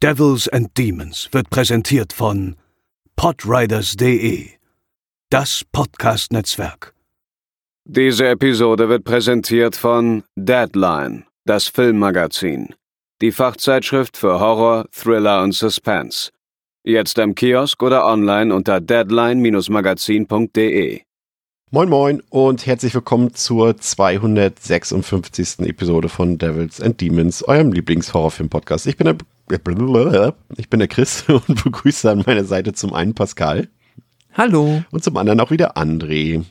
Devils 0.00 0.46
and 0.46 0.68
Demons 0.78 1.28
wird 1.32 1.50
präsentiert 1.50 2.12
von 2.12 2.54
podriders.de, 3.16 4.50
das 5.28 5.64
Podcast-Netzwerk. 5.72 6.94
Diese 7.84 8.28
Episode 8.28 8.88
wird 8.88 9.02
präsentiert 9.02 9.74
von 9.74 10.22
Deadline, 10.36 11.24
das 11.46 11.66
Filmmagazin, 11.66 12.76
die 13.20 13.32
Fachzeitschrift 13.32 14.16
für 14.16 14.38
Horror, 14.38 14.86
Thriller 14.92 15.42
und 15.42 15.50
Suspense. 15.50 16.30
Jetzt 16.84 17.18
im 17.18 17.34
Kiosk 17.34 17.82
oder 17.82 18.06
online 18.06 18.54
unter 18.54 18.80
deadline-magazin.de. 18.80 21.00
Moin 21.72 21.88
Moin 21.88 22.22
und 22.30 22.66
herzlich 22.66 22.94
willkommen 22.94 23.34
zur 23.34 23.76
256. 23.76 25.66
Episode 25.66 26.08
von 26.08 26.38
Devils 26.38 26.80
and 26.80 27.00
Demons, 27.00 27.42
eurem 27.42 27.72
Lieblingshorrorfilm-Podcast. 27.72 28.86
Ich 28.86 28.96
bin 28.96 29.06
der 29.06 29.16
ich 30.56 30.68
bin 30.70 30.78
der 30.78 30.88
Chris 30.88 31.24
und 31.28 31.64
begrüße 31.64 32.10
an 32.10 32.22
meiner 32.26 32.44
Seite 32.44 32.72
zum 32.72 32.92
einen 32.94 33.14
Pascal. 33.14 33.68
Hallo. 34.34 34.82
Und 34.90 35.02
zum 35.02 35.16
anderen 35.16 35.40
auch 35.40 35.50
wieder 35.50 35.76
André. 35.76 36.44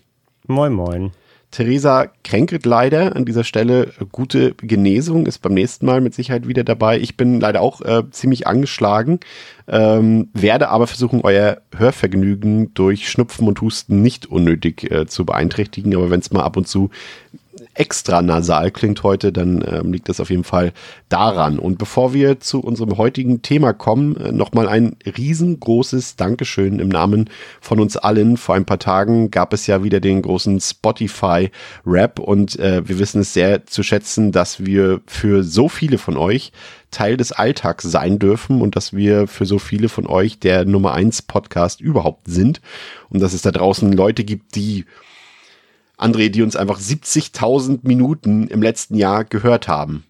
Moin 0.48 0.74
Moin. 0.74 1.12
Theresa 1.52 2.08
kränkelt 2.24 2.66
leider 2.66 3.16
an 3.16 3.24
dieser 3.24 3.46
Stelle. 3.46 3.94
Gute 4.12 4.54
Genesung 4.56 5.26
ist 5.26 5.42
beim 5.42 5.54
nächsten 5.54 5.86
Mal 5.86 6.02
mit 6.02 6.14
Sicherheit 6.14 6.48
wieder 6.48 6.66
dabei. 6.66 7.00
Ich 7.00 7.16
bin 7.16 7.40
leider 7.40 7.62
auch 7.62 7.82
äh, 7.82 8.04
ziemlich 8.12 8.48
angeschlagen, 8.48 9.22
ähm, 9.68 10.30
werde 10.34 10.70
aber 10.70 10.88
versuchen, 10.88 11.22
euer 11.24 11.62
Hörvergnügen 11.76 12.74
durch 12.74 13.10
Schnupfen 13.10 13.48
und 13.48 13.62
Husten 13.62 14.02
nicht 14.02 14.26
unnötig 14.26 14.92
äh, 14.92 15.08
zu 15.08 15.26
beeinträchtigen. 15.26 15.96
Aber 15.96 16.10
wenn 16.10 16.20
es 16.20 16.32
mal 16.32 16.44
ab 16.44 16.58
und 16.58 16.68
zu 16.68 16.90
extra 17.80 18.22
nasal 18.22 18.72
klingt 18.72 19.04
heute, 19.04 19.32
dann 19.32 19.64
ähm, 19.68 19.94
liegt 19.94 20.10
das 20.10 20.20
auf 20.20 20.30
jeden 20.30 20.44
Fall 20.44 20.74
daran. 21.10 21.60
Und 21.60 21.78
bevor 21.78 22.14
wir 22.14 22.40
zu 22.40 22.60
unserem 22.60 22.98
heutigen 22.98 23.42
Thema 23.42 23.74
kommen, 23.74 24.16
äh, 24.18 24.32
nochmal 24.32 24.68
ein 24.68 24.96
riesengroßes 25.06 26.16
Dankeschön 26.16 26.80
im 26.80 26.90
Namen 26.90 27.30
von 27.62 27.80
uns 27.80 27.98
allen. 27.98 28.38
Vor 28.38 28.56
ein 28.56 28.66
paar 28.66 28.80
Tagen 28.80 29.32
gab 29.32 29.54
es 29.54 29.68
ja 29.68 29.84
wieder 29.84 30.00
den 30.00 30.22
großen 30.22 30.60
Spotify-Rap 30.60 32.20
und 32.20 32.60
äh, 32.60 32.88
wir 32.88 33.00
wissen 33.00 33.22
es 33.22 33.34
sehr 33.34 33.66
zu 33.66 33.84
schätzen, 33.84 34.32
dass 34.32 34.66
wir 34.66 35.02
für 35.06 35.44
so 35.44 35.70
viele 35.70 35.98
von 35.98 36.18
euch 36.18 36.52
Teil 36.92 37.18
des 37.18 37.32
Alltags 37.32 37.84
sein 37.84 38.18
dürfen 38.18 38.62
und 38.62 38.76
dass 38.76 38.94
wir 38.94 39.28
für 39.28 39.46
so 39.46 39.60
viele 39.60 39.90
von 39.90 40.08
euch 40.08 40.40
der 40.40 40.66
Nummer 40.66 40.94
eins 40.94 41.22
Podcast 41.22 41.82
überhaupt 41.82 42.28
sind 42.28 42.62
und 43.10 43.22
dass 43.22 43.34
es 43.34 43.42
da 43.42 43.52
draußen 43.52 43.92
Leute 43.92 44.24
gibt, 44.24 44.56
die 44.56 44.86
André, 45.98 46.30
die 46.30 46.44
uns 46.44 46.56
einfach 46.56 46.80
70.000 46.80 47.80
Minuten 47.84 48.48
im 48.48 48.62
letzten 48.62 48.96
Jahr 48.96 49.26
gehört 49.26 49.68
haben. 49.68 50.04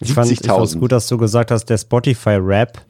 Ich 0.00 0.12
fand 0.12 0.30
es 0.30 0.78
gut, 0.78 0.92
dass 0.92 1.06
du 1.06 1.16
gesagt 1.16 1.50
hast, 1.50 1.66
der 1.66 1.78
Spotify-Rap, 1.78 2.82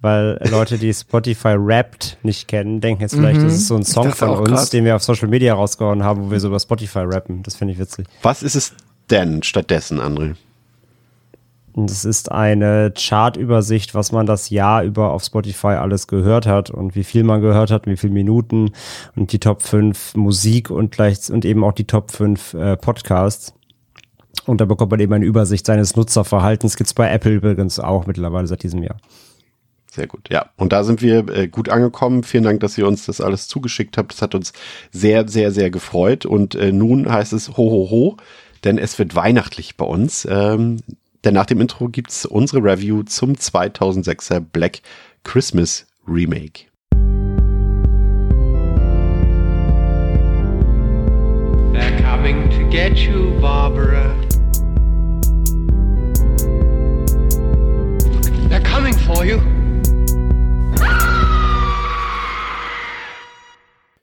weil 0.00 0.40
Leute, 0.50 0.78
die 0.78 0.92
Spotify 0.92 1.54
rappt 1.56 2.18
nicht 2.22 2.48
kennen, 2.48 2.80
denken 2.80 3.02
jetzt 3.02 3.14
vielleicht, 3.14 3.40
mhm. 3.40 3.44
das 3.44 3.54
ist 3.54 3.68
so 3.68 3.76
ein 3.76 3.84
Song 3.84 4.12
von 4.12 4.30
uns, 4.30 4.48
grad. 4.48 4.72
den 4.72 4.84
wir 4.84 4.96
auf 4.96 5.02
Social 5.02 5.28
Media 5.28 5.54
rausgehauen 5.54 6.02
haben, 6.02 6.24
wo 6.24 6.30
wir 6.30 6.40
so 6.40 6.48
über 6.48 6.58
Spotify 6.58 7.00
rappen. 7.00 7.42
Das 7.42 7.54
finde 7.54 7.74
ich 7.74 7.78
witzig. 7.78 8.06
Was 8.22 8.42
ist 8.42 8.56
es 8.56 8.72
denn 9.10 9.42
stattdessen, 9.42 10.00
André? 10.00 10.34
Das 11.86 12.04
ist 12.04 12.30
eine 12.30 12.92
Chartübersicht, 12.96 13.94
was 13.94 14.12
man 14.12 14.26
das 14.26 14.50
Jahr 14.50 14.82
über 14.82 15.12
auf 15.12 15.24
Spotify 15.24 15.68
alles 15.68 16.06
gehört 16.06 16.46
hat 16.46 16.70
und 16.70 16.94
wie 16.94 17.04
viel 17.04 17.24
man 17.24 17.40
gehört 17.40 17.70
hat, 17.70 17.86
wie 17.86 17.96
viele 17.96 18.12
Minuten 18.12 18.72
und 19.16 19.32
die 19.32 19.40
Top 19.40 19.62
5 19.62 20.16
Musik 20.16 20.70
und 20.70 20.92
gleich 20.92 21.30
und 21.30 21.44
eben 21.44 21.64
auch 21.64 21.72
die 21.72 21.86
Top 21.86 22.10
5 22.10 22.54
äh, 22.54 22.76
Podcasts. 22.76 23.54
Und 24.46 24.60
da 24.60 24.64
bekommt 24.64 24.90
man 24.90 25.00
eben 25.00 25.12
eine 25.12 25.24
Übersicht 25.24 25.66
seines 25.66 25.96
Nutzerverhaltens. 25.96 26.76
Gibt's 26.76 26.94
bei 26.94 27.10
Apple 27.10 27.32
übrigens 27.32 27.78
auch 27.78 28.06
mittlerweile 28.06 28.46
seit 28.46 28.62
diesem 28.62 28.82
Jahr. 28.82 28.96
Sehr 29.90 30.06
gut, 30.06 30.30
ja. 30.30 30.50
Und 30.56 30.72
da 30.72 30.84
sind 30.84 31.02
wir 31.02 31.28
äh, 31.28 31.48
gut 31.48 31.68
angekommen. 31.68 32.22
Vielen 32.22 32.44
Dank, 32.44 32.60
dass 32.60 32.78
ihr 32.78 32.86
uns 32.86 33.06
das 33.06 33.20
alles 33.20 33.48
zugeschickt 33.48 33.98
habt. 33.98 34.12
Das 34.12 34.22
hat 34.22 34.34
uns 34.34 34.52
sehr, 34.92 35.28
sehr, 35.28 35.50
sehr 35.50 35.70
gefreut. 35.70 36.26
Und 36.26 36.54
äh, 36.54 36.70
nun 36.70 37.10
heißt 37.10 37.32
es 37.32 37.50
ho, 37.50 37.56
ho, 37.56 37.90
ho, 37.90 38.16
denn 38.62 38.78
es 38.78 38.98
wird 38.98 39.16
weihnachtlich 39.16 39.76
bei 39.76 39.84
uns. 39.84 40.26
Ähm, 40.30 40.78
denn 41.24 41.34
nach 41.34 41.46
dem 41.46 41.60
Intro 41.60 41.88
gibt's 41.88 42.24
unsere 42.26 42.62
Review 42.62 43.02
zum 43.02 43.34
2006er 43.34 44.40
Black 44.40 44.80
Christmas 45.24 45.86
Remake. 46.06 46.66
They're 51.72 52.00
coming 52.02 52.48
to 52.50 52.68
get 52.70 52.98
you, 52.98 53.38
Barbara. 53.40 54.14
They're 58.48 58.60
coming 58.62 58.94
for 58.94 59.24
you. 59.24 59.59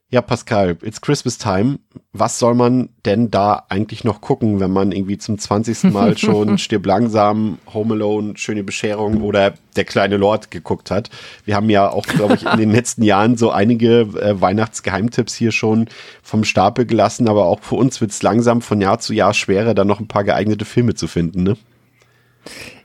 Ja, 0.10 0.22
Pascal, 0.22 0.78
it's 0.84 1.02
Christmas 1.02 1.38
time. 1.38 1.80
Was 2.14 2.40
soll 2.40 2.56
man 2.56 2.88
denn 3.06 3.30
da 3.30 3.66
eigentlich 3.68 4.06
noch 4.06 4.22
gucken, 4.22 4.62
wenn 4.62 4.72
man 4.72 4.94
irgendwie 4.94 5.18
zum 5.18 5.38
20. 5.38 5.92
Mal 5.92 6.18
schon 6.18 6.58
Stirb 6.58 6.86
langsam, 6.86 7.58
Home 7.74 7.94
Alone, 7.94 8.38
Schöne 8.38 8.64
Bescherung 8.64 9.22
oder 9.22 9.56
Der 9.76 9.84
kleine 9.84 10.16
Lord 10.16 10.50
geguckt 10.50 10.92
hat? 10.92 11.10
Wir 11.44 11.58
haben 11.58 11.70
ja 11.70 11.90
auch, 11.90 12.06
glaube 12.06 12.36
ich, 12.36 12.46
in 12.46 12.58
den 12.58 12.72
letzten 12.72 13.04
Jahren 13.04 13.36
so 13.36 13.52
einige 13.52 14.00
äh, 14.00 14.40
Weihnachtsgeheimtipps 14.40 15.36
hier 15.36 15.52
schon 15.52 15.90
vom 16.24 16.46
Stapel 16.46 16.86
gelassen, 16.86 17.28
aber 17.28 17.46
auch 17.46 17.60
für 17.60 17.76
uns 17.76 18.00
wird 18.00 18.12
es 18.12 18.24
langsam 18.24 18.62
von 18.62 18.80
Jahr 18.80 19.00
zu 19.00 19.14
Jahr 19.14 19.34
schwerer, 19.34 19.74
da 19.74 19.84
noch 19.84 20.00
ein 20.00 20.08
paar 20.08 20.24
geeignete 20.24 20.64
Filme 20.64 20.96
zu 20.96 21.08
finden, 21.08 21.44
ne? 21.44 21.58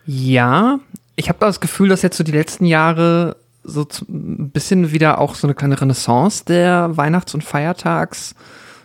Ja, 0.05 0.81
ich 1.15 1.29
habe 1.29 1.39
das 1.39 1.61
Gefühl, 1.61 1.89
dass 1.89 2.03
jetzt 2.03 2.17
so 2.17 2.25
die 2.25 2.33
letzten 2.33 2.67
Jahre 2.67 3.37
so 3.65 3.87
ein 4.09 4.51
bisschen 4.51 4.93
wieder 4.93 5.21
auch 5.21 5.35
so 5.35 5.47
eine 5.47 5.55
kleine 5.55 5.81
Renaissance 5.81 6.45
der 6.45 6.97
Weihnachts- 6.97 7.35
und 7.35 7.45
Feiertags- 7.45 8.35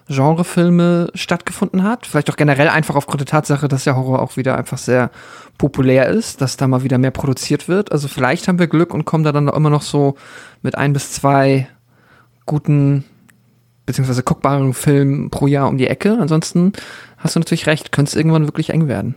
Genrefilme 0.10 1.10
stattgefunden 1.14 1.84
hat. 1.84 2.06
Vielleicht 2.08 2.30
auch 2.32 2.38
generell 2.38 2.70
einfach 2.70 2.96
aufgrund 2.96 3.22
der 3.22 3.28
Tatsache, 3.28 3.68
dass 3.68 3.84
der 3.84 3.96
Horror 3.96 4.22
auch 4.22 4.38
wieder 4.38 4.58
einfach 4.58 4.78
sehr 4.78 5.12
populär 5.58 6.08
ist, 6.08 6.42
dass 6.42 6.58
da 6.58 6.68
mal 6.68 6.84
wieder 6.84 6.98
mehr 6.98 7.12
produziert 7.12 7.68
wird. 7.68 7.92
Also 7.92 8.08
vielleicht 8.08 8.48
haben 8.48 8.60
wir 8.60 8.68
Glück 8.68 8.94
und 8.94 9.06
kommen 9.06 9.24
da 9.24 9.32
dann 9.32 9.48
immer 9.50 9.70
noch 9.70 9.82
so 9.82 10.16
mit 10.62 10.78
ein 10.78 10.94
bis 10.94 11.12
zwei 11.12 11.68
guten 12.46 13.04
beziehungsweise 13.86 14.24
guckbaren 14.24 14.74
Filmen 14.74 15.30
pro 15.30 15.48
Jahr 15.48 15.68
um 15.68 15.78
die 15.78 15.88
Ecke. 15.88 16.18
Ansonsten 16.20 16.74
hast 17.18 17.36
du 17.36 17.40
natürlich 17.40 17.68
recht, 17.68 17.92
könnte 17.92 18.10
es 18.10 18.16
irgendwann 18.16 18.46
wirklich 18.46 18.70
eng 18.70 18.88
werden. 18.88 19.16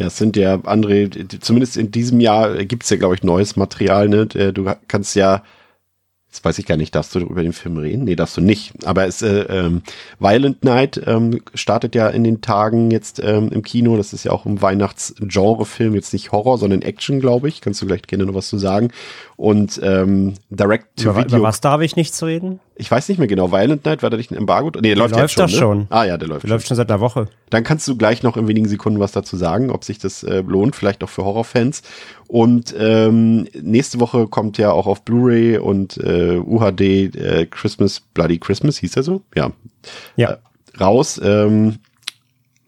Ja, 0.00 0.06
es 0.06 0.16
sind 0.16 0.34
ja 0.38 0.58
andere, 0.64 1.10
zumindest 1.40 1.76
in 1.76 1.90
diesem 1.90 2.20
Jahr 2.20 2.64
gibt 2.64 2.84
es 2.84 2.90
ja, 2.90 2.96
glaube 2.96 3.16
ich, 3.16 3.22
neues 3.22 3.56
Material. 3.56 4.08
Ne? 4.08 4.26
Du 4.26 4.72
kannst 4.88 5.14
ja 5.14 5.42
Jetzt 6.30 6.44
weiß 6.44 6.60
ich 6.60 6.66
gar 6.66 6.76
nicht, 6.76 6.94
darfst 6.94 7.12
du 7.16 7.18
über 7.18 7.42
den 7.42 7.52
Film 7.52 7.76
reden? 7.76 8.04
Nee, 8.04 8.14
darfst 8.14 8.36
du 8.36 8.40
nicht. 8.40 8.72
Aber 8.84 9.04
es, 9.04 9.20
äh, 9.20 9.40
ähm, 9.48 9.82
Violent 10.20 10.62
Night 10.62 11.02
ähm, 11.04 11.40
startet 11.54 11.96
ja 11.96 12.08
in 12.08 12.22
den 12.22 12.40
Tagen 12.40 12.92
jetzt 12.92 13.20
ähm, 13.20 13.48
im 13.50 13.62
Kino. 13.62 13.96
Das 13.96 14.12
ist 14.12 14.22
ja 14.22 14.30
auch 14.30 14.46
ein 14.46 14.62
Weihnachtsgenre-Film, 14.62 15.96
jetzt 15.96 16.12
nicht 16.12 16.30
Horror, 16.30 16.56
sondern 16.56 16.82
Action, 16.82 17.18
glaube 17.18 17.48
ich. 17.48 17.60
Kannst 17.60 17.82
du 17.82 17.86
gleich 17.86 18.02
gerne 18.02 18.26
noch 18.26 18.34
was 18.34 18.48
zu 18.48 18.58
sagen. 18.58 18.92
Und 19.40 19.80
ähm, 19.82 20.34
Direct 20.50 20.98
to 20.98 21.04
über, 21.04 21.16
Video. 21.16 21.38
Über 21.38 21.48
was 21.48 21.62
darf 21.62 21.80
ich 21.80 21.96
nicht 21.96 22.14
zu 22.14 22.26
reden? 22.26 22.60
Ich 22.74 22.90
weiß 22.90 23.08
nicht 23.08 23.16
mehr 23.16 23.26
genau. 23.26 23.50
Violent 23.50 23.86
Night, 23.86 24.02
war 24.02 24.10
da 24.10 24.18
nicht 24.18 24.30
ein 24.30 24.36
Embargo? 24.36 24.66
Nee, 24.66 24.72
der, 24.72 24.82
der 24.82 24.96
läuft, 24.96 25.14
läuft 25.14 25.38
jetzt 25.38 25.56
schon. 25.56 25.78
Ne? 25.78 25.86
schon. 25.86 25.86
Ah 25.88 26.04
ja, 26.04 26.18
der 26.18 26.28
läuft. 26.28 26.42
Der 26.42 26.48
schon. 26.48 26.56
läuft 26.56 26.68
schon 26.68 26.76
seit 26.76 26.90
einer 26.90 27.00
Woche. 27.00 27.26
Dann 27.48 27.64
kannst 27.64 27.88
du 27.88 27.96
gleich 27.96 28.22
noch 28.22 28.36
in 28.36 28.48
wenigen 28.48 28.68
Sekunden 28.68 29.00
was 29.00 29.12
dazu 29.12 29.38
sagen, 29.38 29.70
ob 29.70 29.84
sich 29.84 29.98
das 29.98 30.24
äh, 30.24 30.42
lohnt, 30.46 30.76
vielleicht 30.76 31.02
auch 31.02 31.08
für 31.08 31.24
Horrorfans. 31.24 31.80
Und 32.28 32.74
ähm, 32.78 33.48
nächste 33.58 33.98
Woche 33.98 34.26
kommt 34.26 34.58
ja 34.58 34.72
auch 34.72 34.86
auf 34.86 35.06
Blu-ray 35.06 35.56
und 35.56 35.96
äh, 35.96 36.36
UHD 36.36 36.80
äh, 37.16 37.46
Christmas 37.50 38.00
Bloody 38.12 38.38
Christmas, 38.38 38.76
hieß 38.76 38.94
er 38.96 39.02
so? 39.04 39.22
Ja. 39.34 39.52
Ja. 40.16 40.32
Äh, 40.32 40.36
raus. 40.78 41.18
Ähm, 41.24 41.76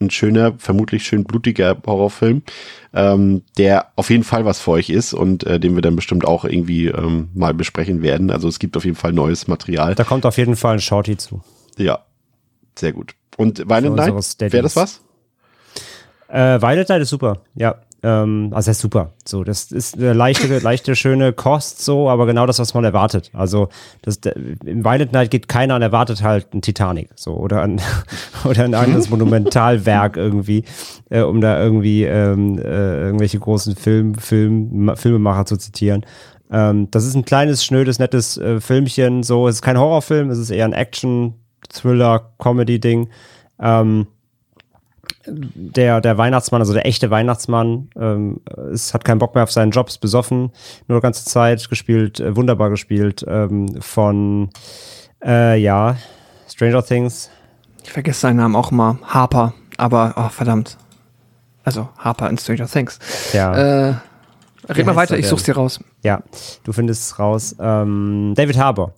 ein 0.03 0.11
schöner, 0.11 0.55
vermutlich 0.59 1.05
schön 1.05 1.25
blutiger 1.25 1.77
Horrorfilm, 1.87 2.43
ähm, 2.93 3.43
der 3.59 3.93
auf 3.97 4.11
jeden 4.11 4.25
Fall 4.25 4.45
was 4.45 4.61
für 4.61 4.73
euch 4.73 4.91
ist 4.91 5.15
und 5.15 5.45
äh, 5.45 5.59
den 5.59 5.75
wir 5.75 5.83
dann 5.83 5.97
bestimmt 5.97 6.25
auch 6.25 6.45
irgendwie 6.45 6.87
ähm, 6.87 7.31
mal 7.35 7.55
besprechen 7.55 8.03
werden. 8.03 8.31
Also 8.31 8.49
es 8.49 8.59
gibt 8.59 8.77
auf 8.77 8.85
jeden 8.85 8.97
Fall 8.97 9.13
neues 9.13 9.49
Material. 9.49 9.95
Da 9.95 10.05
kommt 10.05 10.27
auf 10.27 10.37
jeden 10.37 10.57
Fall 10.57 10.75
ein 10.75 10.81
Shorty 10.81 11.17
zu. 11.17 11.43
Ja, 11.79 12.01
sehr 12.77 12.93
gut. 12.93 13.15
Und 13.37 13.69
Violent 13.69 13.97
Night, 13.97 14.13
wäre 14.39 14.63
das 14.63 14.77
was? 14.77 15.01
Äh, 16.29 16.61
Violent 16.61 16.89
Night 16.89 17.03
ist 17.03 17.11
super, 17.11 17.43
ja. 17.55 17.77
Ähm, 18.03 18.51
also 18.53 18.71
das 18.71 18.77
ist 18.79 18.83
super. 18.83 19.13
So, 19.25 19.45
das 19.45 19.71
ist 19.71 19.97
eine 19.97 20.13
leichte, 20.13 20.59
leichte, 20.63 20.97
schöne 20.97 21.33
Kost, 21.33 21.85
so, 21.85 22.09
aber 22.09 22.27
genau 22.27 22.47
das, 22.47 22.59
was 22.59 22.75
man 22.75 22.85
erwartet. 22.85 23.31
Also 23.33 23.69
das, 24.03 24.17
im 24.17 24.85
Violent 24.85 25.13
Night 25.13 25.31
geht 25.31 25.49
keiner 25.49 25.77
und 25.77 25.83
erwartet 25.83 26.23
halt 26.23 26.53
ein 26.53 26.63
Titanic, 26.63 27.11
so 27.15 27.35
oder 27.35 27.63
ein 27.63 27.81
oder 28.45 28.65
ein 28.65 28.75
anderes 28.75 29.11
Monumentalwerk 29.11 30.17
irgendwie, 30.17 30.65
äh, 31.11 31.21
um 31.21 31.41
da 31.41 31.63
irgendwie 31.63 32.05
ähm, 32.05 32.59
äh, 32.59 33.03
irgendwelche 33.03 33.39
großen 33.39 33.77
Film, 33.77 34.17
Film, 34.17 34.93
Filmemacher 34.97 35.47
zu 35.47 35.57
zitieren. 35.57 36.05
Ähm, 36.51 36.91
das 36.91 37.07
ist 37.07 37.15
ein 37.15 37.25
kleines, 37.25 37.65
schnödes, 37.65 37.99
nettes 37.99 38.37
äh, 38.37 38.61
Filmchen. 38.61 39.23
So, 39.23 39.47
es 39.47 39.57
ist 39.57 39.63
kein 39.63 39.79
Horrorfilm, 39.79 40.31
es 40.31 40.39
ist 40.39 40.51
eher 40.51 40.65
ein 40.65 40.73
Action, 40.73 41.35
Thriller, 41.69 42.33
Comedy-Ding. 42.39 43.09
Ähm, 43.61 44.07
der, 45.27 46.01
der 46.01 46.19
Weihnachtsmann, 46.19 46.61
also 46.61 46.73
der 46.73 46.87
echte 46.87 47.11
Weihnachtsmann, 47.11 47.89
ähm, 47.97 48.41
es 48.73 48.95
hat 48.95 49.05
keinen 49.05 49.19
Bock 49.19 49.35
mehr 49.35 49.45
auf 49.45 49.53
seinen 49.53 49.71
Job, 49.71 49.89
ist 49.89 49.99
besoffen, 49.99 50.51
nur 50.89 50.99
die 50.99 51.03
ganze 51.03 51.25
Zeit 51.25 51.69
gespielt, 51.69 52.21
äh, 52.21 52.37
wunderbar 52.37 52.71
gespielt, 52.71 53.25
ähm, 53.29 53.81
von, 53.81 54.51
äh, 55.25 55.59
ja, 55.59 55.97
Stranger 56.49 56.85
Things. 56.85 57.31
Ich 57.85 57.93
vergesse 57.93 58.21
seinen 58.21 58.37
Namen 58.37 58.57
auch 58.57 58.73
immer, 58.73 58.99
Harper, 59.03 59.55
aber, 59.77 60.15
oh, 60.17 60.29
verdammt. 60.29 60.77
Also, 61.65 61.89
Harper 61.99 62.29
in 62.29 62.39
Stranger 62.39 62.67
Things. 62.67 62.99
Ja. 63.33 63.91
Äh, 63.91 63.95
red 64.69 64.87
mal 64.87 64.97
weiter, 64.97 65.17
ich 65.17 65.29
such's 65.29 65.45
dir 65.45 65.55
raus. 65.55 65.81
Ja, 66.03 66.23
du 66.65 66.73
findest 66.73 67.03
es 67.03 67.19
raus. 67.19 67.55
Ähm, 67.61 68.33
David 68.35 68.59
Harbour. 68.59 68.95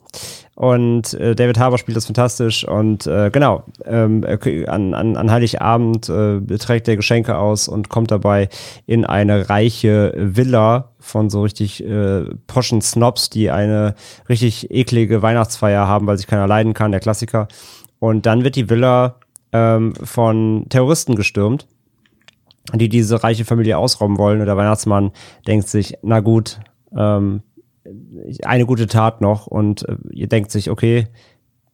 Und 0.54 1.14
äh, 1.14 1.34
David 1.34 1.58
Harbour 1.58 1.78
spielt 1.78 1.96
das 1.96 2.06
fantastisch. 2.06 2.66
Und 2.66 3.06
äh, 3.06 3.30
genau, 3.30 3.64
ähm, 3.84 4.24
an, 4.68 4.94
an, 4.94 5.16
an 5.16 5.30
Heiligabend 5.30 6.08
äh, 6.08 6.40
trägt 6.58 6.86
er 6.86 6.96
Geschenke 6.96 7.36
aus 7.38 7.66
und 7.66 7.88
kommt 7.88 8.10
dabei 8.10 8.48
in 8.86 9.04
eine 9.04 9.50
reiche 9.50 10.12
Villa 10.16 10.92
von 11.00 11.28
so 11.28 11.42
richtig 11.42 11.84
äh, 11.84 12.24
poschen 12.46 12.80
Snobs, 12.82 13.30
die 13.30 13.50
eine 13.50 13.94
richtig 14.28 14.70
eklige 14.70 15.22
Weihnachtsfeier 15.22 15.88
haben, 15.88 16.06
weil 16.06 16.18
sich 16.18 16.28
keiner 16.28 16.46
leiden 16.46 16.72
kann, 16.72 16.92
der 16.92 17.00
Klassiker. 17.00 17.48
Und 17.98 18.26
dann 18.26 18.44
wird 18.44 18.54
die 18.54 18.70
Villa 18.70 19.16
ähm, 19.52 19.94
von 20.02 20.66
Terroristen 20.68 21.16
gestürmt, 21.16 21.66
die 22.72 22.88
diese 22.88 23.24
reiche 23.24 23.44
Familie 23.44 23.76
ausrauben 23.76 24.18
wollen. 24.18 24.40
Und 24.40 24.46
der 24.46 24.56
Weihnachtsmann 24.56 25.10
denkt 25.48 25.68
sich, 25.68 25.94
na 26.02 26.20
gut, 26.20 26.60
ähm, 26.96 27.42
eine 28.44 28.66
gute 28.66 28.86
Tat 28.86 29.20
noch 29.20 29.46
und 29.46 29.88
äh, 29.88 29.96
ihr 30.10 30.28
denkt 30.28 30.50
sich, 30.50 30.70
okay, 30.70 31.08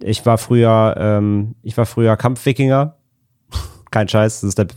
ich 0.00 0.24
war 0.26 0.38
früher, 0.38 0.94
ähm, 0.98 1.54
ich 1.62 1.76
war 1.76 1.86
früher 1.86 2.16
Kampfwikinger. 2.16 2.96
Kein 3.90 4.08
Scheiß, 4.08 4.40
das 4.40 4.48
ist 4.48 4.58
der 4.58 4.68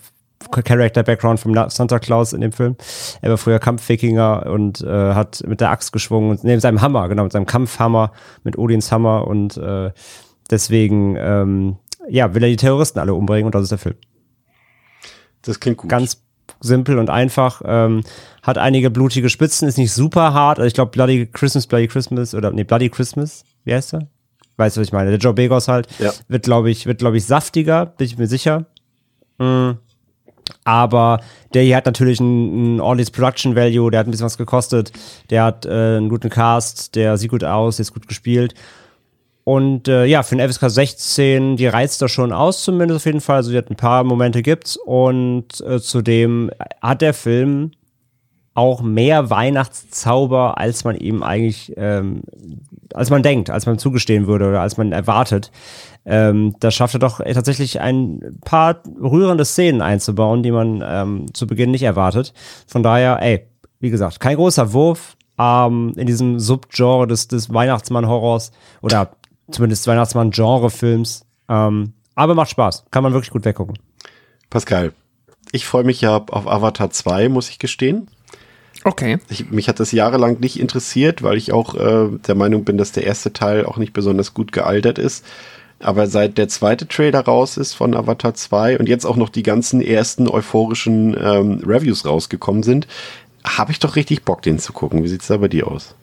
Character-Background 0.52 1.40
vom 1.40 1.56
Santa 1.70 2.00
Claus 2.00 2.34
in 2.34 2.42
dem 2.42 2.52
Film. 2.52 2.76
Er 3.22 3.30
war 3.30 3.38
früher 3.38 3.60
Kampfwikinger 3.60 4.48
und 4.48 4.82
äh, 4.82 5.14
hat 5.14 5.44
mit 5.48 5.62
der 5.62 5.72
Axt 5.72 5.94
geschwungen, 5.94 6.38
neben 6.44 6.60
seinem 6.60 6.82
Hammer, 6.82 7.08
genau, 7.08 7.24
mit 7.24 7.32
seinem 7.32 7.46
Kampfhammer, 7.46 8.12
mit 8.44 8.58
Odins 8.58 8.92
Hammer 8.92 9.28
und 9.28 9.58
äh, 9.58 9.92
deswegen, 10.50 11.16
ähm, 11.18 11.78
ja, 12.10 12.34
will 12.36 12.44
er 12.44 12.50
die 12.50 12.58
Terroristen 12.58 13.00
alle 13.00 13.14
umbringen 13.14 13.46
und 13.46 13.56
das 13.56 13.64
ist 13.64 13.72
der 13.72 13.78
Film. 13.78 13.96
Das 15.44 15.60
klingt 15.60 15.78
gut. 15.78 15.90
Ganz 15.90 16.22
simpel 16.60 16.98
und 16.98 17.10
einfach. 17.10 17.62
Ähm, 17.66 18.04
hat 18.42 18.57
einige 18.57 18.90
blutige 18.90 19.30
Spitzen, 19.30 19.68
ist 19.68 19.78
nicht 19.78 19.94
super 19.94 20.34
hart. 20.34 20.60
Also 20.60 20.68
ich 20.68 20.74
glaube, 20.74 20.92
Bloody 20.92 21.28
Christmas, 21.28 21.66
Bloody 21.66 21.88
Christmas 21.88 22.36
oder 22.36 22.51
nee, 22.51 22.63
Bloody 22.63 22.90
Christmas, 22.90 23.44
wie 23.63 23.74
heißt 23.74 23.94
er? 23.94 24.07
Weißt 24.57 24.75
du, 24.75 24.81
was 24.81 24.88
ich 24.88 24.94
meine? 24.94 25.10
Der 25.10 25.19
Joe 25.19 25.34
Begos 25.34 25.68
halt. 25.68 25.88
Ja. 26.00 26.12
Wird, 26.28 26.44
glaube 26.44 26.69
ich, 26.69 26.86
wird, 26.86 27.00
glaube 27.00 27.18
ich, 27.18 27.25
saftiger, 27.25 27.86
bin 27.86 28.06
ich 28.06 28.18
mir 28.18 28.28
sicher. 28.28 28.66
Mhm. 29.40 29.78
Aber 30.66 31.22
der 31.54 31.63
hier 31.63 31.78
hat 31.78 31.86
natürlich 31.86 32.19
ein, 32.19 32.75
ein 32.75 32.81
ordentliches 32.81 33.12
Production 33.12 33.56
Value, 33.56 33.89
der 33.89 34.01
hat 34.01 34.07
ein 34.07 34.12
bisschen 34.12 34.25
was 34.25 34.38
gekostet, 34.38 34.92
der 35.30 35.44
hat 35.44 35.66
äh, 35.66 35.98
einen 35.98 36.10
guten 36.10 36.30
Cast, 36.30 36.96
der 36.96 37.18
sieht 37.18 37.31
gut 37.31 37.44
aus, 37.44 37.78
der 37.78 37.84
ist 37.84 37.94
gut 37.94 38.07
gespielt. 38.07 38.54
Und 39.44 39.88
äh, 39.88 40.06
ja, 40.06 40.24
für 40.24 40.36
den 40.36 40.50
FSK 40.50 40.69
16, 40.69 41.57
die 41.57 41.68
reizt 41.68 42.01
da 42.01 42.07
schon 42.07 42.31
aus, 42.31 42.63
zumindest 42.63 43.01
auf 43.01 43.06
jeden 43.06 43.22
Fall. 43.22 43.38
Also 43.38 43.51
die 43.51 43.57
hat 43.57 43.69
ein 43.69 43.75
paar 43.75 44.04
Momente 44.04 44.42
gibt's. 44.42 44.78
Und 44.78 45.60
äh, 45.62 45.80
zudem 45.80 46.50
hat 46.81 47.01
der 47.01 47.13
Film 47.13 47.72
auch 48.54 48.81
mehr 48.81 49.30
Weihnachtszauber, 49.30 50.57
als 50.60 50.84
man 50.84 50.95
ihm 50.95 51.24
eigentlich, 51.24 51.74
ähm, 51.75 52.22
als 52.94 53.10
man 53.10 53.24
denkt, 53.24 53.50
als 53.50 53.66
man 53.66 53.80
zugestehen 53.80 54.28
würde 54.28 54.48
oder 54.48 54.62
als 54.62 54.78
man 54.78 54.92
erwartet. 54.92 55.51
Ähm, 56.06 56.56
da 56.60 56.69
schafft 56.69 56.96
er 56.96 57.00
doch 57.00 57.19
tatsächlich 57.19 57.81
ein 57.81 58.38
paar 58.46 58.81
rührende 59.01 59.46
Szenen 59.46 59.81
einzubauen, 59.81 60.44
die 60.44 60.51
man 60.51 60.84
ähm, 60.86 61.34
zu 61.34 61.48
Beginn 61.48 61.72
nicht 61.72 61.84
erwartet. 61.84 62.34
Von 62.68 62.84
daher, 62.84 63.22
ey, 63.22 63.48
wie 63.80 63.89
gesagt, 63.89 64.19
kein 64.19 64.36
großer 64.36 64.74
Wurf 64.74 65.18
ähm, 65.39 65.94
in 65.96 66.06
diesem 66.06 66.39
Subgenre 66.39 67.07
des, 67.07 67.28
des 67.28 67.51
Weihnachtsmann-Horrors 67.54 68.51
oder 68.81 69.12
zumindest 69.51 69.88
Weihnachtsmann-Genre-Films. 69.88 71.25
Ähm, 71.50 71.94
aber 72.16 72.36
macht 72.36 72.51
Spaß, 72.51 72.86
kann 72.92 73.04
man 73.04 73.13
wirklich 73.13 73.31
gut 73.31 73.45
weggucken. 73.45 73.78
Pascal, 74.50 74.94
ich 75.51 75.66
freue 75.66 75.84
mich 75.84 76.01
ja 76.01 76.18
auf 76.18 76.48
Avatar 76.48 76.90
2, 76.90 77.30
muss 77.30 77.50
ich 77.50 77.60
gestehen. 77.60 78.07
Okay. 78.84 79.19
Ich, 79.30 79.50
mich 79.50 79.69
hat 79.69 79.80
das 79.80 79.92
jahrelang 79.92 80.40
nicht 80.40 80.60
interessiert, 80.60 81.24
weil 81.24 81.38
ich 81.38 81.54
auch 81.54 81.75
äh, 81.75 82.10
der 82.28 82.36
Meinung 82.36 82.66
bin, 82.66 82.78
dass 82.78 82.92
der 82.92 83.06
erste 83.06 83.31
Teil 83.31 83.66
auch 83.66 83.78
nicht 83.78 83.94
besonders 83.94 84.34
gut 84.34 84.51
gealtert 84.51 85.00
ist. 85.00 85.25
Aber 85.80 86.07
seit 86.07 86.38
der 86.38 86.48
zweite 86.48 86.88
Trailer 86.88 87.22
raus 87.22 87.57
ist 87.57 87.74
von 87.74 87.96
Avatar 87.96 88.34
2 88.34 88.80
und 88.80 88.88
jetzt 88.88 89.06
auch 89.06 89.18
noch 89.18 89.30
die 89.30 89.44
ganzen 89.44 89.81
ersten 89.81 90.28
euphorischen 90.30 91.16
ähm, 91.19 91.62
Reviews 91.66 92.06
rausgekommen 92.06 92.63
sind, 92.63 92.88
habe 93.44 93.72
ich 93.72 93.80
doch 93.80 93.96
richtig 93.96 94.24
Bock, 94.24 94.42
den 94.42 94.60
zu 94.60 94.72
gucken. 94.72 95.04
Wie 95.04 95.10
sieht's 95.10 95.28
da 95.28 95.38
bei 95.38 95.50
dir 95.50 95.68
aus? 95.68 95.96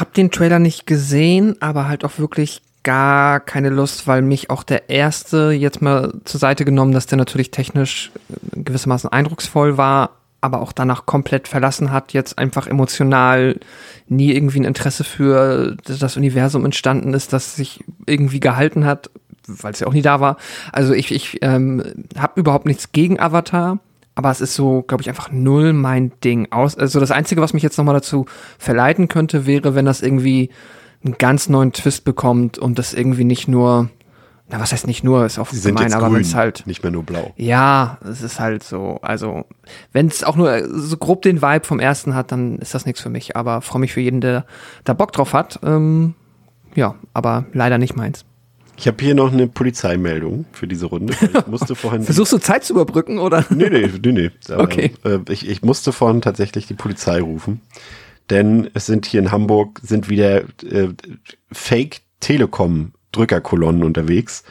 Hab 0.00 0.12
den 0.14 0.30
Trailer 0.30 0.58
nicht 0.58 0.86
gesehen, 0.86 1.56
aber 1.60 1.88
halt 1.88 2.04
auch 2.04 2.18
wirklich 2.18 2.62
gar 2.82 3.40
keine 3.40 3.70
Lust, 3.70 4.06
weil 4.06 4.22
mich 4.22 4.50
auch 4.50 4.62
der 4.62 4.90
erste 4.90 5.50
jetzt 5.50 5.82
mal 5.82 6.12
zur 6.24 6.38
Seite 6.38 6.64
genommen, 6.64 6.92
dass 6.92 7.06
der 7.06 7.18
natürlich 7.18 7.50
technisch 7.50 8.12
gewissermaßen 8.52 9.10
eindrucksvoll 9.10 9.78
war, 9.78 10.10
aber 10.40 10.60
auch 10.60 10.72
danach 10.72 11.06
komplett 11.06 11.48
verlassen 11.48 11.90
hat, 11.90 12.12
jetzt 12.12 12.38
einfach 12.38 12.66
emotional 12.66 13.58
nie 14.06 14.32
irgendwie 14.32 14.60
ein 14.60 14.64
Interesse 14.64 15.02
für 15.02 15.76
das 15.86 16.16
Universum 16.18 16.66
entstanden 16.66 17.14
ist, 17.14 17.32
das 17.32 17.56
sich 17.56 17.82
irgendwie 18.06 18.40
gehalten 18.40 18.84
hat, 18.84 19.10
weil 19.46 19.72
es 19.72 19.80
ja 19.80 19.86
auch 19.86 19.94
nie 19.94 20.02
da 20.02 20.20
war. 20.20 20.36
Also 20.70 20.92
ich, 20.92 21.10
ich 21.12 21.38
ähm, 21.40 21.82
habe 22.18 22.38
überhaupt 22.38 22.66
nichts 22.66 22.92
gegen 22.92 23.18
Avatar, 23.18 23.78
aber 24.14 24.30
es 24.30 24.40
ist 24.40 24.54
so, 24.54 24.82
glaube 24.82 25.02
ich, 25.02 25.08
einfach 25.08 25.30
null 25.30 25.72
mein 25.72 26.12
Ding. 26.22 26.48
Aus, 26.50 26.76
also 26.76 27.00
das 27.00 27.10
Einzige, 27.10 27.40
was 27.40 27.52
mich 27.52 27.62
jetzt 27.62 27.78
nochmal 27.78 27.94
dazu 27.94 28.26
verleiten 28.58 29.08
könnte, 29.08 29.46
wäre, 29.46 29.74
wenn 29.74 29.84
das 29.84 30.02
irgendwie 30.02 30.50
einen 31.04 31.18
ganz 31.18 31.48
neuen 31.48 31.72
Twist 31.72 32.04
bekommt 32.04 32.58
und 32.58 32.78
das 32.78 32.94
irgendwie 32.94 33.24
nicht 33.24 33.48
nur 33.48 33.90
na, 34.48 34.60
was 34.60 34.72
heißt 34.72 34.86
nicht 34.86 35.02
nur, 35.02 35.24
ist 35.24 35.38
auch 35.38 35.48
Sie 35.48 35.68
gemein, 35.68 35.94
aber 35.94 36.12
wenn 36.12 36.20
es 36.20 36.34
halt, 36.34 36.66
nicht 36.66 36.82
mehr 36.82 36.92
nur 36.92 37.02
blau. 37.02 37.32
ja, 37.36 37.98
es 38.04 38.20
ist 38.20 38.40
halt 38.40 38.62
so, 38.62 38.98
also, 39.00 39.46
wenn 39.92 40.08
es 40.08 40.22
auch 40.22 40.36
nur 40.36 40.68
so 40.68 40.98
grob 40.98 41.22
den 41.22 41.40
Vibe 41.40 41.64
vom 41.64 41.80
ersten 41.80 42.14
hat, 42.14 42.30
dann 42.30 42.58
ist 42.58 42.74
das 42.74 42.84
nichts 42.84 43.00
für 43.00 43.08
mich, 43.08 43.36
aber 43.36 43.62
freue 43.62 43.80
mich 43.80 43.94
für 43.94 44.02
jeden, 44.02 44.20
der 44.20 44.44
da 44.84 44.92
Bock 44.92 45.12
drauf 45.12 45.32
hat, 45.32 45.60
ähm, 45.64 46.14
ja, 46.74 46.94
aber 47.14 47.46
leider 47.54 47.78
nicht 47.78 47.96
meins. 47.96 48.26
Ich 48.76 48.86
habe 48.86 49.02
hier 49.02 49.14
noch 49.14 49.32
eine 49.32 49.46
Polizeimeldung 49.46 50.46
für 50.52 50.66
diese 50.66 50.86
Runde. 50.86 51.14
Ich 51.20 51.46
musste 51.46 51.74
vorhin. 51.74 52.02
Versuchst 52.02 52.32
du 52.32 52.38
Zeit 52.38 52.64
zu 52.64 52.72
überbrücken, 52.72 53.18
oder? 53.18 53.44
Nee, 53.50 53.70
nee, 53.70 53.90
nee, 54.02 54.12
nee. 54.12 54.30
Aber, 54.48 54.64
Okay. 54.64 54.92
Äh, 55.04 55.20
ich, 55.28 55.48
ich 55.48 55.62
musste 55.62 55.92
vorhin 55.92 56.20
tatsächlich 56.20 56.66
die 56.66 56.74
Polizei 56.74 57.20
rufen. 57.20 57.60
Denn 58.30 58.70
es 58.74 58.86
sind 58.86 59.06
hier 59.06 59.20
in 59.20 59.30
Hamburg 59.30 59.80
sind 59.82 60.08
wieder 60.08 60.44
äh, 60.62 60.88
Fake 61.52 62.00
Telekom 62.20 62.92
Drückerkolonnen 63.12 63.84
unterwegs. 63.84 64.44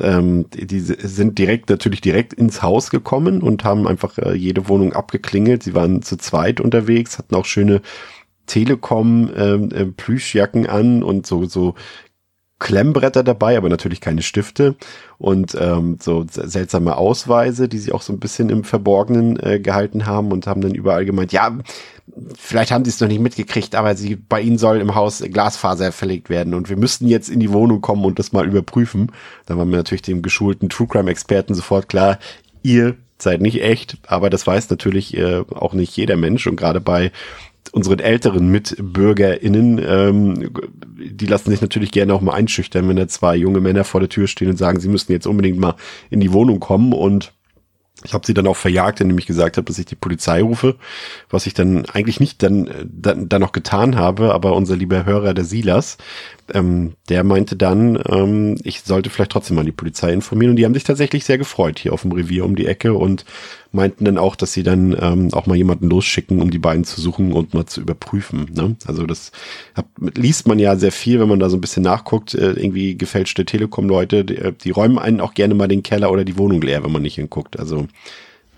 Ähm, 0.00 0.46
die, 0.50 0.66
die 0.66 0.80
sind 0.80 1.38
direkt, 1.38 1.68
natürlich 1.68 2.00
direkt 2.00 2.32
ins 2.32 2.62
Haus 2.62 2.90
gekommen 2.90 3.42
und 3.42 3.64
haben 3.64 3.86
einfach 3.86 4.16
äh, 4.18 4.32
jede 4.34 4.68
Wohnung 4.68 4.92
abgeklingelt. 4.94 5.62
Sie 5.62 5.74
waren 5.74 6.02
zu 6.02 6.16
zweit 6.16 6.60
unterwegs, 6.60 7.18
hatten 7.18 7.34
auch 7.34 7.44
schöne 7.44 7.82
Telekom 8.46 9.30
ähm, 9.36 9.70
äh, 9.70 9.84
Plüschjacken 9.84 10.66
an 10.66 11.02
und 11.02 11.26
so, 11.26 11.44
so 11.44 11.74
Klemmbretter 12.62 13.24
dabei, 13.24 13.56
aber 13.56 13.68
natürlich 13.68 14.00
keine 14.00 14.22
Stifte 14.22 14.76
und 15.18 15.56
ähm, 15.60 15.98
so 16.00 16.24
seltsame 16.28 16.96
Ausweise, 16.96 17.68
die 17.68 17.78
sie 17.78 17.90
auch 17.90 18.02
so 18.02 18.12
ein 18.12 18.20
bisschen 18.20 18.50
im 18.50 18.62
Verborgenen 18.62 19.36
äh, 19.40 19.58
gehalten 19.58 20.06
haben 20.06 20.30
und 20.30 20.46
haben 20.46 20.60
dann 20.60 20.74
überall 20.74 21.04
gemeint, 21.04 21.32
ja, 21.32 21.58
vielleicht 22.38 22.70
haben 22.70 22.84
sie 22.84 22.90
es 22.90 23.00
noch 23.00 23.08
nicht 23.08 23.20
mitgekriegt, 23.20 23.74
aber 23.74 23.96
sie 23.96 24.14
bei 24.14 24.40
ihnen 24.40 24.58
soll 24.58 24.80
im 24.80 24.94
Haus 24.94 25.18
Glasfaser 25.18 25.90
verlegt 25.90 26.30
werden 26.30 26.54
und 26.54 26.70
wir 26.70 26.76
müssten 26.76 27.08
jetzt 27.08 27.28
in 27.28 27.40
die 27.40 27.52
Wohnung 27.52 27.80
kommen 27.80 28.04
und 28.04 28.20
das 28.20 28.32
mal 28.32 28.46
überprüfen. 28.46 29.10
Da 29.46 29.56
war 29.56 29.64
mir 29.64 29.76
natürlich 29.76 30.02
dem 30.02 30.22
geschulten 30.22 30.68
True 30.68 30.86
Crime 30.86 31.10
Experten 31.10 31.54
sofort 31.54 31.88
klar, 31.88 32.20
ihr 32.62 32.94
seid 33.18 33.40
nicht 33.40 33.60
echt, 33.60 33.98
aber 34.06 34.30
das 34.30 34.46
weiß 34.46 34.70
natürlich 34.70 35.16
äh, 35.16 35.42
auch 35.50 35.72
nicht 35.72 35.96
jeder 35.96 36.16
Mensch 36.16 36.46
und 36.46 36.56
gerade 36.56 36.80
bei 36.80 37.10
unseren 37.70 38.00
älteren 38.00 38.48
MitbürgerInnen, 38.50 39.80
ähm, 39.86 40.50
die 40.98 41.26
lassen 41.26 41.50
sich 41.50 41.60
natürlich 41.60 41.92
gerne 41.92 42.12
auch 42.12 42.20
mal 42.20 42.34
einschüchtern, 42.34 42.88
wenn 42.88 42.96
da 42.96 43.08
zwei 43.08 43.36
junge 43.36 43.60
Männer 43.60 43.84
vor 43.84 44.00
der 44.00 44.08
Tür 44.08 44.26
stehen 44.26 44.50
und 44.50 44.56
sagen, 44.56 44.80
sie 44.80 44.88
müssen 44.88 45.12
jetzt 45.12 45.26
unbedingt 45.26 45.58
mal 45.58 45.76
in 46.10 46.20
die 46.20 46.32
Wohnung 46.32 46.60
kommen. 46.60 46.92
Und 46.92 47.32
Ich 48.04 48.14
habe 48.14 48.26
sie 48.26 48.34
dann 48.34 48.46
auch 48.48 48.56
verjagt, 48.56 49.00
indem 49.00 49.18
ich 49.18 49.26
gesagt 49.26 49.56
habe, 49.56 49.64
dass 49.64 49.78
ich 49.78 49.86
die 49.86 49.94
Polizei 49.94 50.42
rufe, 50.42 50.76
was 51.30 51.46
ich 51.46 51.54
dann 51.54 51.86
eigentlich 51.86 52.18
nicht 52.18 52.42
dann, 52.42 52.68
dann, 52.84 53.28
dann 53.28 53.40
noch 53.40 53.52
getan 53.52 53.96
habe, 53.96 54.34
aber 54.34 54.54
unser 54.56 54.76
lieber 54.76 55.04
Hörer, 55.04 55.34
der 55.34 55.44
Silas, 55.44 55.98
ähm, 56.52 56.94
der 57.08 57.24
meinte 57.24 57.56
dann, 57.56 58.02
ähm, 58.08 58.56
ich 58.62 58.82
sollte 58.82 59.10
vielleicht 59.10 59.32
trotzdem 59.32 59.56
mal 59.56 59.64
die 59.64 59.72
Polizei 59.72 60.12
informieren 60.12 60.50
und 60.50 60.56
die 60.56 60.64
haben 60.64 60.74
sich 60.74 60.84
tatsächlich 60.84 61.24
sehr 61.24 61.38
gefreut 61.38 61.78
hier 61.78 61.92
auf 61.92 62.02
dem 62.02 62.12
Revier 62.12 62.44
um 62.44 62.56
die 62.56 62.66
Ecke 62.66 62.94
und 62.94 63.24
meinten 63.72 64.04
dann 64.04 64.18
auch, 64.18 64.36
dass 64.36 64.52
sie 64.52 64.62
dann 64.62 64.96
ähm, 65.00 65.32
auch 65.32 65.46
mal 65.46 65.56
jemanden 65.56 65.88
losschicken, 65.88 66.42
um 66.42 66.50
die 66.50 66.58
beiden 66.58 66.84
zu 66.84 67.00
suchen 67.00 67.32
und 67.32 67.54
mal 67.54 67.66
zu 67.66 67.80
überprüfen. 67.80 68.50
Ne? 68.54 68.76
Also 68.86 69.06
das 69.06 69.32
hab, 69.74 69.86
liest 70.16 70.46
man 70.46 70.58
ja 70.58 70.76
sehr 70.76 70.92
viel, 70.92 71.20
wenn 71.20 71.28
man 71.28 71.40
da 71.40 71.48
so 71.48 71.56
ein 71.56 71.60
bisschen 71.62 71.82
nachguckt, 71.82 72.34
äh, 72.34 72.52
irgendwie 72.52 72.96
gefälschte 72.96 73.44
Telekom-Leute, 73.44 74.24
die, 74.24 74.36
äh, 74.36 74.52
die 74.52 74.70
räumen 74.70 74.98
einen 74.98 75.20
auch 75.20 75.34
gerne 75.34 75.54
mal 75.54 75.68
den 75.68 75.82
Keller 75.82 76.10
oder 76.12 76.24
die 76.24 76.36
Wohnung 76.36 76.60
leer, 76.60 76.84
wenn 76.84 76.92
man 76.92 77.02
nicht 77.02 77.14
hinguckt. 77.14 77.58
Also 77.58 77.86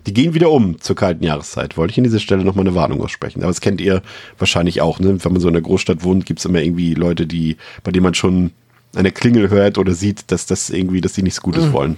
die 0.05 0.13
gehen 0.13 0.33
wieder 0.33 0.51
um 0.51 0.79
zur 0.79 0.95
kalten 0.95 1.23
Jahreszeit. 1.23 1.77
Wollte 1.77 1.91
ich 1.91 1.97
an 1.97 2.03
dieser 2.03 2.19
Stelle 2.19 2.43
nochmal 2.43 2.65
eine 2.65 2.75
Warnung 2.75 3.01
aussprechen. 3.01 3.41
Aber 3.41 3.49
das 3.49 3.61
kennt 3.61 3.81
ihr 3.81 4.01
wahrscheinlich 4.37 4.81
auch, 4.81 4.99
ne? 4.99 5.17
Wenn 5.23 5.31
man 5.31 5.41
so 5.41 5.47
in 5.47 5.53
der 5.53 5.63
Großstadt 5.63 6.03
wohnt, 6.03 6.25
gibt's 6.25 6.45
immer 6.45 6.61
irgendwie 6.61 6.93
Leute, 6.93 7.25
die, 7.25 7.57
bei 7.83 7.91
denen 7.91 8.03
man 8.03 8.13
schon 8.13 8.51
eine 8.95 9.11
Klingel 9.11 9.49
hört 9.49 9.77
oder 9.77 9.93
sieht, 9.93 10.31
dass 10.31 10.45
das 10.45 10.69
irgendwie, 10.69 11.01
dass 11.01 11.13
die 11.13 11.23
nichts 11.23 11.41
Gutes 11.41 11.65
mhm. 11.65 11.73
wollen. 11.73 11.97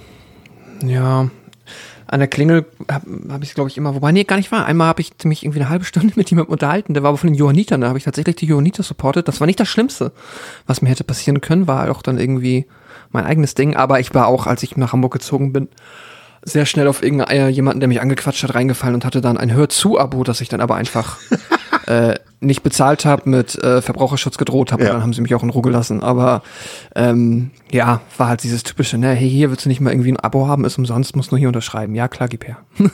Ja. 0.84 1.30
An 2.10 2.20
der 2.20 2.28
Klingel 2.28 2.64
habe 2.90 3.06
hab 3.28 3.42
ich 3.42 3.52
glaube 3.52 3.68
ich, 3.68 3.76
immer, 3.76 3.94
wobei, 3.94 4.12
nee, 4.12 4.24
gar 4.24 4.36
nicht 4.36 4.50
wahr. 4.50 4.64
Einmal 4.64 4.88
habe 4.88 5.02
ich 5.02 5.12
mich 5.24 5.44
irgendwie 5.44 5.60
eine 5.60 5.68
halbe 5.68 5.84
Stunde 5.84 6.14
mit 6.16 6.30
jemandem 6.30 6.52
unterhalten, 6.52 6.94
der 6.94 7.02
war 7.02 7.10
aber 7.10 7.18
von 7.18 7.28
den 7.28 7.36
Johannitern, 7.36 7.82
da 7.82 7.88
habe 7.88 7.98
ich 7.98 8.04
tatsächlich 8.04 8.36
die 8.36 8.46
Johanniter 8.46 8.82
supportet. 8.82 9.28
Das 9.28 9.40
war 9.40 9.46
nicht 9.46 9.60
das 9.60 9.68
Schlimmste, 9.68 10.12
was 10.66 10.80
mir 10.80 10.88
hätte 10.88 11.04
passieren 11.04 11.42
können, 11.42 11.66
war 11.66 11.90
auch 11.90 12.00
dann 12.00 12.18
irgendwie 12.18 12.66
mein 13.10 13.26
eigenes 13.26 13.54
Ding, 13.54 13.76
aber 13.76 14.00
ich 14.00 14.14
war 14.14 14.26
auch, 14.26 14.46
als 14.46 14.62
ich 14.62 14.76
nach 14.76 14.92
Hamburg 14.92 15.12
gezogen 15.12 15.52
bin, 15.52 15.68
sehr 16.52 16.66
schnell 16.66 16.88
auf 16.88 17.02
irgendjemanden, 17.02 17.80
der 17.80 17.88
mich 17.88 18.00
angequatscht 18.00 18.42
hat, 18.42 18.54
reingefallen 18.54 18.94
und 18.94 19.04
hatte 19.04 19.20
dann 19.20 19.36
ein 19.36 19.52
Hör-zu-Abo, 19.52 20.24
das 20.24 20.40
ich 20.40 20.48
dann 20.48 20.60
aber 20.60 20.76
einfach 20.76 21.18
äh, 21.86 22.14
nicht 22.40 22.62
bezahlt 22.62 23.04
habe, 23.04 23.28
mit 23.28 23.56
äh, 23.62 23.82
Verbraucherschutz 23.82 24.38
gedroht 24.38 24.72
habe. 24.72 24.84
Ja. 24.84 24.90
Und 24.90 24.94
dann 24.96 25.02
haben 25.02 25.12
sie 25.12 25.20
mich 25.20 25.34
auch 25.34 25.42
in 25.42 25.50
Ruhe 25.50 25.62
gelassen. 25.62 26.02
Aber 26.02 26.42
ähm, 26.94 27.50
ja, 27.70 28.00
war 28.16 28.28
halt 28.28 28.42
dieses 28.42 28.62
typische, 28.62 28.98
ne, 28.98 29.12
hey, 29.12 29.28
hier 29.28 29.50
willst 29.50 29.64
du 29.64 29.68
nicht 29.68 29.80
mal 29.80 29.90
irgendwie 29.90 30.12
ein 30.12 30.20
Abo 30.20 30.46
haben, 30.46 30.64
ist 30.64 30.78
umsonst, 30.78 31.16
musst 31.16 31.32
nur 31.32 31.38
hier 31.38 31.48
unterschreiben. 31.48 31.94
Ja, 31.94 32.08
klar, 32.08 32.28
gib 32.28 32.46
her. 32.46 32.58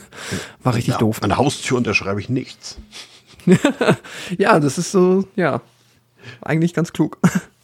war 0.62 0.74
richtig 0.74 0.94
ja, 0.94 0.98
doof. 0.98 1.22
An 1.22 1.30
der 1.30 1.38
Haustür 1.38 1.76
unterschreibe 1.76 2.20
ich 2.20 2.28
nichts. 2.28 2.78
ja, 4.38 4.58
das 4.60 4.78
ist 4.78 4.92
so, 4.92 5.24
ja, 5.36 5.60
eigentlich 6.40 6.72
ganz 6.72 6.92
klug. 6.92 7.18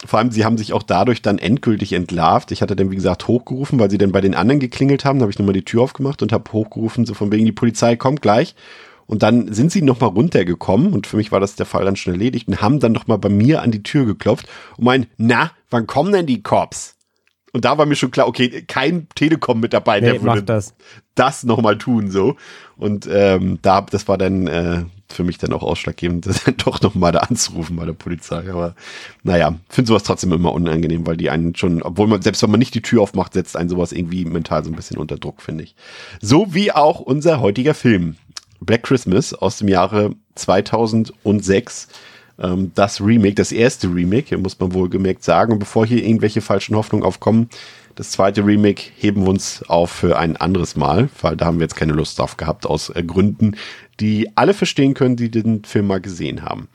Vor 0.05 0.19
allem, 0.19 0.31
sie 0.31 0.45
haben 0.45 0.57
sich 0.57 0.73
auch 0.73 0.83
dadurch 0.83 1.21
dann 1.21 1.37
endgültig 1.37 1.93
entlarvt. 1.93 2.51
Ich 2.51 2.61
hatte 2.61 2.75
dann, 2.75 2.89
wie 2.89 2.95
gesagt, 2.95 3.27
hochgerufen, 3.27 3.79
weil 3.79 3.91
sie 3.91 3.99
dann 3.99 4.11
bei 4.11 4.21
den 4.21 4.33
anderen 4.33 4.59
geklingelt 4.59 5.05
haben. 5.05 5.19
Da 5.19 5.23
habe 5.23 5.31
ich 5.31 5.37
nochmal 5.37 5.53
die 5.53 5.65
Tür 5.65 5.83
aufgemacht 5.83 6.21
und 6.23 6.31
habe 6.31 6.51
hochgerufen, 6.51 7.05
so 7.05 7.13
von 7.13 7.31
wegen, 7.31 7.45
die 7.45 7.51
Polizei 7.51 7.95
kommt 7.95 8.21
gleich. 8.21 8.55
Und 9.05 9.23
dann 9.23 9.53
sind 9.53 9.71
sie 9.71 9.81
nochmal 9.81 10.09
runtergekommen 10.09 10.93
und 10.93 11.05
für 11.05 11.17
mich 11.17 11.31
war 11.31 11.41
das 11.41 11.55
der 11.55 11.65
Fall 11.65 11.83
dann 11.83 11.97
schon 11.97 12.13
erledigt 12.13 12.47
und 12.47 12.61
haben 12.61 12.79
dann 12.79 12.93
nochmal 12.93 13.17
bei 13.17 13.27
mir 13.27 13.61
an 13.61 13.71
die 13.71 13.83
Tür 13.83 14.05
geklopft 14.05 14.47
und 14.77 14.85
meinen, 14.85 15.07
na, 15.17 15.51
wann 15.69 15.85
kommen 15.85 16.13
denn 16.13 16.25
die 16.25 16.41
Cops? 16.41 16.95
Und 17.51 17.65
da 17.65 17.77
war 17.77 17.85
mir 17.85 17.95
schon 17.95 18.11
klar, 18.11 18.27
okay, 18.27 18.63
kein 18.65 19.07
Telekom-Mitarbeiter 19.15 20.13
nee, 20.13 20.21
würde 20.21 20.43
das, 20.43 20.73
das 21.15 21.43
nochmal 21.43 21.77
tun, 21.77 22.09
so. 22.09 22.37
Und 22.77 23.07
ähm, 23.11 23.59
da, 23.61 23.81
das 23.81 24.07
war 24.07 24.17
dann 24.17 24.47
äh, 24.47 24.85
für 25.11 25.23
mich 25.23 25.37
dann 25.37 25.53
auch 25.53 25.63
ausschlaggebend, 25.63 26.27
doch 26.65 26.81
nochmal 26.81 27.11
da 27.11 27.19
anzurufen 27.19 27.75
bei 27.75 27.85
der 27.85 27.93
Polizei. 27.93 28.49
Aber 28.49 28.75
naja, 29.23 29.55
finde 29.69 29.89
sowas 29.89 30.03
trotzdem 30.03 30.31
immer 30.31 30.53
unangenehm, 30.53 31.05
weil 31.05 31.17
die 31.17 31.29
einen 31.29 31.55
schon, 31.55 31.81
obwohl 31.81 32.07
man, 32.07 32.21
selbst 32.21 32.43
wenn 32.43 32.51
man 32.51 32.59
nicht 32.59 32.75
die 32.75 32.81
Tür 32.81 33.01
aufmacht, 33.01 33.33
setzt 33.33 33.55
einen 33.55 33.69
sowas 33.69 33.91
irgendwie 33.91 34.25
mental 34.25 34.63
so 34.63 34.71
ein 34.71 34.75
bisschen 34.75 34.97
unter 34.97 35.17
Druck, 35.17 35.41
finde 35.41 35.63
ich. 35.63 35.75
So 36.21 36.53
wie 36.53 36.71
auch 36.71 36.99
unser 36.99 37.39
heutiger 37.39 37.73
Film. 37.73 38.15
Black 38.59 38.83
Christmas 38.83 39.33
aus 39.33 39.57
dem 39.57 39.67
Jahre 39.67 40.15
2006 40.35 41.87
ähm, 42.41 42.71
das 42.75 43.01
Remake, 43.01 43.35
das 43.35 43.51
erste 43.51 43.87
Remake, 43.87 44.37
muss 44.37 44.59
man 44.59 44.73
wohl 44.73 44.89
gemerkt 44.89 45.23
sagen. 45.23 45.53
Und 45.53 45.59
bevor 45.59 45.85
hier 45.85 46.03
irgendwelche 46.03 46.41
falschen 46.41 46.75
Hoffnungen 46.75 47.05
aufkommen, 47.05 47.49
das 47.95 48.11
zweite 48.11 48.45
Remake 48.45 48.83
heben 48.97 49.23
wir 49.23 49.29
uns 49.29 49.63
auf 49.67 49.91
für 49.91 50.17
ein 50.17 50.37
anderes 50.37 50.75
Mal, 50.75 51.09
weil 51.21 51.35
da 51.35 51.45
haben 51.45 51.59
wir 51.59 51.65
jetzt 51.65 51.75
keine 51.75 51.93
Lust 51.93 52.19
drauf 52.19 52.37
gehabt, 52.37 52.65
aus 52.65 52.89
äh, 52.89 53.03
Gründen, 53.03 53.57
die 54.01 54.29
alle 54.35 54.53
verstehen 54.53 54.93
können, 54.95 55.15
die 55.15 55.29
den 55.29 55.63
Film 55.63 55.87
mal 55.87 56.01
gesehen 56.01 56.41
haben. 56.41 56.67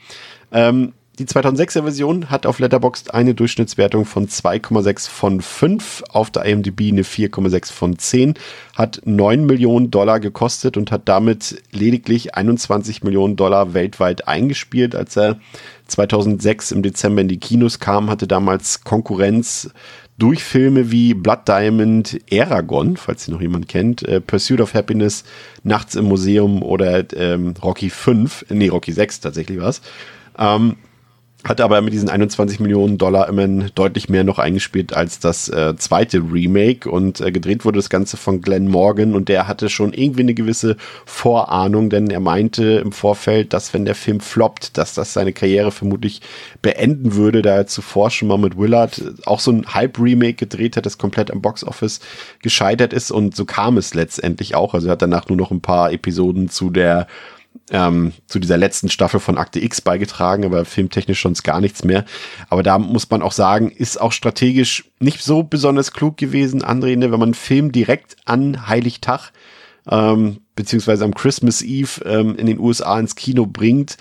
Ähm, 0.52 0.92
die 1.18 1.24
2006er 1.24 1.82
Version 1.82 2.28
hat 2.28 2.44
auf 2.44 2.58
Letterboxd 2.58 3.14
eine 3.14 3.34
Durchschnittswertung 3.34 4.04
von 4.04 4.28
2,6 4.28 5.08
von 5.08 5.40
5, 5.40 6.04
auf 6.10 6.30
der 6.30 6.44
IMDb 6.44 6.92
eine 6.92 7.04
4,6 7.04 7.72
von 7.72 7.98
10, 7.98 8.34
hat 8.74 9.00
9 9.06 9.46
Millionen 9.46 9.90
Dollar 9.90 10.20
gekostet 10.20 10.76
und 10.76 10.92
hat 10.92 11.08
damit 11.08 11.62
lediglich 11.72 12.34
21 12.34 13.02
Millionen 13.02 13.36
Dollar 13.36 13.72
weltweit 13.72 14.28
eingespielt. 14.28 14.94
Als 14.94 15.16
er 15.16 15.40
2006 15.86 16.72
im 16.72 16.82
Dezember 16.82 17.22
in 17.22 17.28
die 17.28 17.40
Kinos 17.40 17.80
kam, 17.80 18.10
hatte 18.10 18.26
damals 18.26 18.84
Konkurrenz 18.84 19.70
durch 20.18 20.42
Filme 20.42 20.90
wie 20.90 21.14
Blood 21.14 21.40
Diamond, 21.46 22.18
Aragon, 22.32 22.96
falls 22.96 23.24
sie 23.24 23.32
noch 23.32 23.40
jemand 23.40 23.68
kennt, 23.68 24.02
äh, 24.02 24.20
Pursuit 24.20 24.60
of 24.60 24.74
Happiness, 24.74 25.24
Nachts 25.62 25.94
im 25.94 26.06
Museum 26.06 26.62
oder 26.62 27.04
ähm, 27.14 27.54
Rocky 27.62 27.90
5, 27.90 28.46
nee, 28.50 28.68
Rocky 28.68 28.92
6 28.92 29.20
tatsächlich 29.20 29.60
war 29.60 29.68
es. 29.68 29.82
Ähm, 30.38 30.76
hat 31.48 31.60
aber 31.60 31.80
mit 31.80 31.92
diesen 31.92 32.08
21 32.08 32.60
Millionen 32.60 32.98
Dollar 32.98 33.28
immerhin 33.28 33.70
deutlich 33.74 34.08
mehr 34.08 34.24
noch 34.24 34.38
eingespielt 34.38 34.94
als 34.94 35.20
das 35.20 35.48
äh, 35.48 35.76
zweite 35.76 36.18
Remake 36.18 36.90
und 36.90 37.20
äh, 37.20 37.30
gedreht 37.30 37.64
wurde 37.64 37.78
das 37.78 37.88
Ganze 37.88 38.16
von 38.16 38.40
Glenn 38.40 38.68
Morgan 38.68 39.14
und 39.14 39.28
der 39.28 39.46
hatte 39.46 39.68
schon 39.68 39.92
irgendwie 39.92 40.22
eine 40.22 40.34
gewisse 40.34 40.76
Vorahnung, 41.04 41.88
denn 41.88 42.10
er 42.10 42.20
meinte 42.20 42.64
im 42.64 42.90
Vorfeld, 42.92 43.52
dass 43.52 43.72
wenn 43.72 43.84
der 43.84 43.94
Film 43.94 44.20
floppt, 44.20 44.76
dass 44.76 44.94
das 44.94 45.12
seine 45.12 45.32
Karriere 45.32 45.70
vermutlich 45.70 46.20
beenden 46.62 47.14
würde, 47.14 47.42
da 47.42 47.54
er 47.54 47.66
zuvor 47.66 48.10
schon 48.10 48.28
mal 48.28 48.38
mit 48.38 48.58
Willard 48.58 49.00
auch 49.24 49.40
so 49.40 49.52
ein 49.52 49.66
Halb-Remake 49.66 50.34
gedreht 50.34 50.76
hat, 50.76 50.86
das 50.86 50.98
komplett 50.98 51.30
am 51.30 51.42
Boxoffice 51.42 52.00
gescheitert 52.42 52.92
ist 52.92 53.12
und 53.12 53.36
so 53.36 53.44
kam 53.44 53.76
es 53.76 53.94
letztendlich 53.94 54.54
auch. 54.56 54.74
Also 54.74 54.88
er 54.88 54.92
hat 54.92 55.02
danach 55.02 55.28
nur 55.28 55.38
noch 55.38 55.50
ein 55.50 55.60
paar 55.60 55.92
Episoden 55.92 56.48
zu 56.48 56.70
der 56.70 57.06
ähm, 57.70 58.12
zu 58.26 58.38
dieser 58.38 58.56
letzten 58.56 58.88
Staffel 58.88 59.20
von 59.20 59.38
Akte 59.38 59.60
X 59.60 59.80
beigetragen, 59.80 60.44
aber 60.44 60.64
filmtechnisch 60.64 61.22
sonst 61.22 61.42
gar 61.42 61.60
nichts 61.60 61.84
mehr. 61.84 62.04
Aber 62.48 62.62
da 62.62 62.78
muss 62.78 63.10
man 63.10 63.22
auch 63.22 63.32
sagen, 63.32 63.70
ist 63.70 64.00
auch 64.00 64.12
strategisch 64.12 64.90
nicht 65.00 65.22
so 65.22 65.42
besonders 65.42 65.92
klug 65.92 66.16
gewesen, 66.16 66.62
André, 66.62 66.96
ne, 66.96 67.10
wenn 67.10 67.20
man 67.20 67.28
einen 67.28 67.34
Film 67.34 67.72
direkt 67.72 68.16
an 68.24 68.68
Heiligtag 68.68 69.32
ähm, 69.88 70.38
beziehungsweise 70.54 71.04
am 71.04 71.14
Christmas 71.14 71.62
Eve 71.62 72.02
ähm, 72.04 72.36
in 72.36 72.46
den 72.46 72.58
USA 72.58 72.98
ins 72.98 73.14
Kino 73.14 73.46
bringt, 73.46 73.96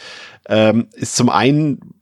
ähm, 0.47 0.87
ist 0.93 1.15
zum 1.15 1.29
einen 1.29 1.94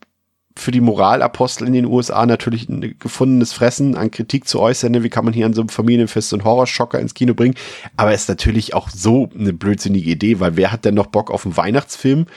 für 0.55 0.71
die 0.71 0.81
Moralapostel 0.81 1.67
in 1.67 1.73
den 1.73 1.85
USA 1.85 2.25
natürlich 2.25 2.69
ein 2.69 2.95
gefundenes 2.99 3.53
Fressen 3.53 3.95
an 3.95 4.11
Kritik 4.11 4.47
zu 4.47 4.59
äußern. 4.59 4.91
Ne? 4.91 5.03
Wie 5.03 5.09
kann 5.09 5.25
man 5.25 5.33
hier 5.33 5.45
an 5.45 5.53
so 5.53 5.61
einem 5.61 5.69
Familienfest 5.69 6.29
so 6.29 6.35
einen 6.35 6.45
Horrorschocker 6.45 6.99
ins 6.99 7.13
Kino 7.13 7.33
bringen? 7.33 7.55
Aber 7.97 8.13
ist 8.13 8.29
natürlich 8.29 8.73
auch 8.73 8.89
so 8.89 9.29
eine 9.37 9.53
blödsinnige 9.53 10.11
Idee, 10.11 10.39
weil 10.39 10.55
wer 10.55 10.71
hat 10.71 10.85
denn 10.85 10.95
noch 10.95 11.07
Bock 11.07 11.31
auf 11.31 11.45
einen 11.45 11.57
Weihnachtsfilm 11.57 12.27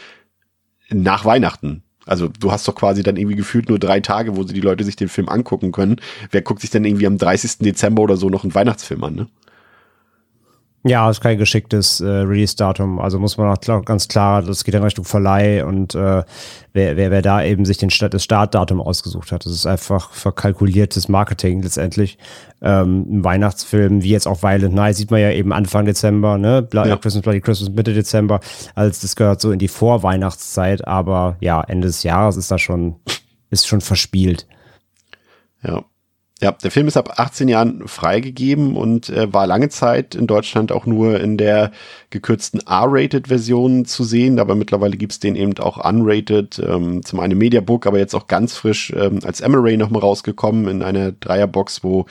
nach 0.91 1.25
Weihnachten? 1.25 1.83
Also 2.07 2.29
du 2.29 2.53
hast 2.53 2.67
doch 2.69 2.75
quasi 2.75 3.03
dann 3.03 3.17
irgendwie 3.17 3.37
gefühlt 3.37 3.69
nur 3.69 3.79
drei 3.79 4.01
Tage, 4.01 4.37
wo 4.37 4.45
die 4.45 4.61
Leute 4.61 4.85
sich 4.85 4.97
den 4.97 5.09
Film 5.09 5.29
angucken 5.29 5.73
können. 5.73 5.97
Wer 6.31 6.43
guckt 6.43 6.61
sich 6.61 6.71
denn 6.71 6.85
irgendwie 6.85 7.07
am 7.07 7.19
30. 7.19 7.59
Dezember 7.59 8.03
oder 8.03 8.17
so 8.17 8.31
noch 8.31 8.45
einen 8.45 8.55
Weihnachtsfilm 8.55 9.03
an, 9.05 9.15
ne? 9.15 9.27
Ja, 10.85 11.11
ist 11.11 11.21
kein 11.21 11.37
geschicktes 11.37 12.01
äh, 12.01 12.07
Release-Datum. 12.07 13.01
Also 13.01 13.19
muss 13.19 13.37
man 13.37 13.53
auch 13.53 13.61
klar, 13.61 13.83
ganz 13.83 14.07
klar, 14.07 14.43
das 14.43 14.63
geht 14.63 14.75
in 14.75 14.85
Richtung 14.85 15.05
Verleih 15.05 15.65
und 15.65 15.97
äh, 15.97 16.23
wer, 16.75 16.97
wer, 16.97 17.11
wer 17.11 17.23
da 17.23 17.43
eben 17.43 17.65
sich 17.65 17.79
den 17.79 17.91
Start, 17.91 18.15
das 18.15 18.23
Startdatum 18.23 18.81
ausgesucht 18.81 19.33
hat. 19.33 19.45
Das 19.45 19.53
ist 19.53 19.67
einfach 19.67 20.13
verkalkuliertes 20.13 21.09
Marketing 21.09 21.61
letztendlich. 21.61 22.19
Ähm, 22.63 23.07
ein 23.11 23.25
Weihnachtsfilm, 23.25 24.05
wie 24.05 24.11
jetzt 24.11 24.29
auch 24.29 24.45
Violent 24.45 24.75
Night, 24.75 24.95
sieht 24.95 25.11
man 25.11 25.21
ja 25.21 25.33
eben 25.33 25.53
Anfang 25.53 25.87
Dezember, 25.87 26.39
ne? 26.39 26.63
Bloody 26.63 26.91
ja. 26.91 26.97
Christmas, 26.97 27.23
Bloody 27.23 27.41
Christmas 27.41 27.71
Mitte 27.71 27.93
Dezember. 27.93 28.39
Also 28.77 29.01
das 29.03 29.17
gehört 29.17 29.41
so 29.41 29.51
in 29.51 29.59
die 29.59 29.69
Vorweihnachtszeit, 29.69 30.87
aber 30.87 31.37
ja, 31.41 31.63
Ende 31.63 31.89
des 31.89 32.05
Jahres 32.05 32.37
ist 32.37 32.51
da 32.53 32.59
schon, 32.59 32.95
ist 33.51 33.67
schon 33.67 33.81
verspielt. 33.81 34.47
Ja. 35.65 35.85
Ja, 36.43 36.53
der 36.53 36.71
Film 36.71 36.87
ist 36.87 36.99
ab 36.99 37.15
18 37.19 37.49
Jahren 37.49 37.89
freigegeben 37.89 38.77
und 38.77 39.09
äh, 39.09 39.33
war 39.33 39.47
lange 39.47 39.71
Zeit 39.71 40.15
in 40.15 40.27
Deutschland 40.27 40.71
auch 40.71 40.85
nur 40.85 41.19
in 41.19 41.39
der 41.39 41.73
gekürzten 42.11 42.61
R-Rated-Version 42.61 43.87
zu 43.87 44.05
sehen, 44.05 44.39
aber 44.39 44.55
mittlerweile 44.55 44.99
gibt's 44.99 45.19
den 45.19 45.35
eben 45.35 45.57
auch 45.59 45.83
unrated, 45.83 46.59
ähm, 46.59 47.03
zum 47.03 47.21
einen 47.21 47.39
Mediabook, 47.39 47.87
aber 47.87 47.99
jetzt 47.99 48.15
auch 48.15 48.27
ganz 48.27 48.55
frisch 48.55 48.93
ähm, 48.95 49.21
als 49.25 49.41
Emery 49.41 49.79
nochmal 49.79 50.03
rausgekommen 50.03 50.69
in 50.69 50.83
einer 50.83 51.13
Dreierbox, 51.13 51.83
wo 51.83 52.05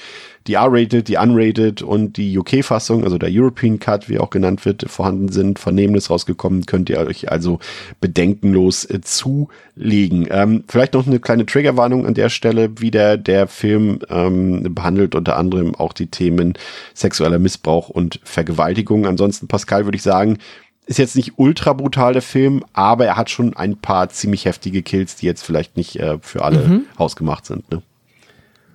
die 0.47 0.53
R-Rated, 0.53 1.07
die 1.07 1.17
Unrated 1.17 1.81
und 1.81 2.17
die 2.17 2.37
UK-Fassung, 2.37 3.03
also 3.03 3.17
der 3.17 3.29
European 3.31 3.79
Cut, 3.79 4.09
wie 4.09 4.19
auch 4.19 4.29
genannt 4.29 4.63
wird, 4.65 4.85
vorhanden 4.87 5.29
sind. 5.29 5.57
Vernehmnis 5.57 6.09
rausgekommen, 6.09 6.67
könnt 6.67 6.89
ihr 6.89 6.99
euch 6.99 7.31
also 7.31 7.59
bedenkenlos 7.99 8.85
äh, 8.85 9.01
zulegen. 9.01 10.27
Ähm, 10.29 10.63
vielleicht 10.67 10.93
noch 10.93 11.07
eine 11.07 11.19
kleine 11.19 11.47
Triggerwarnung 11.47 12.05
an 12.05 12.13
der 12.13 12.29
Stelle 12.29 12.79
wieder. 12.79 13.17
Der 13.17 13.47
Film 13.47 13.99
ähm, 14.15 14.73
behandelt 14.73 15.15
unter 15.15 15.37
anderem 15.37 15.75
auch 15.75 15.93
die 15.93 16.07
Themen 16.07 16.53
sexueller 16.93 17.39
Missbrauch 17.39 17.89
und 17.89 18.19
Vergewaltigung. 18.23 19.05
Ansonsten, 19.05 19.47
Pascal, 19.47 19.85
würde 19.85 19.97
ich 19.97 20.03
sagen, 20.03 20.37
ist 20.85 20.99
jetzt 20.99 21.15
nicht 21.15 21.33
ultra 21.37 21.73
brutal 21.73 22.13
der 22.13 22.21
Film, 22.21 22.63
aber 22.73 23.05
er 23.05 23.17
hat 23.17 23.29
schon 23.29 23.55
ein 23.55 23.77
paar 23.77 24.09
ziemlich 24.09 24.45
heftige 24.45 24.83
Kills, 24.83 25.15
die 25.15 25.25
jetzt 25.25 25.43
vielleicht 25.43 25.77
nicht 25.77 25.99
äh, 25.99 26.17
für 26.21 26.43
alle 26.43 26.67
mhm. 26.67 26.85
hausgemacht 26.99 27.45
sind. 27.45 27.69
Ne? 27.71 27.81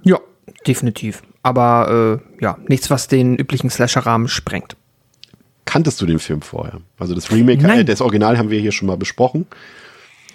Ja, 0.02 0.18
definitiv. 0.66 1.22
Aber 1.42 2.20
äh, 2.20 2.42
ja, 2.42 2.58
nichts, 2.66 2.90
was 2.90 3.08
den 3.08 3.36
üblichen 3.36 3.70
Slasher-Rahmen 3.70 4.28
sprengt. 4.28 4.76
Kanntest 5.64 6.00
du 6.00 6.06
den 6.06 6.18
Film 6.18 6.42
vorher? 6.42 6.80
Also 6.98 7.14
das 7.14 7.30
Remake, 7.30 7.66
äh, 7.66 7.84
das 7.84 8.00
Original 8.00 8.38
haben 8.38 8.50
wir 8.50 8.60
hier 8.60 8.72
schon 8.72 8.88
mal 8.88 8.96
besprochen. 8.96 9.46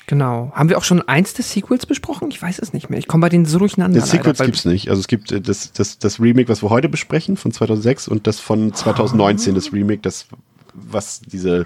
Genau. 0.08 0.52
Haben 0.54 0.70
wir 0.70 0.78
auch 0.78 0.84
schon 0.84 1.02
eins 1.08 1.34
des 1.34 1.52
Sequels 1.52 1.86
besprochen? 1.86 2.30
Ich 2.30 2.42
weiß 2.42 2.60
es 2.60 2.74
nicht 2.74 2.90
mehr. 2.90 3.00
Ich 3.00 3.08
komme 3.08 3.22
bei 3.22 3.30
denen 3.30 3.46
so 3.46 3.58
durcheinander. 3.58 4.00
Das 4.00 4.12
Sequels 4.12 4.40
gibt 4.40 4.58
es 4.58 4.66
nicht. 4.66 4.90
Also 4.90 5.00
es 5.00 5.08
gibt 5.08 5.32
äh, 5.32 5.42
das, 5.42 5.72
das, 5.74 5.98
das 5.98 6.20
Remake, 6.20 6.48
was 6.48 6.62
wir 6.62 6.70
heute 6.70 6.90
besprechen, 6.90 7.38
von 7.38 7.52
2006 7.52 8.08
und 8.08 8.28
das 8.28 8.40
von 8.40 8.74
2019, 8.74 9.52
oh. 9.52 9.56
das 9.56 9.74
Remake, 9.74 10.02
das, 10.02 10.28
was 10.74 11.22
diese 11.22 11.66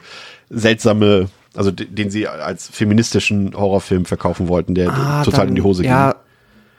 seltsame, 0.50 1.28
also 1.54 1.72
den 1.72 2.12
sie 2.12 2.28
als 2.28 2.70
feministischen 2.70 3.54
Horrorfilm 3.56 4.06
verkaufen 4.06 4.48
wollten, 4.48 4.74
der 4.74 4.90
ah, 4.90 5.24
total 5.24 5.40
dann, 5.40 5.50
in 5.50 5.56
die 5.56 5.62
Hose 5.62 5.82
ging. 5.82 5.92
Ja, 5.92 6.16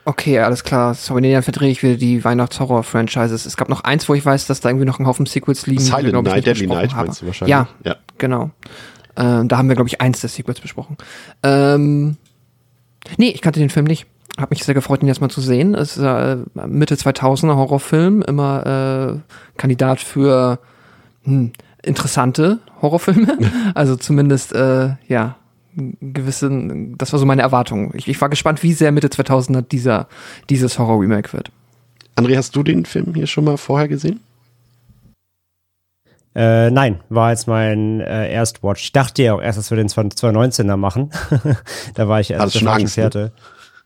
okay, 0.06 0.38
alles 0.38 0.64
klar. 0.64 0.94
Sorry, 0.94 1.20
nee, 1.20 1.32
dann 1.32 1.42
verdrehe 1.42 1.70
ich 1.70 1.82
wieder 1.82 1.96
die 1.96 2.24
Weihnachtshorror-Franchises. 2.24 3.44
Es 3.44 3.58
gab 3.58 3.68
noch 3.68 3.84
eins, 3.84 4.08
wo 4.08 4.14
ich 4.14 4.24
weiß, 4.24 4.46
dass 4.46 4.60
da 4.60 4.70
irgendwie 4.70 4.86
noch 4.86 4.98
ein 4.98 5.06
Haufen 5.06 5.26
Sequels 5.26 5.66
liegen. 5.66 5.82
Silent 5.82 6.16
die, 6.16 6.22
Night, 6.22 6.46
Deadly 6.46 6.68
Night 6.68 6.96
meinst 6.96 7.20
du 7.20 7.26
wahrscheinlich. 7.26 7.50
Ja, 7.50 7.68
ja. 7.84 7.96
genau. 8.16 8.50
Äh, 9.16 9.44
da 9.44 9.58
haben 9.58 9.68
wir, 9.68 9.76
glaube 9.76 9.88
ich, 9.88 10.00
eins 10.00 10.20
der 10.20 10.30
Sequels 10.30 10.60
besprochen. 10.60 10.96
Ähm, 11.42 12.16
nee, 13.16 13.30
ich 13.30 13.42
kannte 13.42 13.60
den 13.60 13.70
Film 13.70 13.86
nicht. 13.86 14.06
Hab 14.38 14.50
mich 14.50 14.64
sehr 14.64 14.74
gefreut, 14.74 15.02
ihn 15.02 15.08
jetzt 15.08 15.20
mal 15.20 15.28
zu 15.28 15.40
sehen. 15.40 15.74
Es 15.74 15.96
ist 15.96 16.02
äh, 16.02 16.36
Mitte 16.66 16.94
2000er 16.94 17.56
Horrorfilm, 17.56 18.22
immer 18.22 19.16
äh, 19.16 19.58
Kandidat 19.58 20.00
für 20.00 20.58
hm, 21.24 21.52
interessante 21.82 22.60
Horrorfilme. 22.80 23.38
also 23.74 23.96
zumindest, 23.96 24.52
äh, 24.52 24.90
ja, 25.08 25.36
gewisse, 25.74 26.50
das 26.96 27.12
war 27.12 27.20
so 27.20 27.26
meine 27.26 27.42
Erwartung. 27.42 27.92
Ich, 27.94 28.08
ich 28.08 28.20
war 28.20 28.28
gespannt, 28.28 28.62
wie 28.62 28.72
sehr 28.72 28.92
Mitte 28.92 29.08
2000er 29.08 29.62
dieser, 29.62 30.08
dieses 30.48 30.78
Horror-Remake 30.78 31.32
wird. 31.32 31.50
André, 32.16 32.36
hast 32.36 32.54
du 32.56 32.62
den 32.62 32.84
Film 32.84 33.14
hier 33.14 33.26
schon 33.26 33.44
mal 33.44 33.56
vorher 33.56 33.88
gesehen? 33.88 34.20
Äh, 36.34 36.70
nein, 36.70 37.00
war 37.08 37.30
jetzt 37.30 37.48
mein 37.48 38.00
äh, 38.00 38.32
Erstwatch. 38.32 38.84
Ich 38.84 38.92
dachte 38.92 39.22
ja 39.22 39.34
auch 39.34 39.42
erst, 39.42 39.58
dass 39.58 39.70
wir 39.70 39.76
den 39.76 39.88
2019er 39.88 40.76
machen. 40.76 41.10
da 41.94 42.08
war 42.08 42.20
ich 42.20 42.30
erst 42.30 42.44
Hast 42.44 42.58
schon 42.58 42.68
Angst, 42.68 42.96
ne? 42.96 43.32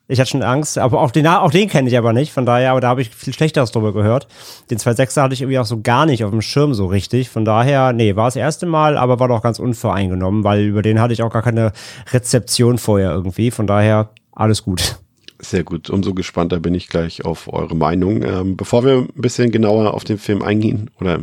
Ich 0.06 0.20
hatte 0.20 0.30
schon 0.30 0.42
Angst, 0.42 0.76
aber 0.76 1.00
auch 1.00 1.10
den, 1.10 1.26
auch 1.26 1.50
den 1.50 1.66
kenne 1.70 1.88
ich 1.88 1.96
aber 1.96 2.12
nicht, 2.12 2.30
von 2.30 2.44
daher, 2.44 2.72
aber 2.72 2.82
da 2.82 2.88
habe 2.88 3.00
ich 3.00 3.08
viel 3.08 3.32
Schlechteres 3.32 3.72
drüber 3.72 3.94
gehört. 3.94 4.28
Den 4.68 4.76
2.6er 4.76 5.22
hatte 5.22 5.32
ich 5.32 5.40
irgendwie 5.40 5.58
auch 5.58 5.64
so 5.64 5.80
gar 5.80 6.04
nicht 6.04 6.24
auf 6.24 6.30
dem 6.30 6.42
Schirm 6.42 6.74
so 6.74 6.84
richtig. 6.84 7.30
Von 7.30 7.46
daher, 7.46 7.94
nee, 7.94 8.14
war 8.14 8.26
das 8.26 8.36
erste 8.36 8.66
Mal, 8.66 8.98
aber 8.98 9.18
war 9.18 9.28
doch 9.28 9.40
ganz 9.40 9.58
unvoreingenommen, 9.58 10.44
weil 10.44 10.60
über 10.60 10.82
den 10.82 11.00
hatte 11.00 11.14
ich 11.14 11.22
auch 11.22 11.32
gar 11.32 11.40
keine 11.40 11.72
Rezeption 12.12 12.76
vorher 12.76 13.12
irgendwie. 13.12 13.50
Von 13.50 13.66
daher, 13.66 14.10
alles 14.32 14.62
gut. 14.62 14.98
Sehr 15.44 15.62
gut, 15.62 15.90
umso 15.90 16.14
gespannter 16.14 16.58
bin 16.58 16.74
ich 16.74 16.88
gleich 16.88 17.24
auf 17.24 17.52
eure 17.52 17.76
Meinung. 17.76 18.22
Ähm, 18.22 18.56
bevor 18.56 18.82
wir 18.82 19.00
ein 19.00 19.08
bisschen 19.14 19.50
genauer 19.50 19.92
auf 19.92 20.02
den 20.02 20.16
Film 20.16 20.42
eingehen, 20.42 20.90
oder 21.00 21.20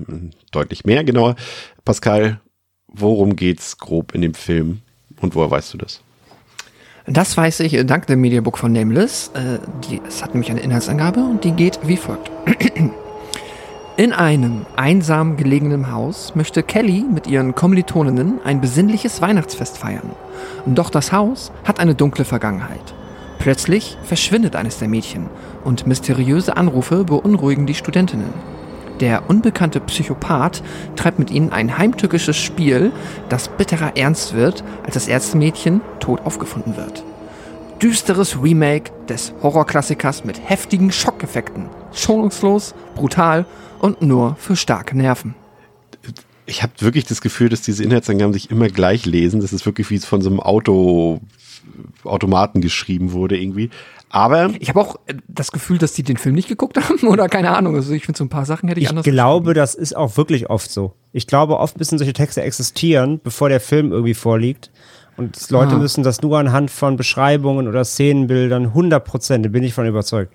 deutlich 0.51 0.85
mehr 0.85 1.03
genauer, 1.03 1.35
Pascal, 1.85 2.39
worum 2.87 3.35
geht's 3.35 3.79
grob 3.79 4.13
in 4.13 4.21
dem 4.21 4.35
Film 4.35 4.81
und 5.21 5.33
woher 5.33 5.49
weißt 5.49 5.73
du 5.73 5.79
das? 5.79 6.01
Das 7.07 7.35
weiß 7.35 7.61
ich 7.61 7.83
dank 7.87 8.05
dem 8.05 8.21
Mediabook 8.21 8.59
von 8.59 8.71
Nameless. 8.71 9.31
Äh, 9.33 9.57
die, 9.89 9.99
es 10.07 10.21
hat 10.21 10.35
nämlich 10.35 10.51
eine 10.51 10.59
Inhaltsangabe 10.59 11.21
und 11.21 11.43
die 11.43 11.51
geht 11.51 11.79
wie 11.87 11.97
folgt. 11.97 12.29
In 13.97 14.13
einem 14.13 14.65
einsam 14.75 15.35
gelegenen 15.35 15.91
Haus 15.91 16.35
möchte 16.35 16.63
Kelly 16.63 17.03
mit 17.11 17.27
ihren 17.27 17.55
Kommilitoninnen 17.55 18.39
ein 18.43 18.61
besinnliches 18.61 19.21
Weihnachtsfest 19.21 19.79
feiern. 19.79 20.11
Doch 20.65 20.91
das 20.91 21.11
Haus 21.11 21.51
hat 21.65 21.79
eine 21.79 21.95
dunkle 21.95 22.23
Vergangenheit. 22.23 22.93
Plötzlich 23.41 23.97
verschwindet 24.03 24.55
eines 24.55 24.77
der 24.77 24.87
Mädchen 24.87 25.27
und 25.63 25.87
mysteriöse 25.87 26.57
Anrufe 26.57 27.03
beunruhigen 27.03 27.65
die 27.65 27.73
Studentinnen. 27.73 28.31
Der 28.99 29.31
unbekannte 29.31 29.79
Psychopath 29.79 30.61
treibt 30.95 31.17
mit 31.17 31.31
ihnen 31.31 31.51
ein 31.51 31.79
heimtückisches 31.79 32.37
Spiel, 32.37 32.91
das 33.29 33.47
bitterer 33.47 33.97
ernst 33.97 34.35
wird, 34.35 34.63
als 34.83 34.93
das 34.93 35.07
erste 35.07 35.37
Mädchen 35.37 35.81
tot 35.99 36.21
aufgefunden 36.23 36.77
wird. 36.77 37.03
Düsteres 37.81 38.39
Remake 38.39 38.91
des 39.09 39.33
Horrorklassikers 39.41 40.23
mit 40.23 40.47
heftigen 40.47 40.91
Schockeffekten. 40.91 41.65
Schonungslos, 41.93 42.75
brutal 42.93 43.47
und 43.79 44.03
nur 44.03 44.35
für 44.35 44.55
starke 44.55 44.95
Nerven 44.95 45.33
ich 46.51 46.63
habe 46.63 46.73
wirklich 46.79 47.05
das 47.05 47.21
Gefühl, 47.21 47.49
dass 47.49 47.61
diese 47.61 47.83
Inhaltsangaben 47.83 48.33
sich 48.33 48.51
immer 48.51 48.67
gleich 48.67 49.05
lesen. 49.05 49.41
Das 49.41 49.53
ist 49.53 49.65
wirklich 49.65 49.89
wie 49.89 49.95
es 49.95 50.05
von 50.05 50.21
so 50.21 50.29
einem 50.29 50.41
Auto 50.41 51.21
Automaten 52.03 52.61
geschrieben 52.61 53.11
wurde 53.11 53.37
irgendwie. 53.37 53.69
Aber 54.09 54.51
ich 54.59 54.69
habe 54.69 54.81
auch 54.81 54.97
äh, 55.07 55.15
das 55.27 55.51
Gefühl, 55.51 55.77
dass 55.77 55.93
die 55.93 56.03
den 56.03 56.17
Film 56.17 56.35
nicht 56.35 56.49
geguckt 56.49 56.77
haben 56.77 57.07
oder 57.07 57.29
keine 57.29 57.55
Ahnung. 57.55 57.75
Also 57.75 57.93
ich 57.93 58.05
finde 58.05 58.17
so 58.17 58.25
ein 58.25 58.29
paar 58.29 58.45
Sachen 58.45 58.67
hätte 58.67 58.79
ich, 58.79 58.85
ich 58.85 58.89
anders. 58.89 59.05
Ich 59.05 59.11
glaube, 59.11 59.53
das 59.53 59.73
ist 59.73 59.95
auch 59.95 60.17
wirklich 60.17 60.49
oft 60.49 60.69
so. 60.69 60.93
Ich 61.13 61.27
glaube, 61.27 61.57
oft 61.57 61.77
müssen 61.79 61.97
solche 61.97 62.13
Texte 62.13 62.41
existieren, 62.41 63.19
bevor 63.23 63.49
der 63.49 63.59
Film 63.59 63.91
irgendwie 63.91 64.13
vorliegt. 64.13 64.71
Und 65.17 65.49
Leute 65.49 65.75
ah. 65.75 65.77
müssen 65.77 66.03
das 66.03 66.21
nur 66.21 66.39
anhand 66.39 66.71
von 66.71 66.97
Beschreibungen 66.97 67.67
oder 67.67 67.85
Szenenbildern 67.85 68.67
100 68.67 69.03
Prozent, 69.03 69.45
da 69.45 69.49
bin 69.49 69.63
ich 69.63 69.73
von 69.73 69.85
überzeugt. 69.85 70.33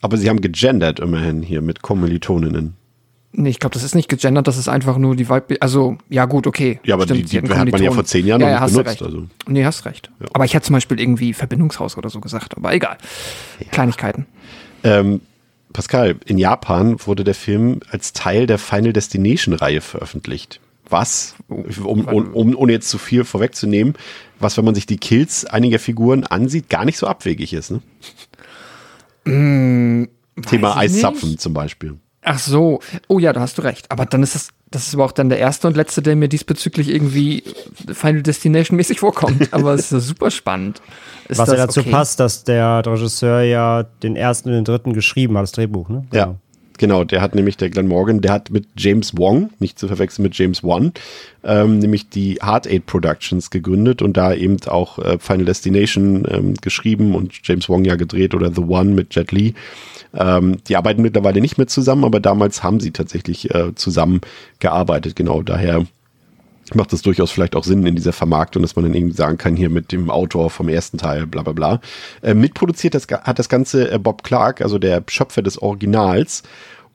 Aber 0.00 0.16
sie 0.16 0.28
haben 0.28 0.40
gegendert 0.40 1.00
immerhin 1.00 1.42
hier 1.42 1.62
mit 1.62 1.82
Kommilitoninnen. 1.82 2.74
Nee, 3.40 3.50
ich 3.50 3.60
glaube, 3.60 3.74
das 3.74 3.84
ist 3.84 3.94
nicht 3.94 4.08
gegendert, 4.08 4.48
das 4.48 4.56
ist 4.56 4.66
einfach 4.68 4.98
nur 4.98 5.14
die 5.14 5.28
Vibe. 5.28 5.58
Also, 5.60 5.96
ja, 6.08 6.24
gut, 6.24 6.48
okay. 6.48 6.80
Ja, 6.82 6.96
aber 6.96 7.04
Stimmt, 7.04 7.30
die, 7.32 7.40
die 7.40 7.54
hat 7.54 7.70
man 7.70 7.80
ja 7.80 7.92
vor 7.92 8.04
zehn 8.04 8.26
Jahren 8.26 8.40
ja, 8.40 8.48
noch 8.48 8.54
ja, 8.54 8.64
nicht 8.64 8.72
benutzt. 8.72 8.90
Recht. 8.90 9.02
Also. 9.02 9.26
Nee, 9.46 9.64
hast 9.64 9.84
recht. 9.84 10.10
Ja. 10.18 10.26
Aber 10.32 10.44
ich 10.44 10.54
hätte 10.54 10.66
zum 10.66 10.74
Beispiel 10.74 10.98
irgendwie 10.98 11.32
Verbindungshaus 11.32 11.96
oder 11.96 12.10
so 12.10 12.18
gesagt, 12.18 12.56
aber 12.56 12.74
egal. 12.74 12.98
Ja. 13.60 13.66
Kleinigkeiten. 13.70 14.26
Ähm, 14.82 15.20
Pascal, 15.72 16.16
in 16.26 16.36
Japan 16.36 16.96
wurde 17.06 17.22
der 17.22 17.36
Film 17.36 17.78
als 17.92 18.12
Teil 18.12 18.48
der 18.48 18.58
Final 18.58 18.92
Destination-Reihe 18.92 19.82
veröffentlicht. 19.82 20.58
Was, 20.88 21.36
um, 21.46 22.06
um, 22.06 22.34
um, 22.34 22.56
ohne 22.56 22.72
jetzt 22.72 22.88
zu 22.88 22.98
viel 22.98 23.22
vorwegzunehmen, 23.22 23.94
was, 24.40 24.56
wenn 24.56 24.64
man 24.64 24.74
sich 24.74 24.86
die 24.86 24.96
Kills 24.96 25.44
einiger 25.44 25.78
Figuren 25.78 26.24
ansieht, 26.24 26.68
gar 26.68 26.84
nicht 26.84 26.98
so 26.98 27.06
abwegig 27.06 27.52
ist. 27.52 27.70
Ne? 27.70 27.82
Mm, 29.32 30.08
Thema 30.42 30.76
Eiszapfen 30.76 31.38
zum 31.38 31.54
Beispiel. 31.54 31.98
Ach 32.22 32.38
so. 32.38 32.80
Oh 33.06 33.18
ja, 33.18 33.32
da 33.32 33.40
hast 33.40 33.58
du 33.58 33.62
recht. 33.62 33.90
Aber 33.90 34.04
dann 34.06 34.22
ist 34.22 34.34
das, 34.34 34.48
das 34.70 34.88
ist 34.88 34.94
aber 34.94 35.04
auch 35.04 35.12
dann 35.12 35.28
der 35.28 35.38
erste 35.38 35.66
und 35.66 35.76
letzte, 35.76 36.02
der 36.02 36.16
mir 36.16 36.28
diesbezüglich 36.28 36.88
irgendwie 36.88 37.44
Final 37.92 38.22
Destination 38.22 38.76
mäßig 38.76 39.00
vorkommt. 39.00 39.48
Aber 39.52 39.74
es 39.74 39.92
ist 39.92 40.08
super 40.08 40.30
spannend. 40.30 40.82
Ist 41.28 41.38
Was 41.38 41.48
ja 41.48 41.56
dazu 41.56 41.80
okay? 41.80 41.90
passt, 41.90 42.20
dass 42.20 42.44
der 42.44 42.82
Regisseur 42.84 43.42
ja 43.42 43.84
den 44.02 44.16
ersten 44.16 44.48
und 44.48 44.56
den 44.56 44.64
dritten 44.64 44.92
geschrieben 44.92 45.36
hat, 45.36 45.44
das 45.44 45.52
Drehbuch, 45.52 45.88
ne? 45.88 46.04
Ja. 46.12 46.34
Genau, 46.78 47.02
der 47.02 47.20
hat 47.20 47.34
nämlich, 47.34 47.56
der 47.56 47.70
Glenn 47.70 47.88
Morgan, 47.88 48.20
der 48.20 48.32
hat 48.32 48.50
mit 48.50 48.66
James 48.76 49.18
Wong, 49.18 49.50
nicht 49.58 49.80
zu 49.80 49.88
verwechseln 49.88 50.22
mit 50.22 50.38
James 50.38 50.62
Wan, 50.62 50.92
ähm, 51.42 51.80
nämlich 51.80 52.08
die 52.08 52.38
Heart 52.40 52.68
Aid 52.68 52.86
Productions 52.86 53.50
gegründet 53.50 54.00
und 54.00 54.16
da 54.16 54.32
eben 54.32 54.56
auch 54.66 55.00
äh, 55.00 55.18
Final 55.18 55.44
Destination 55.44 56.24
ähm, 56.30 56.54
geschrieben 56.54 57.16
und 57.16 57.32
James 57.42 57.68
Wong 57.68 57.84
ja 57.84 57.96
gedreht 57.96 58.32
oder 58.32 58.52
The 58.54 58.62
One 58.62 58.92
mit 58.92 59.12
Jet 59.14 59.32
Li. 59.32 59.54
Ähm, 60.14 60.58
die 60.68 60.76
arbeiten 60.76 61.02
mittlerweile 61.02 61.40
nicht 61.40 61.58
mehr 61.58 61.66
zusammen, 61.66 62.04
aber 62.04 62.20
damals 62.20 62.62
haben 62.62 62.80
sie 62.80 62.90
tatsächlich 62.90 63.54
äh, 63.54 63.74
zusammen 63.74 64.20
gearbeitet. 64.58 65.16
Genau, 65.16 65.42
daher 65.42 65.86
macht 66.74 66.92
es 66.92 67.02
durchaus 67.02 67.30
vielleicht 67.30 67.56
auch 67.56 67.64
Sinn 67.64 67.86
in 67.86 67.96
dieser 67.96 68.12
Vermarktung, 68.12 68.62
dass 68.62 68.76
man 68.76 68.84
dann 68.84 68.94
irgendwie 68.94 69.16
sagen 69.16 69.38
kann, 69.38 69.56
hier 69.56 69.70
mit 69.70 69.92
dem 69.92 70.10
Autor 70.10 70.50
vom 70.50 70.68
ersten 70.68 70.98
Teil, 70.98 71.26
bla 71.26 71.42
bla 71.42 71.52
bla. 71.52 71.80
Äh, 72.22 72.34
mitproduziert 72.34 72.94
das, 72.94 73.06
hat 73.08 73.38
das 73.38 73.48
Ganze 73.48 73.90
äh, 73.90 73.98
Bob 73.98 74.22
Clark, 74.22 74.60
also 74.60 74.78
der 74.78 75.02
Schöpfer 75.08 75.42
des 75.42 75.60
Originals. 75.60 76.42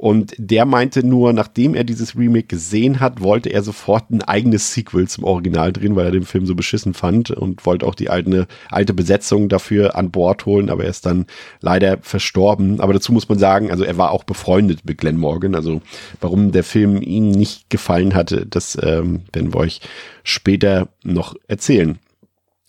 Und 0.03 0.35
der 0.37 0.65
meinte 0.65 1.07
nur, 1.07 1.31
nachdem 1.31 1.75
er 1.75 1.85
dieses 1.85 2.17
Remake 2.17 2.47
gesehen 2.47 2.99
hat, 2.99 3.21
wollte 3.21 3.47
er 3.47 3.63
sofort 3.63 4.11
ein 4.11 4.21
eigenes 4.21 4.73
Sequel 4.73 5.07
zum 5.07 5.23
Original 5.23 5.71
drehen, 5.71 5.95
weil 5.95 6.07
er 6.07 6.11
den 6.11 6.25
Film 6.25 6.45
so 6.45 6.55
beschissen 6.55 6.93
fand 6.93 7.31
und 7.31 7.65
wollte 7.65 7.85
auch 7.85 7.95
die 7.95 8.09
alte, 8.09 8.47
alte 8.69 8.93
Besetzung 8.93 9.47
dafür 9.47 9.95
an 9.95 10.11
Bord 10.11 10.45
holen, 10.45 10.69
aber 10.69 10.83
er 10.83 10.89
ist 10.89 11.05
dann 11.05 11.25
leider 11.61 11.99
verstorben. 12.01 12.81
Aber 12.81 12.91
dazu 12.91 13.13
muss 13.13 13.29
man 13.29 13.39
sagen, 13.39 13.71
also 13.71 13.85
er 13.85 13.97
war 13.97 14.11
auch 14.11 14.25
befreundet 14.25 14.79
mit 14.83 14.97
Glenn 14.97 15.15
Morgan. 15.15 15.55
Also 15.55 15.81
warum 16.19 16.51
der 16.51 16.65
Film 16.65 17.01
ihm 17.01 17.31
nicht 17.31 17.69
gefallen 17.69 18.13
hatte, 18.13 18.45
das 18.45 18.77
ähm, 18.83 19.21
werden 19.31 19.53
wir 19.53 19.59
euch 19.61 19.79
später 20.25 20.89
noch 21.05 21.33
erzählen. 21.47 21.97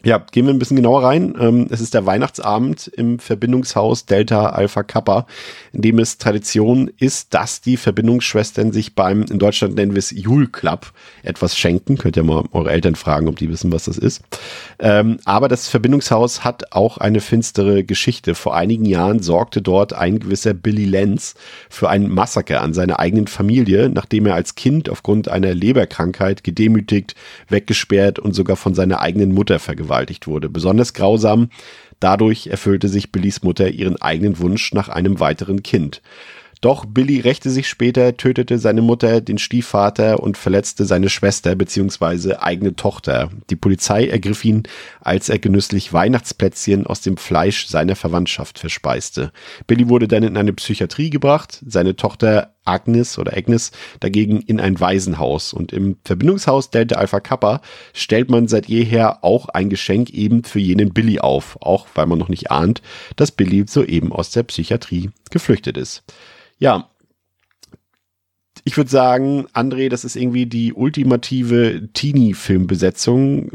Ja, 0.04 0.18
gehen 0.18 0.44
wir 0.44 0.52
ein 0.52 0.58
bisschen 0.58 0.76
genauer 0.76 1.02
rein. 1.02 1.34
Ähm, 1.40 1.66
es 1.70 1.80
ist 1.80 1.94
der 1.94 2.04
Weihnachtsabend 2.04 2.88
im 2.88 3.18
Verbindungshaus 3.18 4.04
Delta 4.04 4.50
Alpha 4.50 4.82
Kappa, 4.82 5.26
in 5.72 5.80
dem 5.80 5.98
es 5.98 6.18
Tradition 6.18 6.90
ist, 6.98 7.32
dass 7.32 7.62
die 7.62 7.78
Verbindungsschwestern 7.78 8.70
sich 8.70 8.94
beim, 8.94 9.22
in 9.22 9.38
Deutschland 9.38 9.76
nennen 9.76 9.92
wir 9.92 10.00
es 10.00 10.10
Jule 10.10 10.48
Club, 10.48 10.92
etwas 11.22 11.56
schenken. 11.56 11.96
Könnt 11.96 12.18
ihr 12.18 12.22
mal 12.22 12.44
eure 12.52 12.70
Eltern 12.70 12.96
fragen, 12.96 13.28
ob 13.28 13.36
die 13.36 13.48
wissen, 13.48 13.72
was 13.72 13.86
das 13.86 13.96
ist. 13.96 14.20
Ähm, 14.78 15.20
aber 15.24 15.48
das 15.48 15.68
Verbindungshaus 15.68 16.44
hat 16.44 16.72
auch 16.72 16.98
eine 16.98 17.22
finstere 17.22 17.82
Geschichte. 17.82 18.34
Vor 18.34 18.54
einigen 18.54 18.84
Jahren 18.84 19.22
sorgte 19.22 19.62
dort 19.62 19.94
ein 19.94 20.18
gewisser 20.18 20.52
Billy 20.52 20.84
Lenz 20.84 21.34
für 21.70 21.88
ein 21.88 22.10
Massaker 22.10 22.60
an 22.60 22.74
seiner 22.74 23.00
eigenen 23.00 23.26
Familie, 23.26 23.88
nachdem 23.88 24.26
er 24.26 24.34
als 24.34 24.54
Kind 24.54 24.90
aufgrund 24.90 25.28
einer 25.28 25.54
Leberkrankheit 25.54 26.44
gedemütigt, 26.44 27.14
weggesperrt 27.48 28.18
und 28.18 28.34
sogar 28.34 28.56
von 28.56 28.74
seiner 28.74 29.00
eigenen 29.00 29.32
Mutter 29.32 29.58
vergewaltigt 29.58 29.93
vergewaltigt 29.94 30.26
wurde. 30.26 30.48
Besonders 30.48 30.92
grausam. 30.92 31.48
Dadurch 32.00 32.48
erfüllte 32.48 32.88
sich 32.88 33.12
Billys 33.12 33.42
Mutter 33.42 33.68
ihren 33.68 34.00
eigenen 34.02 34.38
Wunsch 34.38 34.72
nach 34.74 34.88
einem 34.88 35.20
weiteren 35.20 35.62
Kind. 35.62 36.02
Doch 36.60 36.86
Billy 36.86 37.20
rächte 37.20 37.50
sich 37.50 37.68
später, 37.68 38.16
tötete 38.16 38.58
seine 38.58 38.80
Mutter, 38.80 39.20
den 39.20 39.36
Stiefvater 39.36 40.22
und 40.22 40.38
verletzte 40.38 40.86
seine 40.86 41.10
Schwester 41.10 41.54
bzw. 41.54 42.36
eigene 42.36 42.74
Tochter. 42.74 43.28
Die 43.50 43.56
Polizei 43.56 44.06
ergriff 44.06 44.44
ihn, 44.44 44.62
als 45.00 45.28
er 45.28 45.38
genüsslich 45.38 45.92
Weihnachtsplätzchen 45.92 46.86
aus 46.86 47.02
dem 47.02 47.18
Fleisch 47.18 47.66
seiner 47.66 47.96
Verwandtschaft 47.96 48.58
verspeiste. 48.58 49.30
Billy 49.66 49.90
wurde 49.90 50.08
dann 50.08 50.22
in 50.22 50.38
eine 50.38 50.54
Psychiatrie 50.54 51.10
gebracht, 51.10 51.62
seine 51.66 51.96
Tochter 51.96 52.53
Agnes 52.64 53.18
oder 53.18 53.36
Agnes 53.36 53.72
dagegen 54.00 54.40
in 54.40 54.60
ein 54.60 54.80
Waisenhaus. 54.80 55.52
Und 55.52 55.72
im 55.72 55.96
Verbindungshaus 56.04 56.70
Delta 56.70 56.96
Alpha 56.96 57.20
Kappa 57.20 57.60
stellt 57.92 58.30
man 58.30 58.48
seit 58.48 58.66
jeher 58.66 59.24
auch 59.24 59.48
ein 59.48 59.70
Geschenk 59.70 60.10
eben 60.10 60.44
für 60.44 60.60
jenen 60.60 60.92
Billy 60.92 61.20
auf, 61.20 61.58
auch 61.60 61.86
weil 61.94 62.06
man 62.06 62.18
noch 62.18 62.28
nicht 62.28 62.50
ahnt, 62.50 62.82
dass 63.16 63.32
Billy 63.32 63.64
soeben 63.68 64.12
aus 64.12 64.30
der 64.30 64.42
Psychiatrie 64.44 65.10
geflüchtet 65.30 65.76
ist. 65.76 66.02
Ja, 66.58 66.88
ich 68.66 68.78
würde 68.78 68.90
sagen, 68.90 69.46
André, 69.52 69.90
das 69.90 70.04
ist 70.04 70.16
irgendwie 70.16 70.46
die 70.46 70.72
ultimative 70.72 71.86
Teenie-Filmbesetzung. 71.92 73.50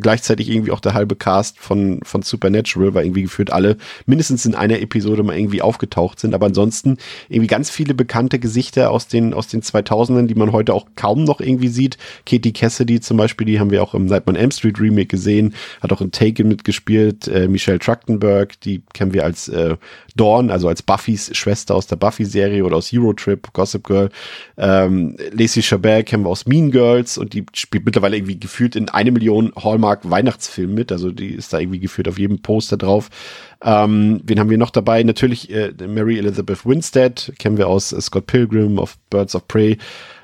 Gleichzeitig 0.00 0.48
irgendwie 0.48 0.70
auch 0.70 0.80
der 0.80 0.94
halbe 0.94 1.16
Cast 1.16 1.58
von, 1.58 2.00
von 2.02 2.22
Supernatural, 2.22 2.94
weil 2.94 3.04
irgendwie 3.04 3.24
geführt 3.24 3.52
alle 3.52 3.76
mindestens 4.06 4.46
in 4.46 4.54
einer 4.54 4.80
Episode 4.80 5.22
mal 5.22 5.36
irgendwie 5.36 5.60
aufgetaucht 5.60 6.18
sind. 6.18 6.34
Aber 6.34 6.46
ansonsten 6.46 6.96
irgendwie 7.28 7.46
ganz 7.46 7.68
viele 7.68 7.92
bekannte 7.92 8.38
Gesichter 8.38 8.90
aus 8.90 9.06
den, 9.06 9.34
aus 9.34 9.48
den 9.48 9.60
2000ern, 9.60 10.28
die 10.28 10.34
man 10.34 10.52
heute 10.52 10.72
auch 10.72 10.86
kaum 10.96 11.24
noch 11.24 11.40
irgendwie 11.40 11.68
sieht. 11.68 11.98
Katie 12.24 12.54
Cassidy 12.54 13.00
zum 13.00 13.18
Beispiel, 13.18 13.46
die 13.46 13.60
haben 13.60 13.70
wir 13.70 13.82
auch 13.82 13.92
im 13.92 14.06
Nightman 14.06 14.36
Elm 14.36 14.50
Street 14.50 14.80
Remake 14.80 15.08
gesehen, 15.08 15.54
hat 15.82 15.92
auch 15.92 16.00
in 16.00 16.10
Taken 16.10 16.48
mitgespielt. 16.48 17.28
Äh, 17.28 17.48
Michelle 17.48 17.80
Trachtenberg, 17.80 18.58
die 18.60 18.80
kennen 18.94 19.12
wir 19.12 19.24
als 19.24 19.46
äh, 19.48 19.76
Dawn, 20.16 20.50
also 20.50 20.68
als 20.68 20.82
Buffys 20.82 21.36
Schwester 21.36 21.74
aus 21.74 21.86
der 21.86 21.96
Buffy-Serie 21.96 22.64
oder 22.64 22.76
aus 22.76 22.90
Eurotrip, 22.94 23.52
Gossip 23.52 23.84
Girl. 23.84 24.08
Ähm, 24.56 25.16
Lacey 25.32 25.62
Chabert 25.62 26.06
kennen 26.06 26.24
wir 26.24 26.30
aus 26.30 26.46
Mean 26.46 26.70
Girls 26.70 27.18
und 27.18 27.34
die 27.34 27.44
spielt 27.54 27.84
mittlerweile 27.84 28.16
irgendwie 28.16 28.38
gefühlt 28.38 28.76
in 28.76 28.88
eine 28.88 29.10
Million 29.10 29.52
Hallmark 29.56 30.08
Weihnachtsfilmen 30.08 30.74
mit. 30.74 30.92
Also 30.92 31.10
die 31.10 31.30
ist 31.30 31.52
da 31.52 31.58
irgendwie 31.58 31.80
gefühlt 31.80 32.08
auf 32.08 32.18
jedem 32.18 32.40
Poster 32.40 32.76
drauf. 32.76 33.10
Ähm, 33.62 34.20
wen 34.24 34.38
haben 34.38 34.50
wir 34.50 34.58
noch 34.58 34.70
dabei? 34.70 35.02
Natürlich 35.02 35.50
äh, 35.50 35.72
Mary 35.86 36.18
Elizabeth 36.18 36.64
Winstead, 36.64 37.32
kennen 37.38 37.58
wir 37.58 37.68
aus 37.68 37.92
äh, 37.92 38.00
Scott 38.00 38.26
Pilgrim, 38.26 38.78
of 38.78 38.96
Birds 39.10 39.34
of 39.34 39.48
Prey, 39.48 39.78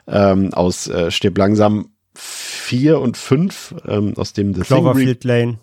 ähm, 0.06 0.54
aus 0.54 0.86
äh, 0.86 1.10
Stirb 1.10 1.36
langsam 1.38 1.90
4 2.14 3.00
und 3.00 3.16
5, 3.16 3.74
ähm, 3.88 4.14
aus 4.16 4.32
dem 4.32 4.54
The 4.54 4.60
Cloverfield 4.60 5.24
Lane. 5.24 5.58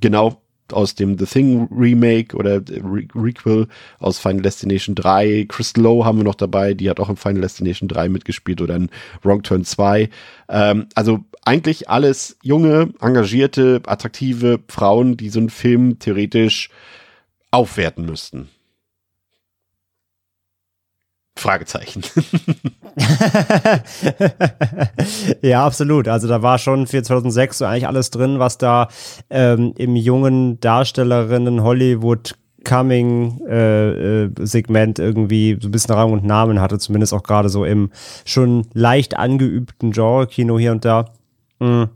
Genau, 0.00 0.40
aus 0.72 0.94
dem 0.94 1.18
The 1.18 1.26
Thing 1.26 1.68
Remake 1.70 2.36
oder 2.36 2.56
Re 2.56 3.06
Requel 3.14 3.68
aus 3.98 4.18
Final 4.18 4.42
Destination 4.42 4.94
3. 4.94 5.46
Chris 5.48 5.76
Lowe 5.76 6.04
haben 6.04 6.18
wir 6.18 6.24
noch 6.24 6.34
dabei, 6.34 6.74
die 6.74 6.88
hat 6.88 7.00
auch 7.00 7.10
in 7.10 7.16
Final 7.16 7.42
Destination 7.42 7.88
3 7.88 8.08
mitgespielt 8.08 8.60
oder 8.60 8.76
in 8.76 8.90
Wrong 9.22 9.42
Turn 9.42 9.64
2. 9.64 10.08
Ähm, 10.48 10.86
also 10.94 11.24
eigentlich 11.44 11.88
alles 11.90 12.38
junge, 12.42 12.92
engagierte, 13.00 13.82
attraktive 13.86 14.60
Frauen, 14.68 15.16
die 15.16 15.28
so 15.28 15.40
einen 15.40 15.50
Film 15.50 15.98
theoretisch 15.98 16.70
aufwerten 17.50 18.06
müssten. 18.06 18.48
Fragezeichen. 21.36 22.02
ja, 25.42 25.66
absolut. 25.66 26.08
Also 26.08 26.28
da 26.28 26.42
war 26.42 26.58
schon 26.58 26.86
für 26.86 27.02
2006 27.02 27.58
so 27.58 27.64
eigentlich 27.64 27.88
alles 27.88 28.10
drin, 28.10 28.38
was 28.38 28.56
da 28.56 28.88
ähm, 29.30 29.74
im 29.76 29.96
jungen 29.96 30.60
Darstellerinnen 30.60 31.62
Hollywood 31.62 32.36
Coming 32.64 33.40
äh, 33.46 34.24
äh, 34.24 34.30
irgendwie 34.98 35.58
so 35.60 35.68
ein 35.68 35.70
bisschen 35.70 35.94
Rang 35.94 36.12
und 36.12 36.24
Namen 36.24 36.60
hatte, 36.60 36.78
zumindest 36.78 37.12
auch 37.12 37.22
gerade 37.22 37.48
so 37.48 37.64
im 37.64 37.90
schon 38.24 38.66
leicht 38.72 39.16
angeübten 39.16 39.92
Genre-Kino 39.92 40.58
hier 40.58 40.72
und 40.72 40.84
da. 40.84 41.12
Mhm. 41.60 41.90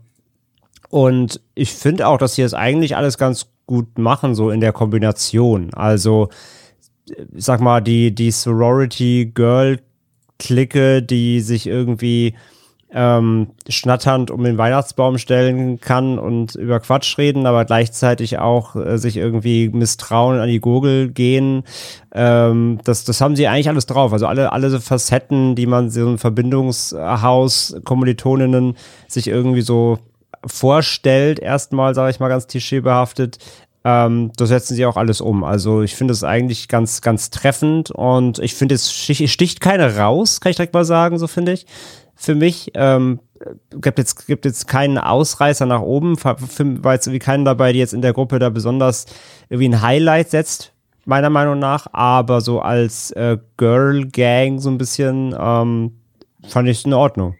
Und 0.89 1.41
ich 1.55 1.73
finde 1.73 2.07
auch, 2.07 2.17
dass 2.17 2.35
sie 2.35 2.41
es 2.41 2.53
eigentlich 2.53 2.95
alles 2.95 3.17
ganz 3.17 3.47
gut 3.67 3.97
machen, 3.97 4.33
so 4.33 4.49
in 4.49 4.61
der 4.61 4.73
Kombination. 4.73 5.73
Also 5.73 6.29
sag 7.35 7.61
mal, 7.61 7.81
die, 7.81 8.13
die 8.13 8.31
Sorority-Girl-Clique, 8.31 11.03
die 11.03 11.41
sich 11.41 11.67
irgendwie 11.67 12.33
ähm, 12.91 13.51
schnatternd 13.67 14.31
um 14.31 14.43
den 14.43 14.57
Weihnachtsbaum 14.57 15.19
stellen 15.19 15.79
kann 15.79 16.17
und 16.17 16.55
über 16.55 16.79
Quatsch 16.79 17.17
reden, 17.17 17.45
aber 17.45 17.65
gleichzeitig 17.65 18.39
auch 18.39 18.75
äh, 18.75 18.97
sich 18.97 19.17
irgendwie 19.17 19.69
misstrauen, 19.69 20.39
an 20.39 20.49
die 20.49 20.59
Gurgel 20.59 21.09
gehen. 21.09 21.63
Ähm, 22.13 22.79
das, 22.83 23.03
das 23.03 23.21
haben 23.21 23.35
sie 23.35 23.47
eigentlich 23.47 23.69
alles 23.69 23.85
drauf. 23.85 24.11
Also 24.11 24.25
alle, 24.25 24.51
alle 24.51 24.79
Facetten, 24.79 25.55
die 25.55 25.67
man 25.67 25.91
so 25.91 26.09
ein 26.09 26.17
Verbindungshaus, 26.17 27.75
Kommilitoninnen 27.83 28.75
sich 29.07 29.27
irgendwie 29.27 29.61
so 29.61 29.99
vorstellt, 30.45 31.39
erstmal, 31.39 31.93
sage 31.93 32.11
ich 32.11 32.19
mal 32.19 32.29
ganz 32.29 32.47
klischeebehaftet, 32.47 33.37
ähm, 33.83 34.31
das 34.35 34.49
setzen 34.49 34.75
sie 34.75 34.85
auch 34.85 34.97
alles 34.97 35.21
um. 35.21 35.43
Also 35.43 35.81
ich 35.81 35.95
finde 35.95 36.13
es 36.13 36.23
eigentlich 36.23 36.67
ganz, 36.67 37.01
ganz 37.01 37.29
treffend 37.29 37.91
und 37.91 38.39
ich 38.39 38.55
finde, 38.55 38.75
es 38.75 38.91
sticht 38.93 39.61
keine 39.61 39.97
raus, 39.97 40.41
kann 40.41 40.49
ich 40.49 40.57
direkt 40.57 40.73
mal 40.73 40.85
sagen, 40.85 41.17
so 41.17 41.27
finde 41.27 41.53
ich. 41.53 41.65
Für 42.15 42.35
mich 42.35 42.71
ähm, 42.75 43.19
gibt 43.79 43.97
jetzt 43.97 44.27
gibt 44.27 44.43
jetzt 44.43 44.67
keinen 44.67 44.97
Ausreißer 44.97 45.65
nach 45.65 45.81
oben, 45.81 46.21
war 46.21 46.93
jetzt 46.93 47.07
irgendwie 47.07 47.19
keinen 47.19 47.45
dabei, 47.45 47.71
die 47.71 47.79
jetzt 47.79 47.93
in 47.93 48.01
der 48.01 48.13
Gruppe 48.13 48.39
da 48.39 48.49
besonders 48.49 49.05
irgendwie 49.49 49.69
ein 49.69 49.81
Highlight 49.81 50.31
setzt, 50.31 50.73
meiner 51.05 51.29
Meinung 51.29 51.59
nach. 51.59 51.87
Aber 51.93 52.41
so 52.41 52.59
als 52.59 53.11
äh, 53.11 53.37
Girl 53.55 54.05
Gang 54.07 54.59
so 54.59 54.69
ein 54.69 54.77
bisschen 54.77 55.33
ähm, 55.39 55.93
fand 56.45 56.67
ich 56.67 56.79
es 56.79 56.85
in 56.85 56.93
Ordnung 56.93 57.35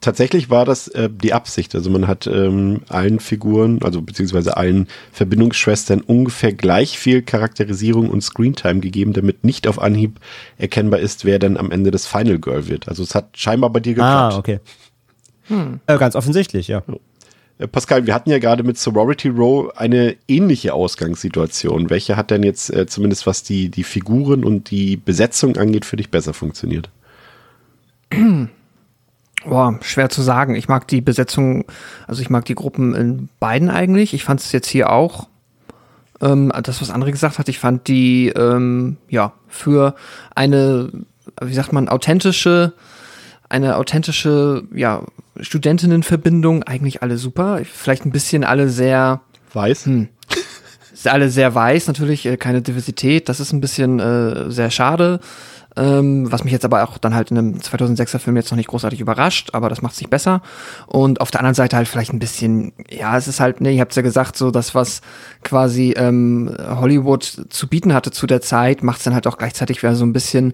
tatsächlich 0.00 0.50
war 0.50 0.64
das 0.64 0.88
äh, 0.88 1.08
die 1.10 1.32
Absicht. 1.32 1.74
Also 1.74 1.90
man 1.90 2.06
hat 2.06 2.26
ähm, 2.26 2.82
allen 2.88 3.20
Figuren, 3.20 3.80
also 3.82 4.02
beziehungsweise 4.02 4.56
allen 4.56 4.88
Verbindungsschwestern 5.12 6.00
ungefähr 6.00 6.52
gleich 6.52 6.98
viel 6.98 7.22
Charakterisierung 7.22 8.10
und 8.10 8.22
Screentime 8.22 8.80
gegeben, 8.80 9.12
damit 9.12 9.44
nicht 9.44 9.66
auf 9.66 9.80
Anhieb 9.80 10.20
erkennbar 10.58 11.00
ist, 11.00 11.24
wer 11.24 11.38
dann 11.38 11.56
am 11.56 11.70
Ende 11.70 11.90
das 11.90 12.06
Final 12.06 12.38
Girl 12.38 12.68
wird. 12.68 12.88
Also 12.88 13.02
es 13.02 13.14
hat 13.14 13.38
scheinbar 13.38 13.70
bei 13.70 13.80
dir 13.80 13.94
geklappt. 13.94 14.34
Ah, 14.34 14.38
okay. 14.38 14.60
Hm. 15.44 15.80
Äh, 15.86 15.98
ganz 15.98 16.16
offensichtlich, 16.16 16.68
ja. 16.68 16.82
Äh, 17.58 17.68
Pascal, 17.68 18.06
wir 18.06 18.14
hatten 18.14 18.30
ja 18.30 18.38
gerade 18.38 18.62
mit 18.62 18.78
Sorority 18.78 19.28
Row 19.28 19.72
eine 19.76 20.16
ähnliche 20.28 20.74
Ausgangssituation. 20.74 21.90
Welche 21.90 22.16
hat 22.16 22.30
denn 22.30 22.42
jetzt 22.42 22.70
äh, 22.70 22.86
zumindest 22.86 23.26
was 23.26 23.42
die, 23.42 23.70
die 23.70 23.84
Figuren 23.84 24.44
und 24.44 24.70
die 24.70 24.96
Besetzung 24.96 25.56
angeht, 25.56 25.84
für 25.84 25.96
dich 25.96 26.10
besser 26.10 26.34
funktioniert? 26.34 26.90
Boah, 29.44 29.78
schwer 29.82 30.08
zu 30.08 30.22
sagen. 30.22 30.54
Ich 30.54 30.68
mag 30.68 30.86
die 30.88 31.00
Besetzung, 31.00 31.64
also 32.06 32.22
ich 32.22 32.30
mag 32.30 32.44
die 32.44 32.54
Gruppen 32.54 32.94
in 32.94 33.28
beiden 33.40 33.70
eigentlich. 33.70 34.14
Ich 34.14 34.24
fand 34.24 34.40
es 34.40 34.52
jetzt 34.52 34.68
hier 34.68 34.90
auch, 34.90 35.28
ähm, 36.20 36.52
das, 36.62 36.80
was 36.80 36.90
andere 36.90 37.10
gesagt 37.10 37.38
hat, 37.38 37.48
ich 37.48 37.58
fand 37.58 37.88
die, 37.88 38.28
ähm, 38.28 38.96
ja, 39.08 39.32
für 39.48 39.94
eine, 40.34 40.90
wie 41.40 41.54
sagt 41.54 41.72
man, 41.72 41.88
authentische, 41.88 42.72
eine 43.48 43.76
authentische, 43.76 44.64
ja, 44.72 45.02
Studentinnenverbindung 45.40 46.62
eigentlich 46.62 47.02
alle 47.02 47.18
super. 47.18 47.60
Vielleicht 47.64 48.04
ein 48.04 48.12
bisschen 48.12 48.44
alle 48.44 48.68
sehr 48.68 49.20
weiß. 49.52 49.86
Hm, 49.86 50.08
alle 51.04 51.30
sehr 51.30 51.54
weiß, 51.54 51.88
natürlich 51.88 52.26
äh, 52.26 52.36
keine 52.36 52.62
Diversität. 52.62 53.28
Das 53.28 53.40
ist 53.40 53.52
ein 53.52 53.60
bisschen 53.60 53.98
äh, 53.98 54.50
sehr 54.50 54.70
schade. 54.70 55.20
Ähm, 55.76 56.30
was 56.30 56.44
mich 56.44 56.52
jetzt 56.52 56.64
aber 56.64 56.84
auch 56.84 56.98
dann 56.98 57.14
halt 57.14 57.30
in 57.30 57.38
einem 57.38 57.54
2006er 57.54 58.18
Film 58.18 58.36
jetzt 58.36 58.50
noch 58.50 58.56
nicht 58.56 58.68
großartig 58.68 59.00
überrascht, 59.00 59.50
aber 59.52 59.68
das 59.68 59.82
macht 59.82 59.94
sich 59.94 60.08
besser. 60.08 60.42
Und 60.86 61.20
auf 61.20 61.30
der 61.30 61.40
anderen 61.40 61.54
Seite 61.54 61.76
halt 61.76 61.88
vielleicht 61.88 62.12
ein 62.12 62.18
bisschen, 62.18 62.72
ja, 62.90 63.16
es 63.16 63.28
ist 63.28 63.40
halt, 63.40 63.60
ne, 63.60 63.72
ihr 63.72 63.80
habt 63.80 63.94
ja 63.96 64.02
gesagt, 64.02 64.36
so 64.36 64.50
das, 64.50 64.74
was 64.74 65.00
quasi 65.42 65.94
ähm, 65.96 66.54
Hollywood 66.58 67.46
zu 67.48 67.68
bieten 67.68 67.94
hatte 67.94 68.10
zu 68.10 68.26
der 68.26 68.40
Zeit, 68.40 68.82
macht 68.82 68.98
es 68.98 69.04
dann 69.04 69.14
halt 69.14 69.26
auch 69.26 69.38
gleichzeitig 69.38 69.82
wieder 69.82 69.94
so 69.94 70.04
ein 70.04 70.12
bisschen, 70.12 70.52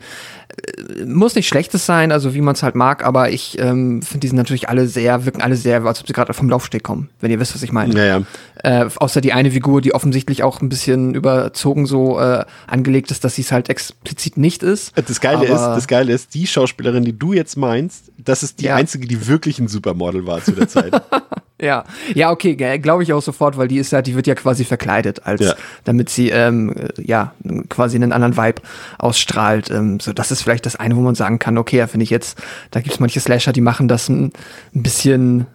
äh, 0.48 1.04
muss 1.04 1.35
nicht 1.35 1.48
schlechtes 1.48 1.85
sein, 1.85 2.12
also 2.12 2.35
wie 2.35 2.40
man 2.40 2.54
es 2.54 2.62
halt 2.62 2.74
mag, 2.74 3.04
aber 3.04 3.31
ich 3.31 3.59
ähm, 3.59 4.02
finde, 4.02 4.20
die 4.20 4.28
sind 4.28 4.37
natürlich 4.37 4.68
alle 4.68 4.87
sehr, 4.87 5.24
wirken 5.24 5.42
alle 5.42 5.57
sehr, 5.57 5.85
als 5.85 6.00
ob 6.00 6.07
sie 6.07 6.12
gerade 6.12 6.33
vom 6.33 6.48
Laufsteg 6.48 6.83
kommen, 6.83 7.09
wenn 7.20 7.31
ihr 7.31 7.40
wisst, 7.40 7.54
was 7.54 7.62
ich 7.62 7.72
meine. 7.72 7.94
Ja, 7.94 8.04
ja. 8.04 8.22
Äh, 8.62 8.88
außer 8.96 9.20
die 9.20 9.33
eine 9.33 9.50
Figur, 9.50 9.81
die 9.81 9.94
offensichtlich 9.94 10.42
auch 10.42 10.61
ein 10.61 10.68
bisschen 10.68 11.14
überzogen 11.14 11.87
so 11.87 12.18
äh, 12.18 12.44
angelegt 12.66 13.11
ist, 13.11 13.24
dass 13.24 13.37
sie 13.37 13.42
es 13.42 13.52
halt 13.52 13.68
explizit 13.68 14.37
nicht 14.37 14.62
ist. 14.62 14.92
Das 15.09 15.21
Geile 15.21 15.44
ist, 15.47 15.61
das 15.61 15.87
Geile 15.88 16.12
ist, 16.12 16.35
die 16.35 16.47
Schauspielerin, 16.47 17.05
die 17.05 17.18
du 17.18 17.33
jetzt 17.33 17.57
meinst, 17.57 18.12
das 18.18 18.42
ist 18.42 18.61
die 18.61 18.66
Ja. 18.66 18.77
einzige, 18.77 19.07
die 19.09 19.27
wirklich 19.27 19.59
ein 19.59 19.66
Supermodel 19.68 20.27
war 20.27 20.42
zu 20.42 20.53
der 20.53 20.68
Zeit. 20.68 20.92
Ja, 21.61 21.83
ja, 22.14 22.31
okay, 22.31 22.55
glaube 22.55 23.03
ich 23.03 23.12
auch 23.12 23.21
sofort, 23.21 23.57
weil 23.59 23.66
die 23.66 23.79
ist 23.79 23.90
ja, 23.90 24.01
die 24.01 24.14
wird 24.14 24.29
ja 24.29 24.37
quasi 24.37 24.64
verkleidet, 24.64 25.27
als 25.27 25.40
Ja. 25.40 25.55
damit 25.83 26.09
sie 26.09 26.31
ähm, 26.31 26.73
äh, 26.73 27.03
ja 27.03 27.33
quasi 27.68 27.97
einen 27.97 28.12
anderen 28.12 28.37
Vibe 28.37 28.62
ausstrahlt. 28.97 29.68
Ähm, 29.68 29.99
so, 29.99 30.12
das 30.12 30.31
ist 30.31 30.40
vielleicht 30.42 30.66
das 30.66 30.77
eine, 30.77 30.94
wo 30.94 31.01
man 31.01 31.16
sagen 31.16 31.40
kann, 31.40 31.59
okay, 31.59 31.79
ja, 31.79 31.88
finde 31.88 32.05
ich 32.05 32.11
jetzt, 32.11 32.38
da 32.71 32.79
gibt's 32.81 33.01
manche 33.01 33.18
Slasher, 33.18 33.53
die 33.53 33.61
machen 33.61 33.88
das 33.88 34.09
ein, 34.09 34.31
ein 34.73 34.85
bisschen 34.85 35.49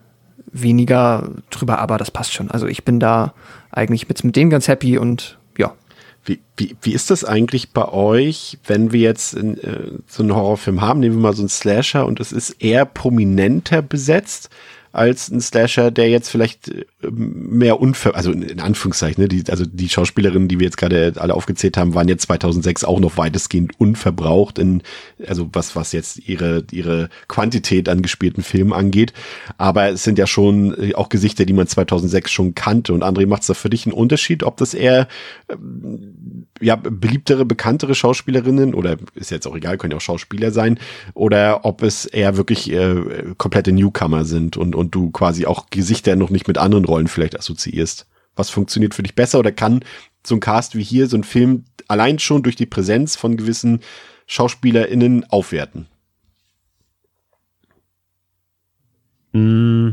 weniger 0.51 1.29
drüber, 1.49 1.79
aber 1.79 1.97
das 1.97 2.11
passt 2.11 2.33
schon. 2.33 2.51
Also 2.51 2.67
ich 2.67 2.83
bin 2.83 2.99
da 2.99 3.33
eigentlich 3.71 4.09
mit, 4.09 4.21
mit 4.25 4.35
denen 4.35 4.49
ganz 4.49 4.67
happy 4.67 4.97
und 4.97 5.37
ja. 5.57 5.73
Wie, 6.25 6.39
wie, 6.55 6.75
wie 6.81 6.93
ist 6.93 7.11
das 7.11 7.25
eigentlich 7.25 7.71
bei 7.71 7.87
euch, 7.89 8.57
wenn 8.65 8.93
wir 8.93 9.01
jetzt 9.01 9.33
in, 9.33 9.57
äh, 9.57 9.91
so 10.07 10.23
einen 10.23 10.33
Horrorfilm 10.33 10.81
haben, 10.81 11.01
nehmen 11.01 11.17
wir 11.17 11.21
mal 11.21 11.35
so 11.35 11.41
einen 11.41 11.49
Slasher 11.49 12.05
und 12.05 12.19
es 12.19 12.31
ist 12.31 12.51
eher 12.61 12.85
prominenter 12.85 13.81
besetzt 13.81 14.49
als 14.93 15.29
ein 15.29 15.41
Slasher, 15.41 15.89
der 15.89 16.07
jetzt 16.07 16.29
vielleicht 16.29 16.69
äh, 16.69 16.85
mehr 17.09 17.81
unver, 17.81 18.15
also 18.15 18.31
in, 18.31 18.59
Anführungszeichen, 18.59 19.23
ne, 19.23 19.27
die, 19.27 19.43
also 19.49 19.65
die 19.65 19.89
Schauspielerinnen, 19.89 20.47
die 20.47 20.59
wir 20.59 20.65
jetzt 20.65 20.77
gerade 20.77 21.13
alle 21.17 21.33
aufgezählt 21.33 21.77
haben, 21.77 21.95
waren 21.95 22.07
jetzt 22.07 22.21
2006 22.23 22.83
auch 22.83 22.99
noch 22.99 23.17
weitestgehend 23.17 23.79
unverbraucht 23.79 24.59
in, 24.59 24.83
also 25.27 25.49
was, 25.51 25.75
was 25.75 25.93
jetzt 25.93 26.19
ihre, 26.29 26.63
ihre 26.71 27.09
Quantität 27.27 27.89
an 27.89 28.03
gespielten 28.03 28.43
Filmen 28.43 28.71
angeht. 28.71 29.13
Aber 29.57 29.89
es 29.89 30.03
sind 30.03 30.19
ja 30.19 30.27
schon 30.27 30.79
äh, 30.79 30.93
auch 30.93 31.09
Gesichter, 31.09 31.45
die 31.45 31.53
man 31.53 31.65
2006 31.65 32.31
schon 32.31 32.53
kannte. 32.53 32.93
Und 32.93 33.03
André, 33.03 33.25
macht 33.25 33.41
es 33.41 33.47
da 33.47 33.55
für 33.55 33.71
dich 33.71 33.87
einen 33.87 33.93
Unterschied, 33.93 34.43
ob 34.43 34.57
das 34.57 34.75
eher 34.75 35.07
ja, 36.63 36.75
beliebtere, 36.75 37.45
bekanntere 37.45 37.95
Schauspielerinnen 37.95 38.73
oder 38.73 38.97
ist 39.15 39.31
jetzt 39.31 39.47
auch 39.47 39.55
egal, 39.55 39.77
können 39.77 39.91
ja 39.91 39.97
auch 39.97 40.01
Schauspieler 40.01 40.51
sein, 40.51 40.79
oder 41.13 41.65
ob 41.65 41.83
es 41.83 42.05
eher 42.05 42.37
wirklich 42.37 42.71
äh, 42.71 43.33
komplette 43.37 43.71
Newcomer 43.71 44.25
sind 44.25 44.57
und, 44.57 44.75
und 44.75 44.95
du 44.95 45.11
quasi 45.11 45.45
auch 45.45 45.69
Gesichter 45.69 46.15
noch 46.15 46.29
nicht 46.29 46.47
mit 46.47 46.57
anderen 46.57 46.85
Rollen 46.85 47.07
vielleicht 47.07 47.37
assoziierst. 47.37 48.07
Was 48.35 48.49
funktioniert 48.49 48.95
für 48.95 49.03
dich 49.03 49.15
besser 49.15 49.39
oder 49.39 49.51
kann 49.51 49.83
so 50.25 50.35
ein 50.35 50.39
Cast 50.39 50.75
wie 50.75 50.83
hier, 50.83 51.07
so 51.07 51.17
ein 51.17 51.23
Film 51.23 51.65
allein 51.87 52.17
schon 52.19 52.43
durch 52.43 52.55
die 52.55 52.65
Präsenz 52.65 53.15
von 53.15 53.37
gewissen 53.37 53.81
SchauspielerInnen 54.25 55.25
aufwerten? 55.29 55.87
Mm. 59.33 59.91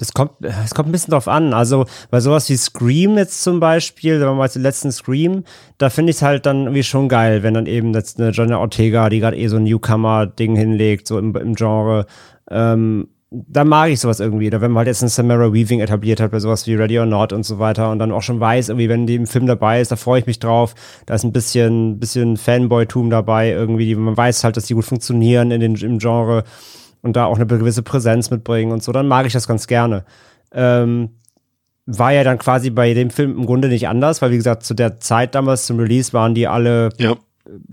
Es 0.00 0.12
kommt, 0.12 0.32
es 0.40 0.74
kommt 0.74 0.88
ein 0.88 0.92
bisschen 0.92 1.12
drauf 1.12 1.28
an. 1.28 1.52
Also 1.52 1.86
bei 2.10 2.20
sowas 2.20 2.48
wie 2.48 2.56
Scream 2.56 3.16
jetzt 3.18 3.42
zum 3.42 3.60
Beispiel, 3.60 4.18
sagen 4.18 4.32
wir 4.32 4.36
mal 4.36 4.48
den 4.48 4.62
letzten 4.62 4.92
Scream, 4.92 5.44
da 5.78 5.90
finde 5.90 6.10
ich 6.10 6.16
es 6.16 6.22
halt 6.22 6.46
dann 6.46 6.62
irgendwie 6.62 6.82
schon 6.82 7.08
geil, 7.08 7.42
wenn 7.42 7.54
dann 7.54 7.66
eben 7.66 7.92
jetzt 7.94 8.20
eine 8.20 8.30
Johnny 8.30 8.54
Ortega, 8.54 9.08
die 9.08 9.20
gerade 9.20 9.36
eh 9.36 9.48
so 9.48 9.56
ein 9.56 9.64
Newcomer-Ding 9.64 10.56
hinlegt, 10.56 11.06
so 11.06 11.18
im, 11.18 11.34
im 11.36 11.54
Genre, 11.54 12.06
ähm, 12.50 13.08
da 13.30 13.64
mag 13.64 13.90
ich 13.90 14.00
sowas 14.00 14.20
irgendwie. 14.20 14.46
Oder 14.46 14.60
wenn 14.60 14.70
man 14.70 14.78
halt 14.78 14.88
jetzt 14.88 15.02
einen 15.02 15.10
Samara 15.10 15.52
Weaving 15.52 15.80
etabliert 15.80 16.20
hat 16.20 16.30
bei 16.30 16.40
sowas 16.40 16.66
wie 16.66 16.74
Ready 16.74 16.98
or 16.98 17.06
Not 17.06 17.32
und 17.32 17.44
so 17.44 17.58
weiter 17.58 17.90
und 17.90 17.98
dann 17.98 18.12
auch 18.12 18.22
schon 18.22 18.40
weiß, 18.40 18.70
irgendwie, 18.70 18.88
wenn 18.88 19.06
die 19.06 19.16
im 19.16 19.26
Film 19.26 19.46
dabei 19.46 19.80
ist, 19.80 19.92
da 19.92 19.96
freue 19.96 20.20
ich 20.20 20.26
mich 20.26 20.38
drauf. 20.38 20.74
Da 21.04 21.14
ist 21.14 21.24
ein 21.24 21.32
bisschen, 21.32 21.98
bisschen 21.98 22.36
Fanboy-Tum 22.36 23.10
dabei 23.10 23.50
irgendwie. 23.50 23.94
Man 23.94 24.16
weiß 24.16 24.44
halt, 24.44 24.56
dass 24.56 24.64
die 24.64 24.74
gut 24.74 24.86
funktionieren 24.86 25.50
in 25.50 25.60
den, 25.60 25.74
im 25.74 25.98
Genre 25.98 26.44
und 27.02 27.16
da 27.16 27.24
auch 27.26 27.36
eine 27.36 27.46
gewisse 27.46 27.82
Präsenz 27.82 28.30
mitbringen 28.30 28.72
und 28.72 28.82
so, 28.82 28.92
dann 28.92 29.08
mag 29.08 29.26
ich 29.26 29.32
das 29.32 29.46
ganz 29.48 29.66
gerne. 29.66 30.04
Ähm, 30.52 31.10
war 31.86 32.12
ja 32.12 32.22
dann 32.22 32.38
quasi 32.38 32.70
bei 32.70 32.92
dem 32.92 33.10
Film 33.10 33.36
im 33.38 33.46
Grunde 33.46 33.68
nicht 33.68 33.88
anders, 33.88 34.20
weil 34.20 34.30
wie 34.30 34.36
gesagt, 34.36 34.62
zu 34.62 34.74
der 34.74 35.00
Zeit 35.00 35.34
damals 35.34 35.66
zum 35.66 35.78
Release 35.78 36.12
waren 36.12 36.34
die 36.34 36.46
alle 36.46 36.90
Ja. 36.98 37.16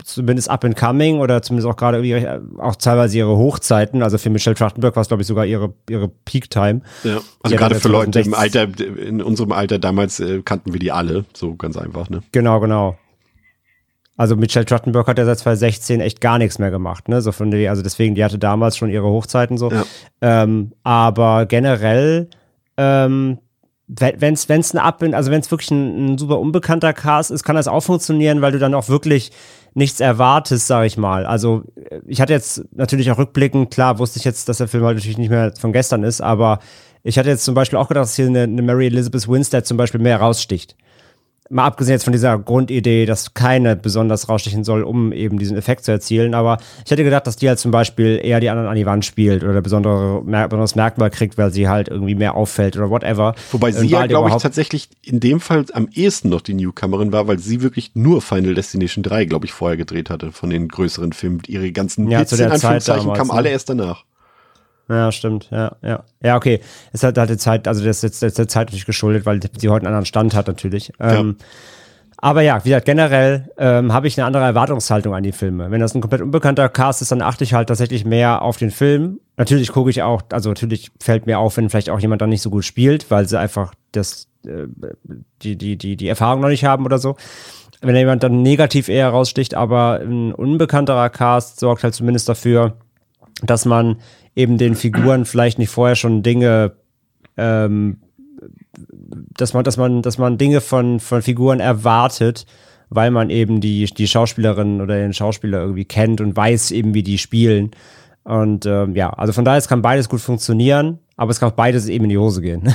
zumindest 0.04 0.48
up 0.48 0.64
and 0.64 0.74
coming 0.74 1.18
oder 1.18 1.42
zumindest 1.42 1.68
auch 1.70 1.76
gerade 1.76 1.98
irgendwie 1.98 2.58
auch 2.58 2.76
teilweise 2.76 3.18
ihre 3.18 3.36
Hochzeiten. 3.36 4.02
Also 4.02 4.16
für 4.16 4.30
Michelle 4.30 4.56
Trachtenberg 4.56 4.96
war 4.96 5.02
es, 5.02 5.08
glaube 5.08 5.20
ich, 5.20 5.26
sogar 5.26 5.44
ihre, 5.44 5.74
ihre 5.90 6.08
Peak-Time. 6.08 6.80
Ja, 7.04 7.18
also 7.42 7.56
gerade 7.56 7.74
für 7.74 7.88
Leute 7.88 8.20
im 8.20 8.32
2016 8.32 8.34
Alter, 8.80 9.02
in 9.06 9.20
unserem 9.20 9.52
Alter 9.52 9.78
damals 9.78 10.18
äh, 10.18 10.40
kannten 10.42 10.72
wir 10.72 10.80
die 10.80 10.92
alle, 10.92 11.26
so 11.34 11.54
ganz 11.54 11.76
einfach, 11.76 12.08
ne? 12.08 12.22
Genau, 12.32 12.58
genau. 12.60 12.96
Also 14.16 14.34
Michelle 14.34 14.64
Trachtenberg 14.64 15.06
hat 15.06 15.18
ja 15.18 15.26
seit 15.26 15.38
2016 15.38 16.00
echt 16.00 16.20
gar 16.20 16.38
nichts 16.38 16.58
mehr 16.58 16.70
gemacht, 16.70 17.08
ne? 17.08 17.20
So 17.20 17.32
von 17.32 17.50
der, 17.50 17.70
also 17.70 17.82
deswegen, 17.82 18.14
die 18.14 18.24
hatte 18.24 18.38
damals 18.38 18.76
schon 18.76 18.88
ihre 18.88 19.06
Hochzeiten 19.06 19.58
so. 19.58 19.70
Ja. 19.70 19.84
Ähm, 20.22 20.72
aber 20.82 21.44
generell, 21.46 22.28
ähm, 22.78 23.38
wenn 23.88 24.34
es 24.34 24.48
wenn's 24.48 24.74
ein 24.74 24.78
Up, 24.78 25.02
also 25.02 25.30
wenn 25.30 25.40
es 25.40 25.50
wirklich 25.50 25.70
ein, 25.70 26.14
ein 26.14 26.18
super 26.18 26.40
unbekannter 26.40 26.92
Cast 26.92 27.30
ist, 27.30 27.44
kann 27.44 27.56
das 27.56 27.68
auch 27.68 27.82
funktionieren, 27.82 28.40
weil 28.40 28.52
du 28.52 28.58
dann 28.58 28.74
auch 28.74 28.88
wirklich 28.88 29.32
nichts 29.74 30.00
erwartest, 30.00 30.66
sag 30.66 30.86
ich 30.86 30.96
mal. 30.96 31.26
Also 31.26 31.64
äh, 31.90 32.00
ich 32.06 32.22
hatte 32.22 32.32
jetzt 32.32 32.64
natürlich 32.74 33.10
auch 33.10 33.18
rückblickend, 33.18 33.70
klar 33.70 33.98
wusste 33.98 34.18
ich 34.18 34.24
jetzt, 34.24 34.48
dass 34.48 34.58
der 34.58 34.68
Film 34.68 34.84
halt 34.84 34.96
natürlich 34.96 35.18
nicht 35.18 35.30
mehr 35.30 35.52
von 35.58 35.72
gestern 35.72 36.02
ist, 36.02 36.22
aber 36.22 36.60
ich 37.02 37.18
hatte 37.18 37.28
jetzt 37.28 37.44
zum 37.44 37.54
Beispiel 37.54 37.78
auch 37.78 37.88
gedacht, 37.88 38.04
dass 38.04 38.16
hier 38.16 38.26
eine, 38.26 38.44
eine 38.44 38.62
Mary 38.62 38.86
Elizabeth 38.86 39.28
Winstead 39.28 39.66
zum 39.66 39.76
Beispiel 39.76 40.00
mehr 40.00 40.18
raussticht 40.18 40.74
mal 41.48 41.64
abgesehen 41.64 41.94
jetzt 41.94 42.04
von 42.04 42.12
dieser 42.12 42.38
Grundidee, 42.38 43.06
dass 43.06 43.34
keine 43.34 43.76
besonders 43.76 44.28
rausstechen 44.28 44.64
soll, 44.64 44.82
um 44.82 45.12
eben 45.12 45.38
diesen 45.38 45.56
Effekt 45.56 45.84
zu 45.84 45.92
erzielen, 45.92 46.34
aber 46.34 46.58
ich 46.84 46.90
hätte 46.90 47.04
gedacht, 47.04 47.26
dass 47.26 47.36
die 47.36 47.48
halt 47.48 47.58
zum 47.58 47.70
Beispiel 47.70 48.20
eher 48.22 48.40
die 48.40 48.50
anderen 48.50 48.68
an 48.68 48.76
die 48.76 48.86
Wand 48.86 49.04
spielt 49.04 49.44
oder 49.44 49.60
besondere, 49.60 50.22
mer 50.24 50.48
besonderes 50.48 50.74
Merkmal 50.74 51.10
kriegt, 51.10 51.38
weil 51.38 51.50
sie 51.50 51.68
halt 51.68 51.88
irgendwie 51.88 52.14
mehr 52.14 52.34
auffällt 52.34 52.76
oder 52.76 52.90
whatever. 52.90 53.34
Wobei 53.52 53.72
sie 53.72 53.86
ja, 53.86 54.06
glaube 54.06 54.30
ich, 54.30 54.36
tatsächlich 54.36 54.88
in 55.02 55.20
dem 55.20 55.40
Fall 55.40 55.64
am 55.72 55.88
ehesten 55.92 56.28
noch 56.28 56.40
die 56.40 56.54
Newcomerin 56.54 57.12
war, 57.12 57.28
weil 57.28 57.38
sie 57.38 57.62
wirklich 57.62 57.92
nur 57.94 58.22
Final 58.22 58.54
Destination 58.54 59.02
3, 59.02 59.24
glaube 59.26 59.46
ich, 59.46 59.52
vorher 59.52 59.76
gedreht 59.76 60.10
hatte 60.10 60.32
von 60.32 60.50
den 60.50 60.68
größeren 60.68 61.12
Filmen. 61.12 61.42
Ihre 61.46 61.70
ganzen 61.72 62.08
Ja, 62.10 62.20
Hits 62.20 62.30
zu 62.30 62.36
der 62.36 62.46
in 62.46 62.52
Anführungszeichen 62.52 63.00
Zeit 63.00 63.04
damals, 63.04 63.18
kamen 63.18 63.28
ne? 63.28 63.34
alle 63.34 63.48
erst 63.50 63.68
danach. 63.68 64.04
Ja, 64.88 65.10
stimmt, 65.10 65.48
ja, 65.50 65.76
ja. 65.82 66.04
Ja, 66.22 66.36
okay. 66.36 66.60
Es 66.92 67.02
hat 67.02 67.18
halt 67.18 67.30
die 67.30 67.36
Zeit, 67.36 67.66
also 67.66 67.84
das 67.84 68.04
ist 68.04 68.22
jetzt 68.22 68.38
der 68.38 68.48
Zeit 68.48 68.68
natürlich 68.68 68.86
geschuldet, 68.86 69.26
weil 69.26 69.40
sie 69.58 69.68
heute 69.68 69.86
einen 69.86 69.94
anderen 69.94 70.06
Stand 70.06 70.34
hat 70.34 70.46
natürlich. 70.46 70.92
Ähm, 71.00 71.36
aber 72.18 72.40
ja, 72.40 72.64
wie 72.64 72.70
gesagt, 72.70 72.86
generell 72.86 73.50
ähm, 73.58 73.92
habe 73.92 74.06
ich 74.06 74.18
eine 74.18 74.26
andere 74.26 74.44
Erwartungshaltung 74.44 75.14
an 75.14 75.22
die 75.22 75.32
Filme. 75.32 75.70
Wenn 75.70 75.80
das 75.80 75.94
ein 75.94 76.00
komplett 76.00 76.22
unbekannter 76.22 76.68
Cast 76.68 77.02
ist, 77.02 77.12
dann 77.12 77.20
achte 77.20 77.44
ich 77.44 77.52
halt 77.52 77.68
tatsächlich 77.68 78.04
mehr 78.04 78.42
auf 78.42 78.56
den 78.56 78.70
Film. 78.70 79.20
Natürlich 79.36 79.70
gucke 79.70 79.90
ich 79.90 80.02
auch, 80.02 80.22
also 80.32 80.48
natürlich 80.48 80.90
fällt 81.00 81.26
mir 81.26 81.38
auf, 81.38 81.56
wenn 81.56 81.68
vielleicht 81.68 81.90
auch 81.90 82.00
jemand 82.00 82.22
dann 82.22 82.30
nicht 82.30 82.42
so 82.42 82.50
gut 82.50 82.64
spielt, 82.64 83.10
weil 83.10 83.28
sie 83.28 83.38
einfach 83.38 83.74
das, 83.92 84.28
äh, 84.46 84.66
die, 85.42 85.56
die, 85.56 85.76
die, 85.76 85.96
die 85.96 86.08
Erfahrung 86.08 86.40
noch 86.40 86.48
nicht 86.48 86.64
haben 86.64 86.84
oder 86.86 86.98
so. 86.98 87.16
Wenn 87.82 87.94
jemand 87.94 88.22
dann 88.22 88.40
negativ 88.40 88.88
eher 88.88 89.10
raussticht, 89.10 89.54
aber 89.54 90.00
ein 90.00 90.32
unbekannterer 90.32 91.10
Cast 91.10 91.60
sorgt 91.60 91.84
halt 91.84 91.94
zumindest 91.94 92.28
dafür, 92.28 92.78
dass 93.42 93.66
man 93.66 93.96
eben 94.36 94.58
den 94.58 94.76
Figuren 94.76 95.24
vielleicht 95.24 95.58
nicht 95.58 95.70
vorher 95.70 95.96
schon 95.96 96.22
Dinge, 96.22 96.72
ähm, 97.36 97.98
dass 99.36 99.54
man, 99.54 99.64
dass 99.64 99.76
man, 99.76 100.02
dass 100.02 100.18
man 100.18 100.38
Dinge 100.38 100.60
von, 100.60 101.00
von 101.00 101.22
Figuren 101.22 101.58
erwartet, 101.58 102.46
weil 102.90 103.10
man 103.10 103.30
eben 103.30 103.60
die, 103.60 103.86
die 103.86 104.06
Schauspielerin 104.06 104.80
oder 104.80 104.96
den 104.96 105.14
Schauspieler 105.14 105.60
irgendwie 105.60 105.86
kennt 105.86 106.20
und 106.20 106.36
weiß 106.36 106.70
eben, 106.70 106.94
wie 106.94 107.02
die 107.02 107.18
spielen. 107.18 107.70
Und 108.22 108.66
ähm, 108.66 108.94
ja, 108.94 109.10
also 109.10 109.32
von 109.32 109.44
daher 109.44 109.58
es 109.58 109.68
kann 109.68 109.82
beides 109.82 110.08
gut 110.08 110.20
funktionieren, 110.20 110.98
aber 111.16 111.30
es 111.30 111.40
kann 111.40 111.50
auch 111.50 111.56
beides 111.56 111.88
eben 111.88 112.04
in 112.04 112.10
die 112.10 112.18
Hose 112.18 112.42
gehen. 112.42 112.72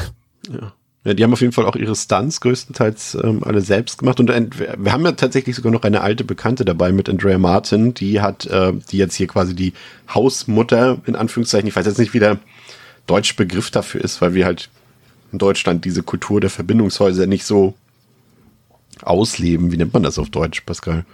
Ja, 0.51 0.73
die 1.03 1.23
haben 1.23 1.33
auf 1.33 1.41
jeden 1.41 1.53
Fall 1.53 1.65
auch 1.65 1.75
ihre 1.75 1.95
Stunts 1.95 2.41
größtenteils 2.41 3.17
ähm, 3.23 3.43
alle 3.43 3.61
selbst 3.61 3.97
gemacht. 3.97 4.19
Und 4.19 4.29
wir 4.59 4.91
haben 4.91 5.03
ja 5.03 5.13
tatsächlich 5.13 5.55
sogar 5.55 5.71
noch 5.71 5.81
eine 5.81 6.01
alte 6.01 6.23
Bekannte 6.23 6.63
dabei 6.63 6.91
mit 6.91 7.09
Andrea 7.09 7.39
Martin, 7.39 7.95
die 7.95 8.21
hat, 8.21 8.45
äh, 8.45 8.73
die 8.91 8.97
jetzt 8.97 9.15
hier 9.15 9.27
quasi 9.27 9.55
die 9.55 9.73
Hausmutter, 10.13 10.99
in 11.07 11.15
Anführungszeichen, 11.15 11.67
ich 11.67 11.75
weiß 11.75 11.87
jetzt 11.87 11.97
nicht, 11.97 12.13
wie 12.13 12.19
der 12.19 12.37
deutsche 13.07 13.35
Begriff 13.35 13.71
dafür 13.71 14.01
ist, 14.03 14.21
weil 14.21 14.35
wir 14.35 14.45
halt 14.45 14.69
in 15.31 15.39
Deutschland 15.39 15.85
diese 15.85 16.03
Kultur 16.03 16.39
der 16.39 16.51
Verbindungshäuser 16.51 17.25
nicht 17.25 17.45
so 17.45 17.73
ausleben. 19.01 19.71
Wie 19.71 19.77
nennt 19.77 19.93
man 19.93 20.03
das 20.03 20.19
auf 20.19 20.29
Deutsch, 20.29 20.61
Pascal? 20.61 21.05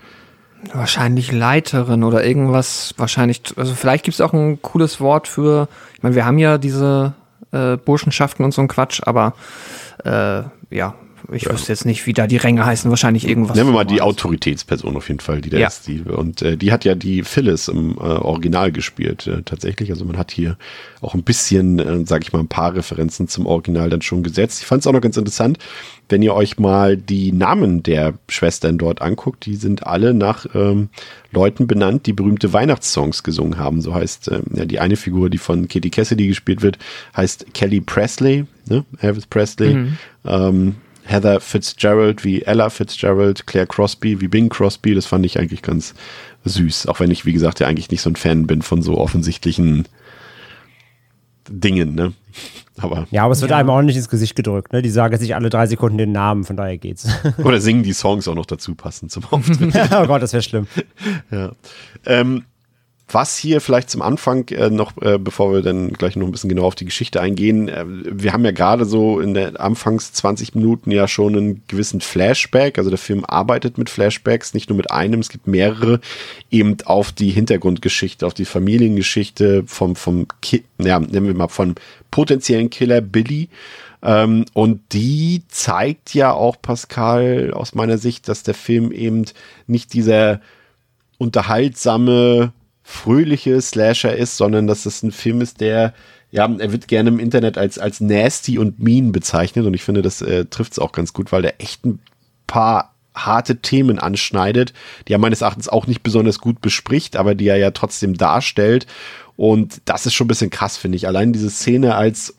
Wahrscheinlich 0.73 1.31
Leiterin 1.31 2.03
oder 2.03 2.25
irgendwas. 2.25 2.93
Wahrscheinlich, 2.97 3.41
also 3.55 3.73
vielleicht 3.73 4.03
gibt 4.03 4.15
es 4.15 4.21
auch 4.21 4.33
ein 4.33 4.61
cooles 4.61 4.99
Wort 4.99 5.29
für, 5.29 5.69
ich 5.95 6.03
meine, 6.03 6.15
wir 6.15 6.25
haben 6.25 6.39
ja 6.39 6.57
diese 6.57 7.13
äh, 7.51 7.77
Burschenschaften 7.77 8.43
und 8.45 8.53
so 8.53 8.61
ein 8.61 8.67
Quatsch, 8.67 9.01
aber 9.05 9.33
äh, 10.03 10.43
ja, 10.69 10.95
Ich 11.31 11.43
ja. 11.43 11.51
wüsste 11.51 11.71
jetzt 11.71 11.85
nicht, 11.85 12.05
wie 12.05 12.13
da 12.13 12.27
die 12.27 12.37
Ränge 12.37 12.65
heißen, 12.65 12.89
wahrscheinlich 12.89 13.27
irgendwas. 13.27 13.55
Nennen 13.55 13.69
wir 13.69 13.73
mal 13.73 13.85
die 13.85 14.01
Autoritätsperson 14.01 14.95
auf 14.95 15.07
jeden 15.07 15.19
Fall, 15.19 15.41
die 15.41 15.49
da 15.49 15.57
ja. 15.57 15.67
ist. 15.67 15.87
Die, 15.87 16.01
und 16.01 16.41
äh, 16.41 16.57
die 16.57 16.71
hat 16.71 16.85
ja 16.85 16.95
die 16.95 17.23
Phyllis 17.23 17.67
im 17.67 17.97
äh, 17.97 18.01
Original 18.01 18.71
gespielt, 18.71 19.27
äh, 19.27 19.41
tatsächlich. 19.43 19.89
Also 19.91 20.05
man 20.05 20.17
hat 20.17 20.31
hier 20.31 20.57
auch 21.01 21.13
ein 21.13 21.23
bisschen, 21.23 21.79
äh, 21.79 22.05
sage 22.05 22.23
ich 22.23 22.33
mal, 22.33 22.39
ein 22.39 22.47
paar 22.47 22.75
Referenzen 22.75 23.27
zum 23.27 23.45
Original 23.45 23.89
dann 23.89 24.01
schon 24.01 24.23
gesetzt. 24.23 24.61
Ich 24.61 24.67
fand 24.67 24.81
es 24.81 24.87
auch 24.87 24.93
noch 24.93 25.01
ganz 25.01 25.17
interessant, 25.17 25.59
wenn 26.09 26.21
ihr 26.21 26.33
euch 26.33 26.57
mal 26.57 26.97
die 26.97 27.31
Namen 27.31 27.83
der 27.83 28.13
Schwestern 28.29 28.77
dort 28.77 29.01
anguckt, 29.01 29.45
die 29.45 29.55
sind 29.55 29.85
alle 29.85 30.13
nach 30.13 30.45
ähm, 30.55 30.89
Leuten 31.31 31.67
benannt, 31.67 32.05
die 32.05 32.13
berühmte 32.13 32.53
Weihnachtssongs 32.53 33.23
gesungen 33.23 33.57
haben. 33.57 33.81
So 33.81 33.93
heißt 33.93 34.29
äh, 34.29 34.41
ja, 34.53 34.65
die 34.65 34.79
eine 34.79 34.95
Figur, 34.95 35.29
die 35.29 35.37
von 35.37 35.67
Katie 35.67 35.89
Cassidy 35.89 36.27
gespielt 36.27 36.61
wird, 36.61 36.77
heißt 37.15 37.47
Kelly 37.53 37.81
Presley, 37.81 38.45
ne? 38.67 38.85
Elvis 38.99 39.25
Presley. 39.25 39.73
Mhm. 39.73 39.97
Ähm, 40.25 40.75
Heather 41.07 41.39
Fitzgerald 41.39 42.23
wie 42.23 42.41
Ella 42.43 42.69
Fitzgerald, 42.69 43.47
Claire 43.47 43.67
Crosby 43.67 44.19
wie 44.19 44.27
Bing 44.27 44.49
Crosby. 44.49 44.93
Das 44.93 45.05
fand 45.05 45.25
ich 45.25 45.39
eigentlich 45.39 45.61
ganz 45.61 45.93
süß. 46.43 46.87
Auch 46.87 46.99
wenn 46.99 47.11
ich, 47.11 47.25
wie 47.25 47.33
gesagt, 47.33 47.59
ja 47.59 47.67
eigentlich 47.67 47.89
nicht 47.91 48.01
so 48.01 48.09
ein 48.09 48.15
Fan 48.15 48.45
bin 48.45 48.61
von 48.61 48.81
so 48.81 48.97
offensichtlichen 48.97 49.87
Dingen, 51.49 51.95
ne? 51.95 52.13
Aber 52.79 53.07
ja, 53.09 53.23
aber 53.23 53.31
es 53.31 53.41
wird 53.41 53.49
ja. 53.49 53.57
einem 53.57 53.71
auch 53.71 53.81
nicht 53.81 53.95
ins 53.95 54.07
Gesicht 54.07 54.35
gedrückt, 54.35 54.71
ne? 54.71 54.83
Die 54.83 54.91
sagen 54.91 55.17
sich 55.17 55.33
alle 55.33 55.49
drei 55.49 55.65
Sekunden 55.65 55.97
den 55.97 56.11
Namen, 56.11 56.43
von 56.43 56.55
daher 56.55 56.77
geht's. 56.77 57.07
Oder 57.43 57.59
singen 57.59 57.81
die 57.81 57.93
Songs 57.93 58.27
auch 58.27 58.35
noch 58.35 58.45
dazu 58.45 58.75
passen 58.75 59.09
zum 59.09 59.25
Auftritt. 59.31 59.73
oh 59.91 60.05
Gott, 60.05 60.21
das 60.21 60.33
wäre 60.33 60.43
schlimm. 60.43 60.67
Ja. 61.31 61.53
Ähm, 62.05 62.43
was 63.09 63.37
hier 63.37 63.61
vielleicht 63.61 63.89
zum 63.89 64.01
Anfang 64.01 64.49
äh, 64.49 64.69
noch, 64.69 65.01
äh, 65.01 65.17
bevor 65.17 65.53
wir 65.53 65.61
dann 65.61 65.93
gleich 65.93 66.17
noch 66.17 66.25
ein 66.25 66.31
bisschen 66.31 66.49
genau 66.49 66.65
auf 66.65 66.75
die 66.75 66.85
Geschichte 66.85 67.21
eingehen, 67.21 67.69
äh, 67.69 67.85
wir 67.87 68.33
haben 68.33 68.43
ja 68.43 68.51
gerade 68.51 68.83
so 68.85 69.21
in 69.21 69.33
der 69.33 69.59
Anfangs 69.61 70.11
20 70.11 70.55
Minuten 70.55 70.91
ja 70.91 71.07
schon 71.07 71.35
einen 71.35 71.63
gewissen 71.67 72.01
Flashback, 72.01 72.77
also 72.77 72.89
der 72.89 72.99
Film 72.99 73.23
arbeitet 73.25 73.77
mit 73.77 73.89
Flashbacks, 73.89 74.53
nicht 74.53 74.69
nur 74.69 74.75
mit 74.75 74.91
einem, 74.91 75.21
es 75.21 75.29
gibt 75.29 75.47
mehrere, 75.47 76.01
eben 76.51 76.75
auf 76.85 77.13
die 77.13 77.29
Hintergrundgeschichte, 77.29 78.27
auf 78.27 78.33
die 78.33 78.45
Familiengeschichte 78.45 79.63
vom, 79.65 79.95
vom 79.95 80.27
Ki 80.41 80.65
ja, 80.77 80.99
nennen 80.99 81.27
wir 81.27 81.33
mal 81.33 81.47
von 81.47 81.75
potenziellen 82.11 82.69
Killer 82.69 82.99
Billy. 82.99 83.47
Ähm, 84.03 84.45
und 84.53 84.81
die 84.91 85.43
zeigt 85.47 86.13
ja 86.13 86.33
auch, 86.33 86.61
Pascal, 86.61 87.51
aus 87.53 87.73
meiner 87.73 87.97
Sicht, 87.97 88.27
dass 88.27 88.43
der 88.43 88.53
Film 88.53 88.91
eben 88.91 89.25
nicht 89.65 89.93
dieser 89.93 90.41
unterhaltsame 91.17 92.53
fröhliche 92.89 93.59
Slasher 93.59 94.15
ist, 94.15 94.37
sondern 94.37 94.65
dass 94.65 94.85
es 94.85 95.03
ein 95.03 95.11
Film 95.11 95.41
ist, 95.41 95.59
der, 95.59 95.93
ja, 96.31 96.49
er 96.57 96.71
wird 96.71 96.87
gerne 96.87 97.09
im 97.09 97.19
Internet 97.19 97.57
als, 97.57 97.77
als 97.77 97.99
nasty 97.99 98.57
und 98.57 98.79
mean 98.79 99.11
bezeichnet 99.11 99.65
und 99.65 99.73
ich 99.73 99.83
finde, 99.83 100.01
das 100.01 100.21
äh, 100.21 100.45
trifft 100.45 100.71
es 100.71 100.79
auch 100.79 100.93
ganz 100.93 101.11
gut, 101.11 101.33
weil 101.33 101.41
der 101.41 101.59
echt 101.59 101.85
ein 101.85 101.99
paar 102.47 102.95
harte 103.13 103.57
Themen 103.57 103.99
anschneidet, 103.99 104.71
die 105.05 105.13
er 105.13 105.17
meines 105.17 105.41
Erachtens 105.41 105.67
auch 105.67 105.85
nicht 105.85 106.01
besonders 106.01 106.39
gut 106.39 106.61
bespricht, 106.61 107.17
aber 107.17 107.35
die 107.35 107.49
er 107.49 107.57
ja 107.57 107.71
trotzdem 107.71 108.13
darstellt. 108.13 108.87
Und 109.35 109.81
das 109.83 110.05
ist 110.05 110.13
schon 110.13 110.25
ein 110.25 110.29
bisschen 110.29 110.49
krass, 110.49 110.77
finde 110.77 110.95
ich. 110.95 111.07
Allein 111.07 111.33
diese 111.33 111.49
Szene, 111.49 111.95
als 111.95 112.36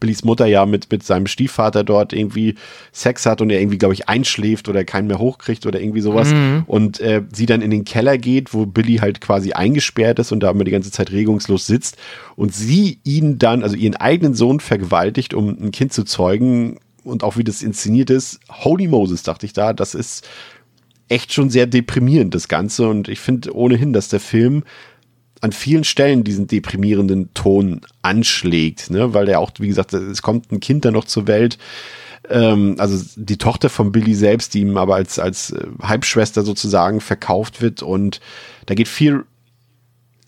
Billys 0.00 0.24
Mutter 0.24 0.46
ja 0.46 0.66
mit, 0.66 0.90
mit 0.90 1.02
seinem 1.02 1.26
Stiefvater 1.26 1.84
dort 1.84 2.12
irgendwie 2.12 2.54
Sex 2.92 3.26
hat 3.26 3.40
und 3.40 3.50
er 3.50 3.60
irgendwie, 3.60 3.78
glaube 3.78 3.94
ich, 3.94 4.08
einschläft 4.08 4.68
oder 4.68 4.84
keinen 4.84 5.08
mehr 5.08 5.18
hochkriegt 5.18 5.66
oder 5.66 5.80
irgendwie 5.80 6.00
sowas. 6.00 6.30
Mhm. 6.30 6.64
Und 6.66 7.00
äh, 7.00 7.22
sie 7.32 7.46
dann 7.46 7.62
in 7.62 7.70
den 7.70 7.84
Keller 7.84 8.18
geht, 8.18 8.54
wo 8.54 8.66
Billy 8.66 8.96
halt 8.96 9.20
quasi 9.20 9.52
eingesperrt 9.52 10.18
ist 10.18 10.32
und 10.32 10.40
da 10.40 10.50
immer 10.50 10.64
die 10.64 10.70
ganze 10.70 10.90
Zeit 10.90 11.12
regungslos 11.12 11.66
sitzt. 11.66 11.96
Und 12.36 12.54
sie 12.54 12.98
ihn 13.04 13.38
dann, 13.38 13.62
also 13.62 13.76
ihren 13.76 13.96
eigenen 13.96 14.34
Sohn 14.34 14.60
vergewaltigt, 14.60 15.34
um 15.34 15.48
ein 15.48 15.70
Kind 15.70 15.92
zu 15.92 16.04
zeugen. 16.04 16.78
Und 17.04 17.22
auch 17.22 17.36
wie 17.36 17.44
das 17.44 17.62
inszeniert 17.62 18.10
ist, 18.10 18.40
Holy 18.50 18.88
Moses, 18.88 19.22
dachte 19.22 19.46
ich 19.46 19.52
da, 19.52 19.72
das 19.72 19.94
ist 19.94 20.26
echt 21.08 21.32
schon 21.32 21.50
sehr 21.50 21.66
deprimierend, 21.66 22.34
das 22.34 22.48
Ganze. 22.48 22.88
Und 22.88 23.08
ich 23.08 23.20
finde 23.20 23.54
ohnehin, 23.54 23.92
dass 23.92 24.08
der 24.08 24.20
Film 24.20 24.64
an 25.40 25.52
vielen 25.52 25.84
Stellen 25.84 26.24
diesen 26.24 26.46
deprimierenden 26.46 27.32
Ton 27.34 27.82
anschlägt, 28.02 28.90
ne? 28.90 29.14
weil 29.14 29.28
er 29.28 29.40
auch, 29.40 29.50
wie 29.58 29.68
gesagt, 29.68 29.92
es 29.92 30.22
kommt 30.22 30.50
ein 30.50 30.60
Kind 30.60 30.84
dann 30.84 30.94
noch 30.94 31.04
zur 31.04 31.26
Welt, 31.26 31.58
ähm, 32.28 32.76
also 32.78 33.04
die 33.16 33.36
Tochter 33.36 33.68
von 33.68 33.92
Billy 33.92 34.14
selbst, 34.14 34.54
die 34.54 34.60
ihm 34.60 34.76
aber 34.76 34.94
als, 34.94 35.18
als 35.18 35.50
äh, 35.50 35.66
Halbschwester 35.82 36.42
sozusagen 36.42 37.00
verkauft 37.00 37.60
wird 37.60 37.82
und 37.82 38.20
da 38.66 38.74
geht 38.74 38.88
viel 38.88 39.24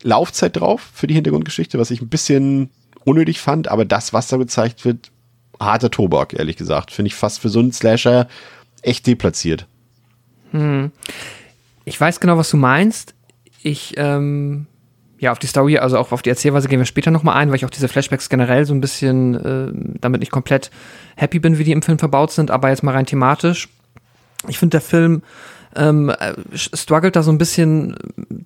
Laufzeit 0.03 0.57
drauf 0.57 0.91
für 0.93 1.07
die 1.07 1.15
Hintergrundgeschichte, 1.15 1.79
was 1.79 1.91
ich 1.91 2.01
ein 2.01 2.09
bisschen 2.09 2.71
unnötig 3.05 3.41
fand, 3.41 3.69
aber 3.69 3.85
das, 3.85 4.13
was 4.13 4.29
da 4.29 4.37
gezeigt 4.37 4.85
wird, 4.85 5.11
harter 5.59 5.91
Tobak, 5.91 6.35
ehrlich 6.35 6.57
gesagt, 6.57 6.93
finde 6.93 7.09
ich 7.09 7.15
fast 7.15 7.41
für 7.41 7.49
so 7.49 7.59
einen 7.59 7.73
Slasher 7.73 8.29
echt 8.83 9.07
deplatziert. 9.07 9.67
Hm. 10.53 10.93
Ich 11.85 12.01
weiß 12.01 12.21
genau, 12.21 12.37
was 12.37 12.51
du 12.51 12.57
meinst. 12.57 13.15
Ich 13.63 13.95
ähm, 13.97 14.67
ja, 15.19 15.33
auf 15.33 15.39
die 15.39 15.47
Story, 15.47 15.79
also 15.79 15.99
auch 15.99 16.13
auf 16.13 16.23
die 16.23 16.31
Erzählweise 16.31 16.69
gehen 16.69 16.79
wir 16.79 16.87
später 16.87 17.11
nochmal 17.11 17.37
ein, 17.37 17.49
weil 17.49 17.57
ich 17.57 17.65
auch 17.65 17.71
diese 17.71 17.89
Flashbacks 17.89 18.29
generell 18.29 18.65
so 18.65 18.75
ein 18.75 18.81
bisschen 18.81 19.35
äh, 19.35 19.99
damit 20.01 20.21
nicht 20.21 20.31
komplett 20.31 20.71
happy 21.17 21.39
bin, 21.41 21.59
wie 21.59 21.65
die 21.65 21.73
im 21.73 21.83
Film 21.83 21.99
verbaut 21.99 22.31
sind, 22.31 22.51
aber 22.51 22.71
jetzt 22.71 22.83
mal 22.83 22.93
rein 22.93 23.07
thematisch. 23.07 23.69
Ich 24.47 24.59
finde, 24.59 24.77
der 24.77 24.81
Film 24.81 25.23
ähm, 25.75 26.11
äh, 26.11 26.35
struggelt 26.55 27.17
da 27.17 27.23
so 27.23 27.33
ein 27.33 27.39
bisschen 27.39 27.97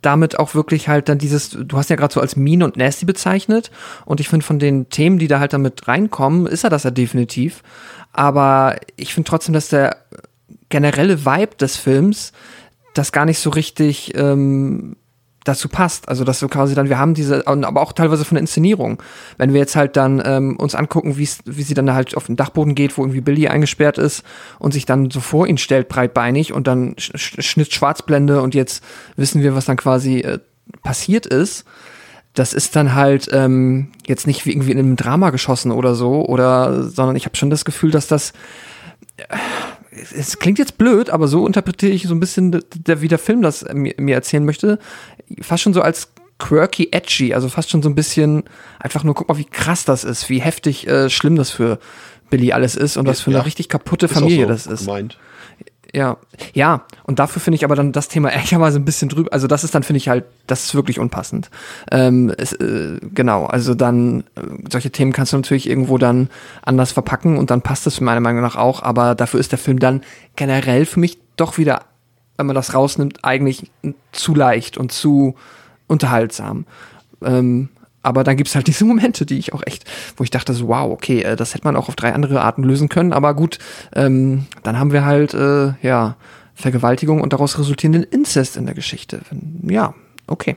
damit 0.00 0.38
auch 0.38 0.54
wirklich 0.54 0.88
halt 0.88 1.08
dann 1.08 1.18
dieses, 1.18 1.50
du 1.50 1.76
hast 1.76 1.90
ja 1.90 1.96
gerade 1.96 2.12
so 2.12 2.20
als 2.20 2.36
mean 2.36 2.62
und 2.62 2.76
nasty 2.76 3.04
bezeichnet 3.04 3.70
und 4.04 4.20
ich 4.20 4.28
finde 4.28 4.44
von 4.44 4.58
den 4.58 4.88
Themen, 4.88 5.18
die 5.18 5.28
da 5.28 5.40
halt 5.40 5.52
damit 5.52 5.86
reinkommen, 5.86 6.46
ist 6.46 6.64
er 6.64 6.70
das 6.70 6.84
ja 6.84 6.90
definitiv, 6.90 7.62
aber 8.12 8.76
ich 8.96 9.14
finde 9.14 9.28
trotzdem, 9.28 9.52
dass 9.52 9.68
der 9.68 9.96
generelle 10.68 11.24
Vibe 11.24 11.56
des 11.56 11.76
Films 11.76 12.32
das 12.94 13.12
gar 13.12 13.24
nicht 13.24 13.38
so 13.38 13.50
richtig 13.50 14.16
ähm, 14.16 14.96
dazu 15.44 15.68
passt. 15.68 16.08
Also, 16.08 16.24
dass 16.24 16.38
so 16.38 16.48
quasi 16.48 16.74
dann, 16.74 16.88
wir 16.88 16.98
haben 16.98 17.14
diese, 17.14 17.46
aber 17.46 17.80
auch 17.80 17.92
teilweise 17.92 18.24
von 18.24 18.36
der 18.36 18.42
Inszenierung. 18.42 19.02
Wenn 19.38 19.52
wir 19.52 19.60
jetzt 19.60 19.76
halt 19.76 19.96
dann 19.96 20.22
ähm, 20.24 20.56
uns 20.56 20.74
angucken, 20.74 21.16
wie 21.16 21.26
sie 21.26 21.74
dann 21.74 21.92
halt 21.92 22.16
auf 22.16 22.26
den 22.26 22.36
Dachboden 22.36 22.74
geht, 22.74 22.96
wo 22.96 23.02
irgendwie 23.02 23.20
Billy 23.20 23.48
eingesperrt 23.48 23.98
ist 23.98 24.22
und 24.58 24.72
sich 24.72 24.86
dann 24.86 25.10
so 25.10 25.20
vor 25.20 25.46
ihn 25.46 25.58
stellt, 25.58 25.88
breitbeinig 25.88 26.52
und 26.52 26.66
dann 26.66 26.94
Schnitt 26.96 27.72
Schwarzblende 27.72 28.40
und 28.40 28.54
jetzt 28.54 28.84
wissen 29.16 29.42
wir, 29.42 29.54
was 29.54 29.64
dann 29.64 29.76
quasi 29.76 30.20
äh, 30.20 30.38
passiert 30.82 31.26
ist. 31.26 31.64
Das 32.34 32.54
ist 32.54 32.76
dann 32.76 32.94
halt 32.94 33.28
ähm, 33.32 33.88
jetzt 34.06 34.26
nicht 34.26 34.46
wie 34.46 34.52
irgendwie 34.52 34.72
in 34.72 34.78
einem 34.78 34.96
Drama 34.96 35.30
geschossen 35.30 35.70
oder 35.70 35.94
so, 35.94 36.24
oder, 36.24 36.84
sondern 36.84 37.14
ich 37.14 37.26
habe 37.26 37.36
schon 37.36 37.50
das 37.50 37.66
Gefühl, 37.66 37.90
dass 37.90 38.06
das 38.06 38.32
äh, 39.18 39.36
es 39.92 40.38
klingt 40.38 40.58
jetzt 40.58 40.78
blöd, 40.78 41.10
aber 41.10 41.28
so 41.28 41.46
interpretiere 41.46 41.92
ich 41.92 42.04
so 42.04 42.14
ein 42.14 42.20
bisschen, 42.20 42.62
der, 42.74 43.02
wie 43.02 43.08
der 43.08 43.18
Film 43.18 43.42
das 43.42 43.64
mir, 43.72 44.14
erzählen 44.14 44.44
möchte. 44.44 44.78
Fast 45.40 45.62
schon 45.62 45.74
so 45.74 45.82
als 45.82 46.12
quirky, 46.38 46.88
edgy, 46.90 47.34
also 47.34 47.48
fast 47.48 47.70
schon 47.70 47.82
so 47.82 47.88
ein 47.88 47.94
bisschen 47.94 48.44
einfach 48.78 49.04
nur, 49.04 49.14
guck 49.14 49.28
mal, 49.28 49.38
wie 49.38 49.44
krass 49.44 49.84
das 49.84 50.04
ist, 50.04 50.28
wie 50.28 50.40
heftig 50.40 50.86
äh, 50.88 51.10
schlimm 51.10 51.36
das 51.36 51.50
für 51.50 51.78
Billy 52.30 52.52
alles 52.52 52.74
ist 52.74 52.96
und 52.96 53.06
was 53.06 53.20
für 53.20 53.30
eine 53.30 53.38
ja, 53.38 53.42
richtig 53.42 53.68
kaputte 53.68 54.08
Familie 54.08 54.46
so 54.46 54.48
das 54.48 54.66
ist. 54.66 54.86
Gemeint. 54.86 55.18
Ja, 55.94 56.16
ja, 56.54 56.86
und 57.04 57.18
dafür 57.18 57.42
finde 57.42 57.56
ich 57.56 57.64
aber 57.64 57.76
dann 57.76 57.92
das 57.92 58.08
Thema 58.08 58.30
ehrlicherweise 58.32 58.78
ein 58.78 58.84
bisschen 58.84 59.10
drüber. 59.10 59.32
Also 59.32 59.46
das 59.46 59.62
ist 59.62 59.74
dann 59.74 59.82
finde 59.82 59.98
ich 59.98 60.08
halt, 60.08 60.24
das 60.46 60.64
ist 60.64 60.74
wirklich 60.74 60.98
unpassend. 60.98 61.50
Ähm, 61.90 62.32
es, 62.38 62.54
äh, 62.54 62.98
genau, 63.14 63.44
also 63.44 63.74
dann 63.74 64.20
äh, 64.34 64.42
solche 64.70 64.90
Themen 64.90 65.12
kannst 65.12 65.32
du 65.32 65.36
natürlich 65.36 65.68
irgendwo 65.68 65.98
dann 65.98 66.30
anders 66.62 66.92
verpacken 66.92 67.36
und 67.36 67.50
dann 67.50 67.60
passt 67.60 67.86
es 67.86 68.00
meiner 68.00 68.20
Meinung 68.20 68.40
nach 68.40 68.56
auch. 68.56 68.82
Aber 68.82 69.14
dafür 69.14 69.38
ist 69.38 69.52
der 69.52 69.58
Film 69.58 69.78
dann 69.78 70.02
generell 70.34 70.86
für 70.86 71.00
mich 71.00 71.18
doch 71.36 71.58
wieder, 71.58 71.82
wenn 72.38 72.46
man 72.46 72.56
das 72.56 72.74
rausnimmt, 72.74 73.22
eigentlich 73.22 73.70
zu 74.12 74.34
leicht 74.34 74.78
und 74.78 74.92
zu 74.92 75.34
unterhaltsam. 75.88 76.64
Ähm, 77.22 77.68
aber 78.02 78.24
dann 78.24 78.36
gibt's 78.36 78.54
halt 78.54 78.66
diese 78.68 78.84
Momente, 78.84 79.26
die 79.26 79.38
ich 79.38 79.52
auch 79.52 79.62
echt, 79.64 79.84
wo 80.16 80.24
ich 80.24 80.30
dachte 80.30 80.52
so, 80.54 80.68
wow, 80.68 80.90
okay, 80.90 81.22
äh, 81.22 81.36
das 81.36 81.54
hätte 81.54 81.64
man 81.64 81.76
auch 81.76 81.88
auf 81.88 81.96
drei 81.96 82.12
andere 82.12 82.40
Arten 82.42 82.62
lösen 82.62 82.88
können. 82.88 83.12
Aber 83.12 83.34
gut, 83.34 83.58
ähm, 83.94 84.46
dann 84.62 84.78
haben 84.78 84.92
wir 84.92 85.04
halt, 85.04 85.34
äh, 85.34 85.72
ja, 85.82 86.16
Vergewaltigung 86.54 87.20
und 87.20 87.32
daraus 87.32 87.58
resultierenden 87.58 88.04
Inzest 88.04 88.56
in 88.56 88.66
der 88.66 88.74
Geschichte. 88.74 89.20
Ja, 89.62 89.94
okay. 90.26 90.56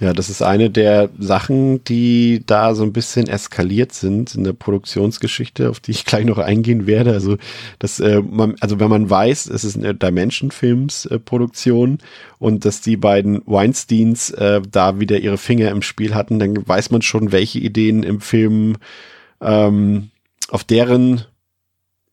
Ja, 0.00 0.12
das 0.12 0.30
ist 0.30 0.42
eine 0.42 0.70
der 0.70 1.10
Sachen, 1.18 1.82
die 1.82 2.44
da 2.46 2.76
so 2.76 2.84
ein 2.84 2.92
bisschen 2.92 3.26
eskaliert 3.26 3.92
sind 3.92 4.32
in 4.36 4.44
der 4.44 4.52
Produktionsgeschichte, 4.52 5.68
auf 5.68 5.80
die 5.80 5.90
ich 5.90 6.04
gleich 6.04 6.24
noch 6.24 6.38
eingehen 6.38 6.86
werde. 6.86 7.12
Also, 7.12 7.36
das, 7.80 7.98
äh, 7.98 8.22
man, 8.22 8.54
also 8.60 8.78
wenn 8.78 8.90
man 8.90 9.10
weiß, 9.10 9.46
es 9.46 9.64
ist 9.64 9.76
eine 9.76 9.96
Dimension-Films-Produktion 9.96 11.94
äh, 11.94 12.04
und 12.38 12.64
dass 12.64 12.80
die 12.80 12.96
beiden 12.96 13.42
Weinsteins 13.46 14.30
äh, 14.30 14.60
da 14.70 15.00
wieder 15.00 15.18
ihre 15.18 15.38
Finger 15.38 15.70
im 15.70 15.82
Spiel 15.82 16.14
hatten, 16.14 16.38
dann 16.38 16.66
weiß 16.66 16.92
man 16.92 17.02
schon, 17.02 17.32
welche 17.32 17.58
Ideen 17.58 18.04
im 18.04 18.20
Film 18.20 18.76
ähm, 19.40 20.10
auf 20.48 20.62
deren 20.62 21.24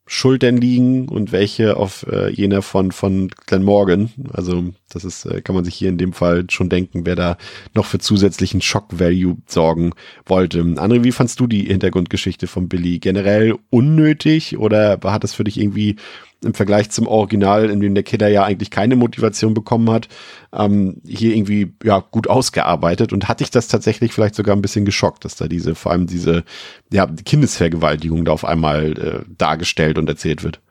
Schultern 0.08 0.58
liegen 0.58 1.10
und 1.10 1.32
welche 1.32 1.78
auf 1.78 2.06
äh, 2.08 2.30
jener 2.30 2.62
von, 2.62 2.91
von 2.91 3.30
Glenn 3.48 3.63
Morgan. 3.63 4.12
Also 4.32 4.65
das 4.89 5.04
ist, 5.04 5.26
äh, 5.26 5.41
kann 5.41 5.56
man 5.56 5.65
sich 5.65 5.74
hier 5.74 5.89
in 5.89 5.98
dem 5.98 6.13
Fall 6.13 6.46
schon 6.50 6.70
denken, 6.70 7.06
wer 7.06 7.15
da 7.15 7.38
noch 7.74 7.86
für 7.86 7.98
zusätzlichen 7.98 8.62
Shock-Value 8.62 9.38
sorgen 9.48 9.94
wollte. 10.26 10.62
André, 10.62 11.04
wie 11.04 11.12
fandst 11.12 11.39
du 11.39 11.48
die 11.48 11.63
Hintergrundgeschichte 11.63 12.46
von 12.46 12.70
Billy? 12.70 13.00
Generell 13.00 13.56
unnötig 13.72 14.58
oder 14.58 15.00
hat 15.04 15.24
das 15.24 15.34
für 15.34 15.44
dich 15.44 15.60
irgendwie 15.60 15.96
im 16.43 16.54
Vergleich 16.54 16.89
zum 16.91 17.08
Original, 17.08 17.69
in 17.69 17.80
dem 17.80 17.95
der 17.95 18.04
Killer 18.04 18.28
ja 18.28 18.43
eigentlich 18.43 18.69
keine 18.69 18.95
Motivation 18.95 19.54
bekommen 19.54 19.89
hat, 19.89 20.08
ähm, 20.54 21.02
hier 21.06 21.36
irgendwie 21.36 21.74
ja 21.84 22.00
gut 22.00 22.28
ausgearbeitet 22.28 23.13
und 23.13 23.28
hatte 23.28 23.43
ich 23.43 23.52
das 23.52 23.67
tatsächlich 23.67 24.13
vielleicht 24.13 24.36
sogar 24.36 24.56
ein 24.56 24.62
bisschen 24.62 24.86
geschockt, 24.86 25.26
dass 25.26 25.36
da 25.36 25.48
diese, 25.48 25.76
vor 25.76 25.91
allem 25.91 26.08
diese 26.08 26.43
ja, 26.91 27.08
Kindesvergewaltigung 27.08 28.26
da 28.26 28.32
auf 28.32 28.45
einmal 28.45 28.91
äh, 28.98 29.32
dargestellt 29.38 29.98
und 29.98 30.10
erzählt 30.10 30.43
wird. 30.43 30.62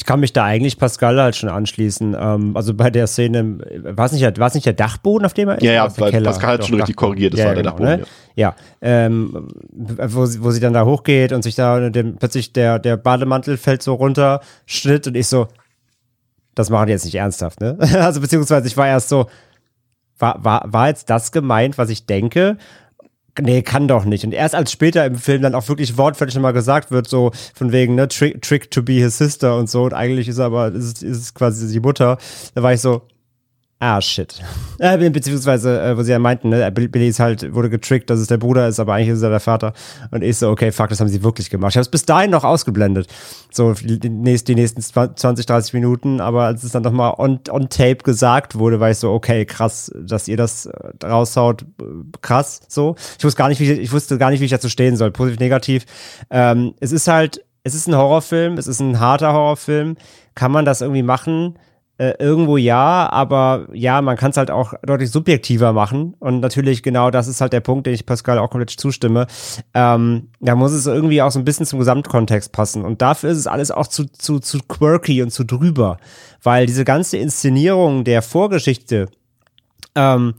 Ich 0.00 0.06
kann 0.06 0.18
mich 0.18 0.32
da 0.32 0.44
eigentlich 0.44 0.78
Pascal 0.78 1.20
halt 1.20 1.36
schon 1.36 1.50
anschließen. 1.50 2.16
Ähm, 2.18 2.56
also 2.56 2.72
bei 2.72 2.88
der 2.88 3.06
Szene, 3.06 3.58
war 3.82 4.06
es 4.06 4.12
nicht, 4.12 4.24
nicht 4.54 4.64
der 4.64 4.72
Dachboden, 4.72 5.26
auf 5.26 5.34
dem 5.34 5.50
er 5.50 5.56
ist? 5.56 5.62
Ja, 5.62 5.72
ja, 5.72 5.98
weil 5.98 6.22
Pascal 6.22 6.54
hat 6.54 6.66
schon 6.66 6.76
richtig 6.76 6.96
korrigiert, 6.96 7.34
das 7.34 7.40
ja, 7.40 7.46
war 7.48 7.54
der 7.54 7.64
genau, 7.64 7.76
Dachboden. 7.76 8.00
Ne? 8.00 8.06
Ja, 8.34 8.54
ja 8.56 8.56
ähm, 8.80 9.48
wo, 9.70 10.20
wo 10.22 10.50
sie 10.52 10.60
dann 10.60 10.72
da 10.72 10.86
hochgeht 10.86 11.32
und 11.32 11.42
sich 11.42 11.54
da 11.54 11.90
dem, 11.90 12.16
plötzlich 12.16 12.54
der, 12.54 12.78
der 12.78 12.96
Bademantel 12.96 13.58
fällt 13.58 13.82
so 13.82 13.92
runter, 13.92 14.40
Schnitt 14.64 15.06
und 15.06 15.18
ich 15.18 15.26
so, 15.26 15.48
das 16.54 16.70
machen 16.70 16.86
die 16.86 16.92
jetzt 16.92 17.04
nicht 17.04 17.16
ernsthaft, 17.16 17.60
ne? 17.60 17.76
Also 18.00 18.22
beziehungsweise 18.22 18.66
ich 18.68 18.78
war 18.78 18.88
erst 18.88 19.10
so, 19.10 19.26
war, 20.18 20.42
war, 20.42 20.64
war 20.72 20.88
jetzt 20.88 21.10
das 21.10 21.30
gemeint, 21.30 21.76
was 21.76 21.90
ich 21.90 22.06
denke? 22.06 22.56
Nee, 23.40 23.62
kann 23.62 23.88
doch 23.88 24.04
nicht. 24.04 24.24
Und 24.24 24.32
erst 24.32 24.54
als 24.54 24.72
später 24.72 25.04
im 25.04 25.16
Film 25.16 25.42
dann 25.42 25.54
auch 25.54 25.68
wirklich 25.68 25.96
wortwörtlich 25.96 26.34
nochmal 26.34 26.52
gesagt 26.52 26.90
wird, 26.90 27.08
so 27.08 27.32
von 27.54 27.72
wegen, 27.72 27.94
ne, 27.94 28.08
trick, 28.08 28.42
trick 28.42 28.70
to 28.70 28.82
be 28.82 28.94
his 28.94 29.18
sister 29.18 29.56
und 29.56 29.68
so, 29.68 29.84
und 29.84 29.94
eigentlich 29.94 30.28
ist 30.28 30.38
er 30.38 30.46
aber, 30.46 30.68
ist, 30.68 31.02
ist 31.02 31.34
quasi 31.34 31.70
die 31.72 31.80
Mutter, 31.80 32.18
da 32.54 32.62
war 32.62 32.72
ich 32.72 32.80
so, 32.80 33.02
Ah, 33.82 33.98
shit. 34.02 34.38
Äh, 34.78 35.08
beziehungsweise, 35.08 35.80
äh, 35.80 35.96
wo 35.96 36.02
sie 36.02 36.12
ja 36.12 36.18
meinten, 36.18 36.50
ne, 36.50 36.70
Billy 36.70 37.08
ist 37.08 37.18
halt, 37.18 37.54
wurde 37.54 37.70
getrickt, 37.70 38.10
dass 38.10 38.20
es 38.20 38.26
der 38.26 38.36
Bruder 38.36 38.68
ist, 38.68 38.78
aber 38.78 38.92
eigentlich 38.92 39.08
ist 39.08 39.22
er 39.22 39.30
der 39.30 39.40
Vater. 39.40 39.72
Und 40.10 40.22
ich 40.22 40.36
so, 40.36 40.50
okay, 40.50 40.70
fuck, 40.70 40.90
das 40.90 41.00
haben 41.00 41.08
sie 41.08 41.22
wirklich 41.22 41.48
gemacht. 41.48 41.70
Ich 41.70 41.76
habe 41.76 41.82
es 41.84 41.90
bis 41.90 42.04
dahin 42.04 42.30
noch 42.30 42.44
ausgeblendet. 42.44 43.06
So, 43.50 43.72
die, 43.72 44.10
nächst, 44.10 44.48
die 44.48 44.54
nächsten 44.54 44.82
20, 44.82 45.46
30 45.46 45.72
Minuten, 45.72 46.20
aber 46.20 46.44
als 46.44 46.62
es 46.62 46.72
dann 46.72 46.82
nochmal 46.82 47.14
on, 47.16 47.40
on 47.48 47.70
tape 47.70 48.04
gesagt 48.04 48.58
wurde, 48.58 48.80
war 48.80 48.90
ich 48.90 48.98
so, 48.98 49.12
okay, 49.12 49.46
krass, 49.46 49.90
dass 49.98 50.28
ihr 50.28 50.36
das 50.36 50.66
äh, 50.66 51.06
raushaut, 51.06 51.64
krass, 52.20 52.60
so. 52.68 52.96
Ich 53.16 53.24
wusste 53.24 53.38
gar 53.38 53.48
nicht, 53.48 53.60
wie 53.60 53.72
ich, 53.72 53.78
ich 53.78 53.92
wusste 53.92 54.18
gar 54.18 54.28
nicht, 54.28 54.40
wie 54.40 54.44
ich 54.44 54.50
dazu 54.50 54.68
stehen 54.68 54.96
soll, 54.96 55.10
positiv, 55.10 55.40
negativ. 55.40 55.86
Ähm, 56.28 56.74
es 56.80 56.92
ist 56.92 57.08
halt, 57.08 57.42
es 57.64 57.74
ist 57.74 57.88
ein 57.88 57.96
Horrorfilm, 57.96 58.58
es 58.58 58.66
ist 58.66 58.80
ein 58.80 59.00
harter 59.00 59.32
Horrorfilm. 59.32 59.96
Kann 60.34 60.52
man 60.52 60.66
das 60.66 60.82
irgendwie 60.82 61.02
machen? 61.02 61.56
Äh, 62.00 62.14
irgendwo 62.18 62.56
ja, 62.56 63.12
aber 63.12 63.66
ja, 63.74 64.00
man 64.00 64.16
kann 64.16 64.30
es 64.30 64.38
halt 64.38 64.50
auch 64.50 64.72
deutlich 64.82 65.10
subjektiver 65.10 65.74
machen. 65.74 66.14
Und 66.18 66.40
natürlich, 66.40 66.82
genau 66.82 67.10
das 67.10 67.28
ist 67.28 67.42
halt 67.42 67.52
der 67.52 67.60
Punkt, 67.60 67.86
den 67.86 67.92
ich 67.92 68.06
Pascal 68.06 68.38
auch 68.38 68.48
komplett 68.48 68.70
zustimme. 68.70 69.26
Ähm, 69.74 70.28
da 70.40 70.54
muss 70.54 70.72
es 70.72 70.86
irgendwie 70.86 71.20
auch 71.20 71.30
so 71.30 71.38
ein 71.38 71.44
bisschen 71.44 71.66
zum 71.66 71.78
Gesamtkontext 71.78 72.52
passen. 72.52 72.86
Und 72.86 73.02
dafür 73.02 73.28
ist 73.28 73.36
es 73.36 73.46
alles 73.46 73.70
auch 73.70 73.86
zu, 73.86 74.06
zu, 74.06 74.38
zu 74.38 74.60
quirky 74.66 75.22
und 75.22 75.30
zu 75.30 75.44
drüber. 75.44 75.98
Weil 76.42 76.64
diese 76.64 76.86
ganze 76.86 77.18
Inszenierung 77.18 78.04
der 78.04 78.22
Vorgeschichte, 78.22 79.08
ähm, 79.94 80.32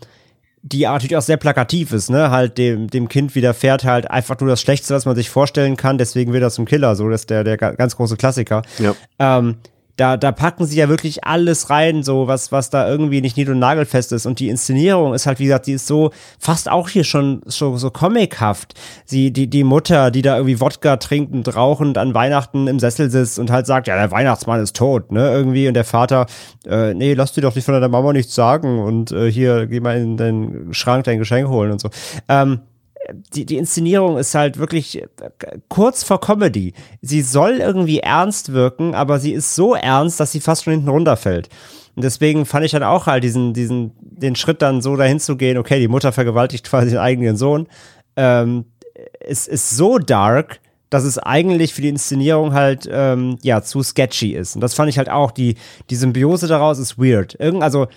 die 0.64 0.82
natürlich 0.82 1.16
auch 1.16 1.22
sehr 1.22 1.38
plakativ 1.38 1.93
ist, 1.93 2.09
ne? 2.09 2.32
Halt 2.32 2.57
dem, 2.57 2.88
dem 2.88 3.07
Kind 3.07 3.36
widerfährt 3.36 3.84
halt 3.84 4.09
einfach 4.09 4.39
nur 4.39 4.49
das 4.49 4.62
Schlechteste, 4.62 4.95
was 4.95 5.05
man 5.05 5.16
sich 5.16 5.30
vorstellen 5.30 5.78
kann, 5.78 5.99
deswegen 5.99 6.34
wird 6.34 6.41
er 6.41 6.49
zum 6.49 6.66
Killer, 6.66 6.95
so 6.95 7.07
das 7.07 7.22
ist 7.22 7.30
der, 7.30 7.43
der 7.43 7.57
ganz 7.57 7.95
große 7.95 8.18
Klassiker. 8.18 8.64
Ja. 8.80 8.95
Ähm, 9.20 9.57
da, 10.02 10.18
da 10.18 10.32
packen 10.32 10.66
sie 10.66 10.78
ja 10.78 10.89
wirklich 10.89 11.26
alles 11.26 11.70
rein, 11.70 12.02
so 12.02 12.26
was, 12.26 12.52
was 12.52 12.72
da 12.72 12.89
irgendwie 12.89 13.22
nicht 13.22 13.38
nied- 13.38 13.49
und 13.49 13.60
nagelfest 13.60 14.12
ist. 14.14 14.26
Und 14.26 14.39
die 14.39 14.49
Inszenierung 14.49 15.14
ist 15.14 15.28
halt, 15.28 15.38
wie 15.38 15.43
gesagt, 15.43 15.68
die 15.68 15.74
ist 15.74 15.86
so 15.86 16.10
fast 16.39 16.72
auch 16.72 16.89
hier 16.89 17.04
schon 17.04 17.43
so, 17.45 17.78
so 17.78 17.91
comichaft. 17.91 18.74
Sie, 19.06 19.30
die, 19.30 19.47
die 19.47 19.64
Mutter, 19.64 20.10
die 20.10 20.24
da 20.24 20.38
irgendwie 20.38 20.60
Wodka 20.60 20.97
trinkend, 20.97 21.56
rauchend 21.56 21.99
an 21.99 22.16
Weihnachten 22.16 22.66
im 22.66 22.80
Sessel 22.80 23.12
sitzt 23.12 23.38
und 23.38 23.52
halt 23.52 23.68
sagt, 23.68 23.86
ja, 23.86 23.95
der 23.95 24.10
Weihnachtsmann 24.10 24.60
ist 24.60 24.76
tot, 24.76 25.12
ne, 25.12 25.32
irgendwie. 25.32 25.68
Und 25.68 25.76
der 25.76 25.86
Vater, 25.86 26.26
äh, 26.66 26.95
nee, 26.95 27.14
lass 27.14 27.34
dir 27.34 27.41
doch 27.41 27.54
nicht 27.54 27.66
von 27.66 27.76
deiner 27.76 27.88
Mama 27.88 28.12
nichts 28.12 28.34
sagen 28.34 28.80
und 28.80 29.12
äh, 29.12 29.32
hier, 29.32 29.68
geh 29.68 29.82
mal 29.82 29.97
in 29.97 30.18
den 30.18 30.74
Schrank 30.74 31.04
dein 31.04 31.20
Geschenk 31.20 31.47
holen 31.47 31.74
und 31.74 31.80
so. 31.80 31.91
Ähm, 32.28 32.62
die, 33.34 33.45
die 33.45 33.58
Inszenierung 33.58 34.18
ist 34.18 34.36
halt 34.36 34.58
wirklich 34.58 35.02
äh, 35.02 35.08
kurz 35.70 36.04
vor 36.04 36.22
Comedy. 36.22 36.74
Sie 37.02 37.22
soll 37.22 37.58
irgendwie 37.60 37.99
ernst 37.99 38.54
wirken, 38.54 38.95
aber 38.95 39.20
sie 39.20 39.34
ist 39.34 39.56
so 39.56 39.76
ernst, 39.76 40.20
dass 40.20 40.32
sie 40.32 40.39
fast 40.39 40.64
schon 40.64 40.74
hinten 40.74 40.89
runterfällt. 40.89 41.49
Und 41.95 42.04
deswegen 42.04 42.45
fand 42.45 42.66
ich 42.66 42.72
dann 42.72 42.84
auch 42.84 43.08
halt 43.08 43.24
diesen, 43.24 43.54
diesen, 43.54 43.91
den 43.99 44.36
Schritt 44.36 44.62
dann 44.62 44.82
so 44.82 44.95
dahin 44.95 45.20
zu 45.20 45.36
gehen, 45.36 45.58
okay, 45.58 45.80
die 45.80 45.88
Mutter 45.88 46.12
vergewaltigt 46.12 46.66
quasi 46.70 46.91
den 46.91 46.99
eigenen 46.99 47.38
Sohn. 47.38 47.68
Ähm, 48.16 48.66
es 49.20 49.47
ist 49.47 49.72
so 49.72 49.97
dark, 49.97 50.60
dass 50.89 51.04
es 51.06 51.18
eigentlich 51.18 51.74
für 51.74 51.82
die 51.82 51.89
Inszenierung 51.89 52.54
halt 52.54 52.88
ähm, 52.91 53.38
ja 53.41 53.62
zu 53.62 53.82
sketchy 53.82 54.34
ist. 54.34 54.56
Und 54.56 54.62
das 54.62 54.74
fand 54.74 54.89
ich 54.89 54.97
halt 54.97 55.10
auch, 55.10 55.32
die, 55.32 55.56
die 55.89 55.95
Symbiose 55.95 56.47
daraus 56.47 56.80
ist 56.80 56.97
weird. 56.99 57.36
Irgend, 57.39 57.64
also 57.64 57.88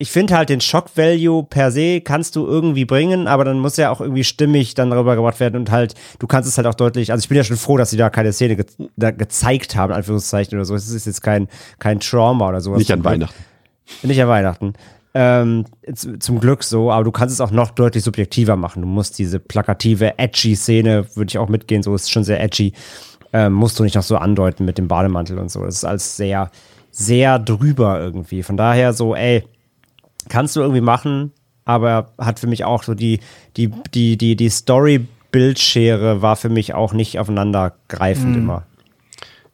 ich 0.00 0.12
finde 0.12 0.36
halt 0.36 0.48
den 0.48 0.60
Shock 0.60 0.96
Value 0.96 1.42
per 1.42 1.72
se 1.72 2.00
kannst 2.00 2.36
du 2.36 2.46
irgendwie 2.46 2.84
bringen, 2.84 3.26
aber 3.26 3.44
dann 3.44 3.58
muss 3.58 3.76
ja 3.76 3.90
auch 3.90 4.00
irgendwie 4.00 4.22
stimmig 4.22 4.74
dann 4.74 4.90
darüber 4.90 5.16
gebracht 5.16 5.40
werden 5.40 5.56
und 5.56 5.72
halt, 5.72 5.94
du 6.20 6.28
kannst 6.28 6.48
es 6.48 6.56
halt 6.56 6.68
auch 6.68 6.74
deutlich, 6.74 7.10
also 7.10 7.20
ich 7.20 7.28
bin 7.28 7.36
ja 7.36 7.42
schon 7.42 7.56
froh, 7.56 7.76
dass 7.76 7.90
sie 7.90 7.96
da 7.96 8.08
keine 8.08 8.32
Szene 8.32 8.54
ge 8.54 8.64
da 8.96 9.10
gezeigt 9.10 9.74
haben, 9.74 9.92
Anführungszeichen 9.92 10.56
oder 10.56 10.64
so. 10.64 10.76
Es 10.76 10.88
ist 10.88 11.06
jetzt 11.06 11.20
kein, 11.20 11.48
kein 11.80 11.98
Trauma 11.98 12.48
oder 12.48 12.60
sowas. 12.60 12.78
Nicht 12.78 12.92
an 12.92 13.02
Weihnachten. 13.02 13.44
Nicht 14.04 14.22
an 14.22 14.28
Weihnachten. 14.28 14.74
Ähm, 15.14 15.64
zum 16.20 16.38
Glück 16.38 16.62
so, 16.62 16.92
aber 16.92 17.02
du 17.02 17.10
kannst 17.10 17.34
es 17.34 17.40
auch 17.40 17.50
noch 17.50 17.72
deutlich 17.72 18.04
subjektiver 18.04 18.54
machen. 18.54 18.82
Du 18.82 18.88
musst 18.88 19.18
diese 19.18 19.40
plakative, 19.40 20.16
edgy 20.16 20.54
Szene, 20.54 21.06
würde 21.16 21.30
ich 21.30 21.38
auch 21.38 21.48
mitgehen, 21.48 21.82
so 21.82 21.92
ist 21.96 22.12
schon 22.12 22.22
sehr 22.22 22.40
edgy, 22.40 22.72
ähm, 23.32 23.52
musst 23.52 23.80
du 23.80 23.82
nicht 23.82 23.96
noch 23.96 24.04
so 24.04 24.16
andeuten 24.16 24.64
mit 24.64 24.78
dem 24.78 24.86
Bademantel 24.86 25.38
und 25.38 25.50
so. 25.50 25.64
Das 25.64 25.74
ist 25.74 25.84
alles 25.84 26.16
sehr, 26.16 26.52
sehr 26.92 27.40
drüber 27.40 27.98
irgendwie. 27.98 28.44
Von 28.44 28.56
daher 28.56 28.92
so, 28.92 29.16
ey, 29.16 29.42
kannst 30.28 30.56
du 30.56 30.60
irgendwie 30.60 30.80
machen, 30.80 31.32
aber 31.64 32.12
hat 32.18 32.40
für 32.40 32.46
mich 32.46 32.64
auch 32.64 32.82
so 32.82 32.94
die, 32.94 33.20
die, 33.56 33.70
die, 33.94 34.16
die, 34.16 34.36
die 34.36 34.48
Story-Bildschere 34.48 36.22
war 36.22 36.36
für 36.36 36.48
mich 36.48 36.74
auch 36.74 36.92
nicht 36.92 37.18
aufeinandergreifend 37.18 38.36
mhm. 38.36 38.42
immer. 38.42 38.66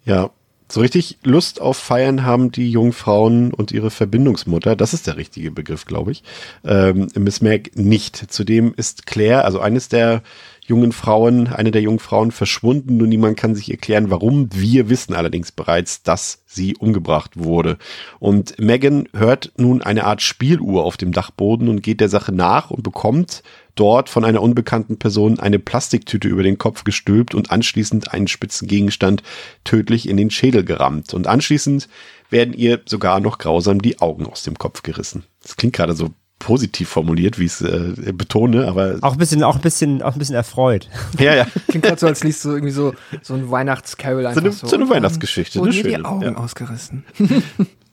Ja, 0.05 0.31
so 0.71 0.81
richtig 0.81 1.19
Lust 1.23 1.61
auf 1.61 1.77
Feiern 1.77 2.25
haben 2.25 2.51
die 2.51 2.71
Jungfrauen 2.71 3.53
und 3.53 3.71
ihre 3.71 3.91
Verbindungsmutter, 3.91 4.77
das 4.77 4.95
ist 4.95 5.07
der 5.07 5.17
richtige 5.17 5.51
Begriff, 5.51 5.85
glaube 5.85 6.13
ich, 6.13 6.23
ähm, 6.65 7.09
Miss 7.17 7.41
Meg 7.41 7.77
nicht. 7.77 8.17
Zudem 8.33 8.75
ist 8.77 9.07
Claire, 9.07 9.45
also 9.45 9.61
eines 9.61 9.89
der 9.89 10.23
jungen 10.67 10.93
Frauen, 10.93 11.49
eine 11.49 11.71
der 11.71 11.83
jungen 11.83 11.99
Frauen 11.99 12.31
verschwunden 12.31 13.03
und 13.03 13.11
niemand 13.11 13.37
kann 13.37 13.55
sich 13.55 13.71
erklären, 13.71 14.11
warum. 14.11 14.49
Wir 14.53 14.89
wissen 14.89 15.15
allerdings 15.15 15.53
bereits, 15.53 16.03
dass 16.03 16.43
sie 16.47 16.75
umgebracht 16.77 17.33
wurde. 17.37 17.77
Und 18.19 18.59
Megan 18.59 19.07
hört 19.13 19.53
nun 19.59 19.83
eine 19.83 20.05
Art 20.05 20.23
Spieluhr 20.23 20.85
auf 20.85 20.97
dem 20.97 21.13
Dachboden 21.13 21.69
und 21.69 21.83
geht 21.83 22.01
der 22.01 22.09
Sache 22.09 22.33
nach 22.33 22.71
und 22.71 22.83
bekommt 22.83 23.43
dort 23.75 24.09
von 24.09 24.25
einer 24.25 24.41
unbekannten 24.41 24.99
Person 24.99 25.39
eine 25.39 25.59
Plastiktüte 25.59 26.29
über 26.29 26.43
den 26.43 26.59
Kopf 26.59 26.85
gestülpt 26.85 27.35
und 27.35 27.51
anschließend 27.51 28.13
einen 28.13 28.29
spitzen 28.29 28.67
Gegenstand 28.67 29.23
tödlich 29.65 30.09
in 30.09 30.17
den 30.17 30.31
Schädel 30.31 30.65
gerammt. 30.65 31.13
Und 31.13 31.27
anschließend 31.27 31.89
werden 32.31 32.55
ihr 32.55 32.81
sogar 32.87 33.21
noch 33.21 33.37
grausam 33.39 33.83
die 33.83 34.01
Augen 34.01 34.27
aus 34.27 34.45
dem 34.45 34.57
Kopf 34.57 34.83
gerissen. 34.83 35.25
Das 35.43 35.57
klingt 35.57 35.75
gerade 35.75 35.95
so 35.95 36.11
positiv 36.45 36.91
formuliert, 36.91 37.39
wie 37.39 37.47
ich 37.47 37.53
es 37.53 37.63
äh, 37.63 38.13
betone, 38.13 38.69
aber. 38.69 38.99
Auch 39.01 39.13
ein 39.13 39.19
bisschen, 39.19 39.43
auch 39.43 39.57
ein 39.57 39.63
bisschen, 39.63 40.03
auch 40.03 40.13
ein 40.13 40.19
bisschen 40.19 40.35
erfreut. 40.35 40.91
Ja, 41.19 41.35
ja. 41.35 41.47
Klingt 41.69 41.87
gerade 41.87 41.99
so, 41.99 42.07
als 42.07 42.23
liest 42.23 42.45
du 42.45 42.51
irgendwie 42.51 42.71
so, 42.71 42.93
so 43.23 43.33
ein 43.33 43.51
Weihnachtscarol 43.51 44.27
einfach 44.27 44.43
so. 44.43 44.47
Eine, 44.47 44.53
so, 44.53 44.77
eine 44.77 44.89
Weihnachtsgeschichte. 44.91 45.59
Und 45.59 45.75
mir 45.75 45.83
die 45.83 46.05
Augen 46.05 46.23
ja. 46.23 46.37
ausgerissen. 46.37 47.05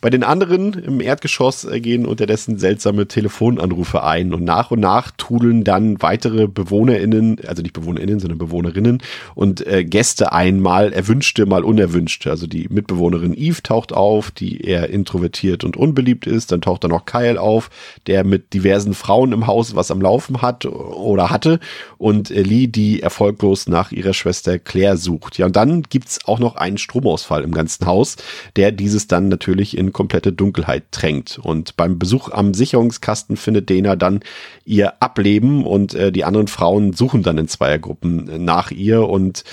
Bei 0.00 0.10
den 0.10 0.24
anderen 0.24 0.72
im 0.72 1.00
Erdgeschoss 1.00 1.64
äh, 1.64 1.80
gehen 1.80 2.04
unterdessen 2.04 2.58
seltsame 2.58 3.06
Telefonanrufe 3.06 4.02
ein 4.02 4.34
und 4.34 4.42
nach 4.42 4.70
und 4.70 4.80
nach 4.80 5.12
trudeln 5.16 5.62
dann 5.62 6.02
weitere 6.02 6.48
BewohnerInnen, 6.48 7.40
also 7.46 7.62
nicht 7.62 7.74
BewohnerInnen, 7.74 8.18
sondern 8.18 8.38
Bewohnerinnen 8.38 9.02
und 9.36 9.64
äh, 9.66 9.84
Gäste 9.84 10.32
ein, 10.32 10.60
mal 10.60 10.92
erwünschte, 10.92 11.46
mal 11.46 11.62
unerwünschte. 11.62 12.30
Also 12.30 12.46
die 12.46 12.66
Mitbewohnerin 12.68 13.34
Eve 13.34 13.62
taucht 13.62 13.92
auf, 13.92 14.32
die 14.32 14.60
eher 14.62 14.90
introvertiert 14.90 15.62
und 15.62 15.76
unbeliebt 15.76 16.26
ist. 16.26 16.50
Dann 16.50 16.60
taucht 16.60 16.82
da 16.82 16.88
noch 16.88 17.06
Kyle 17.06 17.40
auf, 17.40 17.70
der 18.06 18.24
mit 18.24 18.52
diversen 18.54 18.94
Frauen 18.94 19.32
im 19.32 19.46
Haus 19.46 19.76
was 19.76 19.90
am 19.90 20.00
Laufen 20.00 20.42
hat 20.42 20.66
oder 20.66 21.30
hatte 21.30 21.60
und 21.98 22.30
äh, 22.30 22.42
Lee, 22.42 22.66
die 22.66 23.00
erfolglos 23.00 23.68
nach 23.68 23.92
ihrer 23.92 24.14
Schwester 24.14 24.58
Claire 24.58 24.96
sucht. 24.96 25.38
Ja, 25.38 25.46
und 25.46 25.54
dann 25.54 25.82
gibt's 25.82 26.26
auch 26.26 26.40
noch 26.40 26.56
einen 26.56 26.78
Stromausfall 26.78 27.44
im 27.44 27.52
ganzen 27.52 27.86
Haus, 27.86 28.16
der 28.56 28.72
dieses 28.72 29.06
dann 29.06 29.28
natürlich 29.28 29.67
wirklich 29.68 29.78
in 29.78 29.92
komplette 29.92 30.32
Dunkelheit 30.32 30.84
drängt. 30.90 31.38
Und 31.42 31.76
beim 31.76 31.98
Besuch 31.98 32.30
am 32.30 32.54
Sicherungskasten 32.54 33.36
findet 33.36 33.70
Dana 33.70 33.96
dann 33.96 34.20
ihr 34.64 35.02
Ableben 35.02 35.64
und 35.64 35.94
äh, 35.94 36.12
die 36.12 36.24
anderen 36.24 36.48
Frauen 36.48 36.92
suchen 36.92 37.22
dann 37.22 37.38
in 37.38 37.48
Zweiergruppen 37.48 38.28
äh, 38.28 38.38
nach 38.38 38.70
ihr 38.70 39.08
und 39.08 39.44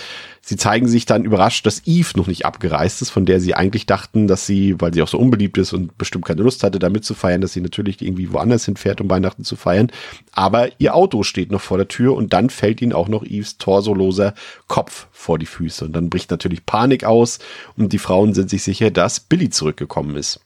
Sie 0.48 0.58
zeigen 0.58 0.88
sich 0.88 1.08
dann 1.08 1.26
überrascht, 1.26 1.66
dass 1.66 1.88
Eve 1.88 2.12
noch 2.18 2.28
nicht 2.28 2.46
abgereist 2.46 3.02
ist, 3.02 3.10
von 3.10 3.26
der 3.26 3.40
sie 3.40 3.56
eigentlich 3.56 3.88
dachten, 3.88 4.28
dass 4.28 4.46
sie, 4.46 4.80
weil 4.80 4.94
sie 4.94 5.02
auch 5.02 5.08
so 5.08 5.18
unbeliebt 5.18 5.58
ist 5.58 5.74
und 5.74 5.98
bestimmt 5.98 6.24
keine 6.24 6.44
Lust 6.44 6.64
hatte, 6.64 6.78
damit 6.78 7.04
zu 7.04 7.16
feiern, 7.16 7.42
dass 7.42 7.54
sie 7.54 7.62
natürlich 7.62 8.00
irgendwie 8.00 8.32
woanders 8.32 8.66
hinfährt, 8.66 9.02
um 9.02 9.10
Weihnachten 9.10 9.44
zu 9.44 9.56
feiern. 9.56 9.92
Aber 10.34 10.70
ihr 10.80 10.94
Auto 10.94 11.24
steht 11.24 11.52
noch 11.52 11.62
vor 11.62 11.78
der 11.78 11.88
Tür 11.88 12.14
und 12.14 12.32
dann 12.34 12.52
fällt 12.52 12.80
ihnen 12.84 12.94
auch 12.94 13.08
noch 13.08 13.24
Eves 13.24 13.58
torsoloser 13.58 14.36
Kopf 14.68 15.08
vor 15.12 15.40
die 15.40 15.48
Füße. 15.48 15.86
Und 15.86 15.94
dann 15.94 16.12
bricht 16.12 16.30
natürlich 16.30 16.64
Panik 16.64 17.06
aus 17.06 17.40
und 17.76 17.92
die 17.92 17.98
Frauen 17.98 18.36
sind 18.36 18.52
sich 18.52 18.62
sicher, 18.62 18.92
dass 18.92 19.20
Billy 19.20 19.50
zurückgekommen 19.50 20.16
ist. 20.16 20.42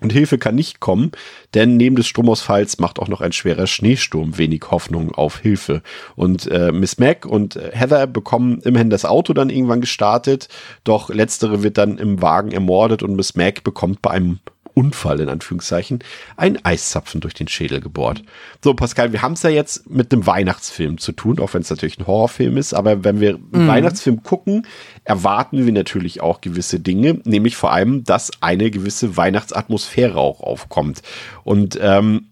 Und 0.00 0.12
Hilfe 0.12 0.38
kann 0.38 0.54
nicht 0.54 0.80
kommen, 0.80 1.12
denn 1.54 1.76
neben 1.76 1.96
des 1.96 2.06
Stromausfalls 2.06 2.78
macht 2.78 2.98
auch 2.98 3.08
noch 3.08 3.20
ein 3.20 3.32
schwerer 3.32 3.66
Schneesturm 3.66 4.38
wenig 4.38 4.64
Hoffnung 4.70 5.12
auf 5.12 5.38
Hilfe. 5.38 5.82
Und 6.16 6.46
äh, 6.50 6.72
Miss 6.72 6.98
Mac 6.98 7.26
und 7.26 7.56
Heather 7.56 8.06
bekommen 8.06 8.60
immerhin 8.60 8.90
das 8.90 9.04
Auto 9.04 9.32
dann 9.32 9.50
irgendwann 9.50 9.80
gestartet, 9.80 10.48
doch 10.84 11.10
letztere 11.10 11.62
wird 11.62 11.78
dann 11.78 11.98
im 11.98 12.22
Wagen 12.22 12.52
ermordet 12.52 13.02
und 13.02 13.14
Miss 13.14 13.34
Mac 13.34 13.62
bekommt 13.62 14.02
bei 14.02 14.10
einem 14.10 14.40
Unfall 14.74 15.20
in 15.20 15.28
Anführungszeichen 15.28 16.00
ein 16.36 16.64
Eiszapfen 16.64 17.20
durch 17.20 17.34
den 17.34 17.48
Schädel 17.48 17.80
gebohrt. 17.80 18.22
So, 18.62 18.74
Pascal, 18.74 19.12
wir 19.12 19.22
haben 19.22 19.34
es 19.34 19.42
ja 19.42 19.50
jetzt 19.50 19.88
mit 19.88 20.12
einem 20.12 20.26
Weihnachtsfilm 20.26 20.98
zu 20.98 21.12
tun, 21.12 21.38
auch 21.40 21.54
wenn 21.54 21.62
es 21.62 21.70
natürlich 21.70 21.98
ein 21.98 22.06
Horrorfilm 22.06 22.56
ist, 22.56 22.74
aber 22.74 23.04
wenn 23.04 23.20
wir 23.20 23.34
einen 23.34 23.64
mhm. 23.64 23.68
Weihnachtsfilm 23.68 24.22
gucken, 24.22 24.66
erwarten 25.04 25.66
wir 25.66 25.72
natürlich 25.72 26.20
auch 26.20 26.40
gewisse 26.40 26.80
Dinge, 26.80 27.20
nämlich 27.24 27.56
vor 27.56 27.72
allem, 27.72 28.04
dass 28.04 28.30
eine 28.40 28.70
gewisse 28.70 29.16
Weihnachtsatmosphäre 29.16 30.18
auch 30.18 30.40
aufkommt. 30.40 31.02
Und 31.44 31.78
ähm, 31.80 32.26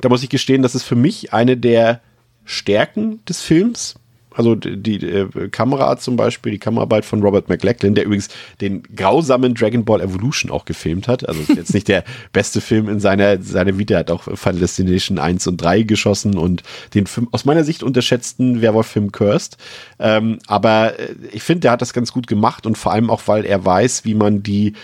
da 0.00 0.08
muss 0.08 0.22
ich 0.22 0.28
gestehen, 0.28 0.62
das 0.62 0.74
ist 0.74 0.84
für 0.84 0.96
mich 0.96 1.32
eine 1.32 1.56
der 1.56 2.00
Stärken 2.44 3.24
des 3.24 3.40
Films, 3.40 3.94
also 4.34 4.54
die, 4.54 4.98
die 4.98 5.06
äh, 5.06 5.48
Kamera 5.48 5.96
zum 5.96 6.16
Beispiel, 6.16 6.52
die 6.52 6.58
Kameraarbeit 6.58 7.04
von 7.04 7.22
Robert 7.22 7.48
McLachlan, 7.48 7.94
der 7.94 8.04
übrigens 8.04 8.28
den 8.60 8.82
grausamen 8.94 9.54
Dragon 9.54 9.84
Ball 9.84 10.00
Evolution 10.00 10.50
auch 10.50 10.64
gefilmt 10.64 11.08
hat. 11.08 11.28
Also 11.28 11.40
jetzt 11.54 11.74
nicht 11.74 11.88
der 11.88 12.04
beste 12.32 12.60
Film 12.60 12.88
in 12.88 13.00
seiner, 13.00 13.40
seiner 13.40 13.78
Vita, 13.78 13.96
hat 13.96 14.10
auch 14.10 14.24
Final 14.24 14.60
Destination 14.60 15.18
1 15.18 15.46
und 15.46 15.58
3 15.58 15.82
geschossen 15.82 16.36
und 16.36 16.62
den 16.94 17.06
Film, 17.06 17.28
aus 17.30 17.44
meiner 17.44 17.64
Sicht 17.64 17.82
unterschätzten 17.82 18.60
Werwolf-Film 18.60 19.12
Cursed. 19.12 19.56
Ähm, 19.98 20.38
aber 20.46 20.98
äh, 20.98 21.14
ich 21.32 21.42
finde, 21.42 21.60
der 21.60 21.72
hat 21.72 21.82
das 21.82 21.92
ganz 21.92 22.12
gut 22.12 22.26
gemacht 22.26 22.66
und 22.66 22.76
vor 22.76 22.92
allem 22.92 23.10
auch, 23.10 23.22
weil 23.26 23.44
er 23.44 23.64
weiß, 23.64 24.04
wie 24.04 24.14
man 24.14 24.42
die 24.42 24.74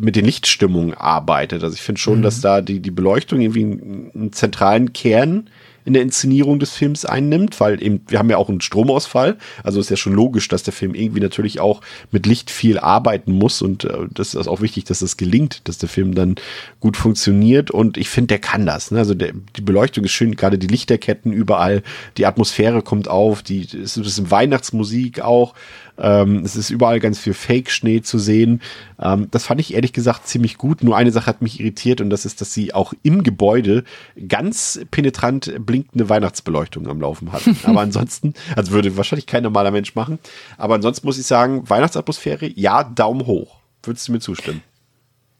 mit 0.00 0.16
den 0.16 0.24
Lichtstimmungen 0.24 0.94
arbeitet. 0.94 1.62
Also 1.62 1.74
ich 1.74 1.82
finde 1.82 2.00
schon, 2.00 2.18
mhm. 2.18 2.22
dass 2.22 2.40
da 2.40 2.60
die, 2.60 2.80
die 2.80 2.90
Beleuchtung 2.90 3.40
irgendwie 3.40 3.64
einen, 3.64 4.10
einen 4.14 4.32
zentralen 4.32 4.92
Kern 4.92 5.48
in 5.84 5.92
der 5.92 6.02
Inszenierung 6.02 6.58
des 6.58 6.72
Films 6.72 7.04
einnimmt, 7.04 7.60
weil 7.60 7.82
eben, 7.82 8.00
wir 8.08 8.18
haben 8.18 8.30
ja 8.30 8.38
auch 8.38 8.48
einen 8.48 8.60
Stromausfall. 8.60 9.36
Also 9.62 9.80
ist 9.80 9.90
ja 9.90 9.96
schon 9.96 10.14
logisch, 10.14 10.48
dass 10.48 10.62
der 10.62 10.72
Film 10.72 10.94
irgendwie 10.94 11.20
natürlich 11.20 11.60
auch 11.60 11.80
mit 12.10 12.26
Licht 12.26 12.50
viel 12.50 12.78
arbeiten 12.78 13.32
muss 13.32 13.60
und 13.62 13.84
äh, 13.84 14.06
das 14.12 14.34
ist 14.34 14.48
auch 14.48 14.60
wichtig, 14.60 14.84
dass 14.84 15.00
das 15.00 15.16
gelingt, 15.16 15.68
dass 15.68 15.78
der 15.78 15.88
Film 15.88 16.14
dann 16.14 16.36
gut 16.80 16.96
funktioniert 16.96 17.70
und 17.70 17.96
ich 17.96 18.08
finde, 18.08 18.28
der 18.28 18.38
kann 18.38 18.66
das. 18.66 18.90
Ne? 18.90 18.98
Also 18.98 19.14
der, 19.14 19.32
die 19.56 19.60
Beleuchtung 19.60 20.04
ist 20.04 20.12
schön, 20.12 20.36
gerade 20.36 20.58
die 20.58 20.66
Lichterketten 20.66 21.32
überall, 21.32 21.82
die 22.16 22.26
Atmosphäre 22.26 22.82
kommt 22.82 23.08
auf, 23.08 23.42
die 23.42 23.62
ist 23.62 23.96
ein 23.96 24.02
bisschen 24.02 24.30
Weihnachtsmusik 24.30 25.20
auch. 25.20 25.54
Ähm, 25.96 26.42
es 26.44 26.56
ist 26.56 26.70
überall 26.70 27.00
ganz 27.00 27.18
viel 27.18 27.34
Fake-Schnee 27.34 28.02
zu 28.02 28.18
sehen. 28.18 28.60
Ähm, 29.00 29.28
das 29.30 29.46
fand 29.46 29.60
ich 29.60 29.74
ehrlich 29.74 29.92
gesagt 29.92 30.26
ziemlich 30.26 30.58
gut. 30.58 30.82
Nur 30.82 30.96
eine 30.96 31.12
Sache 31.12 31.26
hat 31.26 31.42
mich 31.42 31.60
irritiert 31.60 32.00
und 32.00 32.10
das 32.10 32.24
ist, 32.24 32.40
dass 32.40 32.52
sie 32.52 32.74
auch 32.74 32.92
im 33.02 33.22
Gebäude 33.22 33.84
ganz 34.28 34.80
penetrant 34.90 35.54
blinkende 35.58 36.08
Weihnachtsbeleuchtung 36.08 36.88
am 36.88 37.00
Laufen 37.00 37.32
hatten. 37.32 37.56
Aber 37.64 37.80
ansonsten, 37.80 38.34
also 38.56 38.72
würde 38.72 38.96
wahrscheinlich 38.96 39.26
kein 39.26 39.42
normaler 39.42 39.70
Mensch 39.70 39.94
machen. 39.94 40.18
Aber 40.58 40.74
ansonsten 40.74 41.06
muss 41.06 41.18
ich 41.18 41.26
sagen, 41.26 41.68
Weihnachtsatmosphäre, 41.68 42.46
ja, 42.54 42.84
Daumen 42.84 43.26
hoch. 43.26 43.58
Würdest 43.82 44.08
du 44.08 44.12
mir 44.12 44.20
zustimmen? 44.20 44.62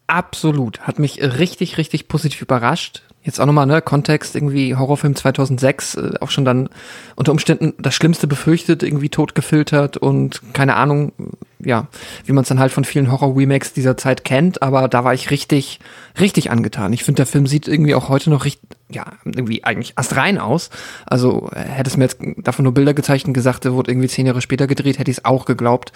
Absolut. 0.06 0.80
Hat 0.80 0.98
mich 0.98 1.22
richtig, 1.22 1.78
richtig 1.78 2.08
positiv 2.08 2.42
überrascht. 2.42 3.02
Jetzt 3.24 3.40
auch 3.40 3.46
nochmal, 3.46 3.66
ne, 3.66 3.80
Kontext, 3.80 4.36
irgendwie 4.36 4.76
Horrorfilm 4.76 5.16
2006, 5.16 5.94
äh, 5.94 6.10
auch 6.20 6.30
schon 6.30 6.44
dann 6.44 6.68
unter 7.16 7.32
Umständen 7.32 7.72
das 7.78 7.94
Schlimmste 7.94 8.26
befürchtet, 8.26 8.82
irgendwie 8.82 9.08
tot 9.08 9.34
gefiltert 9.34 9.96
und 9.96 10.42
keine 10.52 10.76
Ahnung, 10.76 11.12
ja, 11.58 11.88
wie 12.26 12.32
man 12.32 12.42
es 12.42 12.48
dann 12.48 12.60
halt 12.60 12.70
von 12.70 12.84
vielen 12.84 13.10
Horror-Remakes 13.10 13.72
dieser 13.72 13.96
Zeit 13.96 14.24
kennt, 14.24 14.62
aber 14.62 14.88
da 14.88 15.04
war 15.04 15.14
ich 15.14 15.30
richtig, 15.30 15.80
richtig 16.20 16.50
angetan. 16.50 16.92
Ich 16.92 17.02
finde, 17.02 17.16
der 17.16 17.26
Film 17.26 17.46
sieht 17.46 17.66
irgendwie 17.66 17.94
auch 17.94 18.10
heute 18.10 18.28
noch 18.28 18.44
richtig, 18.44 18.68
ja, 18.90 19.06
irgendwie 19.24 19.64
eigentlich 19.64 19.94
astrein 19.96 20.38
aus. 20.38 20.68
Also 21.06 21.50
äh, 21.54 21.60
hätte 21.60 21.88
es 21.88 21.96
mir 21.96 22.04
jetzt 22.04 22.18
davon 22.38 22.64
nur 22.64 22.74
Bilder 22.74 22.92
gezeigt 22.92 23.24
und 23.24 23.32
gesagt, 23.32 23.64
der 23.64 23.72
wurde 23.72 23.90
irgendwie 23.90 24.08
zehn 24.08 24.26
Jahre 24.26 24.42
später 24.42 24.66
gedreht, 24.66 24.98
hätte 24.98 25.10
ich 25.10 25.18
es 25.18 25.24
auch 25.24 25.46
geglaubt. 25.46 25.92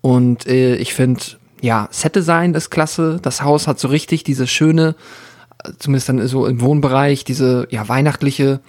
Und 0.00 0.46
äh, 0.48 0.74
ich 0.76 0.94
finde, 0.94 1.22
ja, 1.60 1.88
Set-Design 1.92 2.54
ist 2.54 2.70
klasse. 2.70 3.20
Das 3.22 3.42
Haus 3.42 3.68
hat 3.68 3.78
so 3.78 3.88
richtig 3.88 4.24
diese 4.24 4.48
schöne, 4.48 4.96
zumindest 5.78 6.08
dann 6.08 6.26
so 6.26 6.46
im 6.46 6.60
Wohnbereich, 6.60 7.24
diese 7.24 7.66
ja 7.70 7.88
weihnachtliche 7.88 8.60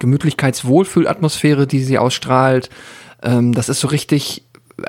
Gemütlichkeits-Wohlfühlatmosphäre, 0.00 1.66
die 1.66 1.82
sie 1.82 1.98
ausstrahlt. 1.98 2.70
Ähm, 3.22 3.52
das 3.52 3.68
ist 3.68 3.80
so 3.80 3.88
richtig 3.88 4.44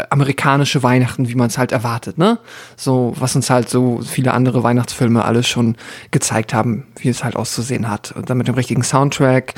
amerikanische 0.09 0.83
Weihnachten, 0.83 1.27
wie 1.27 1.35
man 1.35 1.47
es 1.47 1.57
halt 1.57 1.71
erwartet, 1.71 2.17
ne? 2.17 2.39
So, 2.77 3.13
was 3.17 3.35
uns 3.35 3.49
halt 3.49 3.69
so 3.69 4.01
viele 4.01 4.33
andere 4.33 4.63
Weihnachtsfilme 4.63 5.25
alles 5.25 5.47
schon 5.47 5.75
gezeigt 6.11 6.53
haben, 6.53 6.87
wie 6.97 7.09
es 7.09 7.23
halt 7.23 7.35
auszusehen 7.35 7.89
hat. 7.89 8.13
Und 8.13 8.29
dann 8.29 8.37
mit 8.37 8.47
dem 8.47 8.55
richtigen 8.55 8.83
Soundtrack, 8.83 9.55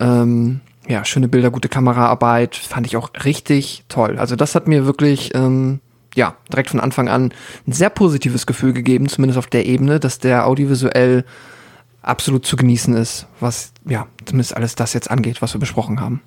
ähm, 0.00 0.60
ja, 0.88 1.04
schöne 1.04 1.28
Bilder, 1.28 1.50
gute 1.50 1.68
Kameraarbeit, 1.68 2.56
fand 2.56 2.86
ich 2.86 2.96
auch 2.96 3.10
richtig 3.24 3.84
toll. 3.88 4.18
Also 4.18 4.36
das 4.36 4.54
hat 4.54 4.68
mir 4.68 4.84
wirklich 4.84 5.34
ähm, 5.34 5.80
ja, 6.14 6.36
direkt 6.52 6.70
von 6.70 6.80
Anfang 6.80 7.08
an 7.08 7.32
ein 7.66 7.72
sehr 7.72 7.90
positives 7.90 8.46
Gefühl 8.46 8.72
gegeben, 8.72 9.08
zumindest 9.08 9.38
auf 9.38 9.46
der 9.46 9.66
Ebene, 9.66 10.00
dass 10.00 10.18
der 10.18 10.46
audiovisuell 10.46 11.24
absolut 12.02 12.44
zu 12.44 12.56
genießen 12.56 12.94
ist, 12.94 13.26
was, 13.40 13.72
ja, 13.86 14.06
zumindest 14.24 14.56
alles 14.56 14.74
das 14.74 14.92
jetzt 14.92 15.10
angeht, 15.10 15.40
was 15.40 15.54
wir 15.54 15.60
besprochen 15.60 16.00
haben. 16.00 16.20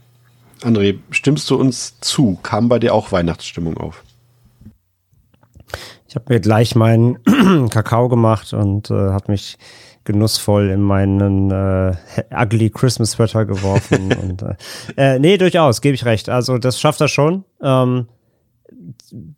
André, 0.62 1.00
stimmst 1.12 1.50
du 1.50 1.56
uns 1.56 2.00
zu? 2.00 2.40
Kam 2.42 2.70
bei 2.70 2.80
dir 2.80 2.94
auch 2.94 3.12
Weihnachtsstimmung 3.12 3.78
auf? 3.78 4.04
Ich 6.08 6.16
habe 6.16 6.34
mir 6.34 6.40
gleich 6.40 6.76
meinen 6.76 7.18
Kakao 7.70 8.08
gemacht 8.08 8.54
und 8.54 8.90
äh, 8.90 8.94
habe 8.94 9.32
mich 9.32 9.58
genussvoll 10.06 10.70
in 10.70 10.82
meinen 10.82 11.52
äh, 11.52 11.96
ugly 12.32 12.70
Christmas 12.70 13.12
Sweater 13.12 13.46
geworfen. 13.46 14.14
und, 14.22 14.42
äh, 14.44 14.56
äh, 14.96 15.20
nee, 15.20 15.38
durchaus, 15.38 15.82
gebe 15.82 15.96
ich 15.96 16.06
recht. 16.06 16.30
Also 16.30 16.58
das 16.58 16.80
schafft 16.80 17.02
er 17.02 17.10
schon. 17.10 17.44
Ähm, 17.62 18.08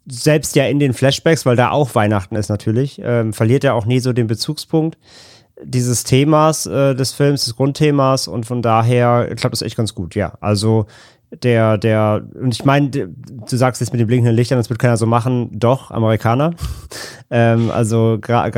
selbst 0.08 0.56
ja 0.56 0.66
in 0.66 0.80
den 0.80 0.93
Flashbacks, 0.93 1.45
weil 1.45 1.56
da 1.56 1.72
auch 1.72 1.95
Weihnachten 1.95 2.36
ist 2.36 2.50
natürlich, 2.50 3.02
ähm, 3.04 3.34
verliert 3.34 3.64
er 3.64 3.74
auch 3.76 3.86
nie 3.86 4.00
so 4.00 4.14
den 4.14 4.28
Bezugspunkt 4.28 4.98
dieses 5.64 6.04
Themas 6.04 6.66
äh, 6.66 6.95
des 6.95 7.14
Films, 7.14 7.45
des 7.45 7.56
Grundthemas 7.56 8.28
und 8.28 8.45
von 8.45 8.62
daher 8.62 9.34
klappt 9.36 9.54
das 9.54 9.62
echt 9.62 9.78
ganz 9.78 9.95
gut, 9.95 10.16
ja. 10.16 10.38
Also 10.39 10.86
der, 11.32 11.78
der, 11.78 12.26
und 12.40 12.54
ich 12.54 12.64
meine, 12.64 12.90
du 12.90 13.58
sagst 13.58 13.82
jetzt 13.82 13.92
mit 13.92 14.00
den 14.00 14.08
blinkenden 14.08 14.36
Lichtern, 14.36 14.58
das 14.58 14.70
wird 14.70 14.80
keiner 14.80 14.96
so 14.96 15.06
machen, 15.06 15.50
doch, 15.52 15.92
Amerikaner. 15.92 16.54
ähm, 17.30 17.70
also 17.70 18.18
gerade 18.22 18.52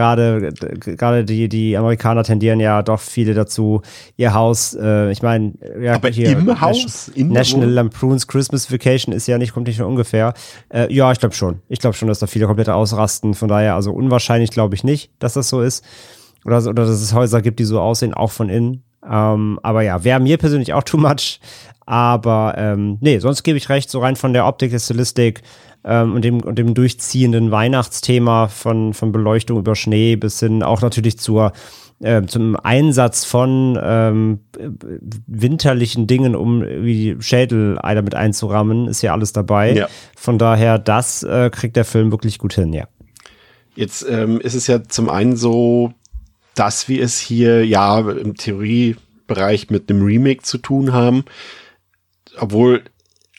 gerade 0.53 1.25
die, 1.25 1.49
die 1.49 1.75
Amerikaner 1.75 2.23
tendieren 2.23 2.59
ja 2.59 2.83
doch 2.83 2.99
viele 2.99 3.33
dazu, 3.33 3.81
ihr 4.17 4.35
Haus, 4.35 4.77
äh, 4.79 5.09
ich 5.11 5.23
meine, 5.23 5.53
ja, 5.81 5.95
Aber 5.95 6.09
hier, 6.09 6.31
im 6.31 6.61
Haus? 6.61 7.07
In 7.09 7.29
National 7.29 7.69
Lampoon's 7.69 8.27
Christmas 8.27 8.71
Vacation 8.71 9.15
ist 9.15 9.25
ja 9.27 9.39
nicht, 9.39 9.53
kommt 9.53 9.67
nicht 9.67 9.77
von 9.77 9.87
ungefähr. 9.87 10.35
Äh, 10.69 10.93
ja, 10.93 11.11
ich 11.11 11.19
glaube 11.19 11.33
schon. 11.33 11.61
Ich 11.69 11.79
glaube 11.79 11.95
schon, 11.95 12.07
dass 12.07 12.19
da 12.19 12.27
viele 12.27 12.45
komplett 12.45 12.69
ausrasten. 12.69 13.33
Von 13.33 13.49
daher, 13.49 13.73
also 13.75 13.91
unwahrscheinlich 13.91 14.51
glaube 14.51 14.75
ich 14.75 14.83
nicht, 14.83 15.11
dass 15.17 15.33
das 15.33 15.49
so 15.49 15.61
ist. 15.61 15.83
Oder, 16.45 16.57
oder 16.59 16.85
dass 16.85 17.01
es 17.01 17.13
Häuser 17.13 17.41
gibt, 17.41 17.59
die 17.59 17.65
so 17.65 17.79
aussehen, 17.81 18.13
auch 18.13 18.31
von 18.31 18.49
innen. 18.49 18.83
Ähm, 19.07 19.59
aber 19.63 19.81
ja, 19.81 20.03
wäre 20.03 20.19
mir 20.19 20.37
persönlich 20.37 20.73
auch 20.73 20.83
too 20.83 20.97
much. 20.97 21.39
Aber 21.89 22.53
ähm, 22.55 22.99
nee, 23.01 23.17
sonst 23.17 23.41
gebe 23.41 23.57
ich 23.57 23.67
recht, 23.67 23.89
so 23.89 23.97
rein 23.97 24.15
von 24.15 24.31
der 24.31 24.45
Optik, 24.45 24.69
der 24.69 24.77
Stilistik 24.77 25.41
ähm, 25.83 26.13
und, 26.13 26.23
dem, 26.23 26.39
und 26.41 26.59
dem 26.59 26.75
durchziehenden 26.75 27.49
Weihnachtsthema 27.49 28.47
von, 28.47 28.93
von 28.93 29.11
Beleuchtung 29.11 29.57
über 29.57 29.75
Schnee 29.75 30.15
bis 30.15 30.39
hin 30.39 30.61
auch 30.61 30.83
natürlich 30.83 31.17
zur 31.17 31.51
äh, 31.99 32.21
zum 32.27 32.55
Einsatz 32.57 33.25
von 33.25 33.77
ähm, 33.81 34.41
winterlichen 35.25 36.05
Dingen, 36.05 36.35
um 36.35 36.61
die 36.61 37.17
Schädel 37.21 37.79
damit 37.81 38.13
einzurammen, 38.13 38.87
ist 38.87 39.01
ja 39.01 39.13
alles 39.13 39.33
dabei. 39.33 39.73
Ja. 39.73 39.89
Von 40.15 40.37
daher, 40.37 40.77
das 40.77 41.23
äh, 41.23 41.49
kriegt 41.51 41.75
der 41.75 41.85
Film 41.85 42.11
wirklich 42.11 42.37
gut 42.37 42.53
hin, 42.53 42.71
ja. 42.71 42.87
Jetzt 43.75 44.05
ähm, 44.07 44.39
ist 44.39 44.53
es 44.53 44.67
ja 44.67 44.83
zum 44.83 45.09
einen 45.09 45.35
so, 45.35 45.91
dass 46.53 46.87
wir 46.87 47.03
es 47.03 47.17
hier 47.17 47.65
ja 47.65 47.99
im 47.99 48.35
Theoriebereich 48.35 49.71
mit 49.71 49.89
einem 49.89 50.03
Remake 50.03 50.43
zu 50.43 50.59
tun 50.59 50.93
haben 50.93 51.25
obwohl 52.37 52.83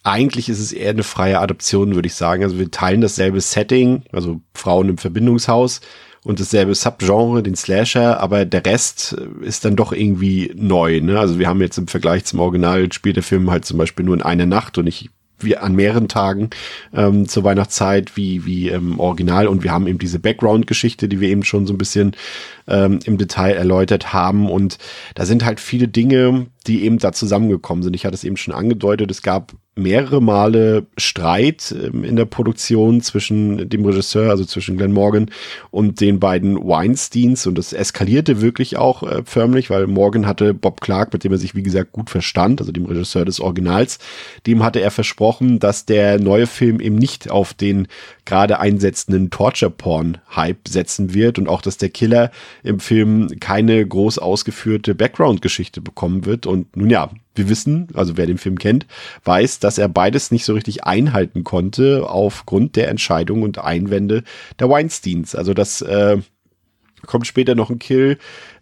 eigentlich 0.03 0.49
ist 0.49 0.61
es 0.61 0.73
eher 0.73 0.91
eine 0.91 1.03
freie 1.03 1.41
Adoption, 1.41 1.95
würde 1.95 2.07
ich 2.07 2.15
sagen. 2.15 2.43
Also 2.43 2.59
wir 2.59 2.71
teilen 2.71 3.01
dasselbe 3.01 3.41
Setting, 3.41 4.03
also 4.13 4.41
Frauen 4.55 4.89
im 4.89 4.99
Verbindungshaus 4.99 5.81
und 6.23 6.41
dasselbe 6.41 6.75
Subgenre, 6.75 7.43
den 7.43 7.55
Slasher, 7.55 8.21
aber 8.21 8.45
der 8.45 8.65
Rest 8.65 9.13
ist 9.41 9.65
dann 9.65 9.77
doch 9.77 9.93
irgendwie 9.93 10.53
neu. 10.55 11.01
Ne? 11.01 11.19
Also 11.19 11.39
wir 11.39 11.49
haben 11.49 11.61
jetzt 11.61 11.79
im 11.79 11.87
Vergleich 11.87 12.25
zum 12.25 12.41
Original 12.41 12.91
spielt 12.93 13.17
der 13.17 13.23
Film 13.23 13.51
halt 13.51 13.65
zum 13.65 13.79
Beispiel 13.79 14.05
nur 14.05 14.15
in 14.15 14.23
einer 14.23 14.47
Nacht 14.47 14.79
und 14.79 14.85
nicht 14.85 15.11
wie 15.45 15.57
an 15.57 15.75
mehreren 15.75 16.09
Tagen 16.09 16.51
ähm, 16.95 17.29
zur 17.29 17.45
Weihnachtszeit 17.45 18.17
wie 18.17 18.45
wie 18.45 18.69
im 18.69 18.99
Original 18.99 19.47
und 19.47 19.63
wir 19.63 19.73
haben 19.73 19.87
eben 19.87 19.99
diese 19.99 20.19
Background-Geschichte, 20.19 21.09
die 21.09 21.21
wir 21.21 21.29
eben 21.29 21.45
schon 21.45 21.67
so 21.67 21.75
ein 21.75 21.79
bisschen 21.79 22.13
ähm, 22.67 23.01
im 23.05 23.19
Detail 23.19 23.55
erläutert 23.55 24.13
haben. 24.13 24.49
Und 24.49 24.79
da 25.15 25.27
sind 25.27 25.45
halt 25.45 25.61
viele 25.61 25.89
Dinge, 25.89 26.47
die 26.67 26.85
eben 26.85 26.99
da 26.99 27.13
zusammengekommen 27.13 27.83
sind. 27.83 27.95
Ich 27.95 28.05
hatte 28.07 28.15
es 28.15 28.25
eben 28.25 28.37
schon 28.37 28.55
angedeutet, 28.55 29.11
es 29.11 29.23
gab 29.23 29.53
mehrere 29.81 30.21
Male 30.21 30.87
Streit 30.97 31.75
ähm, 31.77 32.05
in 32.05 32.17
der 32.17 32.25
Produktion 32.25 33.01
zwischen 33.01 33.69
dem 33.69 33.85
Regisseur, 33.85 34.31
also 34.31 34.45
zwischen 34.45 34.77
Glenn 34.77 34.93
Morgan 34.93 35.31
und 35.71 36.01
den 36.01 36.21
beiden 36.21 36.57
Weinsteins. 36.57 37.47
Und 37.47 37.59
das 37.59 37.73
eskalierte 37.73 38.41
wirklich 38.41 38.77
auch 38.77 39.03
äh, 39.03 39.23
förmlich, 39.25 39.71
weil 39.71 39.87
Morgan 39.87 40.27
hatte 40.27 40.55
Bob 40.55 40.81
Clark, 40.81 41.13
mit 41.13 41.25
dem 41.25 41.33
er 41.33 41.39
sich 41.39 41.55
wie 41.55 41.63
gesagt 41.63 41.93
gut 41.93 42.11
verstand, 42.11 42.61
also 42.61 42.73
dem 42.73 42.87
Regisseur 42.87 43.25
des 43.25 43.41
Originals, 43.41 43.99
dem 44.47 44.63
hatte 44.63 44.81
er 44.81 44.91
versprochen, 44.91 45.59
dass 45.59 45.87
der 45.87 46.21
neue 46.21 46.47
Film 46.47 46.81
eben 46.81 46.97
nicht 46.97 47.31
auf 47.31 47.55
den 47.55 47.89
gerade 48.31 48.61
einsetzenden 48.61 49.31
Torture-Porn-Hype 49.31 50.69
setzen 50.69 51.15
wird 51.15 51.37
und 51.37 51.49
auch, 51.49 51.63
dass 51.63 51.79
der 51.79 51.89
Killer 51.89 52.31
im 52.63 52.79
Film 52.79 53.27
keine 53.41 53.85
groß 53.85 54.21
ausgeführte 54.21 54.95
Background-Geschichte 54.95 55.81
bekommen 55.81 56.27
wird. 56.27 56.47
Und 56.47 56.77
nun 56.77 56.91
ja, 56.91 57.11
wir 57.35 57.49
wissen, 57.49 57.89
also 57.93 58.17
wer 58.17 58.27
den 58.27 58.39
Film 58.39 58.57
kennt, 58.57 58.87
weiß, 59.25 59.59
dass 59.59 59.79
er 59.79 59.89
beides 59.89 60.31
nicht 60.31 60.45
so 60.45 60.55
richtig 60.55 60.85
einhalten 60.85 61.43
konnte 61.43 62.09
aufgrund 62.09 62.77
der 62.77 62.87
Entscheidung 62.87 63.43
und 63.43 63.59
Einwände 63.59 64.23
der 64.61 64.71
Weinsteins. 64.71 65.35
Also 65.35 65.53
das 65.53 65.83
äh, 65.83 66.19
kommt 67.07 67.27
später 67.27 67.57
noch 67.57 67.69
ein 67.69 67.81
Kill, 67.81 68.17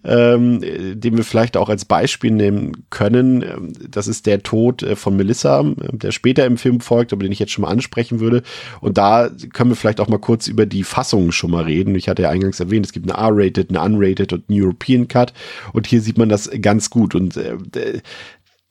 ähm, 0.04 0.60
den 0.60 1.16
wir 1.16 1.24
vielleicht 1.24 1.56
auch 1.56 1.68
als 1.68 1.84
Beispiel 1.84 2.30
nehmen 2.30 2.84
können. 2.90 3.74
Das 3.90 4.06
ist 4.06 4.26
der 4.26 4.42
Tod 4.42 4.82
äh, 4.82 4.96
von 4.96 5.16
Melissa, 5.16 5.64
der 5.92 6.12
später 6.12 6.46
im 6.46 6.56
Film 6.56 6.80
folgt, 6.80 7.12
aber 7.12 7.22
den 7.22 7.32
ich 7.32 7.38
jetzt 7.38 7.52
schon 7.52 7.62
mal 7.62 7.70
ansprechen 7.70 8.20
würde. 8.20 8.42
Und 8.80 8.96
da 8.96 9.30
können 9.52 9.70
wir 9.70 9.76
vielleicht 9.76 10.00
auch 10.00 10.08
mal 10.08 10.18
kurz 10.18 10.46
über 10.46 10.66
die 10.66 10.84
Fassungen 10.84 11.32
schon 11.32 11.50
mal 11.50 11.64
reden. 11.64 11.94
Ich 11.94 12.08
hatte 12.08 12.22
ja 12.22 12.30
eingangs 12.30 12.60
erwähnt, 12.60 12.86
es 12.86 12.92
gibt 12.92 13.10
eine 13.10 13.20
R-Rated, 13.20 13.70
eine 13.70 13.80
Unrated 13.80 14.32
und 14.32 14.44
einen 14.48 14.62
European 14.62 15.08
Cut. 15.08 15.32
Und 15.72 15.86
hier 15.86 16.00
sieht 16.00 16.18
man 16.18 16.28
das 16.28 16.50
ganz 16.60 16.90
gut. 16.90 17.14
Und 17.14 17.36
äh, 17.36 17.56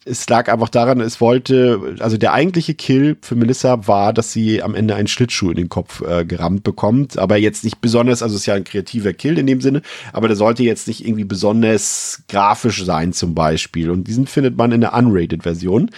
es 0.08 0.28
lag 0.28 0.50
einfach 0.50 0.68
daran, 0.68 1.00
es 1.00 1.20
wollte, 1.20 1.96
also 2.00 2.16
der 2.16 2.32
eigentliche 2.32 2.74
Kill 2.74 3.16
für 3.20 3.34
Melissa 3.34 3.86
war, 3.86 4.12
dass 4.12 4.32
sie 4.32 4.62
am 4.62 4.74
Ende 4.74 4.94
einen 4.94 5.08
Schlittschuh 5.08 5.50
in 5.50 5.56
den 5.56 5.68
Kopf 5.68 6.02
äh, 6.02 6.24
gerammt 6.24 6.64
bekommt, 6.64 7.18
aber 7.18 7.36
jetzt 7.36 7.64
nicht 7.64 7.80
besonders, 7.80 8.22
also 8.22 8.34
es 8.34 8.42
ist 8.42 8.46
ja 8.46 8.54
ein 8.54 8.64
kreativer 8.64 9.12
Kill 9.12 9.38
in 9.38 9.46
dem 9.46 9.60
Sinne, 9.60 9.82
aber 10.12 10.28
der 10.28 10.36
sollte 10.36 10.62
jetzt 10.62 10.88
nicht 10.88 11.06
irgendwie 11.06 11.24
besonders 11.24 12.22
grafisch 12.28 12.84
sein 12.84 13.12
zum 13.12 13.34
Beispiel 13.34 13.90
und 13.90 14.08
diesen 14.08 14.26
findet 14.26 14.56
man 14.56 14.72
in 14.72 14.80
der 14.80 14.94
Unrated-Version. 14.94 15.90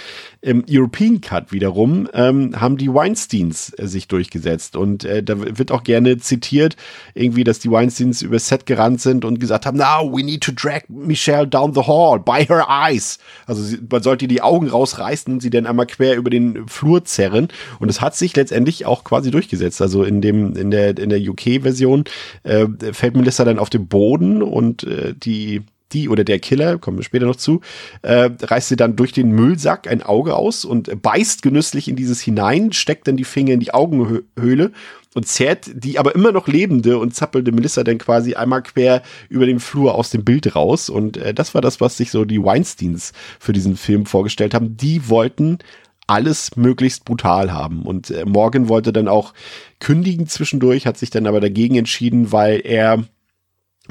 Im 0.43 0.64
European 0.68 1.20
Cut 1.20 1.53
wiederum 1.53 2.09
ähm, 2.14 2.59
haben 2.59 2.78
die 2.78 2.93
Weinsteins 2.93 3.74
äh, 3.76 3.86
sich 3.86 4.09
durchgesetzt 4.09 4.74
und 4.74 5.05
äh, 5.05 5.22
da 5.22 5.59
wird 5.59 5.70
auch 5.70 5.82
gerne 5.82 6.16
zitiert, 6.16 6.76
irgendwie, 7.12 7.45
dass 7.45 7.59
die 7.59 7.70
Weinsteins 7.70 8.22
über 8.22 8.38
Set 8.38 8.64
gerannt 8.64 9.03
sind 9.03 9.26
und 9.26 9.38
gesagt 9.38 9.66
haben, 9.66 9.76
now 9.76 10.11
we 10.11 10.24
need 10.24 10.43
to 10.43 10.51
drag 10.51 10.80
Michelle 10.88 11.47
down 11.47 11.74
the 11.74 11.82
hall 11.82 12.18
by 12.18 12.47
her 12.47 12.66
eyes. 12.70 13.18
Also 13.45 13.76
man 13.91 14.03
sollte 14.03 14.28
die 14.28 14.41
Augen 14.41 14.68
rausreißen 14.68 15.30
und 15.30 15.41
sie 15.41 15.51
dann 15.51 15.66
einmal 15.66 15.86
quer 15.86 16.16
über 16.16 16.30
den 16.30 16.66
Flur 16.68 17.05
zerren 17.05 17.49
und 17.78 17.91
es 17.91 18.01
hat 18.01 18.16
sich 18.16 18.34
letztendlich 18.34 18.86
auch 18.86 19.05
quasi 19.05 19.30
durchgesetzt. 19.30 19.82
Also 19.82 20.05
in 20.05 20.22
dem 20.22 20.57
in 20.57 20.70
der 20.70 20.97
in 20.97 21.11
der 21.11 21.20
UK-Version 21.20 22.05
äh, 22.45 22.66
fällt 22.93 23.14
Melissa 23.14 23.45
dann 23.45 23.59
auf 23.59 23.68
den 23.68 23.88
Boden 23.88 24.43
und 24.43 24.84
äh, 24.84 25.12
die 25.14 25.64
die 25.93 26.09
oder 26.09 26.24
der 26.24 26.38
Killer, 26.38 26.78
kommen 26.78 26.99
wir 26.99 27.05
später 27.05 27.26
noch 27.26 27.36
zu, 27.36 27.61
äh, 28.03 28.30
reißt 28.41 28.68
sie 28.68 28.76
dann 28.76 28.97
durch 28.97 29.12
den 29.12 29.30
Müllsack 29.32 29.88
ein 29.88 30.03
Auge 30.03 30.36
aus 30.36 30.64
und 30.64 31.03
beißt 31.03 31.43
genüsslich 31.43 31.88
in 31.88 31.97
dieses 31.97 32.20
hinein, 32.20 32.72
steckt 32.72 33.09
dann 33.09 33.16
die 33.16 33.24
Finger 33.24 33.53
in 33.53 33.61
die 33.61 33.74
Augenhöhle 33.74 34.72
und 35.14 35.26
zerrt 35.26 35.70
die 35.74 35.99
aber 35.99 36.14
immer 36.14 36.32
noch 36.32 36.47
lebende 36.47 36.99
und 36.99 37.14
zappelnde 37.14 37.53
Melissa 37.53 37.82
dann 37.82 37.99
quasi 37.99 38.34
einmal 38.34 38.62
quer 38.62 39.03
über 39.28 39.47
den 39.47 39.61
Flur 39.61 39.95
aus 39.95 40.11
dem 40.11 40.24
Bild 40.24 40.55
raus. 40.55 40.88
Und 40.88 41.16
äh, 41.16 41.34
das 41.34 41.55
war 41.55 41.61
das, 41.61 41.80
was 41.80 41.97
sich 41.97 42.11
so 42.11 42.24
die 42.24 42.43
Weinsteins 42.43 43.12
für 43.38 43.53
diesen 43.53 43.76
Film 43.76 44.07
vorgestellt 44.07 44.55
haben. 44.55 44.76
Die 44.76 45.09
wollten 45.09 45.59
alles 46.07 46.57
möglichst 46.57 47.05
brutal 47.05 47.53
haben. 47.53 47.82
Und 47.82 48.11
äh, 48.11 48.24
Morgan 48.24 48.68
wollte 48.68 48.93
dann 48.93 49.09
auch 49.09 49.32
kündigen 49.78 50.26
zwischendurch, 50.26 50.86
hat 50.86 50.99
sich 50.99 51.11
dann 51.11 51.26
aber 51.26 51.41
dagegen 51.41 51.76
entschieden, 51.76 52.32
weil 52.32 52.61
er 52.64 53.05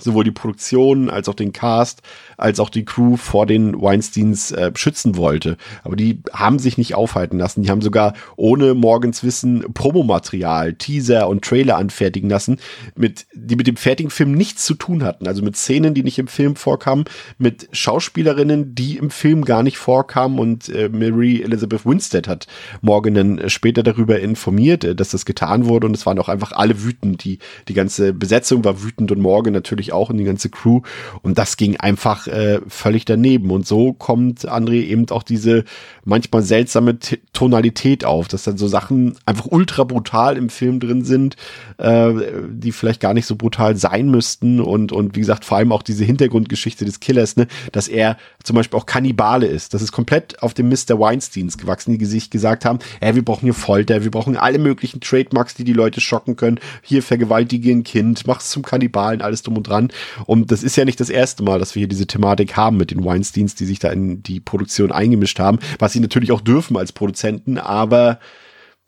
sowohl 0.04 0.24
die 0.24 0.32
Produktion 0.32 1.10
als 1.10 1.30
auch 1.30 1.36
den 1.36 1.54
Cast 1.54 2.02
als 2.40 2.60
auch 2.60 2.70
die 2.70 2.86
Crew 2.86 3.18
vor 3.18 3.46
den 3.46 3.80
Weinsteins 3.82 4.52
äh, 4.52 4.72
schützen 4.76 5.18
wollte. 5.18 5.58
Aber 5.84 5.96
die 5.96 6.22
haben 6.34 6.60
sich 6.60 6.78
nicht 6.78 6.96
aufhalten 6.96 7.38
lassen. 7.38 7.64
Die 7.64 7.70
haben 7.70 7.82
sogar 7.82 8.14
ohne 8.36 8.74
Morgens 8.74 9.24
Wissen 9.24 9.66
Promomaterial, 9.74 10.74
Teaser 10.74 11.28
und 11.28 11.44
Trailer 11.44 11.78
anfertigen 11.78 12.30
lassen, 12.30 12.58
mit, 12.96 13.28
die 13.34 13.56
mit 13.56 13.68
dem 13.68 13.76
fertigen 13.76 14.10
Film 14.10 14.32
nichts 14.34 14.66
zu 14.66 14.74
tun 14.74 15.04
hatten. 15.04 15.28
Also 15.28 15.44
mit 15.44 15.56
Szenen, 15.56 15.94
die 15.94 16.04
nicht 16.04 16.20
im 16.20 16.28
Film 16.28 16.56
vorkamen, 16.56 17.06
mit 17.38 17.68
Schauspielerinnen, 17.72 18.76
die 18.76 18.98
im 18.98 19.10
Film 19.10 19.46
gar 19.46 19.64
nicht 19.64 19.78
vorkamen. 19.78 20.40
Und 20.40 20.70
äh, 20.70 20.90
Mary 20.90 21.42
Elizabeth 21.42 21.86
Winstead 21.86 22.28
hat 22.28 22.48
Morgan 22.82 23.14
dann 23.14 23.50
später 23.50 23.84
darüber 23.84 24.20
informiert, 24.20 24.84
äh, 24.84 24.96
dass 24.96 25.10
das 25.10 25.26
getan 25.26 25.66
wurde. 25.66 25.88
Und 25.88 25.96
es 25.96 26.06
waren 26.06 26.20
auch 26.20 26.30
einfach 26.30 26.52
alle 26.54 26.84
wütend. 26.84 27.24
Die, 27.24 27.40
die 27.68 27.74
ganze 27.74 28.14
Besetzung 28.14 28.64
war 28.64 28.82
wütend 28.82 29.12
und 29.12 29.20
Morgan 29.20 29.54
natürlich 29.54 29.92
auch 29.92 30.10
und 30.10 30.18
die 30.18 30.24
ganze 30.24 30.50
Crew. 30.50 30.82
Und 31.22 31.38
das 31.38 31.58
ging 31.58 31.78
einfach 31.78 32.28
äh, 32.30 32.62
völlig 32.68 33.06
daneben. 33.06 33.52
Und 33.52 33.68
so 33.68 33.94
kommt 33.94 34.50
André 34.50 34.84
eben 34.84 35.10
auch 35.10 35.24
diese 35.24 35.64
manchmal 36.06 36.42
seltsame 36.42 37.00
T 37.00 37.20
Tonalität 37.34 38.04
auf, 38.04 38.28
dass 38.28 38.44
dann 38.44 38.58
so 38.58 38.68
Sachen 38.68 39.16
einfach 39.26 39.46
ultra 39.46 39.86
brutal 39.86 40.36
im 40.36 40.50
Film 40.50 40.82
drin 40.82 41.06
sind, 41.06 41.38
äh, 41.78 42.12
die 42.50 42.74
vielleicht 42.74 43.00
gar 43.00 43.14
nicht 43.14 43.26
so 43.26 43.38
brutal 43.38 43.78
sein 43.78 44.10
müssten. 44.10 44.60
Und, 44.60 44.92
und 44.92 45.16
wie 45.16 45.22
gesagt, 45.22 45.46
vor 45.46 45.58
allem 45.58 45.72
auch 45.72 45.82
diese 45.82 46.04
Hintergrundgeschichte 46.04 46.84
des 46.84 47.00
Killers, 47.00 47.38
ne, 47.38 47.48
dass 47.72 47.88
er 47.88 48.18
zum 48.44 48.58
Beispiel 48.58 48.78
auch 48.78 48.86
Kannibale 48.86 49.48
ist. 49.48 49.74
Das 49.74 49.82
ist 49.82 49.94
komplett 49.94 50.44
auf 50.44 50.54
dem 50.54 50.68
Mr. 50.68 51.00
Weinsteins 51.00 51.58
gewachsen, 51.58 51.98
die 51.98 52.06
sich 52.06 52.30
gesagt 52.30 52.66
haben, 52.66 52.80
ja, 53.02 53.16
wir 53.16 53.24
brauchen 53.24 53.46
hier 53.46 53.54
Folter, 53.54 54.04
wir 54.04 54.12
brauchen 54.12 54.36
alle 54.36 54.60
möglichen 54.60 55.00
Trademarks, 55.00 55.54
die 55.54 55.64
die 55.64 55.74
Leute 55.74 56.02
schocken 56.02 56.36
können. 56.36 56.60
Hier 56.82 57.02
vergewaltige 57.04 57.72
ein 57.72 57.84
Kind, 57.84 58.28
mach's 58.28 58.50
zum 58.50 58.64
Kannibalen, 58.64 59.22
alles 59.22 59.44
drum 59.44 59.56
und 59.58 59.68
dran. 59.68 59.92
Und 60.26 60.52
das 60.52 60.64
ist 60.64 60.76
ja 60.76 60.84
nicht 60.84 61.00
das 61.00 61.10
erste 61.10 61.44
Mal, 61.44 61.60
dass 61.60 61.76
wir 61.76 61.82
hier 61.82 61.88
diese 61.88 62.08
Thematik 62.08 62.19
haben 62.22 62.78
mit 62.78 62.92
den 62.92 63.04
Weinsteins, 63.04 63.56
die 63.56 63.66
sich 63.66 63.80
da 63.80 63.90
in 63.90 64.24
die 64.24 64.40
Produktion 64.40 64.92
eingemischt 64.92 65.40
haben, 65.40 65.60
was 65.78 65.94
sie 65.94 66.00
natürlich 66.00 66.32
auch 66.32 66.42
dürfen 66.42 66.78
als 66.78 66.92
Produzenten, 66.92 67.58
aber 67.58 68.20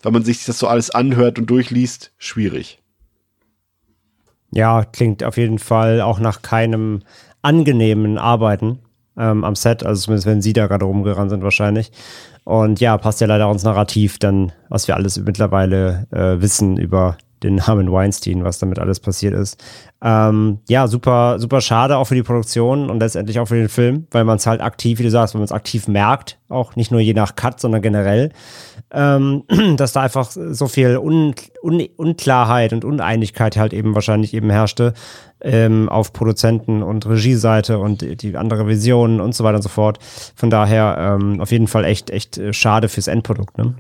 wenn 0.02 0.14
man 0.14 0.24
sich 0.24 0.46
das 0.46 0.60
so 0.60 0.68
alles 0.68 0.90
anhört 0.90 1.38
und 1.40 1.50
durchliest, 1.50 2.12
schwierig. 2.18 2.80
Ja, 4.52 4.84
klingt 4.84 5.24
auf 5.24 5.38
jeden 5.38 5.60
Fall 5.60 6.02
auch 6.02 6.20
nach 6.20 6.42
keinem 6.42 7.04
angenehmen 7.42 8.18
Arbeiten 8.18 8.80
ähm, 9.18 9.44
am 9.44 9.56
Set, 9.56 9.86
also 9.86 10.02
zumindest 10.02 10.28
wenn 10.28 10.42
sie 10.42 10.54
da 10.54 10.68
gerade 10.68 10.86
rumgerannt 10.86 11.30
sind 11.30 11.44
wahrscheinlich. 11.44 11.92
Und 12.44 12.80
ja, 12.80 12.98
passt 12.98 13.22
ja 13.22 13.28
leider 13.28 13.46
auch 13.46 13.54
ins 13.54 13.64
Narrativ 13.64 14.18
dann, 14.20 14.52
was 14.70 14.88
wir 14.88 14.96
alles 14.96 15.20
mittlerweile 15.20 16.08
äh, 16.12 16.42
wissen 16.42 16.78
über 16.78 17.18
den 17.44 17.56
Namen 17.56 17.92
Weinstein, 17.92 18.44
was 18.44 18.60
damit 18.60 18.80
alles 18.80 19.00
passiert 19.00 19.34
ist. 19.34 19.62
Ähm, 20.04 20.60
ja, 20.68 20.88
super, 20.88 21.40
super 21.40 21.62
schade 21.62 21.98
auch 21.98 22.06
für 22.06 22.16
die 22.16 22.24
Produktion 22.24 22.90
und 22.90 23.00
letztendlich 23.00 23.40
auch 23.40 23.48
für 23.48 23.56
den 23.56 23.70
Film, 23.70 24.08
weil 24.12 24.24
man 24.24 24.38
es 24.38 24.48
halt 24.48 24.62
aktiv, 24.62 25.00
wie 25.00 25.04
du 25.04 25.12
sagst, 25.12 25.34
wenn 25.34 25.40
man 25.40 25.46
es 25.46 25.52
aktiv 25.52 25.88
merkt, 25.88 26.40
auch 26.50 26.76
nicht 26.76 26.92
nur 26.92 27.00
je 27.00 27.14
nach 27.14 27.36
Cut, 27.36 27.60
sondern 27.60 27.82
generell, 27.82 28.32
ähm, 28.92 29.44
dass 29.78 29.94
da 29.94 30.02
einfach 30.02 30.30
so 30.32 30.68
viel 30.68 30.98
Un 30.98 31.36
Un 31.64 31.88
Unklarheit 31.98 32.74
und 32.74 32.84
Uneinigkeit 32.84 33.58
halt 33.58 33.74
eben 33.74 33.94
wahrscheinlich 33.94 34.34
eben 34.34 34.50
herrschte 34.50 34.94
ähm, 35.42 35.90
auf 35.90 36.14
Produzenten- 36.14 36.84
und 36.84 37.06
Regieseite 37.08 37.80
und 37.80 38.22
die 38.22 38.38
andere 38.38 38.68
Visionen 38.68 39.22
und 39.22 39.36
so 39.36 39.44
weiter 39.44 39.58
und 39.58 39.64
so 39.64 39.70
fort. 39.70 40.00
Von 40.36 40.50
daher 40.50 41.18
ähm, 41.22 41.40
auf 41.42 41.52
jeden 41.52 41.68
Fall 41.68 41.86
echt, 41.86 42.10
echt 42.10 42.38
äh, 42.38 42.54
schade 42.54 42.90
fürs 42.90 43.08
Endprodukt, 43.08 43.58
ne? 43.58 43.76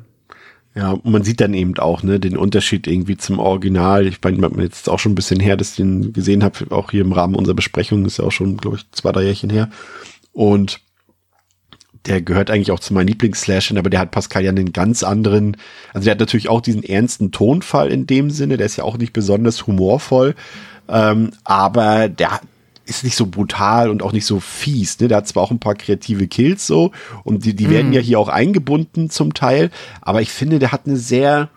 Ja, 0.73 0.97
man 1.03 1.23
sieht 1.23 1.41
dann 1.41 1.53
eben 1.53 1.77
auch 1.79 2.01
ne, 2.01 2.19
den 2.19 2.37
Unterschied 2.37 2.87
irgendwie 2.87 3.17
zum 3.17 3.39
Original. 3.39 4.07
Ich 4.07 4.19
meine, 4.23 4.49
jetzt 4.63 4.87
auch 4.87 4.99
schon 4.99 5.11
ein 5.11 5.15
bisschen 5.15 5.41
her, 5.41 5.57
dass 5.57 5.71
ich 5.71 5.75
den 5.77 6.13
gesehen 6.13 6.43
habe, 6.43 6.73
auch 6.73 6.91
hier 6.91 7.01
im 7.01 7.11
Rahmen 7.11 7.35
unserer 7.35 7.55
Besprechung, 7.55 8.05
ist 8.05 8.19
ja 8.19 8.25
auch 8.25 8.31
schon, 8.31 8.55
glaube 8.55 8.77
ich, 8.77 8.89
zwei, 8.91 9.11
drei 9.11 9.23
Jährchen 9.23 9.49
her. 9.49 9.69
Und 10.31 10.79
der 12.05 12.21
gehört 12.21 12.49
eigentlich 12.49 12.71
auch 12.71 12.79
zu 12.79 12.93
meinen 12.93 13.07
Lieblings-Slashern, 13.07 13.77
aber 13.77 13.89
der 13.89 13.99
hat 13.99 14.11
Pascal 14.11 14.43
ja 14.43 14.49
einen 14.49 14.73
ganz 14.73 15.03
anderen, 15.03 15.57
also 15.93 16.05
der 16.05 16.11
hat 16.11 16.19
natürlich 16.19 16.49
auch 16.49 16.61
diesen 16.61 16.83
ernsten 16.83 17.31
Tonfall 17.31 17.91
in 17.91 18.07
dem 18.07 18.31
Sinne, 18.31 18.57
der 18.57 18.65
ist 18.65 18.77
ja 18.77 18.85
auch 18.85 18.97
nicht 18.97 19.13
besonders 19.13 19.67
humorvoll, 19.67 20.35
ähm, 20.87 21.31
aber 21.43 22.09
der 22.09 22.41
ist 22.85 23.03
nicht 23.03 23.15
so 23.15 23.27
brutal 23.27 23.89
und 23.89 24.01
auch 24.01 24.11
nicht 24.11 24.25
so 24.25 24.39
fies. 24.39 24.99
Ne? 24.99 25.07
Der 25.07 25.17
hat 25.17 25.27
zwar 25.27 25.43
auch 25.43 25.51
ein 25.51 25.59
paar 25.59 25.75
kreative 25.75 26.27
Kills 26.27 26.67
so 26.67 26.91
und 27.23 27.45
die, 27.45 27.55
die 27.55 27.67
mm. 27.67 27.71
werden 27.71 27.87
mhm. 27.87 27.93
ja 27.93 28.01
hier 28.01 28.19
auch 28.19 28.27
eingebunden 28.27 29.09
zum 29.09 29.33
Teil, 29.33 29.71
aber 30.01 30.21
ich 30.21 30.31
finde, 30.31 30.59
der 30.59 30.71
hat 30.71 30.81
eine 30.85 30.97
sehr, 30.97 31.49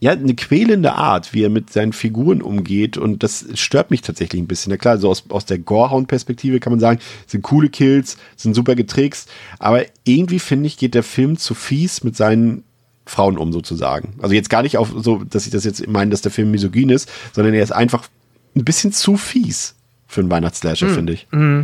ja, 0.00 0.12
eine 0.12 0.34
quälende 0.34 0.94
Art, 0.94 1.32
wie 1.34 1.44
er 1.44 1.50
mit 1.50 1.72
seinen 1.72 1.92
Figuren 1.92 2.42
umgeht 2.42 2.96
und 2.96 3.22
das 3.22 3.46
stört 3.54 3.90
mich 3.90 4.00
tatsächlich 4.00 4.40
ein 4.40 4.46
bisschen. 4.46 4.70
Na 4.70 4.76
klar, 4.76 4.98
so 4.98 5.10
aus, 5.10 5.24
aus 5.28 5.44
der 5.44 5.58
Gorehound-Perspektive 5.58 6.58
kann 6.60 6.72
man 6.72 6.80
sagen, 6.80 7.00
sind 7.26 7.42
coole 7.42 7.68
Kills, 7.68 8.16
sind 8.36 8.54
super 8.54 8.74
getrickst, 8.74 9.30
aber 9.58 9.84
irgendwie 10.04 10.38
finde 10.40 10.66
ich, 10.66 10.78
geht 10.78 10.94
der 10.94 11.02
Film 11.02 11.36
zu 11.36 11.54
fies 11.54 12.02
mit 12.02 12.16
seinen 12.16 12.64
Frauen 13.06 13.36
um 13.36 13.52
sozusagen. 13.52 14.14
Also 14.22 14.34
jetzt 14.34 14.48
gar 14.48 14.62
nicht 14.62 14.78
auf 14.78 14.94
so, 14.96 15.22
dass 15.24 15.44
ich 15.44 15.52
das 15.52 15.64
jetzt 15.64 15.86
meine, 15.86 16.10
dass 16.10 16.22
der 16.22 16.32
Film 16.32 16.50
misogyn 16.50 16.88
ist, 16.88 17.10
sondern 17.32 17.52
er 17.52 17.62
ist 17.62 17.72
einfach 17.72 18.08
ein 18.56 18.64
bisschen 18.64 18.92
zu 18.92 19.18
fies 19.18 19.74
für 20.14 20.20
einen 20.20 20.30
Weihnachtsslasher, 20.30 20.86
mm. 20.86 20.94
finde 20.94 21.12
ich. 21.12 21.26
Mm. 21.30 21.62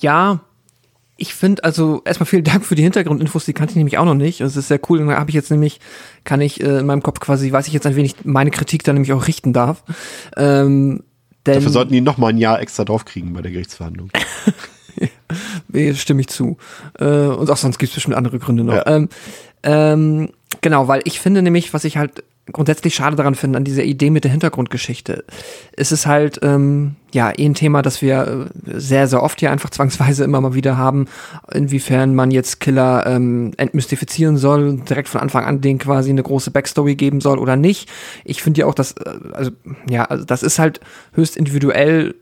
Ja, 0.00 0.40
ich 1.16 1.34
finde, 1.34 1.62
also 1.62 2.02
erstmal 2.04 2.26
vielen 2.26 2.42
Dank 2.42 2.64
für 2.64 2.74
die 2.74 2.82
Hintergrundinfos, 2.82 3.44
die 3.44 3.52
kannte 3.52 3.72
ich 3.72 3.76
nämlich 3.76 3.96
auch 3.98 4.04
noch 4.04 4.14
nicht. 4.14 4.40
Das 4.40 4.56
ist 4.56 4.68
sehr 4.68 4.80
cool. 4.88 5.00
Und 5.00 5.06
da 5.06 5.18
habe 5.18 5.30
ich 5.30 5.34
jetzt 5.34 5.50
nämlich, 5.50 5.78
kann 6.24 6.40
ich 6.40 6.60
äh, 6.60 6.80
in 6.80 6.86
meinem 6.86 7.02
Kopf 7.02 7.20
quasi, 7.20 7.52
weiß 7.52 7.68
ich 7.68 7.72
jetzt 7.72 7.86
ein 7.86 7.94
wenig, 7.94 8.16
meine 8.24 8.50
Kritik 8.50 8.82
da 8.82 8.92
nämlich 8.92 9.12
auch 9.12 9.28
richten 9.28 9.52
darf. 9.52 9.84
Ähm, 10.36 11.04
Dafür 11.44 11.70
sollten 11.70 11.92
die 11.92 12.00
noch 12.00 12.18
mal 12.18 12.28
ein 12.28 12.38
Jahr 12.38 12.60
extra 12.60 12.84
draufkriegen 12.84 13.32
bei 13.32 13.42
der 13.42 13.52
Gerichtsverhandlung. 13.52 14.10
ja, 15.72 15.94
stimme 15.94 16.20
ich 16.22 16.28
zu. 16.28 16.56
Äh, 16.98 17.04
und 17.04 17.50
auch 17.50 17.56
sonst 17.56 17.78
gibt 17.78 17.90
es 17.90 17.94
bestimmt 17.94 18.16
andere 18.16 18.38
Gründe 18.40 18.64
noch. 18.64 18.74
Ja. 18.74 18.86
Ähm, 18.86 19.08
ähm, 19.62 20.30
genau, 20.60 20.88
weil 20.88 21.02
ich 21.04 21.20
finde 21.20 21.42
nämlich, 21.42 21.72
was 21.72 21.84
ich 21.84 21.96
halt 21.96 22.24
grundsätzlich 22.50 22.94
schade 22.94 23.16
daran 23.16 23.34
finde, 23.34 23.58
an 23.58 23.64
dieser 23.64 23.84
Idee 23.84 24.10
mit 24.10 24.24
der 24.24 24.30
Hintergrundgeschichte, 24.30 25.24
ist 25.76 25.92
es 25.92 26.06
halt, 26.06 26.40
ähm, 26.42 26.96
ja, 27.12 27.30
eh 27.30 27.44
ein 27.44 27.54
Thema, 27.54 27.82
das 27.82 28.00
wir 28.02 28.48
äh, 28.66 28.78
sehr, 28.78 29.06
sehr 29.06 29.22
oft 29.22 29.40
hier 29.40 29.50
einfach 29.50 29.70
zwangsweise 29.70 30.24
immer 30.24 30.40
mal 30.40 30.54
wieder 30.54 30.76
haben, 30.76 31.06
inwiefern 31.52 32.14
man 32.14 32.30
jetzt 32.30 32.60
Killer 32.60 33.06
ähm, 33.06 33.52
entmystifizieren 33.56 34.36
soll 34.36 34.78
direkt 34.78 35.08
von 35.08 35.20
Anfang 35.20 35.44
an 35.44 35.60
denen 35.60 35.78
quasi 35.78 36.10
eine 36.10 36.22
große 36.22 36.50
Backstory 36.50 36.94
geben 36.94 37.20
soll 37.20 37.38
oder 37.38 37.56
nicht. 37.56 37.90
Ich 38.24 38.42
finde 38.42 38.60
ja 38.60 38.66
auch, 38.66 38.74
dass, 38.74 38.92
äh, 38.92 39.18
also, 39.32 39.50
ja, 39.88 40.04
also 40.04 40.24
das 40.24 40.42
ist 40.42 40.58
halt 40.58 40.80
höchst 41.12 41.36
individuell 41.36 42.14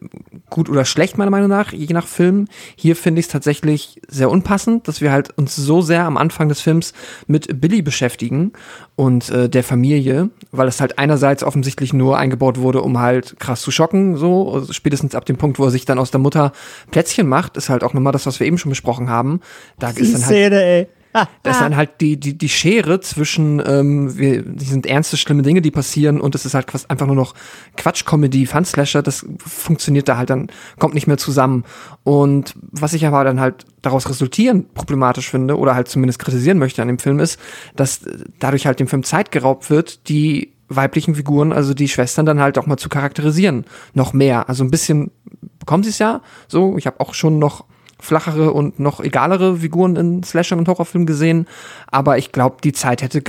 gut 0.49 0.69
oder 0.69 0.85
schlecht, 0.85 1.19
meiner 1.19 1.31
Meinung 1.31 1.49
nach, 1.49 1.73
je 1.73 1.95
nach 1.95 2.07
Film. 2.07 2.47
Hier 2.75 2.97
finde 2.97 3.21
ich 3.21 3.27
es 3.27 3.33
tatsächlich 3.33 4.01
sehr 4.09 4.31
unpassend, 4.31 4.89
dass 4.89 5.01
wir 5.01 5.13
halt 5.13 5.37
uns 5.39 5.55
so 5.55 5.81
sehr 5.81 6.05
am 6.05 6.17
Anfang 6.17 6.49
des 6.49 6.61
Films 6.61 6.93
mit 7.27 7.61
Billy 7.61 7.83
beschäftigen 7.83 8.53
und 8.97 9.31
äh, 9.31 9.49
der 9.49 9.65
Familie, 9.65 10.31
weil 10.51 10.69
es 10.69 10.81
halt 10.81 10.99
einerseits 10.99 11.45
offensichtlich 11.45 11.93
nur 11.93 12.19
eingebaut 12.19 12.59
wurde, 12.59 12.83
um 12.83 12.99
halt 12.99 13.39
krass 13.39 13.63
zu 13.63 13.71
schocken, 13.71 14.17
so, 14.17 14.53
also 14.53 14.73
spätestens 14.81 15.15
ab 15.15 15.27
dem 15.27 15.37
Punkt, 15.37 15.59
wo 15.59 15.65
er 15.65 15.71
sich 15.71 15.85
dann 15.85 15.99
aus 15.99 16.11
der 16.11 16.21
Mutter 16.21 16.53
Plätzchen 16.91 17.29
macht, 17.29 17.59
ist 17.59 17.69
halt 17.69 17.85
auch 17.85 17.93
nochmal 17.93 18.13
das, 18.13 18.25
was 18.25 18.41
wir 18.41 18.47
eben 18.47 18.57
schon 18.57 18.71
besprochen 18.71 19.11
haben. 19.11 19.41
Da 19.79 19.93
die 19.93 20.01
ist 20.01 20.15
dann 20.15 20.23
halt, 20.23 20.31
Szene, 20.31 20.63
ey. 20.63 20.89
Ah, 21.13 21.27
das 21.43 21.57
ist 21.57 21.63
dann 21.63 21.77
halt 21.77 22.01
die, 22.01 22.19
die, 22.19 22.39
die 22.39 22.49
Schere 22.49 23.01
zwischen, 23.01 23.61
ähm, 23.67 24.17
wir, 24.17 24.43
die 24.43 24.65
sind 24.65 24.87
ernste, 24.87 25.17
schlimme 25.17 25.43
Dinge, 25.43 25.61
die 25.61 25.73
passieren 25.73 26.21
und 26.21 26.37
es 26.37 26.47
ist 26.47 26.55
halt 26.55 26.67
einfach 26.89 27.07
nur 27.07 27.17
noch 27.17 27.35
Quatsch-Comedy, 27.77 28.47
Fun-Slasher, 28.47 29.03
das 29.03 29.27
funktioniert 29.39 30.09
da 30.09 30.17
halt 30.17 30.31
dann, 30.31 30.47
kommt 30.79 30.95
nicht 30.95 31.09
mehr 31.09 31.19
zusammen. 31.19 31.65
Und 32.05 32.55
was 32.71 32.93
ich 32.93 33.05
aber 33.07 33.25
dann 33.25 33.41
halt 33.41 33.67
daraus 33.83 34.09
resultieren 34.09 34.67
problematisch 34.73 35.29
finde 35.29 35.59
oder 35.59 35.75
halt 35.75 35.89
zumindest 35.89 36.21
kritisieren 36.21 36.59
möchte 36.59 36.81
an 36.81 36.89
dem 36.89 37.01
Film 37.01 37.19
ist, 37.19 37.41
dass 37.75 38.03
dadurch 38.39 38.67
halt 38.67 38.79
dem 38.79 38.87
Film 38.87 39.03
Zeit 39.03 39.33
geraubt 39.33 39.69
wird, 39.69 40.09
die 40.09 40.53
weiblichen 40.71 41.15
Figuren, 41.15 41.53
also 41.53 41.75
die 41.75 41.89
Schwestern, 41.89 42.25
dann 42.25 42.41
halt 42.41 42.57
auch 42.57 42.67
mal 42.67 42.79
zu 42.79 42.89
charakterisieren. 42.89 43.67
Noch 43.93 44.13
mehr. 44.13 44.49
Also 44.49 44.65
ein 44.65 44.71
bisschen 44.71 45.11
bekommen 45.59 45.83
sie 45.83 45.91
es 45.91 45.99
ja. 45.99 46.23
So, 46.49 46.79
ich 46.79 46.87
habe 46.87 47.01
auch 47.01 47.13
schon 47.13 47.39
noch 47.39 47.65
flachere 47.99 48.53
und 48.53 48.81
noch 48.81 49.01
egalere 49.01 49.59
Figuren 49.59 49.97
in 49.97 50.23
Slasher 50.23 50.57
und 50.57 50.67
Horrorfilmen 50.69 51.07
gesehen. 51.07 51.47
Aber 51.89 52.17
ich 52.17 52.33
glaube, 52.33 52.57
die 52.65 52.73
Zeit 52.73 53.03
hätte 53.03 53.23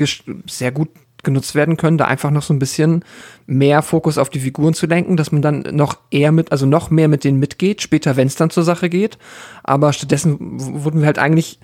sehr 0.47 0.71
gut 0.71 0.89
genutzt 1.23 1.55
werden 1.55 1.77
können, 1.77 1.97
da 1.97 2.05
einfach 2.05 2.31
noch 2.31 2.41
so 2.41 2.53
ein 2.53 2.59
bisschen 2.59 3.03
mehr 3.45 3.81
Fokus 3.81 4.17
auf 4.17 4.29
die 4.29 4.39
Figuren 4.39 4.73
zu 4.73 4.87
lenken, 4.87 5.17
dass 5.17 5.31
man 5.31 5.41
dann 5.41 5.61
noch 5.71 5.97
eher 6.09 6.31
mit, 6.31 6.51
also 6.51 6.65
noch 6.65 6.89
mehr 6.89 7.07
mit 7.07 7.23
denen 7.23 7.39
mitgeht, 7.39 7.81
später, 7.81 8.15
wenn 8.15 8.27
es 8.27 8.35
dann 8.35 8.49
zur 8.49 8.63
Sache 8.63 8.89
geht. 8.89 9.17
Aber 9.63 9.93
stattdessen 9.93 10.37
wurden 10.83 11.01
wir 11.01 11.05
halt 11.07 11.19
eigentlich 11.19 11.59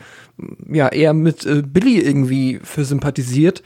ja 0.70 0.88
eher 0.89 1.14
mit 1.14 1.45
äh, 1.45 1.64
Billy 1.66 1.99
irgendwie 1.99 2.60
für 2.64 2.86
sympathisiert, 2.86 3.64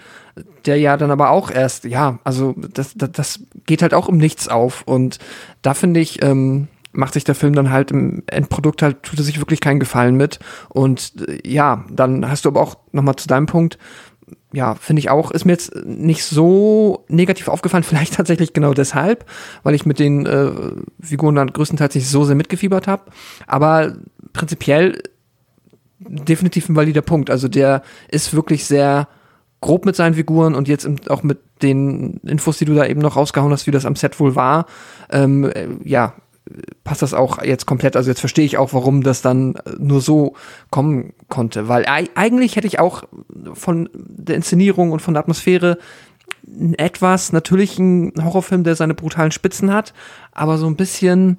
der 0.65 0.77
ja 0.77 0.97
dann 0.97 1.11
aber 1.11 1.29
auch 1.29 1.51
erst, 1.51 1.85
ja, 1.85 2.19
also 2.23 2.55
das, 2.57 2.93
das, 2.95 3.11
das 3.11 3.39
geht 3.65 3.81
halt 3.81 3.93
auch 3.93 4.07
um 4.07 4.17
nichts 4.17 4.47
auf. 4.47 4.83
Und 4.83 5.19
da 5.61 5.73
finde 5.73 5.99
ich, 5.99 6.23
ähm, 6.23 6.67
macht 6.93 7.13
sich 7.13 7.23
der 7.23 7.35
Film 7.35 7.53
dann 7.53 7.71
halt 7.71 7.91
im 7.91 8.23
Endprodukt 8.27 8.81
halt, 8.81 9.03
tut 9.03 9.19
er 9.19 9.23
sich 9.23 9.39
wirklich 9.39 9.61
keinen 9.61 9.79
Gefallen 9.79 10.15
mit. 10.15 10.39
Und 10.69 11.27
äh, 11.27 11.39
ja, 11.47 11.85
dann 11.89 12.29
hast 12.29 12.45
du 12.45 12.49
aber 12.49 12.61
auch 12.61 12.77
nochmal 12.91 13.15
zu 13.15 13.27
deinem 13.27 13.45
Punkt, 13.45 13.77
ja, 14.53 14.75
finde 14.75 14.99
ich 14.99 15.09
auch, 15.09 15.31
ist 15.31 15.45
mir 15.45 15.53
jetzt 15.53 15.75
nicht 15.85 16.23
so 16.23 17.05
negativ 17.07 17.47
aufgefallen, 17.47 17.83
vielleicht 17.87 18.15
tatsächlich 18.15 18.53
genau 18.53 18.73
deshalb, 18.73 19.25
weil 19.63 19.75
ich 19.75 19.85
mit 19.85 19.99
den 19.99 20.25
äh, 20.25 20.51
Figuren 21.01 21.35
dann 21.35 21.53
größtenteils 21.53 21.95
nicht 21.95 22.09
so 22.09 22.23
sehr 22.23 22.35
mitgefiebert 22.35 22.87
habe. 22.87 23.03
Aber 23.47 23.95
prinzipiell 24.33 25.01
definitiv 25.99 26.67
ein 26.69 26.75
valider 26.75 27.01
Punkt. 27.01 27.29
Also 27.29 27.47
der 27.47 27.83
ist 28.09 28.33
wirklich 28.33 28.65
sehr 28.65 29.07
grob 29.61 29.85
mit 29.85 29.95
seinen 29.95 30.15
Figuren 30.15 30.55
und 30.55 30.67
jetzt 30.67 30.87
auch 31.09 31.21
mit 31.21 31.39
den 31.61 32.19
Infos, 32.25 32.57
die 32.57 32.65
du 32.65 32.73
da 32.73 32.85
eben 32.85 33.01
noch 33.01 33.15
rausgehauen 33.15 33.51
hast, 33.51 33.67
wie 33.67 33.71
das 33.71 33.85
am 33.85 33.95
Set 33.95 34.19
wohl 34.19 34.35
war. 34.35 34.65
Ähm, 35.11 35.43
äh, 35.45 35.67
ja, 35.83 36.15
passt 36.83 37.01
das 37.01 37.13
auch 37.13 37.41
jetzt 37.43 37.65
komplett. 37.65 37.95
Also 37.95 38.09
jetzt 38.09 38.19
verstehe 38.19 38.45
ich 38.45 38.57
auch, 38.57 38.73
warum 38.73 39.03
das 39.03 39.21
dann 39.21 39.55
nur 39.77 40.01
so 40.01 40.33
kommen 40.69 41.13
konnte. 41.29 41.67
Weil 41.67 41.85
eigentlich 41.87 42.55
hätte 42.55 42.67
ich 42.67 42.79
auch 42.79 43.03
von 43.53 43.89
der 43.93 44.35
Inszenierung 44.35 44.91
und 44.91 45.01
von 45.01 45.13
der 45.13 45.21
Atmosphäre 45.21 45.77
etwas 46.77 47.33
natürlich 47.33 47.77
ein 47.79 48.13
Horrorfilm, 48.21 48.63
der 48.63 48.75
seine 48.75 48.93
brutalen 48.93 49.31
Spitzen 49.31 49.71
hat, 49.71 49.93
aber 50.31 50.57
so 50.57 50.67
ein 50.67 50.75
bisschen, 50.75 51.37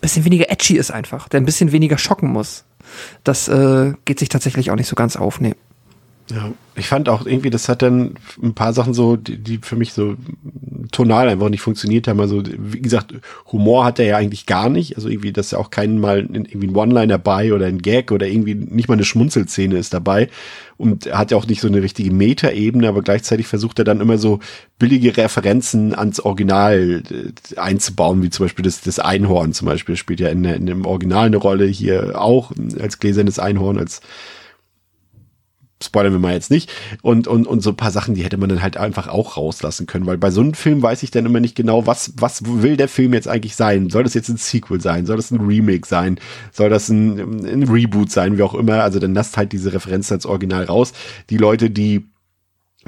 bisschen 0.00 0.24
weniger 0.24 0.50
edgy 0.50 0.76
ist 0.76 0.90
einfach, 0.90 1.28
der 1.28 1.40
ein 1.40 1.46
bisschen 1.46 1.72
weniger 1.72 1.98
schocken 1.98 2.30
muss. 2.30 2.64
Das 3.24 3.48
äh, 3.48 3.94
geht 4.04 4.18
sich 4.18 4.28
tatsächlich 4.28 4.70
auch 4.70 4.76
nicht 4.76 4.88
so 4.88 4.94
ganz 4.94 5.16
auf. 5.16 5.40
Nee. 5.40 5.54
Ja, 6.30 6.52
ich 6.76 6.88
fand 6.88 7.08
auch 7.08 7.26
irgendwie, 7.26 7.50
das 7.50 7.68
hat 7.68 7.82
dann 7.82 8.14
ein 8.42 8.54
paar 8.54 8.72
Sachen 8.72 8.94
so, 8.94 9.16
die, 9.16 9.38
die 9.38 9.58
für 9.58 9.76
mich 9.76 9.92
so 9.92 10.16
tonal 10.92 11.28
einfach 11.28 11.48
nicht 11.48 11.62
funktioniert 11.62 12.06
haben. 12.06 12.20
Also, 12.20 12.42
wie 12.46 12.80
gesagt, 12.80 13.14
Humor 13.50 13.84
hat 13.84 13.98
er 13.98 14.06
ja 14.06 14.16
eigentlich 14.16 14.46
gar 14.46 14.68
nicht. 14.68 14.96
Also 14.96 15.08
irgendwie, 15.08 15.32
dass 15.32 15.50
ja 15.50 15.58
auch 15.58 15.70
keinen 15.70 15.98
mal 15.98 16.20
irgendwie 16.20 16.68
ein 16.68 16.76
One-Liner 16.76 17.18
dabei 17.18 17.52
oder 17.52 17.66
ein 17.66 17.82
Gag 17.82 18.12
oder 18.12 18.26
irgendwie 18.26 18.54
nicht 18.54 18.88
mal 18.88 18.94
eine 18.94 19.04
Schmunzelszene 19.04 19.76
ist 19.76 19.92
dabei. 19.92 20.28
Und 20.76 21.06
er 21.06 21.18
hat 21.18 21.30
ja 21.30 21.36
auch 21.36 21.46
nicht 21.46 21.60
so 21.60 21.68
eine 21.68 21.82
richtige 21.82 22.12
Meta-Ebene, 22.12 22.88
aber 22.88 23.02
gleichzeitig 23.02 23.46
versucht 23.46 23.78
er 23.78 23.84
dann 23.84 24.00
immer 24.00 24.18
so 24.18 24.40
billige 24.78 25.16
Referenzen 25.16 25.94
ans 25.94 26.20
Original 26.20 27.02
äh, 27.10 27.58
einzubauen, 27.58 28.22
wie 28.22 28.30
zum 28.30 28.46
Beispiel 28.46 28.64
das, 28.64 28.80
das 28.80 28.98
Einhorn 28.98 29.52
zum 29.52 29.66
Beispiel. 29.66 29.96
Spielt 29.96 30.20
ja 30.20 30.28
in, 30.28 30.44
in 30.44 30.66
dem 30.66 30.86
Original 30.86 31.26
eine 31.26 31.36
Rolle, 31.36 31.66
hier 31.66 32.20
auch 32.20 32.52
als 32.80 32.98
gläsernes 32.98 33.38
Einhorn, 33.38 33.78
als 33.78 34.00
spoilern 35.82 36.12
wir 36.12 36.18
mal 36.18 36.32
jetzt 36.32 36.50
nicht. 36.50 36.70
Und, 37.02 37.26
und, 37.28 37.46
und 37.46 37.62
so 37.62 37.70
ein 37.70 37.76
paar 37.76 37.90
Sachen, 37.90 38.14
die 38.14 38.24
hätte 38.24 38.36
man 38.36 38.48
dann 38.48 38.62
halt 38.62 38.76
einfach 38.76 39.08
auch 39.08 39.36
rauslassen 39.36 39.86
können, 39.86 40.06
weil 40.06 40.18
bei 40.18 40.30
so 40.30 40.40
einem 40.40 40.54
Film 40.54 40.82
weiß 40.82 41.02
ich 41.02 41.10
dann 41.10 41.26
immer 41.26 41.40
nicht 41.40 41.54
genau, 41.54 41.86
was, 41.86 42.12
was 42.16 42.42
will 42.44 42.76
der 42.76 42.88
Film 42.88 43.14
jetzt 43.14 43.28
eigentlich 43.28 43.56
sein? 43.56 43.90
Soll 43.90 44.04
das 44.04 44.14
jetzt 44.14 44.28
ein 44.28 44.36
Sequel 44.36 44.80
sein? 44.80 45.06
Soll 45.06 45.16
das 45.16 45.30
ein 45.30 45.40
Remake 45.40 45.86
sein? 45.86 46.18
Soll 46.52 46.70
das 46.70 46.88
ein, 46.88 47.44
ein 47.44 47.62
Reboot 47.64 48.10
sein? 48.10 48.38
Wie 48.38 48.42
auch 48.42 48.54
immer. 48.54 48.82
Also 48.82 48.98
dann 48.98 49.14
lasst 49.14 49.36
halt 49.36 49.52
diese 49.52 49.72
Referenz 49.72 50.10
als 50.12 50.26
Original 50.26 50.64
raus. 50.64 50.92
Die 51.30 51.38
Leute, 51.38 51.70
die 51.70 52.11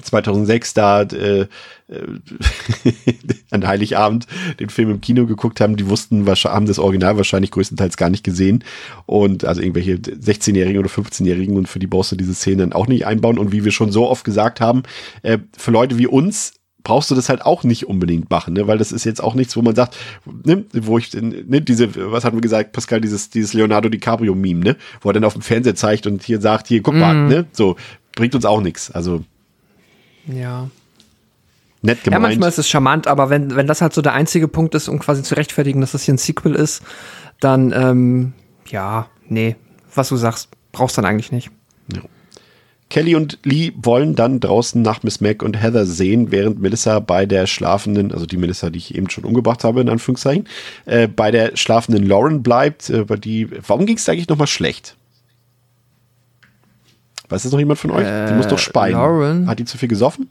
2006 0.02 0.74
da 0.74 1.02
äh, 1.02 1.40
äh, 1.42 1.46
an 3.50 3.66
Heiligabend 3.66 4.26
den 4.60 4.70
Film 4.70 4.90
im 4.90 5.00
Kino 5.00 5.26
geguckt 5.26 5.60
haben, 5.60 5.76
die 5.76 5.88
wussten, 5.88 6.26
haben 6.26 6.66
das 6.66 6.78
Original 6.78 7.16
wahrscheinlich 7.16 7.50
größtenteils 7.50 7.96
gar 7.96 8.10
nicht 8.10 8.24
gesehen. 8.24 8.64
Und 9.06 9.44
also 9.44 9.60
irgendwelche 9.60 9.96
16-Jährigen 9.96 10.78
oder 10.78 10.90
15-Jährigen 10.90 11.56
und 11.56 11.68
für 11.68 11.78
die 11.78 11.86
brauchst 11.86 12.12
du 12.12 12.16
diese 12.16 12.34
Szene 12.34 12.58
dann 12.58 12.72
auch 12.72 12.86
nicht 12.86 13.06
einbauen. 13.06 13.38
Und 13.38 13.52
wie 13.52 13.64
wir 13.64 13.72
schon 13.72 13.92
so 13.92 14.08
oft 14.08 14.24
gesagt 14.24 14.60
haben, 14.60 14.82
äh, 15.22 15.38
für 15.56 15.70
Leute 15.70 15.98
wie 15.98 16.06
uns 16.06 16.54
brauchst 16.84 17.10
du 17.10 17.14
das 17.14 17.30
halt 17.30 17.42
auch 17.42 17.64
nicht 17.64 17.86
unbedingt 17.86 18.30
machen, 18.30 18.52
ne? 18.54 18.66
weil 18.66 18.76
das 18.76 18.92
ist 18.92 19.04
jetzt 19.04 19.22
auch 19.22 19.34
nichts, 19.34 19.56
wo 19.56 19.62
man 19.62 19.74
sagt, 19.74 19.96
ne, 20.44 20.64
wo 20.74 20.98
ich, 20.98 21.12
ne, 21.14 21.62
diese, 21.62 22.12
was 22.12 22.24
hatten 22.24 22.36
wir 22.36 22.42
gesagt, 22.42 22.72
Pascal, 22.72 23.00
dieses, 23.00 23.30
dieses 23.30 23.54
Leonardo 23.54 23.88
DiCaprio-Meme, 23.88 24.60
ne, 24.60 24.76
wo 25.00 25.08
er 25.08 25.14
dann 25.14 25.24
auf 25.24 25.32
dem 25.32 25.40
Fernseher 25.40 25.74
zeigt 25.74 26.06
und 26.06 26.22
hier 26.22 26.42
sagt, 26.42 26.68
hier, 26.68 26.82
guck 26.82 26.94
mal, 26.94 27.14
mm. 27.14 27.28
ne, 27.28 27.46
so, 27.52 27.76
bringt 28.14 28.34
uns 28.34 28.44
auch 28.44 28.60
nichts, 28.60 28.90
also 28.90 29.24
ja. 30.26 30.68
Nett 31.82 32.02
gemeint. 32.02 32.22
Ja, 32.22 32.28
manchmal 32.28 32.48
ist 32.48 32.58
es 32.58 32.68
charmant, 32.68 33.06
aber 33.06 33.28
wenn, 33.28 33.56
wenn 33.56 33.66
das 33.66 33.82
halt 33.82 33.92
so 33.92 34.00
der 34.00 34.14
einzige 34.14 34.48
Punkt 34.48 34.74
ist, 34.74 34.88
um 34.88 34.98
quasi 34.98 35.22
zu 35.22 35.34
rechtfertigen, 35.36 35.80
dass 35.80 35.92
das 35.92 36.04
hier 36.04 36.14
ein 36.14 36.18
Sequel 36.18 36.54
ist, 36.54 36.82
dann, 37.40 37.72
ähm, 37.72 38.32
ja, 38.66 39.08
nee, 39.28 39.56
was 39.94 40.08
du 40.08 40.16
sagst, 40.16 40.48
brauchst 40.72 40.96
dann 40.96 41.04
eigentlich 41.04 41.30
nicht. 41.30 41.50
Ja. 41.92 42.00
Kelly 42.90 43.16
und 43.16 43.38
Lee 43.42 43.72
wollen 43.76 44.14
dann 44.14 44.40
draußen 44.40 44.80
nach 44.80 45.02
Miss 45.02 45.20
Mac 45.20 45.42
und 45.42 45.60
Heather 45.60 45.84
sehen, 45.84 46.30
während 46.30 46.60
Melissa 46.60 47.00
bei 47.00 47.26
der 47.26 47.46
schlafenden, 47.46 48.12
also 48.12 48.24
die 48.24 48.36
Melissa, 48.36 48.70
die 48.70 48.78
ich 48.78 48.94
eben 48.94 49.10
schon 49.10 49.24
umgebracht 49.24 49.64
habe, 49.64 49.80
in 49.80 49.88
Anführungszeichen, 49.88 50.46
äh, 50.86 51.08
bei 51.08 51.30
der 51.30 51.56
schlafenden 51.56 52.06
Lauren 52.06 52.42
bleibt. 52.42 52.90
Äh, 52.90 53.04
bei 53.04 53.16
die, 53.16 53.48
warum 53.66 53.86
ging 53.86 53.96
es 53.96 54.08
eigentlich 54.08 54.28
nochmal 54.28 54.46
schlecht? 54.46 54.96
Weiß 57.28 57.42
das 57.42 57.52
noch 57.52 57.58
jemand 57.58 57.78
von 57.78 57.90
euch? 57.90 58.06
die 58.28 58.34
muss 58.34 58.48
doch 58.48 58.58
speien. 58.58 58.94
Lauren? 58.94 59.46
Hat 59.46 59.58
die 59.58 59.64
zu 59.64 59.78
viel 59.78 59.88
gesoffen? 59.88 60.28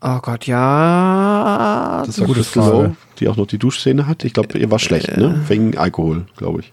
Oh 0.00 0.18
Gott, 0.20 0.46
ja. 0.46 2.04
Das 2.06 2.20
war 2.20 2.26
gute 2.26 2.40
Crystal 2.40 2.62
Frage. 2.62 2.76
Lowe, 2.76 2.96
die 3.18 3.28
auch 3.28 3.36
noch 3.36 3.46
die 3.46 3.58
Duschszene 3.58 4.06
hat. 4.06 4.24
Ich 4.24 4.32
glaube, 4.32 4.56
ihr 4.56 4.70
war 4.70 4.78
schlecht, 4.78 5.16
ne? 5.16 5.42
Wegen 5.48 5.76
Alkohol, 5.76 6.26
glaube 6.36 6.60
ich. 6.60 6.72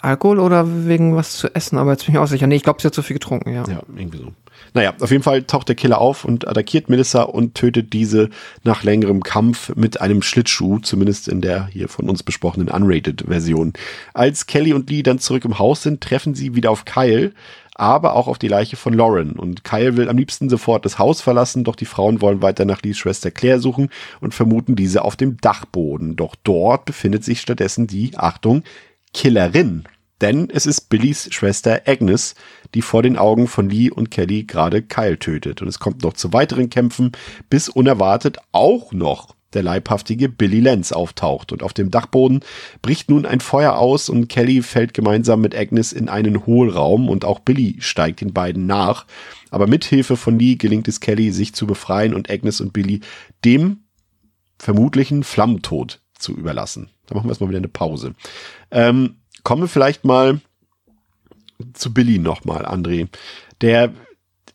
Alkohol 0.00 0.38
oder 0.38 0.86
wegen 0.86 1.16
was 1.16 1.32
zu 1.36 1.54
essen, 1.54 1.78
aber 1.78 1.92
jetzt 1.92 2.06
bin 2.06 2.14
ich 2.14 2.18
auch 2.20 2.26
sicher. 2.26 2.46
Nee, 2.46 2.56
ich 2.56 2.62
glaube, 2.62 2.80
sie 2.80 2.86
hat 2.86 2.94
zu 2.94 3.02
viel 3.02 3.14
getrunken, 3.14 3.52
ja. 3.52 3.64
Ja, 3.68 3.82
irgendwie 3.96 4.18
so. 4.18 4.32
Naja, 4.74 4.94
auf 5.00 5.10
jeden 5.10 5.22
Fall 5.22 5.42
taucht 5.42 5.68
der 5.68 5.74
Killer 5.74 5.98
auf 5.98 6.24
und 6.24 6.46
attackiert 6.46 6.88
Melissa 6.88 7.22
und 7.22 7.54
tötet 7.54 7.92
diese 7.92 8.30
nach 8.62 8.84
längerem 8.84 9.22
Kampf 9.22 9.74
mit 9.74 10.00
einem 10.00 10.22
Schlittschuh, 10.22 10.78
zumindest 10.78 11.28
in 11.28 11.40
der 11.40 11.66
hier 11.66 11.88
von 11.88 12.08
uns 12.08 12.22
besprochenen 12.22 12.68
Unrated-Version. 12.68 13.72
Als 14.14 14.46
Kelly 14.46 14.72
und 14.72 14.88
Lee 14.88 15.02
dann 15.02 15.18
zurück 15.18 15.44
im 15.44 15.58
Haus 15.58 15.82
sind, 15.82 16.00
treffen 16.00 16.34
sie 16.34 16.54
wieder 16.54 16.70
auf 16.70 16.84
Kyle, 16.84 17.32
aber 17.82 18.14
auch 18.14 18.28
auf 18.28 18.38
die 18.38 18.48
Leiche 18.48 18.76
von 18.76 18.94
Lauren. 18.94 19.32
Und 19.32 19.64
Kyle 19.64 19.96
will 19.96 20.08
am 20.08 20.16
liebsten 20.16 20.48
sofort 20.48 20.84
das 20.84 21.00
Haus 21.00 21.20
verlassen, 21.20 21.64
doch 21.64 21.74
die 21.74 21.84
Frauen 21.84 22.20
wollen 22.20 22.40
weiter 22.40 22.64
nach 22.64 22.80
Lees 22.82 22.96
Schwester 22.96 23.32
Claire 23.32 23.58
suchen 23.58 23.90
und 24.20 24.34
vermuten 24.34 24.76
diese 24.76 25.02
auf 25.04 25.16
dem 25.16 25.36
Dachboden. 25.38 26.14
Doch 26.14 26.36
dort 26.44 26.84
befindet 26.84 27.24
sich 27.24 27.40
stattdessen 27.40 27.88
die, 27.88 28.16
Achtung, 28.16 28.62
Killerin. 29.12 29.84
Denn 30.20 30.48
es 30.48 30.66
ist 30.66 30.90
Billys 30.90 31.28
Schwester 31.34 31.82
Agnes, 31.84 32.36
die 32.74 32.82
vor 32.82 33.02
den 33.02 33.18
Augen 33.18 33.48
von 33.48 33.68
Lee 33.68 33.90
und 33.90 34.12
Kelly 34.12 34.44
gerade 34.44 34.82
Kyle 34.82 35.18
tötet. 35.18 35.60
Und 35.60 35.66
es 35.66 35.80
kommt 35.80 36.04
noch 36.04 36.12
zu 36.12 36.32
weiteren 36.32 36.70
Kämpfen, 36.70 37.10
bis 37.50 37.68
unerwartet 37.68 38.38
auch 38.52 38.92
noch 38.92 39.34
der 39.54 39.62
leibhaftige 39.62 40.28
Billy 40.28 40.60
Lenz 40.60 40.92
auftaucht. 40.92 41.52
Und 41.52 41.62
auf 41.62 41.72
dem 41.72 41.90
Dachboden 41.90 42.40
bricht 42.80 43.10
nun 43.10 43.26
ein 43.26 43.40
Feuer 43.40 43.76
aus 43.76 44.08
und 44.08 44.28
Kelly 44.28 44.62
fällt 44.62 44.94
gemeinsam 44.94 45.40
mit 45.40 45.56
Agnes 45.56 45.92
in 45.92 46.08
einen 46.08 46.46
Hohlraum 46.46 47.08
und 47.08 47.24
auch 47.24 47.40
Billy 47.40 47.76
steigt 47.80 48.20
den 48.20 48.32
beiden 48.32 48.66
nach. 48.66 49.06
Aber 49.50 49.66
mit 49.66 49.84
Hilfe 49.84 50.16
von 50.16 50.38
Lee 50.38 50.56
gelingt 50.56 50.88
es 50.88 51.00
Kelly, 51.00 51.30
sich 51.30 51.54
zu 51.54 51.66
befreien 51.66 52.14
und 52.14 52.30
Agnes 52.30 52.60
und 52.60 52.72
Billy 52.72 53.00
dem 53.44 53.84
vermutlichen 54.58 55.24
Flammentod 55.24 56.00
zu 56.18 56.32
überlassen. 56.32 56.90
Da 57.06 57.14
machen 57.14 57.26
wir 57.26 57.30
erstmal 57.32 57.50
wieder 57.50 57.58
eine 57.58 57.68
Pause. 57.68 58.14
Ähm, 58.70 59.16
kommen 59.42 59.62
wir 59.62 59.68
vielleicht 59.68 60.04
mal 60.04 60.40
zu 61.74 61.92
Billy 61.92 62.18
nochmal, 62.18 62.64
André. 62.64 63.08
Der 63.60 63.92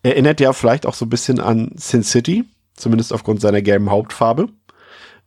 erinnert 0.02 0.40
ja 0.40 0.52
vielleicht 0.52 0.86
auch 0.86 0.94
so 0.94 1.06
ein 1.06 1.10
bisschen 1.10 1.40
an 1.40 1.72
Sin 1.76 2.02
City, 2.02 2.44
zumindest 2.74 3.12
aufgrund 3.12 3.40
seiner 3.40 3.62
gelben 3.62 3.90
Hauptfarbe. 3.90 4.48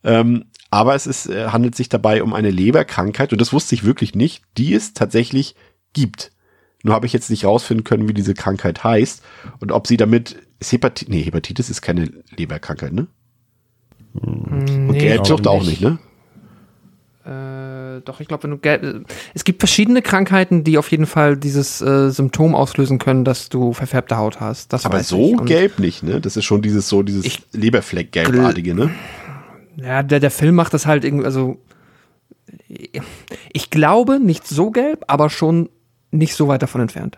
Ähm, 0.04 0.46
aber 0.70 0.96
es 0.96 1.06
ist, 1.06 1.28
äh, 1.28 1.48
handelt 1.48 1.76
sich 1.76 1.90
dabei 1.90 2.24
um 2.24 2.34
eine 2.34 2.50
Leberkrankheit, 2.50 3.32
und 3.32 3.42
das 3.42 3.54
wusste 3.54 3.76
ich 3.76 3.84
wirklich 3.84 4.16
nicht, 4.16 4.44
die 4.58 4.74
es 4.74 4.94
tatsächlich 4.94 5.56
gibt. 5.94 6.32
Nur 6.84 6.96
habe 6.96 7.06
ich 7.06 7.14
jetzt 7.14 7.30
nicht 7.30 7.46
rausfinden 7.46 7.84
können, 7.84 8.08
wie 8.08 8.14
diese 8.14 8.34
Krankheit 8.34 8.84
heißt 8.84 9.22
und 9.60 9.72
ob 9.72 9.86
sie 9.86 9.98
damit 9.98 10.38
ist 10.60 10.72
Hepatitis, 10.72 11.10
nee, 11.14 11.24
Hepatitis 11.24 11.70
ist 11.70 11.82
keine 11.82 12.12
Leberkrankheit, 12.36 12.94
ne? 12.94 13.08
Und 14.14 14.88
Nee, 14.88 15.00
Gelbsucht 15.00 15.44
glaub 15.44 15.56
auch 15.56 15.66
nicht, 15.66 15.82
ne? 15.82 16.00
Äh, 17.26 18.02
doch, 18.02 18.20
ich 18.20 18.28
glaube, 18.28 18.44
wenn 18.44 18.52
du 18.52 18.58
Gel 18.58 19.06
es 19.36 19.44
gibt 19.44 19.62
verschiedene 19.62 20.02
Krankheiten, 20.02 20.64
die 20.64 20.80
auf 20.80 20.90
jeden 20.90 21.06
Fall 21.06 21.38
dieses 21.38 21.82
äh, 21.82 22.10
Symptom 22.10 22.56
auslösen 22.56 22.98
können, 22.98 23.26
dass 23.26 23.50
du 23.50 23.74
verfärbte 23.74 24.18
Haut 24.18 24.40
hast. 24.40 24.74
Das 24.74 24.86
Aber 24.86 25.04
so. 25.04 25.34
Und, 25.34 25.46
gelb 25.46 25.78
nicht, 25.78 26.02
ne? 26.02 26.20
Das 26.20 26.36
ist 26.36 26.46
schon 26.46 26.64
dieses 26.64 26.90
so 26.90 27.04
dieses 27.04 27.40
Leberfleck-gelbartige, 27.52 28.74
ne? 28.74 28.90
Ja, 29.82 30.04
der, 30.04 30.20
der 30.20 30.32
Film 30.32 30.56
macht 30.56 30.74
das 30.74 30.86
halt 30.86 31.04
irgendwie, 31.04 31.26
also 31.26 31.58
ich 33.54 33.70
glaube 33.70 34.20
nicht 34.20 34.48
so 34.48 34.72
gelb, 34.72 35.06
aber 35.08 35.30
schon 35.30 35.70
nicht 36.12 36.36
so 36.36 36.48
weit 36.48 36.62
davon 36.62 36.82
entfernt. 36.82 37.18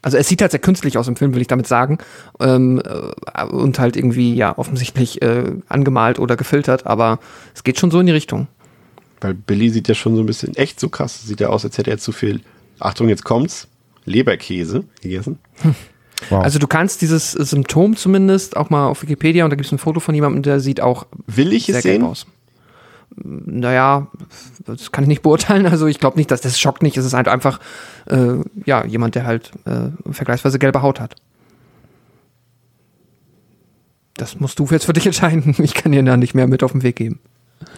Also 0.00 0.16
es 0.16 0.28
sieht 0.28 0.40
halt 0.40 0.52
sehr 0.52 0.60
künstlich 0.60 0.96
aus 0.96 1.08
im 1.08 1.16
Film, 1.16 1.34
will 1.34 1.40
ich 1.40 1.48
damit 1.48 1.66
sagen. 1.66 1.98
Ähm, 2.40 2.80
äh, 2.84 3.44
und 3.44 3.78
halt 3.78 3.96
irgendwie, 3.96 4.34
ja, 4.34 4.56
offensichtlich 4.56 5.20
äh, 5.22 5.52
angemalt 5.68 6.18
oder 6.18 6.36
gefiltert, 6.36 6.86
aber 6.86 7.18
es 7.54 7.64
geht 7.64 7.78
schon 7.78 7.90
so 7.90 7.98
in 7.98 8.06
die 8.06 8.12
Richtung. 8.12 8.46
Weil 9.20 9.34
Billy 9.34 9.70
sieht 9.70 9.88
ja 9.88 9.94
schon 9.94 10.14
so 10.14 10.22
ein 10.22 10.26
bisschen 10.26 10.54
echt 10.54 10.78
so 10.78 10.88
krass. 10.88 11.26
Sieht 11.26 11.40
ja 11.40 11.48
aus, 11.48 11.64
als 11.64 11.76
hätte 11.76 11.90
er 11.90 11.98
zu 11.98 12.12
viel. 12.12 12.40
Achtung, 12.78 13.08
jetzt 13.08 13.24
kommt's. 13.24 13.66
Leberkäse 14.04 14.84
gegessen. 15.02 15.38
Wow. 16.30 16.42
Also 16.42 16.58
du 16.58 16.66
kannst 16.66 17.00
dieses 17.00 17.32
Symptom 17.32 17.96
zumindest 17.96 18.56
auch 18.56 18.70
mal 18.70 18.86
auf 18.88 19.02
Wikipedia 19.02 19.44
und 19.44 19.50
da 19.50 19.56
gibt 19.56 19.66
es 19.66 19.72
ein 19.72 19.78
Foto 19.78 20.00
von 20.00 20.14
jemandem, 20.14 20.42
der 20.42 20.60
sieht 20.60 20.80
auch 20.80 21.06
Will 21.26 21.52
ich 21.52 21.66
sehr 21.66 21.76
es 21.76 21.82
sehen? 21.82 22.02
aus. 22.04 22.26
Naja, 23.16 24.08
das 24.64 24.92
kann 24.92 25.04
ich 25.04 25.08
nicht 25.08 25.22
beurteilen. 25.22 25.66
Also 25.66 25.86
ich 25.86 26.00
glaube 26.00 26.16
nicht, 26.18 26.30
dass 26.30 26.40
das 26.40 26.58
schockt 26.58 26.82
nicht. 26.82 26.96
Es 26.96 27.04
ist 27.04 27.14
halt 27.14 27.28
einfach 27.28 27.60
äh, 28.06 28.34
ja 28.64 28.84
jemand, 28.84 29.14
der 29.14 29.24
halt 29.26 29.52
äh, 29.64 29.90
vergleichsweise 30.12 30.58
gelbe 30.58 30.82
Haut 30.82 31.00
hat. 31.00 31.14
Das 34.14 34.40
musst 34.40 34.58
du 34.58 34.66
jetzt 34.70 34.86
für 34.86 34.92
dich 34.92 35.06
entscheiden. 35.06 35.54
Ich 35.58 35.74
kann 35.74 35.92
dir 35.92 36.02
da 36.02 36.16
nicht 36.16 36.34
mehr 36.34 36.46
mit 36.46 36.62
auf 36.62 36.72
den 36.72 36.82
Weg 36.82 36.96
geben. 36.96 37.20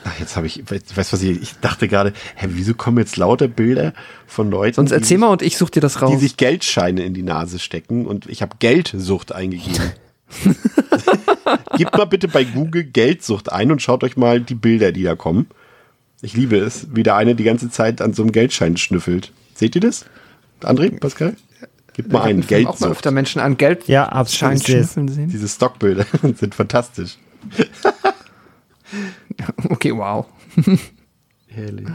Ach, 0.04 0.18
jetzt 0.18 0.36
habe 0.36 0.46
ich, 0.46 0.62
weißt 0.70 0.90
du, 0.90 0.96
was 0.96 1.22
ich, 1.22 1.42
ich 1.42 1.54
dachte 1.60 1.88
gerade, 1.88 2.12
hä, 2.36 2.48
wieso 2.50 2.74
kommen 2.74 2.98
jetzt 2.98 3.16
lauter 3.16 3.48
Bilder 3.48 3.92
von 4.26 4.50
Leuten, 4.50 4.74
Sonst 4.76 4.90
die, 4.90 4.94
erzähl 4.94 5.18
mal 5.18 5.28
und 5.28 5.42
ich 5.42 5.56
such 5.56 5.70
dir 5.70 5.80
das 5.80 5.94
die 5.94 6.00
raus. 6.00 6.20
sich 6.20 6.36
Geldscheine 6.36 7.02
in 7.02 7.14
die 7.14 7.22
Nase 7.22 7.58
stecken 7.58 8.06
und 8.06 8.26
ich 8.26 8.42
habe 8.42 8.56
Geldsucht 8.58 9.32
eingegeben. 9.32 9.92
Gebt 11.76 11.96
mal 11.96 12.04
bitte 12.04 12.28
bei 12.28 12.44
Google 12.44 12.84
Geldsucht 12.84 13.50
ein 13.52 13.72
und 13.72 13.82
schaut 13.82 14.04
euch 14.04 14.16
mal 14.16 14.40
die 14.40 14.54
Bilder, 14.54 14.92
die 14.92 15.02
da 15.02 15.16
kommen. 15.16 15.48
Ich 16.22 16.34
liebe 16.34 16.58
es, 16.58 16.88
wie 16.94 17.02
der 17.02 17.16
eine 17.16 17.34
die 17.34 17.44
ganze 17.44 17.70
Zeit 17.70 18.00
an 18.02 18.12
so 18.12 18.22
einem 18.22 18.32
Geldschein 18.32 18.76
schnüffelt. 18.76 19.32
Seht 19.54 19.74
ihr 19.74 19.80
das? 19.80 20.04
André, 20.62 20.98
Pascal? 20.98 21.34
Gebt 21.94 22.12
mal 22.12 22.22
ein, 22.22 22.44
Ich 22.46 22.66
hab 22.66 22.74
Auch 22.74 22.80
mal 22.80 22.90
öfter 22.90 23.10
Menschen 23.10 23.40
an 23.40 23.56
Geld 23.56 23.88
Ja, 23.88 24.08
absolut. 24.08 24.66
Diese 24.66 25.48
Stockbilder 25.48 26.06
sind 26.36 26.54
fantastisch. 26.54 27.18
Okay, 29.70 29.96
wow. 29.96 30.26
Herrlich. 31.48 31.88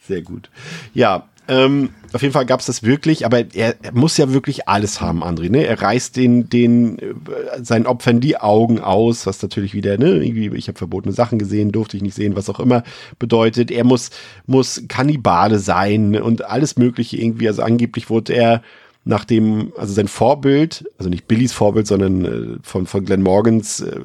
Sehr 0.00 0.22
gut. 0.22 0.50
Ja, 0.94 1.28
ähm, 1.48 1.90
auf 2.12 2.20
jeden 2.20 2.34
Fall 2.34 2.44
gab 2.44 2.60
es 2.60 2.66
das 2.66 2.82
wirklich, 2.82 3.24
aber 3.24 3.54
er, 3.54 3.76
er 3.82 3.92
muss 3.92 4.18
ja 4.18 4.32
wirklich 4.32 4.68
alles 4.68 5.00
haben, 5.00 5.24
André. 5.24 5.50
Ne? 5.50 5.66
Er 5.66 5.80
reißt 5.80 6.14
den, 6.14 6.50
den 6.50 6.98
äh, 6.98 7.14
seinen 7.62 7.86
Opfern 7.86 8.20
die 8.20 8.36
Augen 8.36 8.80
aus, 8.80 9.26
was 9.26 9.40
natürlich 9.42 9.72
wieder, 9.72 9.96
ne, 9.96 10.22
irgendwie, 10.22 10.54
ich 10.56 10.68
habe 10.68 10.76
verbotene 10.76 11.14
Sachen 11.14 11.38
gesehen, 11.38 11.72
durfte 11.72 11.96
ich 11.96 12.02
nicht 12.02 12.14
sehen, 12.14 12.36
was 12.36 12.50
auch 12.50 12.60
immer 12.60 12.82
bedeutet. 13.18 13.70
Er 13.70 13.84
muss, 13.84 14.10
muss 14.46 14.82
Kannibale 14.88 15.58
sein 15.58 16.20
und 16.20 16.44
alles 16.44 16.76
Mögliche 16.76 17.16
irgendwie. 17.16 17.48
Also 17.48 17.62
angeblich 17.62 18.10
wurde 18.10 18.34
er 18.34 18.62
nach 19.04 19.24
dem, 19.24 19.72
also 19.76 19.94
sein 19.94 20.08
Vorbild, 20.08 20.84
also 20.98 21.08
nicht 21.08 21.28
Billys 21.28 21.52
Vorbild, 21.52 21.86
sondern 21.86 22.24
äh, 22.24 22.58
von, 22.62 22.86
von 22.86 23.04
Glenn 23.04 23.22
Morgans 23.22 23.80
äh, 23.80 24.00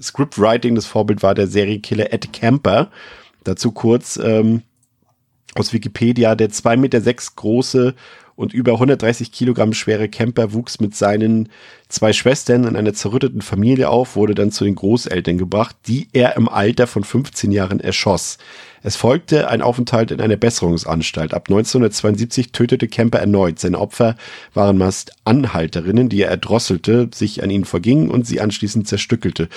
Scriptwriting, 0.00 0.74
das 0.74 0.86
Vorbild 0.86 1.22
war 1.22 1.34
der 1.34 1.46
Serienkiller 1.46 2.12
Ed 2.12 2.32
Camper. 2.32 2.90
Dazu 3.42 3.72
kurz, 3.72 4.16
ähm, 4.16 4.62
aus 5.54 5.72
Wikipedia, 5.72 6.34
der 6.34 6.50
2,6 6.50 6.76
Meter 6.76 7.00
sechs 7.00 7.36
große 7.36 7.94
und 8.36 8.52
über 8.52 8.72
130 8.72 9.30
Kilogramm 9.30 9.72
schwere 9.72 10.08
Camper 10.08 10.52
wuchs 10.52 10.80
mit 10.80 10.94
seinen 10.94 11.48
zwei 11.88 12.12
Schwestern 12.12 12.64
in 12.64 12.76
einer 12.76 12.92
zerrütteten 12.92 13.42
Familie 13.42 13.88
auf, 13.88 14.16
wurde 14.16 14.34
dann 14.34 14.50
zu 14.50 14.64
den 14.64 14.74
Großeltern 14.74 15.38
gebracht, 15.38 15.76
die 15.86 16.08
er 16.12 16.36
im 16.36 16.48
Alter 16.48 16.86
von 16.86 17.04
15 17.04 17.52
Jahren 17.52 17.78
erschoss. 17.78 18.38
Es 18.86 18.96
folgte 18.96 19.48
ein 19.48 19.62
Aufenthalt 19.62 20.10
in 20.10 20.20
einer 20.20 20.36
Besserungsanstalt. 20.36 21.32
Ab 21.32 21.48
1972 21.48 22.52
tötete 22.52 22.86
Camper 22.86 23.18
erneut. 23.18 23.58
Seine 23.58 23.80
Opfer 23.80 24.14
waren 24.52 24.76
meist 24.76 25.12
Anhalterinnen, 25.24 26.10
die 26.10 26.20
er 26.20 26.28
erdrosselte, 26.28 27.08
sich 27.14 27.42
an 27.42 27.48
ihnen 27.48 27.64
verging 27.64 28.10
und 28.10 28.26
sie 28.26 28.42
anschließend 28.42 28.86
zerstückelte. 28.86 29.48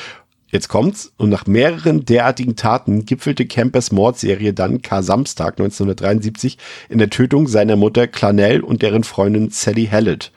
Jetzt 0.50 0.70
kommt's. 0.70 1.12
Und 1.18 1.28
nach 1.28 1.46
mehreren 1.46 2.06
derartigen 2.06 2.56
Taten 2.56 3.06
gipfelte 3.06 3.46
Campers 3.46 3.92
Mordserie 3.92 4.54
dann 4.54 4.82
K. 4.82 5.04
Samstag 5.04 5.60
1973 5.60 6.58
in 6.88 6.98
der 6.98 7.10
Tötung 7.10 7.50
seiner 7.50 7.76
Mutter 7.76 8.08
Clanell 8.08 8.62
und 8.62 8.82
deren 8.82 9.04
Freundin 9.04 9.50
Sally 9.50 9.88
Hallett. 9.88 10.32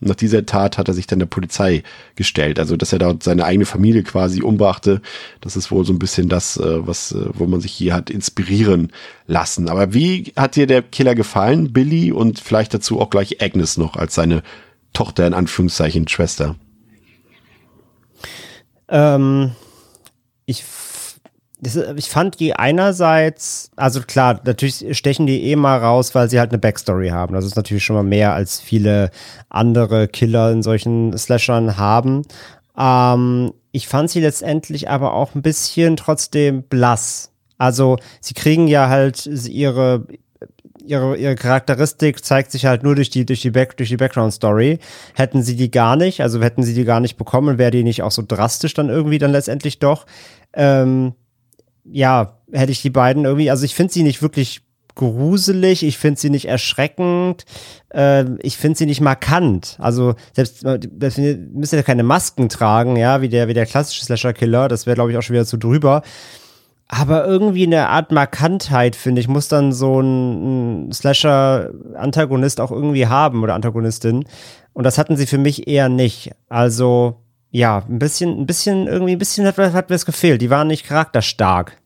Nach 0.00 0.14
dieser 0.14 0.44
Tat 0.44 0.76
hat 0.76 0.88
er 0.88 0.94
sich 0.94 1.06
dann 1.06 1.20
der 1.20 1.26
Polizei 1.26 1.82
gestellt. 2.16 2.58
Also, 2.58 2.76
dass 2.76 2.92
er 2.92 2.98
da 2.98 3.14
seine 3.20 3.44
eigene 3.46 3.64
Familie 3.64 4.02
quasi 4.02 4.42
umbrachte, 4.42 5.00
das 5.40 5.56
ist 5.56 5.70
wohl 5.70 5.86
so 5.86 5.92
ein 5.92 5.98
bisschen 5.98 6.28
das, 6.28 6.58
äh, 6.58 6.86
was, 6.86 7.12
äh, 7.12 7.28
wo 7.32 7.46
man 7.46 7.60
sich 7.62 7.72
hier 7.72 7.94
hat 7.94 8.10
inspirieren 8.10 8.92
lassen. 9.26 9.70
Aber 9.70 9.94
wie 9.94 10.32
hat 10.36 10.56
dir 10.56 10.66
der 10.66 10.82
Killer 10.82 11.14
gefallen, 11.14 11.72
Billy? 11.72 12.12
Und 12.12 12.38
vielleicht 12.40 12.74
dazu 12.74 13.00
auch 13.00 13.08
gleich 13.08 13.42
Agnes 13.42 13.78
noch 13.78 13.96
als 13.96 14.14
seine 14.14 14.42
Tochter, 14.92 15.26
in 15.26 15.34
Anführungszeichen, 15.34 16.08
Schwester. 16.08 16.56
Ähm, 18.88 19.52
ich, 20.44 20.62
das, 21.58 21.76
ich 21.96 22.10
fand 22.10 22.38
die 22.38 22.54
einerseits, 22.54 23.70
also 23.76 24.00
klar, 24.02 24.40
natürlich 24.44 24.96
stechen 24.96 25.26
die 25.26 25.44
eh 25.44 25.56
mal 25.56 25.78
raus, 25.78 26.14
weil 26.14 26.28
sie 26.28 26.38
halt 26.38 26.50
eine 26.50 26.58
Backstory 26.58 27.08
haben. 27.08 27.34
Das 27.34 27.46
ist 27.46 27.56
natürlich 27.56 27.84
schon 27.84 27.96
mal 27.96 28.02
mehr 28.02 28.34
als 28.34 28.60
viele 28.60 29.10
andere 29.48 30.06
Killer 30.06 30.50
in 30.50 30.62
solchen 30.62 31.16
Slashern 31.16 31.78
haben. 31.78 32.22
Ähm, 32.78 33.54
ich 33.72 33.88
fand 33.88 34.10
sie 34.10 34.20
letztendlich 34.20 34.90
aber 34.90 35.14
auch 35.14 35.34
ein 35.34 35.42
bisschen 35.42 35.96
trotzdem 35.96 36.62
blass. 36.62 37.30
Also 37.56 37.96
sie 38.20 38.34
kriegen 38.34 38.68
ja 38.68 38.88
halt 38.88 39.24
ihre 39.26 40.06
ihre, 40.86 41.16
ihre 41.16 41.34
Charakteristik 41.34 42.24
zeigt 42.24 42.52
sich 42.52 42.66
halt 42.66 42.82
nur 42.84 42.94
durch 42.94 43.10
die, 43.10 43.26
durch 43.26 43.40
die, 43.40 43.50
Back, 43.50 43.76
durch 43.76 43.88
die 43.88 43.96
Background-Story. 43.96 44.78
Hätten 45.14 45.42
sie 45.42 45.56
die 45.56 45.70
gar 45.70 45.96
nicht, 45.96 46.20
also 46.20 46.40
hätten 46.40 46.62
sie 46.62 46.74
die 46.74 46.84
gar 46.84 47.00
nicht 47.00 47.16
bekommen, 47.16 47.58
wäre 47.58 47.72
die 47.72 47.82
nicht 47.82 48.02
auch 48.02 48.12
so 48.12 48.22
drastisch 48.26 48.74
dann 48.74 48.88
irgendwie 48.88 49.18
dann 49.18 49.32
letztendlich 49.32 49.80
doch. 49.80 50.06
Ähm, 50.52 51.14
ja, 51.90 52.38
hätte 52.52 52.72
ich 52.72 52.82
die 52.82 52.90
beiden 52.90 53.24
irgendwie, 53.24 53.50
also 53.50 53.64
ich 53.64 53.74
finde 53.74 53.92
sie 53.92 54.02
nicht 54.02 54.22
wirklich 54.22 54.62
gruselig, 54.94 55.82
ich 55.82 55.98
finde 55.98 56.18
sie 56.18 56.30
nicht 56.30 56.46
erschreckend, 56.48 57.44
äh, 57.92 58.24
ich 58.42 58.56
finde 58.56 58.78
sie 58.78 58.86
nicht 58.86 59.00
markant. 59.00 59.76
Also 59.78 60.14
selbst 60.32 60.64
das 60.64 61.18
müssen 61.18 61.76
ja 61.76 61.82
keine 61.82 62.02
Masken 62.02 62.48
tragen, 62.48 62.96
ja, 62.96 63.20
wie 63.20 63.28
der 63.28 63.46
wie 63.48 63.54
der 63.54 63.66
klassische 63.66 64.04
Slasher 64.04 64.32
Killer, 64.32 64.68
das 64.68 64.86
wäre 64.86 64.94
glaube 64.94 65.12
ich 65.12 65.18
auch 65.18 65.22
schon 65.22 65.34
wieder 65.34 65.46
zu 65.46 65.58
drüber. 65.58 66.02
Aber 66.88 67.26
irgendwie 67.26 67.66
eine 67.66 67.88
Art 67.88 68.12
Markantheit, 68.12 68.94
finde 68.94 69.20
ich, 69.20 69.26
muss 69.26 69.48
dann 69.48 69.72
so 69.72 70.00
ein, 70.00 70.86
ein 70.88 70.92
Slasher-Antagonist 70.92 72.60
auch 72.60 72.70
irgendwie 72.70 73.08
haben 73.08 73.42
oder 73.42 73.54
Antagonistin. 73.54 74.24
Und 74.72 74.84
das 74.84 74.96
hatten 74.96 75.16
sie 75.16 75.26
für 75.26 75.38
mich 75.38 75.66
eher 75.66 75.88
nicht. 75.88 76.30
Also, 76.48 77.25
ja, 77.50 77.84
ein 77.88 77.98
bisschen, 77.98 78.40
ein 78.40 78.46
bisschen, 78.46 78.86
irgendwie 78.86 79.12
ein 79.12 79.18
bisschen 79.18 79.46
hat, 79.46 79.56
hat 79.56 79.88
mir 79.88 79.96
es 79.96 80.06
gefehlt. 80.06 80.42
Die 80.42 80.50
waren 80.50 80.68
nicht 80.68 80.84
charakterstark. 80.86 81.78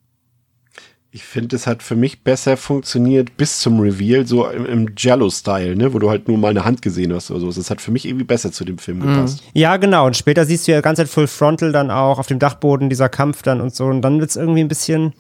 Ich 1.13 1.25
finde, 1.25 1.57
es 1.57 1.67
hat 1.67 1.83
für 1.83 1.97
mich 1.97 2.23
besser 2.23 2.57
funktioniert 2.57 3.37
bis 3.37 3.59
zum 3.59 3.81
Reveal, 3.81 4.27
so 4.27 4.49
im, 4.49 4.65
im 4.65 4.93
Jello-Style, 4.97 5.75
ne, 5.75 5.93
wo 5.93 5.99
du 5.99 6.09
halt 6.09 6.29
nur 6.29 6.39
mal 6.39 6.51
eine 6.51 6.65
Hand 6.65 6.83
gesehen 6.83 7.13
hast 7.13 7.33
oder 7.33 7.41
so. 7.41 7.53
Das 7.53 7.69
hat 7.69 7.81
für 7.81 7.91
mich 7.91 8.07
irgendwie 8.07 8.25
besser 8.25 8.53
zu 8.53 8.65
dem 8.65 8.79
Film 8.79 8.99
mhm. 8.99 9.15
gepasst. 9.15 9.43
Ja, 9.53 9.77
genau. 9.77 10.07
Und 10.07 10.17
später 10.17 10.45
siehst 10.45 10.69
du 10.69 10.73
ja 10.73 10.81
ganz 10.81 11.01
Full 11.01 11.27
Frontal 11.27 11.73
dann 11.73 11.91
auch 11.91 12.21
auf 12.21 12.29
dem 12.29 12.39
Dachboden, 12.39 12.91
dieser 12.91 13.09
Kampf 13.09 13.43
dann 13.43 13.61
und 13.61 13.75
so. 13.75 13.87
Und 13.87 14.03
dann 14.03 14.21
wird 14.21 14.31
es 14.31 14.37
irgendwie 14.37 14.61
ein 14.61 14.69
bisschen 14.69 15.13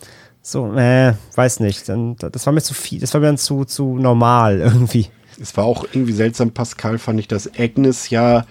so, 0.43 0.72
äh, 0.74 1.14
weiß 1.34 1.59
nicht. 1.59 1.88
Dann, 1.88 2.14
das 2.16 2.47
war 2.47 2.53
mir 2.53 2.62
zu 2.62 2.74
viel, 2.74 3.01
das 3.01 3.12
war 3.12 3.20
mir 3.20 3.26
dann 3.26 3.38
zu, 3.38 3.64
zu 3.64 3.97
normal 3.99 4.61
irgendwie. 4.64 5.09
Es 5.41 5.57
war 5.57 5.64
auch 5.64 5.84
irgendwie 5.93 6.12
seltsam, 6.12 6.53
Pascal, 6.53 6.99
fand 6.99 7.18
ich, 7.18 7.26
dass 7.26 7.51
Agnes 7.59 8.11
ja, 8.11 8.47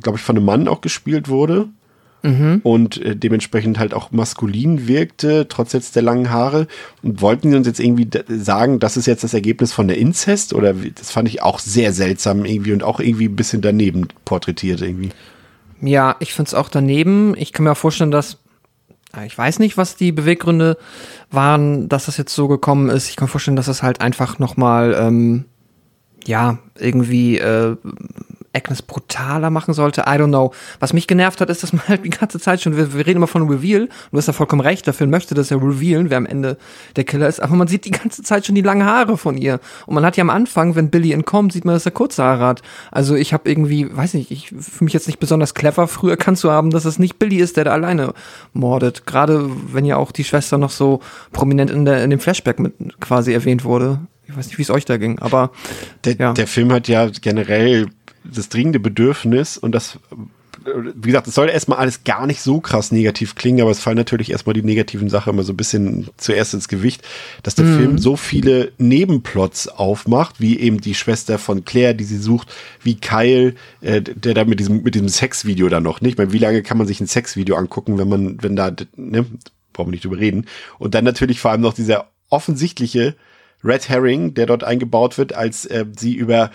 glaube 0.00 0.18
ich, 0.18 0.24
von 0.24 0.36
einem 0.36 0.44
Mann 0.44 0.68
auch 0.68 0.80
gespielt 0.80 1.28
wurde 1.28 1.68
mhm. 2.22 2.60
und 2.62 3.00
äh, 3.00 3.16
dementsprechend 3.16 3.78
halt 3.78 3.94
auch 3.94 4.10
maskulin 4.10 4.88
wirkte, 4.88 5.46
trotz 5.48 5.72
jetzt 5.72 5.96
der 5.96 6.02
langen 6.02 6.30
Haare. 6.30 6.66
Und 7.02 7.20
wollten 7.20 7.50
sie 7.50 7.56
uns 7.56 7.66
jetzt 7.66 7.80
irgendwie 7.80 8.08
sagen, 8.28 8.78
das 8.78 8.96
ist 8.96 9.06
jetzt 9.06 9.24
das 9.24 9.34
Ergebnis 9.34 9.72
von 9.72 9.88
der 9.88 9.98
Inzest? 9.98 10.52
Oder 10.52 10.74
das 10.74 11.10
fand 11.10 11.28
ich 11.28 11.42
auch 11.42 11.58
sehr 11.58 11.92
seltsam 11.92 12.44
irgendwie 12.44 12.72
und 12.72 12.82
auch 12.82 13.00
irgendwie 13.00 13.28
ein 13.28 13.36
bisschen 13.36 13.62
daneben 13.62 14.08
porträtiert 14.24 14.82
irgendwie. 14.82 15.10
Ja, 15.80 16.16
ich 16.20 16.32
finde 16.32 16.48
es 16.48 16.54
auch 16.54 16.68
daneben. 16.68 17.34
Ich 17.36 17.52
kann 17.52 17.64
mir 17.64 17.72
auch 17.72 17.76
vorstellen, 17.76 18.10
dass 18.10 18.38
ich 19.24 19.38
weiß 19.38 19.60
nicht, 19.60 19.78
was 19.78 19.96
die 19.96 20.12
Beweggründe 20.12 20.76
waren, 21.30 21.88
dass 21.88 22.04
das 22.04 22.18
jetzt 22.18 22.34
so 22.34 22.48
gekommen 22.48 22.90
ist. 22.90 23.08
Ich 23.08 23.16
kann 23.16 23.26
mir 23.26 23.30
vorstellen, 23.30 23.56
dass 23.56 23.68
es 23.68 23.82
halt 23.82 24.02
einfach 24.02 24.38
nochmal, 24.38 24.94
ähm, 24.98 25.46
ja, 26.26 26.58
irgendwie 26.78 27.38
äh, 27.38 27.76
Agnes 28.56 28.82
brutaler 28.82 29.50
machen 29.50 29.74
sollte. 29.74 30.02
I 30.02 30.18
don't 30.18 30.28
know. 30.28 30.52
Was 30.80 30.92
mich 30.92 31.06
genervt 31.06 31.40
hat, 31.40 31.50
ist, 31.50 31.62
dass 31.62 31.72
man 31.72 31.86
halt 31.86 32.04
die 32.04 32.10
ganze 32.10 32.40
Zeit 32.40 32.62
schon, 32.62 32.76
wir, 32.76 32.94
wir 32.94 33.06
reden 33.06 33.18
immer 33.18 33.26
von 33.26 33.48
Reveal, 33.48 33.88
du 34.10 34.18
hast 34.18 34.26
ja 34.26 34.32
vollkommen 34.32 34.62
recht, 34.62 34.86
der 34.86 34.94
Film 34.94 35.10
möchte 35.10 35.34
das 35.34 35.50
ja 35.50 35.56
revealen, 35.56 36.10
wer 36.10 36.18
am 36.18 36.26
Ende 36.26 36.56
der 36.96 37.04
Killer 37.04 37.28
ist, 37.28 37.40
aber 37.40 37.54
man 37.54 37.68
sieht 37.68 37.84
die 37.84 37.90
ganze 37.90 38.22
Zeit 38.22 38.46
schon 38.46 38.54
die 38.54 38.62
langen 38.62 38.84
Haare 38.84 39.16
von 39.18 39.36
ihr. 39.36 39.60
Und 39.86 39.94
man 39.94 40.04
hat 40.04 40.16
ja 40.16 40.22
am 40.22 40.30
Anfang, 40.30 40.74
wenn 40.74 40.90
Billy 40.90 41.12
entkommt, 41.12 41.52
sieht 41.52 41.64
man, 41.64 41.74
dass 41.74 41.86
er 41.86 41.92
kurze 41.92 42.22
Haare 42.22 42.46
hat. 42.46 42.62
Also 42.90 43.14
ich 43.14 43.32
habe 43.32 43.48
irgendwie, 43.48 43.94
weiß 43.94 44.14
nicht, 44.14 44.30
ich 44.30 44.48
fühle 44.48 44.86
mich 44.86 44.94
jetzt 44.94 45.06
nicht 45.06 45.20
besonders 45.20 45.54
clever, 45.54 45.86
früher 45.88 46.16
kannst 46.16 46.42
du 46.44 46.50
haben, 46.50 46.70
dass 46.70 46.84
es 46.84 46.98
nicht 46.98 47.18
Billy 47.18 47.36
ist, 47.36 47.56
der 47.56 47.64
da 47.64 47.72
alleine 47.72 48.14
mordet. 48.52 49.06
Gerade 49.06 49.50
wenn 49.72 49.84
ja 49.84 49.96
auch 49.96 50.12
die 50.12 50.24
Schwester 50.24 50.58
noch 50.58 50.70
so 50.70 51.00
prominent 51.32 51.70
in, 51.70 51.84
der, 51.84 52.02
in 52.02 52.10
dem 52.10 52.20
Flashback 52.20 52.58
mit 52.58 52.74
quasi 53.00 53.32
erwähnt 53.32 53.64
wurde. 53.64 54.00
Ich 54.28 54.36
weiß 54.36 54.46
nicht, 54.46 54.58
wie 54.58 54.62
es 54.62 54.70
euch 54.70 54.84
da 54.84 54.96
ging, 54.96 55.20
aber 55.20 55.50
der, 56.04 56.16
ja. 56.16 56.32
der 56.32 56.46
Film 56.46 56.72
hat 56.72 56.88
ja 56.88 57.08
generell 57.08 57.86
das 58.34 58.48
dringende 58.48 58.80
Bedürfnis 58.80 59.58
und 59.58 59.72
das 59.72 59.98
wie 60.74 61.08
gesagt, 61.08 61.28
es 61.28 61.34
soll 61.34 61.48
erstmal 61.48 61.78
alles 61.78 62.04
gar 62.04 62.26
nicht 62.26 62.40
so 62.40 62.60
krass 62.60 62.92
negativ 62.92 63.34
klingen, 63.34 63.60
aber 63.60 63.70
es 63.70 63.80
fallen 63.80 63.96
natürlich 63.96 64.30
erstmal 64.30 64.54
die 64.54 64.62
negativen 64.62 65.08
Sachen 65.08 65.32
immer 65.32 65.42
so 65.42 65.52
ein 65.52 65.56
bisschen 65.56 66.08
zuerst 66.16 66.54
ins 66.54 66.68
Gewicht, 66.68 67.02
dass 67.42 67.54
der 67.54 67.66
mhm. 67.66 67.78
Film 67.78 67.98
so 67.98 68.16
viele 68.16 68.72
Nebenplots 68.78 69.68
aufmacht, 69.68 70.40
wie 70.40 70.58
eben 70.58 70.80
die 70.80 70.94
Schwester 70.94 71.38
von 71.38 71.64
Claire, 71.64 71.94
die 71.94 72.04
sie 72.04 72.18
sucht, 72.18 72.52
wie 72.82 72.96
Kyle, 72.96 73.54
äh, 73.80 74.02
der 74.02 74.34
da 74.34 74.44
mit 74.44 74.60
diesem, 74.60 74.82
mit 74.82 74.94
diesem 74.94 75.08
Sexvideo 75.08 75.68
da 75.68 75.80
noch, 75.80 76.00
nicht? 76.00 76.12
Ich 76.12 76.18
meine, 76.18 76.32
wie 76.32 76.38
lange 76.38 76.62
kann 76.62 76.78
man 76.78 76.86
sich 76.86 77.00
ein 77.00 77.06
Sexvideo 77.06 77.56
angucken, 77.56 77.98
wenn 77.98 78.08
man, 78.08 78.42
wenn 78.42 78.56
da, 78.56 78.74
ne, 78.96 79.26
brauchen 79.72 79.88
wir 79.88 79.92
nicht 79.92 80.04
drüber 80.04 80.18
reden. 80.18 80.46
Und 80.78 80.94
dann 80.94 81.04
natürlich 81.04 81.40
vor 81.40 81.50
allem 81.50 81.60
noch 81.60 81.74
dieser 81.74 82.08
offensichtliche 82.28 83.14
Red 83.66 83.88
Herring, 83.88 84.34
der 84.34 84.46
dort 84.46 84.64
eingebaut 84.64 85.18
wird, 85.18 85.34
als 85.34 85.66
äh, 85.66 85.84
sie 85.96 86.14
über 86.14 86.50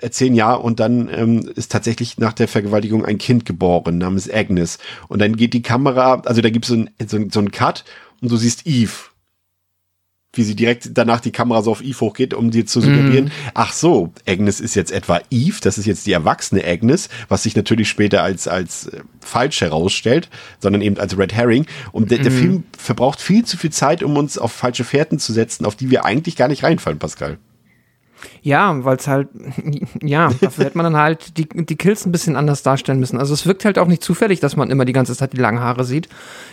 äh, 0.00 0.10
zehn 0.10 0.34
Jahre 0.34 0.60
und 0.60 0.80
dann 0.80 1.08
ähm, 1.12 1.50
ist 1.54 1.70
tatsächlich 1.70 2.18
nach 2.18 2.32
der 2.32 2.48
Vergewaltigung 2.48 3.04
ein 3.04 3.18
Kind 3.18 3.44
geboren 3.44 3.98
namens 3.98 4.30
Agnes. 4.30 4.78
Und 5.08 5.20
dann 5.20 5.36
geht 5.36 5.52
die 5.52 5.62
Kamera, 5.62 6.22
also 6.24 6.40
da 6.40 6.50
gibt 6.50 6.64
so 6.64 6.84
es 6.98 7.10
so, 7.10 7.18
so 7.30 7.38
einen 7.38 7.50
Cut 7.50 7.84
und 8.20 8.30
du 8.30 8.36
siehst 8.36 8.66
Eve 8.66 9.13
wie 10.34 10.42
sie 10.42 10.54
direkt 10.54 10.90
danach 10.94 11.20
die 11.20 11.32
Kamera 11.32 11.62
so 11.62 11.70
auf 11.70 11.82
Eve 11.82 12.00
hochgeht, 12.00 12.34
um 12.34 12.50
dir 12.50 12.66
zu 12.66 12.80
suggerieren, 12.80 13.26
mhm. 13.26 13.30
ach 13.54 13.72
so, 13.72 14.12
Agnes 14.26 14.60
ist 14.60 14.74
jetzt 14.74 14.92
etwa 14.92 15.20
Eve, 15.30 15.56
das 15.62 15.78
ist 15.78 15.86
jetzt 15.86 16.06
die 16.06 16.12
erwachsene 16.12 16.64
Agnes, 16.64 17.08
was 17.28 17.42
sich 17.44 17.56
natürlich 17.56 17.88
später 17.88 18.22
als, 18.22 18.48
als 18.48 18.88
äh, 18.88 19.00
falsch 19.20 19.60
herausstellt, 19.60 20.28
sondern 20.60 20.82
eben 20.82 20.98
als 20.98 21.16
Red 21.16 21.32
Herring. 21.32 21.66
Und 21.92 22.10
der, 22.10 22.18
mhm. 22.18 22.22
der 22.22 22.32
Film 22.32 22.62
verbraucht 22.76 23.20
viel 23.20 23.44
zu 23.44 23.56
viel 23.56 23.70
Zeit, 23.70 24.02
um 24.02 24.16
uns 24.16 24.38
auf 24.38 24.52
falsche 24.52 24.84
Fährten 24.84 25.18
zu 25.18 25.32
setzen, 25.32 25.66
auf 25.66 25.76
die 25.76 25.90
wir 25.90 26.04
eigentlich 26.04 26.36
gar 26.36 26.48
nicht 26.48 26.62
reinfallen, 26.62 26.98
Pascal. 26.98 27.38
Ja, 28.42 28.84
weil 28.84 28.96
es 28.96 29.06
halt, 29.06 29.28
ja, 30.02 30.30
dafür 30.40 30.66
hätte 30.66 30.76
man 30.76 30.84
dann 30.84 30.96
halt 30.96 31.36
die, 31.38 31.48
die 31.48 31.76
Kills 31.76 32.06
ein 32.06 32.12
bisschen 32.12 32.36
anders 32.36 32.62
darstellen 32.62 33.00
müssen. 33.00 33.18
Also 33.18 33.34
es 33.34 33.46
wirkt 33.46 33.64
halt 33.64 33.78
auch 33.78 33.86
nicht 33.86 34.02
zufällig, 34.02 34.40
dass 34.40 34.56
man 34.56 34.70
immer 34.70 34.84
die 34.84 34.92
ganze 34.92 35.16
Zeit 35.16 35.32
die 35.32 35.38
langen 35.38 35.60
Haare 35.60 35.84
sieht. 35.84 36.08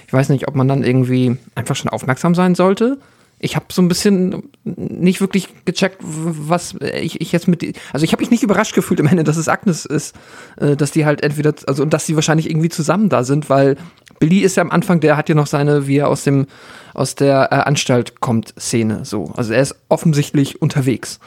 Ich 0.08 0.14
weiß 0.14 0.30
nicht, 0.30 0.48
ob 0.48 0.56
man 0.56 0.68
dann 0.68 0.84
irgendwie 0.84 1.38
einfach 1.56 1.76
schon 1.76 1.90
aufmerksam 1.90 2.36
sein 2.36 2.56
sollte 2.56 2.98
ich 3.42 3.56
habe 3.56 3.66
so 3.72 3.82
ein 3.82 3.88
bisschen 3.88 4.44
nicht 4.64 5.20
wirklich 5.20 5.50
gecheckt, 5.66 5.98
was 6.02 6.76
ich, 6.80 7.20
ich 7.20 7.32
jetzt 7.32 7.48
mit, 7.48 7.64
also 7.92 8.04
ich 8.04 8.12
habe 8.12 8.22
mich 8.22 8.30
nicht 8.30 8.44
überrascht 8.44 8.76
gefühlt 8.76 9.00
im 9.00 9.08
Ende, 9.08 9.24
dass 9.24 9.38
es 9.38 9.50
Agnes 9.50 9.86
ist, 9.86 10.16
äh, 10.58 10.76
dass 10.76 10.92
die 10.92 11.06
halt 11.06 11.24
entweder, 11.24 11.54
also 11.66 11.82
und 11.82 11.92
dass 11.92 12.06
sie 12.06 12.16
wahrscheinlich 12.16 12.50
irgendwie 12.50 12.70
zusammen 12.70 13.10
da 13.10 13.24
sind, 13.24 13.50
weil 13.50 13.78
Billy 14.20 14.40
ist 14.40 14.58
ja 14.58 14.62
am 14.62 14.70
Anfang, 14.70 15.00
der 15.00 15.18
hat 15.18 15.28
ja 15.30 15.36
noch 15.36 15.48
seine, 15.48 15.88
wie 15.88 15.98
er 15.98 16.08
aus 16.08 16.24
dem 16.24 16.46
aus 16.94 17.16
der 17.16 17.52
äh, 17.52 17.56
Anstalt 17.56 18.20
kommt 18.20 18.54
Szene, 18.60 19.06
so. 19.06 19.32
Also 19.36 19.54
er 19.54 19.62
ist 19.62 19.76
offensichtlich 19.88 20.62
unterwegs. 20.62 21.20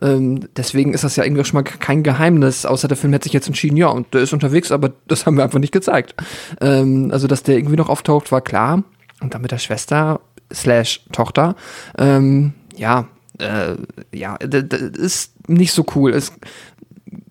Ähm, 0.00 0.48
deswegen 0.56 0.94
ist 0.94 1.04
das 1.04 1.16
ja 1.16 1.24
irgendwie 1.24 1.44
schon 1.44 1.58
mal 1.58 1.62
kein 1.62 2.02
Geheimnis, 2.02 2.64
außer 2.64 2.88
der 2.88 2.96
Film 2.96 3.12
hätte 3.12 3.24
sich 3.24 3.34
jetzt 3.34 3.46
entschieden, 3.46 3.76
ja, 3.76 3.88
und 3.88 4.12
der 4.14 4.22
ist 4.22 4.32
unterwegs, 4.32 4.72
aber 4.72 4.92
das 5.06 5.26
haben 5.26 5.36
wir 5.36 5.44
einfach 5.44 5.58
nicht 5.58 5.72
gezeigt. 5.72 6.14
Ähm, 6.60 7.10
also 7.12 7.28
dass 7.28 7.42
der 7.42 7.56
irgendwie 7.56 7.76
noch 7.76 7.90
auftaucht, 7.90 8.32
war 8.32 8.40
klar. 8.40 8.82
Und 9.20 9.34
dann 9.34 9.42
mit 9.42 9.50
der 9.50 9.58
Schwester 9.58 10.20
slash 10.52 11.02
Tochter. 11.12 11.56
Ähm, 11.98 12.52
ja, 12.76 13.08
äh, 13.38 13.76
ja, 14.12 14.36
ist 14.36 15.32
nicht 15.48 15.72
so 15.72 15.84
cool. 15.94 16.12
Es 16.12 16.32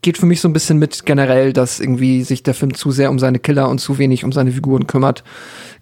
geht 0.01 0.17
für 0.17 0.25
mich 0.25 0.41
so 0.41 0.47
ein 0.47 0.53
bisschen 0.53 0.77
mit 0.77 1.05
generell, 1.05 1.53
dass 1.53 1.79
irgendwie 1.79 2.23
sich 2.23 2.43
der 2.43 2.53
Film 2.53 2.73
zu 2.73 2.91
sehr 2.91 3.09
um 3.09 3.19
seine 3.19 3.39
Killer 3.39 3.69
und 3.69 3.79
zu 3.79 3.97
wenig 3.97 4.23
um 4.23 4.31
seine 4.31 4.51
Figuren 4.51 4.87
kümmert. 4.87 5.23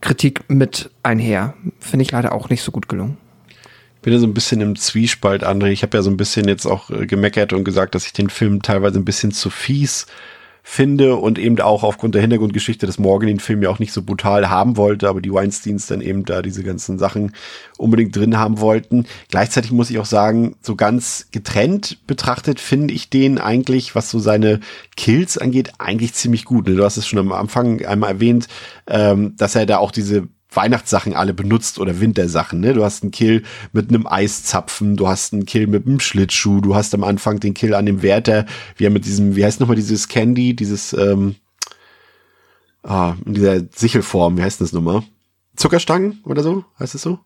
Kritik 0.02 0.50
mit 0.50 0.90
einher. 1.04 1.54
Finde 1.80 2.04
ich 2.04 2.12
leider 2.12 2.34
auch 2.34 2.50
nicht 2.50 2.62
so 2.62 2.72
gut 2.72 2.88
gelungen. 2.90 3.18
Bin 4.02 4.14
ja 4.14 4.20
so 4.20 4.28
ein 4.28 4.34
bisschen 4.34 4.62
im 4.62 4.76
Zwiespalt, 4.76 5.46
André. 5.46 5.68
Ich 5.68 5.84
habe 5.84 5.98
ja 5.98 6.02
so 6.02 6.10
ein 6.10 6.18
bisschen 6.18 6.48
jetzt 6.48 6.66
auch 6.66 6.90
äh, 6.90 7.06
gemeckert 7.06 7.54
und 7.54 7.64
gesagt, 7.64 7.96
dass 7.96 8.06
ich 8.06 8.14
den 8.14 8.30
Film 8.30 8.62
teilweise 8.62 9.00
ein 9.00 9.06
bisschen 9.06 9.32
zu 9.32 9.50
fies 9.50 10.06
finde 10.70 11.16
und 11.16 11.40
eben 11.40 11.60
auch 11.62 11.84
aufgrund 11.84 12.14
der 12.14 12.22
Hintergrundgeschichte, 12.22 12.86
dass 12.86 13.00
Morgan 13.00 13.28
den 13.28 13.40
Film 13.40 13.64
ja 13.64 13.70
auch 13.70 13.80
nicht 13.80 13.94
so 13.94 14.04
brutal 14.04 14.50
haben 14.50 14.76
wollte, 14.76 15.08
aber 15.08 15.22
die 15.22 15.32
Weinsteins 15.32 15.88
dann 15.88 16.02
eben 16.02 16.26
da 16.26 16.42
diese 16.42 16.62
ganzen 16.62 17.00
Sachen 17.00 17.32
unbedingt 17.78 18.14
drin 18.14 18.38
haben 18.38 18.60
wollten. 18.60 19.06
Gleichzeitig 19.30 19.72
muss 19.72 19.90
ich 19.90 19.98
auch 19.98 20.06
sagen, 20.06 20.58
so 20.62 20.76
ganz 20.76 21.30
getrennt 21.32 22.06
betrachtet 22.06 22.60
finde 22.60 22.94
ich 22.94 23.10
den 23.10 23.40
eigentlich, 23.40 23.96
was 23.96 24.12
so 24.12 24.20
seine 24.20 24.60
Kills 24.98 25.38
angeht, 25.38 25.72
eigentlich 25.80 26.14
ziemlich 26.14 26.44
gut. 26.44 26.68
Du 26.68 26.84
hast 26.84 26.98
es 26.98 27.08
schon 27.08 27.20
am 27.20 27.32
Anfang 27.32 27.84
einmal 27.86 28.12
erwähnt, 28.12 28.48
ähm, 28.88 29.36
dass 29.38 29.56
er 29.56 29.66
da 29.66 29.78
auch 29.78 29.92
diese 29.92 30.28
Weihnachtssachen 30.58 31.16
alle 31.16 31.34
benutzt 31.34 31.80
oder 31.80 32.02
Wintersachen. 32.02 32.60
Ne? 32.60 32.74
Du 32.74 32.84
hast 32.84 33.04
einen 33.04 33.12
Kill 33.12 33.44
mit 33.72 33.90
einem 33.90 34.08
Eiszapfen, 34.08 34.98
du 34.98 35.08
hast 35.08 35.32
einen 35.32 35.46
Kill 35.46 35.68
mit 35.68 35.88
einem 35.88 36.00
Schlittschuh, 36.00 36.60
du 36.60 36.76
hast 36.76 36.94
am 36.94 37.04
Anfang 37.04 37.40
den 37.40 37.54
Kill 37.54 37.74
an 37.74 37.86
dem 37.86 38.02
Wärter, 38.02 38.46
wie 38.76 38.86
er 38.86 38.90
mit 38.90 39.06
diesem, 39.06 39.36
wie 39.36 39.46
heißt 39.46 39.60
nochmal 39.60 39.76
dieses 39.78 40.08
Candy, 40.10 40.56
dieses, 40.56 40.92
ähm, 40.94 41.36
ah, 42.84 43.16
in 43.26 43.36
dieser 43.36 43.62
Sichelform, 43.74 44.38
wie 44.38 44.42
heißt 44.42 44.60
das 44.60 44.74
nochmal? 44.74 45.04
Zuckerstangen 45.56 46.22
oder 46.26 46.44
so, 46.44 46.66
heißt 46.80 46.96
es 46.96 47.02
so? 47.04 47.20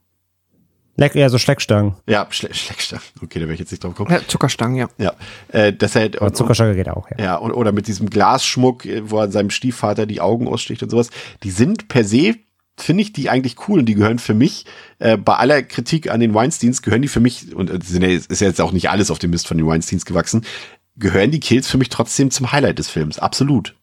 Leck, 0.98 1.16
ja, 1.16 1.30
so 1.30 1.38
Schleckstangen. 1.38 1.96
Ja, 2.08 2.28
Schle 2.30 2.54
Schleckstangen. 2.54 3.04
Okay, 3.24 3.40
da 3.40 3.46
wäre 3.46 3.54
ich 3.54 3.60
jetzt 3.60 3.72
nicht 3.72 3.84
drauf 3.84 3.96
gekommen. 3.96 4.12
Ja, 4.12 4.28
Zuckerstangen, 4.28 4.76
ja. 4.76 4.90
Ja, 4.98 5.14
äh, 5.48 5.74
dass 5.74 5.96
er 5.96 6.12
Aber 6.20 6.34
Zuckerstange 6.34 6.76
geht 6.76 6.90
auch, 6.90 7.10
ja. 7.12 7.24
Ja, 7.24 7.36
und, 7.38 7.54
oder 7.54 7.72
mit 7.72 7.88
diesem 7.88 8.10
Glasschmuck, 8.10 8.86
äh, 8.86 9.10
wo 9.10 9.20
er 9.20 9.32
seinem 9.32 9.50
Stiefvater 9.50 10.06
die 10.06 10.22
Augen 10.22 10.48
aussticht 10.48 10.84
und 10.84 10.90
sowas. 10.90 11.10
Die 11.44 11.52
sind 11.52 11.88
per 11.88 12.04
se, 12.04 12.36
finde 12.84 13.04
ich 13.04 13.14
die 13.14 13.30
eigentlich 13.30 13.56
cool 13.68 13.80
und 13.80 13.86
die 13.86 13.96
gehören 13.96 14.20
für 14.20 14.34
mich, 14.34 14.66
äh, 15.00 15.18
bei 15.18 15.36
aller 15.36 15.64
Kritik 15.64 16.10
an 16.10 16.20
den 16.20 16.34
Weinsteins, 16.34 16.82
gehören 16.82 17.02
die 17.02 17.08
für 17.08 17.20
mich, 17.20 17.56
und 17.56 17.70
es 17.70 17.90
sind 17.90 18.02
ja, 18.02 18.10
ist 18.10 18.42
ja 18.42 18.48
jetzt 18.48 18.62
auch 18.62 18.72
nicht 18.72 18.90
alles 18.90 19.12
auf 19.12 19.20
dem 19.20 19.32
Mist 19.32 19.48
von 19.48 19.58
den 19.58 19.68
Weinsteins 19.68 20.06
gewachsen, 20.06 20.46
gehören 20.98 21.32
die 21.32 21.40
Kills 21.40 21.68
für 21.68 21.78
mich 21.78 21.90
trotzdem 21.90 22.32
zum 22.32 22.52
Highlight 22.52 22.80
des 22.80 22.90
Films. 22.90 23.20
Absolut. 23.20 23.76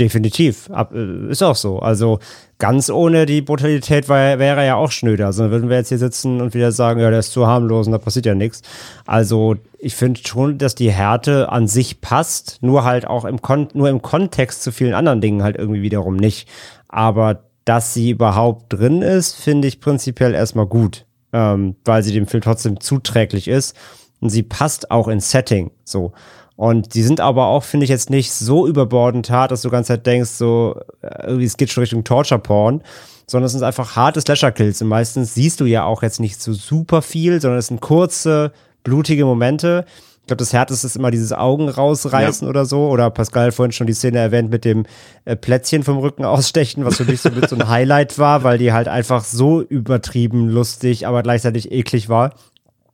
Definitiv. 0.00 0.68
Äh, 0.70 1.30
ist 1.30 1.42
auch 1.42 1.54
so. 1.54 1.78
Also 1.78 2.18
ganz 2.58 2.90
ohne 2.90 3.26
die 3.26 3.42
Brutalität 3.42 4.08
wäre 4.08 4.66
ja 4.66 4.74
auch 4.74 4.90
schnöder. 4.90 5.26
Also 5.26 5.42
dann 5.42 5.52
würden 5.52 5.70
wir 5.70 5.76
jetzt 5.76 5.88
hier 5.88 5.98
sitzen 5.98 6.40
und 6.40 6.54
wieder 6.54 6.72
sagen, 6.72 7.00
ja, 7.00 7.10
der 7.10 7.20
ist 7.20 7.32
zu 7.32 7.46
harmlos 7.46 7.86
und 7.86 7.92
da 7.92 7.98
passiert 7.98 8.26
ja 8.26 8.34
nichts. 8.34 8.62
Also 9.06 9.56
ich 9.78 9.94
finde 9.94 10.20
schon, 10.26 10.58
dass 10.58 10.74
die 10.74 10.90
Härte 10.90 11.50
an 11.50 11.68
sich 11.68 12.00
passt, 12.00 12.58
nur 12.60 12.84
halt 12.84 13.06
auch 13.06 13.24
im, 13.24 13.40
Kon 13.40 13.68
nur 13.72 13.88
im 13.88 14.02
Kontext 14.02 14.62
zu 14.62 14.72
vielen 14.72 14.94
anderen 14.94 15.20
Dingen 15.20 15.42
halt 15.44 15.56
irgendwie 15.56 15.82
wiederum 15.82 16.16
nicht. 16.16 16.48
Aber 16.88 17.44
dass 17.64 17.94
sie 17.94 18.10
überhaupt 18.10 18.72
drin 18.72 19.02
ist, 19.02 19.36
finde 19.36 19.68
ich 19.68 19.80
prinzipiell 19.80 20.34
erstmal 20.34 20.66
gut, 20.66 21.06
ähm, 21.32 21.76
weil 21.84 22.02
sie 22.02 22.12
dem 22.12 22.26
Film 22.26 22.42
trotzdem 22.42 22.80
zuträglich 22.80 23.46
ist 23.46 23.76
und 24.20 24.30
sie 24.30 24.42
passt 24.42 24.90
auch 24.90 25.06
ins 25.06 25.30
Setting 25.30 25.70
so. 25.84 26.12
Und 26.58 26.94
die 26.94 27.04
sind 27.04 27.20
aber 27.20 27.46
auch, 27.46 27.62
finde 27.62 27.84
ich, 27.84 27.90
jetzt 27.90 28.10
nicht 28.10 28.32
so 28.32 28.66
überbordend 28.66 29.30
hart, 29.30 29.52
dass 29.52 29.62
du 29.62 29.68
die 29.68 29.72
ganze 29.72 29.92
Zeit 29.92 30.04
denkst, 30.08 30.30
so, 30.30 30.74
äh, 31.02 31.26
irgendwie, 31.28 31.44
es 31.44 31.56
geht 31.56 31.70
schon 31.70 31.82
Richtung 31.82 32.02
Torture-Porn, 32.02 32.82
sondern 33.28 33.46
es 33.46 33.52
sind 33.52 33.62
einfach 33.62 33.94
harte 33.94 34.20
Slasher-Kills. 34.20 34.82
Und 34.82 34.88
meistens 34.88 35.34
siehst 35.34 35.60
du 35.60 35.66
ja 35.66 35.84
auch 35.84 36.02
jetzt 36.02 36.18
nicht 36.18 36.42
so 36.42 36.52
super 36.52 37.00
viel, 37.00 37.40
sondern 37.40 37.60
es 37.60 37.68
sind 37.68 37.80
kurze, 37.80 38.50
blutige 38.82 39.24
Momente. 39.24 39.84
Ich 40.22 40.26
glaube, 40.26 40.40
das 40.40 40.52
Härteste 40.52 40.88
ist 40.88 40.96
immer 40.96 41.12
dieses 41.12 41.32
Augen 41.32 41.68
rausreißen 41.68 42.44
ja. 42.44 42.50
oder 42.50 42.64
so. 42.64 42.88
Oder 42.88 43.08
Pascal 43.10 43.52
vorhin 43.52 43.70
schon 43.70 43.86
die 43.86 43.94
Szene 43.94 44.18
erwähnt 44.18 44.50
mit 44.50 44.64
dem 44.64 44.84
äh, 45.26 45.36
Plätzchen 45.36 45.84
vom 45.84 45.98
Rücken 45.98 46.24
ausstechen, 46.24 46.84
was 46.84 46.96
für 46.96 47.04
mich 47.04 47.20
so 47.20 47.30
so 47.46 47.54
ein 47.54 47.68
Highlight 47.68 48.18
war, 48.18 48.42
weil 48.42 48.58
die 48.58 48.72
halt 48.72 48.88
einfach 48.88 49.22
so 49.22 49.62
übertrieben 49.62 50.48
lustig, 50.48 51.06
aber 51.06 51.22
gleichzeitig 51.22 51.70
eklig 51.70 52.08
war. 52.08 52.34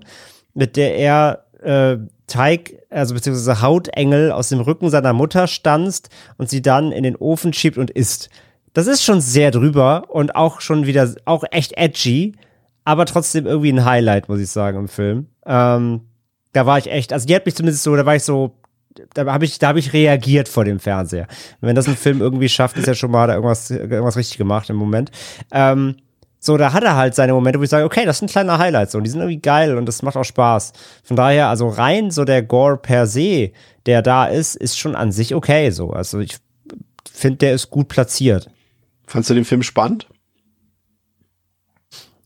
mit 0.53 0.75
der 0.75 0.95
er 0.95 1.45
äh, 1.61 1.97
Teig, 2.27 2.73
also 2.89 3.13
beziehungsweise 3.13 3.61
Hautengel 3.61 4.31
aus 4.31 4.49
dem 4.49 4.59
Rücken 4.61 4.89
seiner 4.89 5.13
Mutter 5.13 5.47
stanzt 5.47 6.09
und 6.37 6.49
sie 6.49 6.61
dann 6.61 6.91
in 6.91 7.03
den 7.03 7.15
Ofen 7.15 7.53
schiebt 7.53 7.77
und 7.77 7.91
isst. 7.91 8.29
Das 8.73 8.87
ist 8.87 9.03
schon 9.03 9.19
sehr 9.19 9.51
drüber 9.51 10.05
und 10.09 10.35
auch 10.35 10.61
schon 10.61 10.85
wieder, 10.85 11.13
auch 11.25 11.43
echt 11.51 11.77
edgy, 11.77 12.35
aber 12.85 13.05
trotzdem 13.05 13.45
irgendwie 13.45 13.73
ein 13.73 13.83
Highlight, 13.83 14.29
muss 14.29 14.39
ich 14.39 14.49
sagen, 14.49 14.77
im 14.77 14.87
Film. 14.87 15.27
Ähm, 15.45 16.01
da 16.53 16.65
war 16.65 16.77
ich 16.77 16.89
echt, 16.89 17.11
also 17.13 17.27
die 17.27 17.35
hat 17.35 17.45
mich 17.45 17.55
zumindest 17.55 17.83
so, 17.83 17.95
da 17.95 18.05
war 18.05 18.15
ich 18.15 18.23
so 18.23 18.55
da 19.13 19.25
habe 19.25 19.45
ich, 19.45 19.59
da 19.59 19.69
habe 19.69 19.79
ich 19.79 19.93
reagiert 19.93 20.49
vor 20.49 20.65
dem 20.65 20.79
Fernseher. 20.79 21.27
wenn 21.61 21.75
das 21.75 21.87
ein 21.87 21.97
Film 21.97 22.21
irgendwie 22.21 22.49
schafft, 22.49 22.77
ist 22.77 22.87
ja 22.87 22.93
schon 22.93 23.11
mal 23.11 23.27
da 23.27 23.35
irgendwas, 23.35 23.71
irgendwas 23.71 24.17
richtig 24.17 24.37
gemacht 24.37 24.69
im 24.69 24.75
Moment. 24.75 25.11
Ähm, 25.51 25.95
so, 26.41 26.55
da 26.55 26.71
hat 26.71 26.83
er 26.83 26.95
halt 26.95 27.15
seine 27.15 27.33
Momente, 27.33 27.59
wo 27.59 27.63
ich 27.63 27.69
sage, 27.69 27.83
okay, 27.83 28.05
das 28.05 28.19
sind 28.19 28.31
kleine 28.31 28.57
Highlights 28.57 28.95
und 28.95 29.03
die 29.03 29.09
sind 29.09 29.19
irgendwie 29.19 29.41
geil 29.41 29.77
und 29.77 29.85
das 29.85 30.01
macht 30.03 30.15
auch 30.15 30.23
Spaß. 30.23 30.71
Von 31.03 31.17
daher, 31.17 31.49
also 31.49 31.67
rein 31.67 32.11
so 32.11 32.23
der 32.23 32.43
Gore 32.43 32.77
per 32.77 33.07
se, 33.07 33.51
der 33.85 34.01
da 34.01 34.25
ist, 34.25 34.55
ist 34.55 34.79
schon 34.79 34.95
an 34.95 35.11
sich 35.11 35.35
okay 35.35 35.69
so. 35.71 35.91
Also 35.91 36.19
ich 36.19 36.37
finde, 37.11 37.39
der 37.39 37.53
ist 37.53 37.69
gut 37.69 37.89
platziert. 37.89 38.49
Fandst 39.05 39.29
du 39.29 39.33
den 39.33 39.43
Film 39.43 39.63
spannend? 39.63 40.07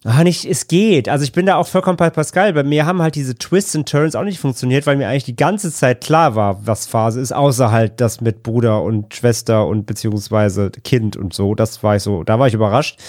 Ah, 0.05 0.23
nicht, 0.23 0.43
es 0.45 0.67
geht. 0.67 1.07
Also 1.07 1.23
ich 1.23 1.31
bin 1.31 1.45
da 1.45 1.55
auch 1.55 1.67
vollkommen 1.67 1.95
bei 1.95 2.09
Pascal. 2.09 2.51
Bei 2.53 2.63
mir 2.63 2.85
haben 2.85 3.01
halt 3.01 3.15
diese 3.15 3.35
Twists 3.35 3.73
und 3.75 3.87
Turns 3.87 4.15
auch 4.15 4.23
nicht 4.23 4.39
funktioniert, 4.39 4.85
weil 4.85 4.97
mir 4.97 5.07
eigentlich 5.07 5.23
die 5.23 5.35
ganze 5.35 5.71
Zeit 5.71 6.01
klar 6.01 6.35
war, 6.35 6.65
was 6.67 6.85
Phase 6.85 7.21
ist, 7.21 7.31
außer 7.31 7.71
halt 7.71 8.01
das 8.01 8.19
mit 8.19 8.43
Bruder 8.43 8.81
und 8.81 9.13
Schwester 9.13 9.65
und 9.65 9.85
beziehungsweise 9.85 10.71
Kind 10.71 11.15
und 11.15 11.33
so. 11.33 11.55
Das 11.55 11.83
war 11.83 11.95
ich 11.95 12.03
so, 12.03 12.23
da 12.23 12.37
war 12.37 12.47
ich 12.47 12.53
überrascht. 12.53 12.99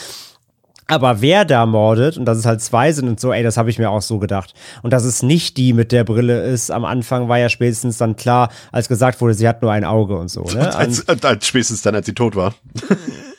Aber 0.86 1.22
wer 1.22 1.44
da 1.44 1.64
mordet 1.66 2.18
und 2.18 2.26
dass 2.26 2.38
es 2.38 2.44
halt 2.44 2.60
zwei 2.60 2.92
sind 2.92 3.08
und 3.08 3.18
so, 3.18 3.32
ey, 3.32 3.42
das 3.42 3.56
habe 3.56 3.70
ich 3.70 3.78
mir 3.78 3.90
auch 3.90 4.02
so 4.02 4.18
gedacht. 4.18 4.54
Und 4.82 4.92
dass 4.92 5.04
es 5.04 5.22
nicht 5.22 5.56
die 5.56 5.72
mit 5.72 5.92
der 5.92 6.04
Brille 6.04 6.44
ist, 6.44 6.70
am 6.70 6.84
Anfang 6.84 7.28
war 7.28 7.38
ja 7.38 7.48
spätestens 7.48 7.96
dann 7.96 8.16
klar, 8.16 8.50
als 8.70 8.88
gesagt 8.88 9.20
wurde, 9.20 9.34
sie 9.34 9.48
hat 9.48 9.62
nur 9.62 9.72
ein 9.72 9.84
Auge 9.84 10.16
und 10.16 10.28
so. 10.28 10.42
Ne? 10.42 10.74
Als, 10.76 11.08
als, 11.08 11.46
spätestens 11.46 11.82
dann, 11.82 11.94
als 11.94 12.06
sie 12.06 12.14
tot 12.14 12.36
war. 12.36 12.54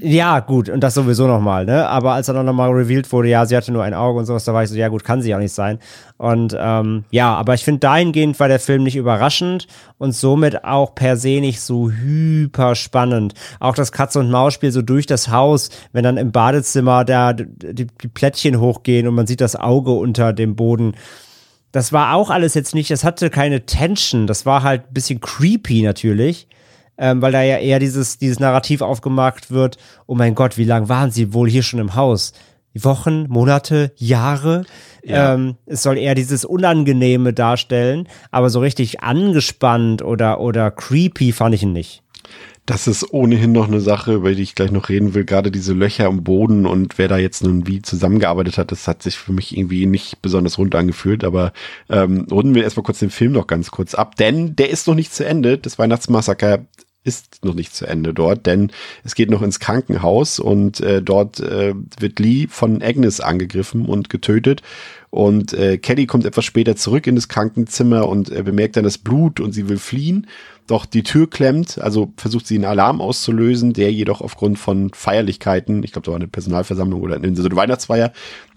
Ja, 0.00 0.40
gut, 0.40 0.68
und 0.68 0.80
das 0.80 0.94
sowieso 0.94 1.26
nochmal, 1.26 1.64
ne? 1.66 1.88
Aber 1.88 2.12
als 2.12 2.26
dann 2.26 2.44
nochmal 2.46 2.70
revealed 2.70 3.10
wurde, 3.12 3.28
ja, 3.28 3.44
sie 3.46 3.56
hatte 3.56 3.72
nur 3.72 3.82
ein 3.82 3.94
Auge 3.94 4.18
und 4.18 4.26
sowas, 4.26 4.44
da 4.44 4.54
war 4.54 4.62
ich 4.62 4.70
so, 4.70 4.76
ja 4.76 4.88
gut, 4.88 5.04
kann 5.04 5.22
sie 5.22 5.34
auch 5.34 5.38
nicht 5.38 5.52
sein. 5.52 5.78
Und 6.16 6.56
ähm, 6.58 7.04
ja, 7.10 7.34
aber 7.34 7.54
ich 7.54 7.64
finde, 7.64 7.80
dahingehend 7.80 8.38
war 8.40 8.48
der 8.48 8.60
Film 8.60 8.82
nicht 8.82 8.96
überraschend 8.96 9.66
und 9.98 10.12
somit 10.12 10.64
auch 10.64 10.94
per 10.94 11.16
se 11.16 11.40
nicht 11.40 11.60
so 11.60 11.90
hyper 11.90 12.74
spannend. 12.74 13.34
Auch 13.60 13.74
das 13.74 13.92
Katze- 13.92 14.20
und 14.20 14.30
Maus-Spiel 14.30 14.70
so 14.70 14.82
durch 14.82 15.06
das 15.06 15.30
Haus, 15.30 15.70
wenn 15.92 16.04
dann 16.04 16.16
im 16.16 16.32
Badezimmer 16.32 17.04
da 17.04 17.32
die, 17.32 17.86
die 17.86 18.08
Plättchen 18.08 18.60
hochgehen 18.60 19.06
und 19.06 19.14
man 19.14 19.26
sieht 19.26 19.40
das 19.40 19.56
Auge 19.56 19.92
unter 19.92 20.32
dem 20.32 20.56
Boden 20.56 20.94
das 21.72 21.92
war 21.92 22.14
auch 22.14 22.30
alles 22.30 22.54
jetzt 22.54 22.72
nicht, 22.72 22.88
das 22.92 23.02
hatte 23.02 23.30
keine 23.30 23.66
Tension, 23.66 24.28
das 24.28 24.46
war 24.46 24.62
halt 24.62 24.82
ein 24.82 24.94
bisschen 24.94 25.20
creepy 25.20 25.82
natürlich 25.82 26.46
ähm, 26.98 27.22
weil 27.22 27.32
da 27.32 27.42
ja 27.42 27.58
eher 27.58 27.78
dieses, 27.78 28.18
dieses 28.18 28.40
Narrativ 28.40 28.80
aufgemacht 28.80 29.50
wird, 29.50 29.78
oh 30.06 30.14
mein 30.14 30.34
Gott, 30.34 30.58
wie 30.58 30.64
lange 30.64 30.88
waren 30.88 31.10
sie 31.10 31.32
wohl 31.32 31.48
hier 31.48 31.62
schon 31.62 31.80
im 31.80 31.94
Haus? 31.94 32.32
Wochen, 32.74 33.26
Monate, 33.28 33.92
Jahre. 33.96 34.64
Ja. 35.04 35.34
Ähm, 35.34 35.56
es 35.66 35.82
soll 35.82 35.96
eher 35.96 36.14
dieses 36.14 36.44
Unangenehme 36.44 37.32
darstellen, 37.32 38.08
aber 38.30 38.50
so 38.50 38.60
richtig 38.60 39.00
angespannt 39.00 40.02
oder, 40.02 40.40
oder 40.40 40.70
creepy 40.70 41.32
fand 41.32 41.54
ich 41.54 41.62
ihn 41.62 41.72
nicht. 41.72 42.02
Das 42.66 42.86
ist 42.86 43.12
ohnehin 43.12 43.52
noch 43.52 43.68
eine 43.68 43.80
Sache, 43.80 44.14
über 44.14 44.34
die 44.34 44.42
ich 44.42 44.54
gleich 44.54 44.70
noch 44.70 44.88
reden 44.88 45.12
will. 45.12 45.26
Gerade 45.26 45.50
diese 45.50 45.74
Löcher 45.74 46.06
im 46.06 46.24
Boden 46.24 46.64
und 46.64 46.96
wer 46.96 47.08
da 47.08 47.18
jetzt 47.18 47.44
nun 47.44 47.66
wie 47.66 47.82
zusammengearbeitet 47.82 48.56
hat, 48.56 48.72
das 48.72 48.88
hat 48.88 49.02
sich 49.02 49.18
für 49.18 49.32
mich 49.32 49.54
irgendwie 49.54 49.84
nicht 49.84 50.22
besonders 50.22 50.56
rund 50.56 50.74
angefühlt. 50.74 51.24
Aber 51.24 51.52
ähm, 51.90 52.26
runden 52.30 52.54
wir 52.54 52.64
erstmal 52.64 52.84
kurz 52.84 53.00
den 53.00 53.10
Film 53.10 53.32
noch 53.32 53.46
ganz 53.46 53.70
kurz 53.70 53.94
ab, 53.94 54.16
denn 54.16 54.56
der 54.56 54.70
ist 54.70 54.86
noch 54.86 54.94
nicht 54.94 55.12
zu 55.12 55.26
Ende. 55.26 55.58
Das 55.58 55.78
Weihnachtsmassaker 55.78 56.64
ist 57.04 57.44
noch 57.44 57.54
nicht 57.54 57.74
zu 57.74 57.86
Ende 57.86 58.14
dort, 58.14 58.46
denn 58.46 58.72
es 59.04 59.14
geht 59.14 59.30
noch 59.30 59.42
ins 59.42 59.60
Krankenhaus 59.60 60.38
und 60.38 60.80
äh, 60.80 61.02
dort 61.02 61.38
äh, 61.38 61.74
wird 62.00 62.18
Lee 62.18 62.46
von 62.48 62.82
Agnes 62.82 63.20
angegriffen 63.20 63.84
und 63.84 64.08
getötet. 64.08 64.62
Und 65.10 65.52
äh, 65.52 65.78
Kelly 65.78 66.06
kommt 66.06 66.24
etwas 66.24 66.44
später 66.44 66.74
zurück 66.74 67.06
in 67.06 67.14
das 67.14 67.28
Krankenzimmer 67.28 68.08
und 68.08 68.30
äh, 68.30 68.42
bemerkt 68.42 68.76
dann 68.76 68.84
das 68.84 68.98
Blut 68.98 69.38
und 69.38 69.52
sie 69.52 69.68
will 69.68 69.78
fliehen. 69.78 70.26
Doch 70.66 70.86
die 70.86 71.02
Tür 71.02 71.28
klemmt, 71.28 71.78
also 71.78 72.12
versucht 72.16 72.46
sie 72.46 72.54
einen 72.54 72.64
Alarm 72.64 73.02
auszulösen, 73.02 73.74
der 73.74 73.92
jedoch 73.92 74.22
aufgrund 74.22 74.58
von 74.58 74.90
Feierlichkeiten, 74.94 75.82
ich 75.82 75.92
glaube, 75.92 76.06
da 76.06 76.12
war 76.12 76.16
eine 76.16 76.26
Personalversammlung 76.26 77.02
oder 77.02 77.16
eine, 77.16 77.36
Weihnachtsfeier, 77.36 78.12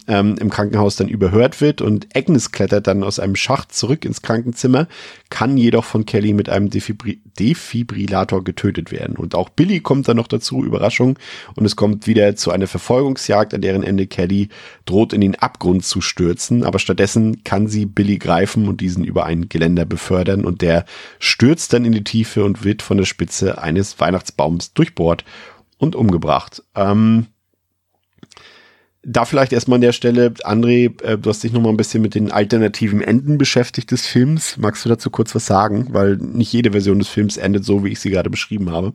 ähm, 0.08 0.36
im 0.40 0.50
Krankenhaus 0.50 0.96
dann 0.96 1.08
überhört 1.10 1.62
wird 1.62 1.82
und 1.82 2.08
Agnes 2.16 2.52
klettert 2.52 2.88
dann 2.88 3.04
aus 3.04 3.20
einem 3.20 3.36
Schacht 3.36 3.74
zurück 3.74 4.06
ins 4.06 4.22
Krankenzimmer, 4.22 4.88
kann 5.30 5.58
jedoch 5.58 5.84
von 5.84 6.06
Kelly 6.06 6.34
mit 6.34 6.50
einem 6.50 6.70
Defibri 6.70 7.20
Defibrillator 7.38 8.44
getötet 8.44 8.92
werden. 8.92 9.16
Und 9.16 9.36
auch 9.36 9.50
Billy 9.50 9.80
kommt 9.80 10.08
dann 10.08 10.18
noch 10.18 10.28
dazu, 10.28 10.64
Überraschung, 10.64 11.20
und 11.56 11.66
es 11.66 11.76
kommt 11.76 12.08
wieder 12.08 12.36
zu 12.36 12.50
einer 12.52 12.66
Verfolgungsjagd, 12.66 13.54
an 13.54 13.62
deren 13.62 13.84
Ende 13.84 14.08
Kelly 14.08 14.50
droht 14.86 15.14
in 15.14 15.22
den 15.22 15.36
Abgrund 15.36 15.86
zu 15.86 16.02
stürzen, 16.02 16.64
aber 16.64 16.80
stattdessen 16.80 17.44
kann 17.44 17.68
sie 17.68 17.86
Billy 17.86 18.18
greifen 18.18 18.68
und 18.68 18.82
diesen 18.82 19.04
über 19.04 19.26
ein 19.26 19.50
Geländer 19.50 19.86
befördern 19.86 20.46
und 20.46 20.62
der 20.62 20.86
stürzt 21.20 21.74
dann 21.74 21.86
in 21.86 21.92
die 21.92 22.04
Tiefe 22.04 22.44
und 22.44 22.64
wird 22.64 22.82
von 22.82 22.98
der 22.98 23.06
Spitze 23.06 23.62
eines 23.62 24.00
Weihnachtsbaums 24.00 24.74
durchbohrt 24.74 25.24
und 25.78 25.96
umgebracht. 25.96 26.64
Ähm, 26.76 27.28
da 29.10 29.24
vielleicht 29.24 29.54
erstmal 29.54 29.78
an 29.78 29.82
der 29.82 29.94
Stelle, 29.94 30.34
André, 30.44 31.02
äh, 31.02 31.18
du 31.18 31.30
hast 31.30 31.42
dich 31.42 31.54
noch 31.54 31.62
mal 31.62 31.70
ein 31.70 31.78
bisschen 31.78 32.02
mit 32.02 32.14
den 32.14 32.30
alternativen 32.30 33.02
Enden 33.02 33.38
beschäftigt 33.38 33.90
des 33.92 34.06
Films. 34.06 34.58
Magst 34.58 34.84
du 34.84 34.90
dazu 34.90 35.10
kurz 35.10 35.34
was 35.34 35.46
sagen? 35.46 35.88
Weil 35.92 36.18
nicht 36.18 36.52
jede 36.52 36.72
Version 36.74 37.00
des 37.00 37.08
Films 37.08 37.38
endet 37.38 37.64
so, 37.64 37.86
wie 37.86 37.90
ich 37.90 38.02
sie 38.02 38.10
gerade 38.10 38.30
beschrieben 38.30 38.70
habe. 38.70 38.94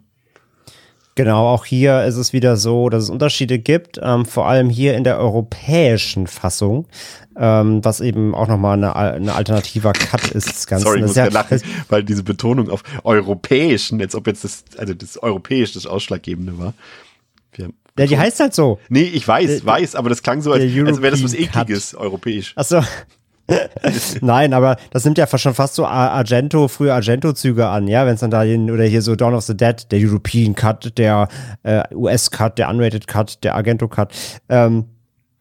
Genau, 1.15 1.49
auch 1.49 1.65
hier 1.65 2.05
ist 2.05 2.17
es 2.17 2.35
wieder 2.35 2.57
so, 2.57 2.91
dass 2.91 3.05
es 3.05 3.11
Unterschiede 3.11 3.59
gibt, 3.59 3.99
ähm, 4.03 4.25
vor 4.25 4.49
allem 4.49 4.71
hier 4.71 4.97
in 4.97 5.05
der 5.05 5.19
europäischen 5.19 6.27
Fassung, 6.27 6.87
ähm, 7.37 7.83
was 7.83 8.01
eben 8.01 8.35
auch 8.35 8.49
nochmal 8.49 8.79
eine, 8.79 8.97
eine 8.97 9.35
alternativer 9.35 9.93
Cut 9.93 10.31
ist. 10.31 10.49
Das 10.49 10.67
Ganze. 10.67 10.85
Sorry, 10.85 11.01
ich 11.01 11.07
muss 11.07 11.17
ja, 11.17 11.27
lachen, 11.29 11.61
weil 11.89 12.05
diese 12.05 12.23
Betonung 12.23 12.71
auf 12.71 12.83
europäischen, 13.05 14.01
als 14.01 14.15
ob 14.15 14.27
jetzt 14.27 14.45
das, 14.45 14.65
also 14.77 14.93
das 14.95 15.23
europäisch 15.23 15.73
das 15.73 15.87
Ausschlaggebende 15.87 16.59
war. 16.59 16.75
Wir 17.53 17.71
ja, 17.99 18.07
die 18.07 18.19
heißt 18.19 18.41
halt 18.41 18.55
so. 18.55 18.79
Nee, 18.89 19.03
ich 19.03 19.27
weiß, 19.27 19.47
der, 19.47 19.67
weiß, 19.67 19.95
aber 19.95 20.09
das 20.09 20.23
klang 20.23 20.41
so, 20.41 20.53
als, 20.53 20.63
als 20.63 21.03
wäre 21.03 21.11
das 21.11 21.23
was 21.23 21.35
Ekliges, 21.35 21.95
europäisch. 21.95 22.53
Achso. 22.57 22.83
Nein, 24.21 24.53
aber 24.53 24.77
das 24.91 25.05
nimmt 25.05 25.19
ja 25.19 25.27
schon 25.27 25.55
fast 25.55 25.75
so 25.75 25.87
Argento, 25.87 26.69
frühe 26.69 26.95
Argento-Züge 26.95 27.67
an, 27.67 27.89
ja, 27.89 28.07
wenn 28.07 28.15
es 28.15 28.21
dann 28.21 28.31
da 28.31 28.43
hin, 28.43 28.71
oder 28.71 28.85
hier 28.85 29.03
so 29.03 29.17
Dawn 29.17 29.35
of 29.35 29.45
the 29.45 29.57
Dead, 29.57 29.91
der 29.91 29.99
European 30.01 30.55
Cut, 30.55 30.97
der 30.97 31.29
äh, 31.63 31.83
US-Cut, 31.95 32.59
der 32.59 32.69
Unrated 32.69 33.07
Cut, 33.07 33.43
der 33.45 33.55
Argento-Cut. 33.57 34.15
Ähm, 34.49 34.85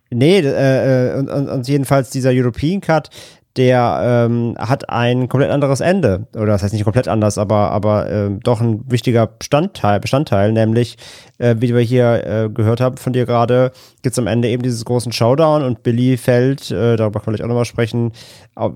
nee, 0.10 0.40
äh, 0.40 1.12
äh, 1.14 1.20
und, 1.20 1.30
und, 1.30 1.50
und 1.50 1.68
jedenfalls 1.68 2.10
dieser 2.10 2.32
European 2.32 2.82
Cut, 2.82 3.10
der 3.58 4.28
ähm, 4.30 4.56
hat 4.58 4.90
ein 4.90 5.28
komplett 5.28 5.52
anderes 5.52 5.82
Ende. 5.82 6.28
Oder 6.36 6.48
das 6.48 6.64
heißt 6.64 6.74
nicht 6.74 6.86
komplett 6.86 7.08
anders, 7.08 7.38
aber, 7.38 7.72
aber 7.72 8.10
äh, 8.10 8.30
doch 8.44 8.62
ein 8.62 8.84
wichtiger 8.90 9.28
Bestandteil, 9.28 10.00
Bestandteil 10.00 10.54
nämlich, 10.54 10.98
äh, 11.38 11.56
wie 11.60 11.74
wir 11.74 11.82
hier 11.82 12.26
äh, 12.26 12.50
gehört 12.50 12.80
haben 12.80 12.98
von 12.98 13.14
dir 13.14 13.26
gerade, 13.26 13.72
gibt 14.02 14.14
es 14.14 14.20
am 14.20 14.28
Ende 14.28 14.48
eben 14.48 14.64
dieses 14.64 14.86
großen 14.86 15.12
Showdown 15.12 15.64
und 15.64 15.84
Billy 15.84 16.18
fällt, 16.18 16.72
äh, 16.72 16.96
darüber 16.96 17.20
kann 17.20 17.34
ich 17.34 17.44
auch 17.44 17.48
nochmal 17.48 17.66
sprechen, 17.66 18.14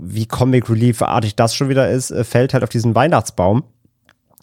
wie 0.02 0.26
Comic 0.26 0.70
Relief-artig 0.70 1.36
das 1.36 1.56
schon 1.56 1.70
wieder 1.70 1.90
ist, 1.90 2.12
äh, 2.12 2.24
fällt 2.24 2.54
halt 2.54 2.64
auf 2.64 2.70
diesen 2.70 2.96
Weihnachtsbaum 2.96 3.64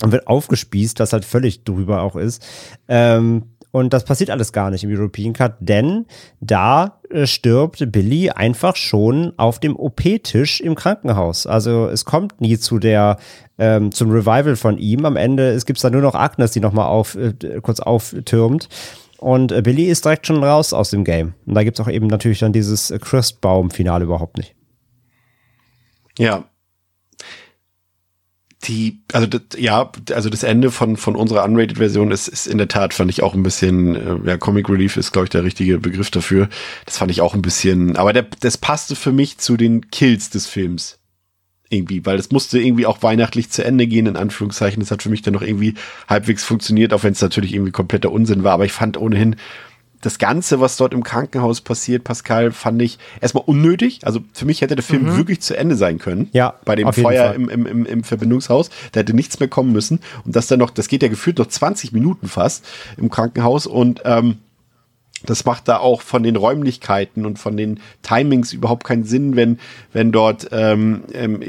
und 0.02 0.12
wird 0.12 0.26
aufgespießt, 0.26 0.98
was 1.00 1.12
halt 1.12 1.24
völlig 1.24 1.64
drüber 1.64 2.02
auch 2.02 2.16
ist. 2.16 2.44
Ähm, 2.88 3.44
und 3.72 3.94
das 3.94 4.04
passiert 4.04 4.30
alles 4.30 4.52
gar 4.52 4.70
nicht 4.70 4.84
im 4.84 4.94
European 4.94 5.32
Cut, 5.32 5.54
denn 5.60 6.06
da 6.40 7.00
äh, 7.10 7.26
stirbt 7.26 7.90
Billy 7.90 8.30
einfach 8.30 8.76
schon 8.76 9.32
auf 9.38 9.58
dem 9.58 9.76
OP-Tisch 9.76 10.60
im 10.60 10.74
Krankenhaus. 10.74 11.46
Also 11.46 11.88
es 11.88 12.04
kommt 12.04 12.40
nie 12.40 12.58
zu 12.58 12.78
der 12.78 13.16
ähm, 13.58 13.90
zum 13.90 14.10
Revival 14.10 14.56
von 14.56 14.76
ihm. 14.76 15.06
Am 15.06 15.16
Ende 15.16 15.50
es 15.50 15.64
gibt's 15.64 15.82
da 15.82 15.90
nur 15.90 16.02
noch 16.02 16.14
Agnes, 16.14 16.52
die 16.52 16.60
nochmal 16.60 16.86
auf, 16.86 17.16
äh, 17.16 17.32
kurz 17.62 17.80
auftürmt. 17.80 18.68
Und 19.18 19.52
äh, 19.52 19.62
Billy 19.62 19.84
ist 19.84 20.04
direkt 20.04 20.26
schon 20.26 20.44
raus 20.44 20.74
aus 20.74 20.90
dem 20.90 21.02
Game. 21.02 21.32
Und 21.46 21.54
da 21.54 21.64
gibt's 21.64 21.80
auch 21.80 21.88
eben 21.88 22.08
natürlich 22.08 22.40
dann 22.40 22.52
dieses 22.52 22.92
Christbaum-Finale 23.00 24.04
überhaupt 24.04 24.36
nicht. 24.36 24.54
Ja, 26.18 26.44
die, 28.64 29.02
also 29.12 29.26
das, 29.26 29.42
ja, 29.56 29.90
also 30.12 30.30
das 30.30 30.42
Ende 30.42 30.70
von 30.70 30.96
von 30.96 31.16
unserer 31.16 31.44
unrated 31.44 31.78
Version 31.78 32.10
ist, 32.10 32.28
ist 32.28 32.46
in 32.46 32.58
der 32.58 32.68
Tat 32.68 32.94
fand 32.94 33.10
ich 33.10 33.22
auch 33.22 33.34
ein 33.34 33.42
bisschen, 33.42 33.96
äh, 33.96 34.28
ja 34.30 34.36
Comic 34.38 34.68
Relief 34.68 34.96
ist 34.96 35.12
glaube 35.12 35.26
ich 35.26 35.30
der 35.30 35.44
richtige 35.44 35.78
Begriff 35.78 36.10
dafür. 36.10 36.48
Das 36.86 36.98
fand 36.98 37.10
ich 37.10 37.20
auch 37.20 37.34
ein 37.34 37.42
bisschen, 37.42 37.96
aber 37.96 38.12
der, 38.12 38.26
das 38.40 38.58
passte 38.58 38.94
für 38.94 39.12
mich 39.12 39.38
zu 39.38 39.56
den 39.56 39.90
Kills 39.90 40.30
des 40.30 40.46
Films 40.46 40.98
irgendwie, 41.72 42.04
weil 42.04 42.16
das 42.16 42.30
musste 42.30 42.58
irgendwie 42.60 42.86
auch 42.86 43.02
weihnachtlich 43.02 43.50
zu 43.50 43.64
Ende 43.64 43.86
gehen 43.86 44.06
in 44.06 44.16
Anführungszeichen. 44.16 44.80
Das 44.80 44.90
hat 44.90 45.02
für 45.02 45.08
mich 45.08 45.22
dann 45.22 45.34
noch 45.34 45.42
irgendwie 45.42 45.74
halbwegs 46.08 46.44
funktioniert, 46.44 46.92
auch 46.92 47.02
wenn 47.02 47.12
es 47.12 47.22
natürlich 47.22 47.54
irgendwie 47.54 47.72
kompletter 47.72 48.12
Unsinn 48.12 48.44
war. 48.44 48.52
Aber 48.52 48.66
ich 48.66 48.72
fand 48.72 48.98
ohnehin 48.98 49.36
das 50.02 50.18
Ganze, 50.18 50.60
was 50.60 50.76
dort 50.76 50.92
im 50.92 51.02
Krankenhaus 51.02 51.60
passiert, 51.60 52.04
Pascal, 52.04 52.50
fand 52.50 52.82
ich 52.82 52.98
erstmal 53.20 53.44
unnötig. 53.46 54.00
Also 54.02 54.20
für 54.32 54.44
mich 54.44 54.60
hätte 54.60 54.74
der 54.74 54.82
Film 54.82 55.04
mhm. 55.04 55.16
wirklich 55.16 55.40
zu 55.40 55.56
Ende 55.56 55.76
sein 55.76 55.98
können. 55.98 56.28
Ja. 56.32 56.54
Bei 56.64 56.74
dem 56.76 56.92
Feuer 56.92 57.32
im, 57.34 57.48
im, 57.48 57.66
im, 57.66 57.86
im 57.86 58.04
Verbindungshaus. 58.04 58.68
Da 58.90 59.00
hätte 59.00 59.14
nichts 59.14 59.38
mehr 59.38 59.48
kommen 59.48 59.72
müssen. 59.72 60.00
Und 60.24 60.36
das 60.36 60.48
dann 60.48 60.58
noch, 60.58 60.70
das 60.70 60.88
geht 60.88 61.02
ja 61.02 61.08
gefühlt 61.08 61.38
noch 61.38 61.46
20 61.46 61.92
Minuten 61.92 62.28
fast 62.28 62.66
im 62.96 63.10
Krankenhaus. 63.10 63.66
Und 63.66 64.02
ähm, 64.04 64.38
das 65.26 65.44
macht 65.44 65.68
da 65.68 65.78
auch 65.78 66.00
von 66.00 66.22
den 66.22 66.36
Räumlichkeiten 66.36 67.26
und 67.26 67.38
von 67.38 67.56
den 67.56 67.80
Timings 68.02 68.52
überhaupt 68.52 68.84
keinen 68.84 69.04
Sinn, 69.04 69.36
wenn, 69.36 69.58
wenn 69.92 70.12
dort 70.12 70.48
ähm, 70.52 71.04
ähm, 71.12 71.40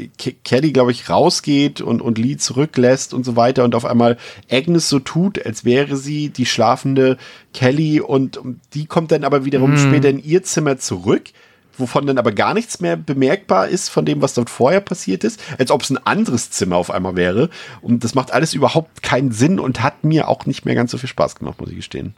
Kelly, 0.44 0.72
glaube 0.72 0.92
ich, 0.92 1.10
rausgeht 1.10 1.82
und, 1.82 2.02
und 2.02 2.18
Lee 2.18 2.38
zurücklässt 2.38 3.14
und 3.14 3.26
so 3.26 3.36
weiter 3.36 3.64
und 3.64 3.76
auf 3.76 3.86
einmal 3.86 4.18
Agnes 4.50 4.90
so 4.90 5.00
tut, 5.00 5.44
als 5.46 5.66
wäre 5.66 5.98
sie 5.98 6.30
die 6.30 6.46
schlafende 6.46 7.18
Kelly 7.54 8.00
und 8.00 8.40
die 8.74 8.86
kommt 8.86 9.12
dann 9.12 9.24
aber 9.24 9.46
wiederum 9.46 9.72
mhm. 9.72 9.78
später 9.78 10.10
in 10.10 10.24
ihr 10.24 10.44
Zimmer 10.44 10.78
zurück 10.78 11.30
wovon 11.78 12.06
dann 12.06 12.18
aber 12.18 12.32
gar 12.32 12.54
nichts 12.54 12.80
mehr 12.80 12.96
bemerkbar 12.96 13.68
ist 13.68 13.90
von 13.90 14.06
dem, 14.06 14.22
was 14.22 14.34
dort 14.34 14.50
vorher 14.50 14.82
passiert 14.82 15.24
ist, 15.24 15.42
als 15.58 15.72
ob 15.72 15.82
es 15.82 15.90
ein 15.90 16.06
anderes 16.06 16.52
Zimmer 16.52 16.78
auf 16.78 16.92
einmal 16.92 17.16
wäre. 17.16 17.50
Und 17.82 18.04
das 18.04 18.16
macht 18.16 18.32
alles 18.32 18.54
überhaupt 18.54 19.02
keinen 19.04 19.32
Sinn 19.32 19.60
und 19.60 19.82
hat 19.82 20.04
mir 20.04 20.28
auch 20.28 20.46
nicht 20.46 20.66
mehr 20.66 20.76
ganz 20.76 20.92
so 20.92 20.98
viel 20.98 21.10
Spaß 21.10 21.36
gemacht, 21.36 21.60
muss 21.60 21.70
ich 21.70 21.76
gestehen. 21.76 22.16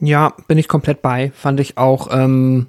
Ja, 0.00 0.34
bin 0.48 0.58
ich 0.58 0.68
komplett 0.68 1.02
bei. 1.02 1.32
Fand 1.34 1.60
ich 1.60 1.78
auch, 1.78 2.08
ähm, 2.12 2.66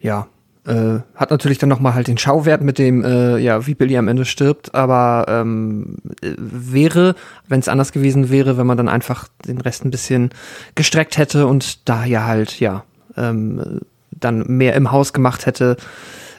ja, 0.00 0.26
äh, 0.66 1.00
hat 1.14 1.30
natürlich 1.30 1.58
dann 1.58 1.68
nochmal 1.68 1.94
halt 1.94 2.08
den 2.08 2.18
Schauwert 2.18 2.60
mit 2.62 2.78
dem, 2.78 3.04
äh, 3.04 3.38
ja, 3.38 3.66
wie 3.66 3.74
Billy 3.74 3.96
am 3.96 4.08
Ende 4.08 4.24
stirbt, 4.24 4.74
aber 4.74 5.26
ähm, 5.28 5.96
wäre, 6.22 7.14
wenn 7.46 7.60
es 7.60 7.68
anders 7.68 7.92
gewesen 7.92 8.30
wäre, 8.30 8.58
wenn 8.58 8.66
man 8.66 8.76
dann 8.76 8.88
einfach 8.88 9.28
den 9.46 9.60
Rest 9.60 9.84
ein 9.84 9.92
bisschen 9.92 10.30
gestreckt 10.74 11.18
hätte 11.18 11.46
und 11.46 11.88
da 11.88 12.04
ja 12.04 12.24
halt, 12.24 12.58
ja, 12.58 12.84
ähm, 13.16 13.80
dann 14.10 14.44
mehr 14.48 14.74
im 14.74 14.90
Haus 14.90 15.12
gemacht 15.12 15.46
hätte, 15.46 15.76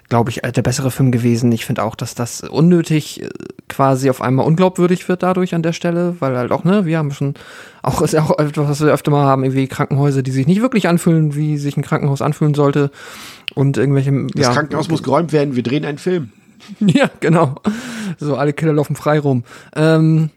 glaube 0.10 0.30
ich, 0.30 0.44
äh, 0.44 0.52
der 0.52 0.62
bessere 0.62 0.92
Film 0.92 1.12
gewesen. 1.12 1.52
Ich 1.52 1.66
finde 1.66 1.84
auch, 1.84 1.96
dass 1.96 2.16
das 2.16 2.42
unnötig 2.42 3.22
äh, 3.22 3.30
quasi 3.68 4.10
auf 4.10 4.22
einmal 4.22 4.46
unglaubwürdig 4.46 5.08
wird 5.10 5.24
dadurch 5.24 5.54
an 5.54 5.64
der 5.64 5.74
Stelle, 5.74 6.16
weil 6.20 6.38
halt 6.38 6.52
auch, 6.52 6.64
ne, 6.64 6.86
wir 6.86 6.98
haben 6.98 7.12
schon, 7.12 7.34
auch 7.82 8.02
ist 8.02 8.14
ja 8.14 8.24
auch 8.24 8.40
etwas, 8.40 8.70
was 8.70 8.82
wir 8.82 8.94
öfter 8.94 9.12
mal 9.12 9.26
haben, 9.26 9.44
irgendwie 9.44 9.68
Krankenhäuser, 9.68 10.24
die 10.24 10.32
sich 10.32 10.48
nicht 10.48 10.62
wirklich 10.62 10.88
anfühlen, 10.88 11.36
wie 11.36 11.58
sich 11.58 11.76
ein 11.78 11.84
Krankenhaus 11.84 12.22
anfühlen 12.22 12.54
sollte. 12.54 12.92
Und 13.54 13.78
irgendwelche. 13.78 14.12
Das 14.34 14.48
ja, 14.48 14.54
Krankenhaus 14.54 14.90
muss 14.90 15.04
geräumt 15.04 15.34
werden, 15.34 15.56
wir 15.56 15.64
drehen 15.64 15.86
einen 15.86 15.98
Film. 15.98 16.32
ja, 16.80 17.10
genau. 17.20 17.56
So, 18.18 18.36
alle 18.36 18.54
Killer 18.54 18.74
laufen 18.74 18.96
frei 18.96 19.20
rum. 19.20 19.44
Ähm, 19.76 20.30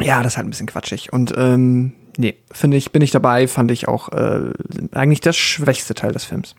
ja, 0.00 0.22
das 0.22 0.34
ist 0.34 0.36
halt 0.36 0.46
ein 0.46 0.50
bisschen 0.50 0.66
quatschig. 0.66 1.12
Und 1.12 1.32
ähm, 1.36 1.92
nee, 2.16 2.36
finde 2.50 2.76
ich, 2.76 2.92
bin 2.92 3.02
ich 3.02 3.10
dabei, 3.10 3.48
fand 3.48 3.70
ich 3.70 3.88
auch 3.88 4.10
äh, 4.10 4.52
eigentlich 4.92 5.20
das 5.20 5.36
schwächste 5.36 5.94
Teil 5.94 6.12
des 6.12 6.24
Films. 6.24 6.54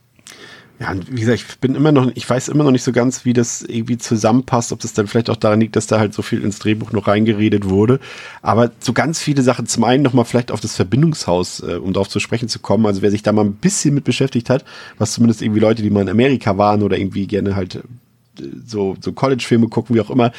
Ja, 0.83 0.93
wie 1.09 1.21
gesagt, 1.21 1.39
ich 1.39 1.59
bin 1.59 1.75
immer 1.75 1.93
noch, 1.93 2.11
ich 2.13 2.29
weiß 2.29 2.49
immer 2.49 2.65
noch 2.65 2.71
nicht 2.71 2.83
so 2.83 2.91
ganz, 2.91 3.23
wie 3.23 3.31
das 3.31 3.61
irgendwie 3.61 3.97
zusammenpasst, 3.97 4.73
ob 4.73 4.81
das 4.81 4.91
dann 4.91 5.07
vielleicht 5.07 5.29
auch 5.29 5.37
daran 5.37 5.61
liegt, 5.61 5.77
dass 5.77 5.87
da 5.87 5.97
halt 5.97 6.13
so 6.13 6.21
viel 6.21 6.43
ins 6.43 6.59
Drehbuch 6.59 6.91
noch 6.91 7.07
reingeredet 7.07 7.69
wurde. 7.69 8.01
Aber 8.41 8.69
so 8.81 8.91
ganz 8.91 9.21
viele 9.21 9.43
Sachen, 9.43 9.65
zum 9.65 9.85
einen 9.85 10.03
nochmal 10.03 10.25
vielleicht 10.25 10.51
auf 10.51 10.59
das 10.59 10.75
Verbindungshaus, 10.75 11.61
äh, 11.61 11.75
um 11.75 11.93
darauf 11.93 12.09
zu 12.09 12.19
sprechen 12.19 12.49
zu 12.49 12.59
kommen. 12.59 12.85
Also 12.85 13.01
wer 13.01 13.11
sich 13.11 13.23
da 13.23 13.31
mal 13.31 13.45
ein 13.45 13.53
bisschen 13.53 13.93
mit 13.95 14.03
beschäftigt 14.03 14.49
hat, 14.49 14.65
was 14.97 15.13
zumindest 15.13 15.41
irgendwie 15.41 15.61
Leute, 15.61 15.83
die 15.83 15.89
mal 15.89 16.01
in 16.01 16.09
Amerika 16.09 16.57
waren 16.57 16.83
oder 16.83 16.97
irgendwie 16.97 17.27
gerne 17.27 17.55
halt 17.55 17.75
äh, 17.75 18.43
so, 18.65 18.97
so 18.99 19.13
College-Filme 19.13 19.69
gucken, 19.69 19.95
wie 19.95 20.01
auch 20.01 20.09
immer, 20.09 20.33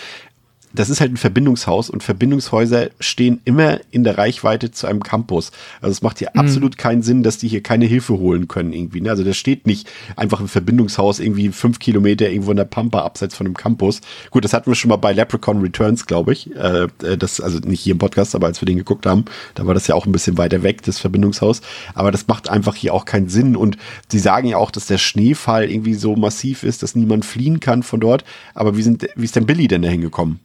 das 0.74 0.90
ist 0.90 1.00
halt 1.00 1.12
ein 1.12 1.16
Verbindungshaus 1.16 1.88
und 1.88 2.02
Verbindungshäuser 2.02 2.90
stehen 2.98 3.40
immer 3.44 3.78
in 3.90 4.04
der 4.04 4.18
Reichweite 4.18 4.72
zu 4.72 4.86
einem 4.86 5.02
Campus. 5.02 5.52
Also 5.80 5.92
es 5.92 6.02
macht 6.02 6.18
hier 6.18 6.30
mhm. 6.34 6.40
absolut 6.40 6.78
keinen 6.78 7.02
Sinn, 7.02 7.22
dass 7.22 7.38
die 7.38 7.48
hier 7.48 7.62
keine 7.62 7.86
Hilfe 7.86 8.18
holen 8.18 8.48
können 8.48 8.72
irgendwie. 8.72 9.00
Ne? 9.00 9.10
Also 9.10 9.22
da 9.22 9.32
steht 9.32 9.66
nicht 9.66 9.88
einfach 10.16 10.40
ein 10.40 10.48
Verbindungshaus 10.48 11.20
irgendwie 11.20 11.50
fünf 11.50 11.78
Kilometer 11.78 12.28
irgendwo 12.28 12.50
in 12.50 12.56
der 12.56 12.64
Pampa 12.64 13.02
abseits 13.02 13.36
von 13.36 13.46
einem 13.46 13.56
Campus. 13.56 14.00
Gut, 14.30 14.44
das 14.44 14.52
hatten 14.52 14.70
wir 14.70 14.74
schon 14.74 14.88
mal 14.88 14.96
bei 14.96 15.12
Leprechaun 15.12 15.60
Returns, 15.60 16.06
glaube 16.06 16.32
ich. 16.32 16.54
Äh, 16.56 16.88
äh, 17.02 17.16
das, 17.16 17.40
also 17.40 17.58
nicht 17.60 17.80
hier 17.80 17.92
im 17.92 17.98
Podcast, 17.98 18.34
aber 18.34 18.48
als 18.48 18.60
wir 18.60 18.66
den 18.66 18.78
geguckt 18.78 19.06
haben, 19.06 19.24
da 19.54 19.66
war 19.66 19.74
das 19.74 19.86
ja 19.86 19.94
auch 19.94 20.06
ein 20.06 20.12
bisschen 20.12 20.38
weiter 20.38 20.62
weg, 20.64 20.82
das 20.82 20.98
Verbindungshaus. 20.98 21.62
Aber 21.94 22.10
das 22.10 22.26
macht 22.26 22.48
einfach 22.48 22.74
hier 22.74 22.94
auch 22.94 23.04
keinen 23.04 23.28
Sinn. 23.28 23.54
Und 23.54 23.76
sie 24.08 24.18
sagen 24.18 24.48
ja 24.48 24.56
auch, 24.56 24.72
dass 24.72 24.86
der 24.86 24.98
Schneefall 24.98 25.70
irgendwie 25.70 25.94
so 25.94 26.16
massiv 26.16 26.64
ist, 26.64 26.82
dass 26.82 26.96
niemand 26.96 27.24
fliehen 27.24 27.60
kann 27.60 27.84
von 27.84 28.00
dort. 28.00 28.24
Aber 28.54 28.76
wie, 28.76 28.82
sind, 28.82 29.06
wie 29.14 29.24
ist 29.24 29.36
denn 29.36 29.46
Billy 29.46 29.68
denn 29.68 29.82
da 29.82 29.88
hingekommen? 29.88 30.40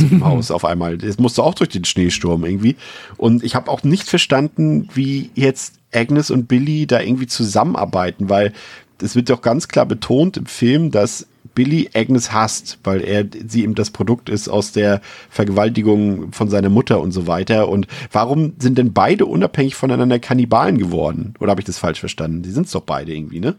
Im 0.00 0.24
Haus 0.24 0.50
auf 0.50 0.64
einmal. 0.64 0.98
Das 0.98 1.18
musste 1.18 1.42
auch 1.42 1.54
durch 1.54 1.70
den 1.70 1.84
Schneesturm 1.84 2.44
irgendwie. 2.44 2.76
Und 3.16 3.44
ich 3.44 3.54
habe 3.54 3.70
auch 3.70 3.82
nicht 3.82 4.08
verstanden, 4.08 4.88
wie 4.94 5.30
jetzt 5.34 5.74
Agnes 5.92 6.30
und 6.30 6.48
Billy 6.48 6.86
da 6.86 7.00
irgendwie 7.00 7.26
zusammenarbeiten, 7.26 8.28
weil 8.28 8.52
es 9.00 9.16
wird 9.16 9.30
doch 9.30 9.42
ganz 9.42 9.68
klar 9.68 9.86
betont 9.86 10.36
im 10.36 10.46
Film, 10.46 10.90
dass 10.90 11.26
Billy 11.54 11.90
Agnes 11.94 12.32
hasst, 12.32 12.78
weil 12.84 13.02
er 13.02 13.26
sie 13.46 13.64
ihm 13.64 13.74
das 13.74 13.90
Produkt 13.90 14.28
ist 14.28 14.48
aus 14.48 14.72
der 14.72 15.00
Vergewaltigung 15.28 16.32
von 16.32 16.48
seiner 16.48 16.70
Mutter 16.70 17.00
und 17.00 17.12
so 17.12 17.26
weiter. 17.26 17.68
Und 17.68 17.86
warum 18.10 18.54
sind 18.58 18.78
denn 18.78 18.92
beide 18.92 19.26
unabhängig 19.26 19.74
voneinander 19.74 20.18
Kannibalen 20.18 20.78
geworden? 20.78 21.34
Oder 21.40 21.50
habe 21.50 21.60
ich 21.60 21.66
das 21.66 21.78
falsch 21.78 22.00
verstanden? 22.00 22.42
Die 22.42 22.50
sind 22.50 22.66
es 22.66 22.72
doch 22.72 22.82
beide 22.82 23.14
irgendwie, 23.14 23.40
ne? 23.40 23.56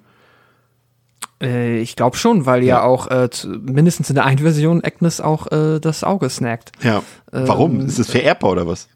Äh, 1.44 1.80
ich 1.80 1.96
glaube 1.96 2.18
schon, 2.18 2.46
weil 2.46 2.64
ja, 2.64 2.78
ja 2.78 2.84
auch 2.84 3.08
äh, 3.08 3.30
mindestens 3.62 4.10
in 4.10 4.16
der 4.16 4.26
einen 4.26 4.40
Version 4.40 4.84
Agnes 4.84 5.22
auch 5.22 5.52
äh, 5.52 5.80
das 5.80 6.04
Auge 6.04 6.30
snackt. 6.30 6.72
Ja. 6.82 7.04
Warum? 7.32 7.82
Ähm, 7.82 7.86
ist 7.86 8.00
es 8.00 8.10
vererbbar 8.10 8.52
oder 8.52 8.68
was? 8.68 8.88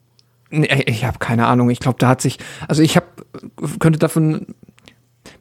Ich 0.49 1.03
habe 1.03 1.19
keine 1.19 1.48
Ahnung. 1.48 1.69
Ich 1.69 1.80
glaube, 1.80 1.98
da 1.99 2.07
hat 2.07 2.22
sich, 2.22 2.40
also 2.68 2.82
ich 2.82 2.95
habe 2.95 3.07
könnte 3.80 3.99
davon 3.99 4.56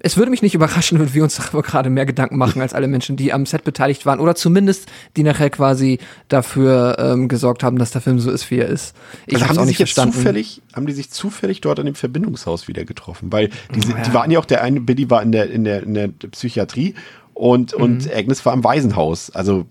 es 0.07 0.17
würde 0.17 0.31
mich 0.31 0.41
nicht 0.41 0.55
überraschen, 0.55 0.99
wenn 1.01 1.13
wir 1.13 1.23
uns 1.25 1.37
darüber 1.37 1.63
gerade 1.63 1.91
mehr 1.91 2.07
Gedanken 2.07 2.37
machen 2.37 2.63
als 2.63 2.73
alle 2.73 2.87
Menschen, 2.87 3.17
die 3.17 3.33
am 3.33 3.45
Set 3.45 3.65
beteiligt 3.65 4.07
waren 4.07 4.21
oder 4.21 4.35
zumindest 4.35 4.87
die 5.17 5.25
nachher 5.25 5.51
quasi 5.51 5.99
dafür 6.29 6.97
ähm, 6.99 7.29
gesorgt 7.29 7.63
haben, 7.63 7.79
dass 7.79 7.91
der 7.91 8.01
Film 8.01 8.21
so 8.21 8.31
ist, 8.31 8.51
wie 8.51 8.59
er 8.59 8.69
ist. 8.69 8.95
Ich 9.27 9.35
also 9.35 9.49
haben 9.49 9.59
auch 9.59 9.65
nicht 9.65 9.77
verstanden. 9.77 10.15
Zufällig, 10.15 10.63
haben 10.75 10.87
die 10.87 10.93
sich 10.93 11.11
zufällig 11.11 11.61
dort 11.61 11.81
an 11.81 11.87
dem 11.87 11.97
Verbindungshaus 11.97 12.69
wieder 12.69 12.85
getroffen? 12.85 13.33
Weil 13.33 13.51
die, 13.75 13.81
ja. 13.89 14.03
die 14.03 14.15
waren 14.15 14.31
ja 14.31 14.39
auch 14.39 14.45
der 14.45 14.63
eine, 14.63 14.81
Billy 14.81 15.11
war 15.11 15.23
in 15.23 15.33
der, 15.33 15.51
in 15.51 15.65
der, 15.65 15.83
in 15.83 15.95
der 15.95 16.09
Psychiatrie 16.31 16.95
und, 17.35 17.77
mhm. 17.77 17.83
und 17.83 18.15
Agnes 18.15 18.47
war 18.47 18.55
im 18.55 18.63
Waisenhaus. 18.63 19.31
Also 19.31 19.67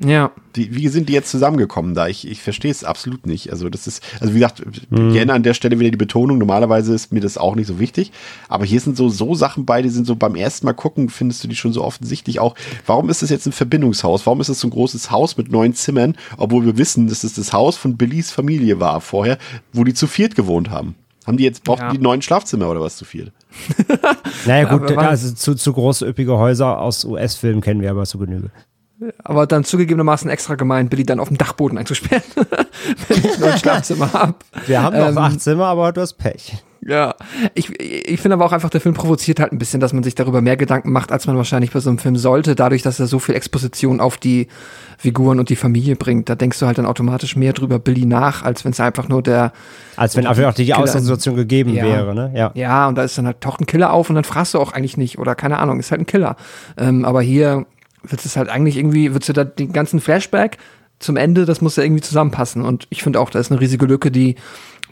Ja. 0.00 0.32
Die, 0.56 0.74
wie 0.74 0.88
sind 0.88 1.08
die 1.08 1.12
jetzt 1.12 1.30
zusammengekommen 1.30 1.94
da? 1.94 2.08
Ich, 2.08 2.28
ich 2.28 2.42
verstehe 2.42 2.70
es 2.70 2.84
absolut 2.84 3.26
nicht. 3.26 3.50
Also 3.50 3.68
das 3.68 3.86
ist, 3.86 4.02
also 4.20 4.34
wie 4.34 4.38
gesagt, 4.38 4.62
mhm. 4.90 5.12
gerne 5.12 5.32
an 5.32 5.42
der 5.42 5.54
Stelle 5.54 5.78
wieder 5.78 5.90
die 5.90 5.96
Betonung. 5.96 6.38
Normalerweise 6.38 6.94
ist 6.94 7.12
mir 7.12 7.20
das 7.20 7.38
auch 7.38 7.54
nicht 7.54 7.66
so 7.66 7.78
wichtig. 7.78 8.12
Aber 8.48 8.64
hier 8.64 8.80
sind 8.80 8.96
so, 8.96 9.08
so 9.08 9.34
Sachen 9.34 9.64
bei, 9.64 9.82
die 9.82 9.88
sind 9.88 10.06
so 10.06 10.16
beim 10.16 10.34
ersten 10.34 10.66
Mal 10.66 10.72
gucken, 10.72 11.08
findest 11.08 11.44
du 11.44 11.48
die 11.48 11.56
schon 11.56 11.72
so 11.72 11.84
offensichtlich 11.84 12.40
auch. 12.40 12.54
Warum 12.86 13.08
ist 13.10 13.22
das 13.22 13.30
jetzt 13.30 13.46
ein 13.46 13.52
Verbindungshaus? 13.52 14.26
Warum 14.26 14.40
ist 14.40 14.50
das 14.50 14.60
so 14.60 14.68
ein 14.68 14.72
großes 14.72 15.10
Haus 15.10 15.36
mit 15.36 15.50
neun 15.50 15.74
Zimmern, 15.74 16.16
obwohl 16.36 16.66
wir 16.66 16.76
wissen, 16.78 17.08
dass 17.08 17.24
es 17.24 17.34
das 17.34 17.52
Haus 17.52 17.76
von 17.76 17.96
Billys 17.96 18.30
Familie 18.30 18.80
war 18.80 19.00
vorher, 19.00 19.38
wo 19.72 19.84
die 19.84 19.94
zu 19.94 20.06
viert 20.06 20.34
gewohnt 20.34 20.70
haben? 20.70 20.96
Haben 21.26 21.36
die 21.36 21.44
jetzt, 21.44 21.62
brauchten 21.62 21.84
ja. 21.84 21.92
die 21.92 21.98
neun 21.98 22.20
Schlafzimmer 22.20 22.68
oder 22.68 22.80
was 22.80 22.96
zu 22.96 23.04
viel? 23.04 23.30
naja, 24.46 24.76
gut, 24.76 24.90
also 24.96 25.32
zu, 25.32 25.54
zu 25.54 25.72
große, 25.72 26.04
üppige 26.06 26.36
Häuser 26.36 26.80
aus 26.80 27.04
US-Filmen 27.04 27.60
kennen 27.60 27.80
wir 27.80 27.90
aber 27.90 28.06
zu 28.06 28.18
Genüge. 28.18 28.50
Aber 29.24 29.46
dann 29.46 29.64
zugegebenermaßen 29.64 30.30
extra 30.30 30.54
gemeint, 30.54 30.90
Billy 30.90 31.04
dann 31.04 31.20
auf 31.20 31.28
dem 31.28 31.38
Dachboden 31.38 31.78
einzusperren, 31.78 32.22
wenn 33.08 33.24
ich 33.24 33.38
nur 33.38 33.52
ein 33.52 33.58
Schlafzimmer 33.58 34.12
habe. 34.12 34.34
Wir 34.66 34.82
haben 34.82 34.96
noch 34.96 35.08
ähm, 35.08 35.18
acht 35.18 35.40
Zimmer, 35.40 35.66
aber 35.66 35.92
du 35.92 36.00
hast 36.00 36.14
Pech. 36.14 36.62
Ja, 36.84 37.14
ich, 37.54 37.80
ich 37.80 38.20
finde 38.20 38.34
aber 38.34 38.44
auch 38.44 38.50
einfach, 38.50 38.68
der 38.68 38.80
Film 38.80 38.96
provoziert 38.96 39.38
halt 39.38 39.52
ein 39.52 39.58
bisschen, 39.58 39.78
dass 39.78 39.92
man 39.92 40.02
sich 40.02 40.16
darüber 40.16 40.40
mehr 40.40 40.56
Gedanken 40.56 40.90
macht, 40.90 41.12
als 41.12 41.28
man 41.28 41.36
wahrscheinlich 41.36 41.70
bei 41.70 41.78
so 41.78 41.90
einem 41.90 41.98
Film 41.98 42.16
sollte, 42.16 42.56
dadurch, 42.56 42.82
dass 42.82 42.98
er 42.98 43.06
so 43.06 43.20
viel 43.20 43.36
Exposition 43.36 44.00
auf 44.00 44.16
die 44.16 44.48
Figuren 44.98 45.38
und 45.38 45.48
die 45.48 45.54
Familie 45.54 45.94
bringt. 45.94 46.28
Da 46.28 46.34
denkst 46.34 46.58
du 46.58 46.66
halt 46.66 46.78
dann 46.78 46.86
automatisch 46.86 47.36
mehr 47.36 47.52
drüber 47.52 47.78
Billy 47.78 48.04
nach, 48.04 48.42
als 48.42 48.64
wenn 48.64 48.72
es 48.72 48.80
einfach 48.80 49.08
nur 49.08 49.22
der. 49.22 49.52
Als 49.94 50.16
wenn 50.16 50.26
einfach 50.26 50.54
die 50.54 50.74
Ausgangssituation 50.74 51.36
gegeben 51.36 51.72
ja. 51.72 51.84
wäre, 51.84 52.14
ne? 52.16 52.32
Ja. 52.34 52.50
Ja, 52.54 52.88
und 52.88 52.96
da 52.96 53.04
ist 53.04 53.16
dann 53.16 53.26
halt, 53.26 53.40
taucht 53.40 53.60
ein 53.60 53.66
Killer 53.66 53.92
auf 53.92 54.08
und 54.08 54.16
dann 54.16 54.24
fragst 54.24 54.54
du 54.54 54.58
auch 54.58 54.72
eigentlich 54.72 54.96
nicht, 54.96 55.20
oder 55.20 55.36
keine 55.36 55.60
Ahnung, 55.60 55.78
ist 55.78 55.92
halt 55.92 56.00
ein 56.00 56.06
Killer. 56.06 56.34
Ähm, 56.76 57.04
aber 57.04 57.22
hier 57.22 57.64
wird 58.02 58.24
es 58.24 58.36
halt 58.36 58.48
eigentlich 58.48 58.76
irgendwie, 58.76 59.14
wird 59.14 59.28
du 59.28 59.32
da 59.32 59.44
den 59.44 59.72
ganzen 59.72 60.00
Flashback 60.00 60.58
zum 60.98 61.16
Ende, 61.16 61.44
das 61.44 61.60
muss 61.60 61.76
ja 61.76 61.82
irgendwie 61.82 62.02
zusammenpassen. 62.02 62.62
Und 62.62 62.86
ich 62.90 63.02
finde 63.02 63.20
auch, 63.20 63.30
da 63.30 63.38
ist 63.38 63.50
eine 63.50 63.60
riesige 63.60 63.86
Lücke, 63.86 64.10
die 64.10 64.36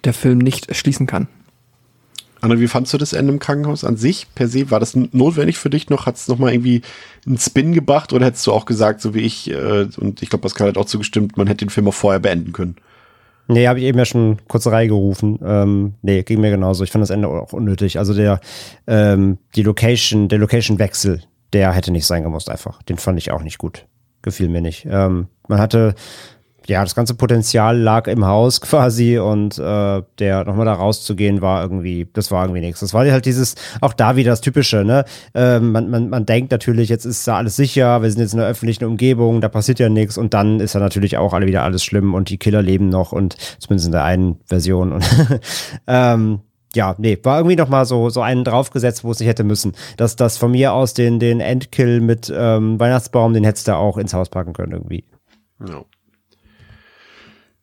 der 0.05 0.13
Film 0.13 0.39
nicht 0.39 0.75
schließen 0.75 1.07
kann. 1.07 1.29
Anna, 2.43 2.59
wie 2.59 2.69
fandst 2.69 2.93
du 2.95 2.99
das 2.99 3.13
Ende 3.13 3.33
im 3.33 3.39
Krankenhaus 3.39 3.85
an 3.85 3.97
sich 3.97 4.27
per 4.35 4.49
se? 4.49 4.71
War 4.71 4.81
das 4.81 4.97
notwendig 4.97 5.59
für 5.59 5.69
dich 5.69 5.91
noch? 5.91 6.07
Hat 6.07 6.17
es 6.17 6.27
nochmal 6.27 6.55
irgendwie 6.55 6.81
einen 7.27 7.39
Spin 7.39 7.75
gebracht 7.75 8.13
oder 8.13 8.27
hättest 8.27 8.47
du 8.47 8.53
auch 8.53 8.65
gesagt, 8.65 9.03
so 9.03 9.15
wie 9.15 9.21
ich, 9.21 9.51
äh, 9.51 9.89
und 9.99 10.23
ich 10.23 10.31
glaube, 10.31 10.43
Pascal 10.43 10.69
hat 10.69 10.79
auch 10.79 10.87
zugestimmt, 10.87 11.37
man 11.37 11.47
hätte 11.47 11.67
den 11.67 11.71
Film 11.71 11.89
auch 11.89 11.95
vorher 11.95 12.21
beenden 12.21 12.53
können? 12.53 12.77
Nee, 13.49 13.67
habe 13.67 13.81
ich 13.81 13.85
eben 13.85 13.99
ja 13.99 14.05
schon 14.05 14.39
kurz 14.49 14.67
reingerufen. 14.69 15.39
Ähm, 15.45 15.95
nee, 16.03 16.23
ging 16.23 16.41
mir 16.41 16.51
genauso. 16.51 16.85
Ich 16.85 16.93
fand 16.93 17.03
das 17.03 17.11
Ende 17.11 17.29
auch 17.29 17.53
unnötig. 17.53 17.99
Also 17.99 18.15
der, 18.15 18.41
ähm, 18.87 19.39
die 19.57 19.65
Location, 19.65 20.29
der 20.29 20.39
Location-Wechsel, 20.39 21.21
der 21.53 21.73
hätte 21.73 21.93
nicht 21.93 22.07
sein 22.07 22.23
gemusst 22.23 22.51
einfach. 22.51 22.83
Den 22.83 22.99
fand 22.99 23.19
ich 23.19 23.33
auch 23.33 23.43
nicht 23.43 23.59
gut. 23.59 23.87
Gefiel 24.23 24.49
mir 24.49 24.61
nicht. 24.61 24.87
Ähm, 24.89 25.29
man 25.49 25.59
hatte, 25.59 25.95
ja, 26.67 26.83
das 26.83 26.95
ganze 26.95 27.15
Potenzial 27.15 27.79
lag 27.79 28.07
im 28.07 28.27
Haus 28.27 28.61
quasi 28.61 29.19
und 29.19 29.59
äh, 29.59 30.03
der 30.19 30.45
nochmal 30.45 30.67
da 30.67 30.75
rauszugehen 30.75 31.41
war 31.41 31.63
irgendwie, 31.63 32.09
das 32.13 32.31
war 32.31 32.45
irgendwie 32.45 32.61
nichts. 32.61 32.81
Das 32.81 32.95
war 32.95 33.11
halt 33.11 33.27
dieses, 33.27 33.55
auch 33.81 33.93
da 33.93 34.17
wieder 34.17 34.31
das 34.31 34.41
Typische, 34.41 34.85
ne? 34.85 35.05
Ähm, 35.35 35.73
man, 35.73 35.91
man, 35.91 36.11
man 36.11 36.27
denkt 36.27 36.53
natürlich, 36.53 36.89
jetzt 36.89 37.07
ist 37.07 37.27
da 37.27 37.37
alles 37.37 37.57
sicher, 37.57 38.03
wir 38.03 38.11
sind 38.11 38.21
jetzt 38.21 38.35
in 38.35 38.41
einer 38.41 38.49
öffentlichen 38.49 38.85
Umgebung, 38.85 39.41
da 39.41 39.49
passiert 39.49 39.79
ja 39.79 39.89
nichts 39.89 40.19
und 40.19 40.35
dann 40.35 40.61
ist 40.61 40.75
da 40.75 40.79
natürlich 40.79 41.17
auch 41.17 41.33
alle 41.33 41.47
wieder 41.47 41.63
alles 41.63 41.83
schlimm 41.83 42.15
und 42.15 42.31
die 42.31 42.39
Killer 42.39 42.63
leben 42.63 42.89
noch 42.89 43.13
und 43.13 43.37
zumindest 43.59 43.87
in 43.87 43.93
der 43.93 44.05
einen 44.05 44.39
Version 44.47 44.93
und 44.93 45.05
ähm, 45.87 46.41
ja, 46.75 46.95
nee, 46.99 47.19
war 47.23 47.39
irgendwie 47.39 47.57
noch 47.57 47.69
mal 47.69 47.85
so, 47.85 48.11
so 48.11 48.23
einen 48.23 48.45
draufgesetzt, 48.45 49.03
wo 49.05 49.11
es 49.11 49.19
nicht 49.19 49.29
hätte 49.29 49.45
müssen. 49.45 49.73
Dass 49.97 50.17
das 50.17 50.37
von 50.37 50.53
mir 50.53 50.73
aus 50.73 50.95
den, 50.95 51.19
den 51.19 51.41
Endkill 51.41 52.01
mit 52.01 52.33
ähm, 52.35 52.79
Weihnachtsbaum, 52.79 53.33
den 53.35 53.45
hättest 53.45 53.69
du 53.69 53.77
auch 53.77 53.99
ins 53.99 54.15
Haus 54.15 54.29
packen 54.29 54.53
können 54.53 54.73
irgendwie. 54.73 55.05
Ja, 55.67 55.85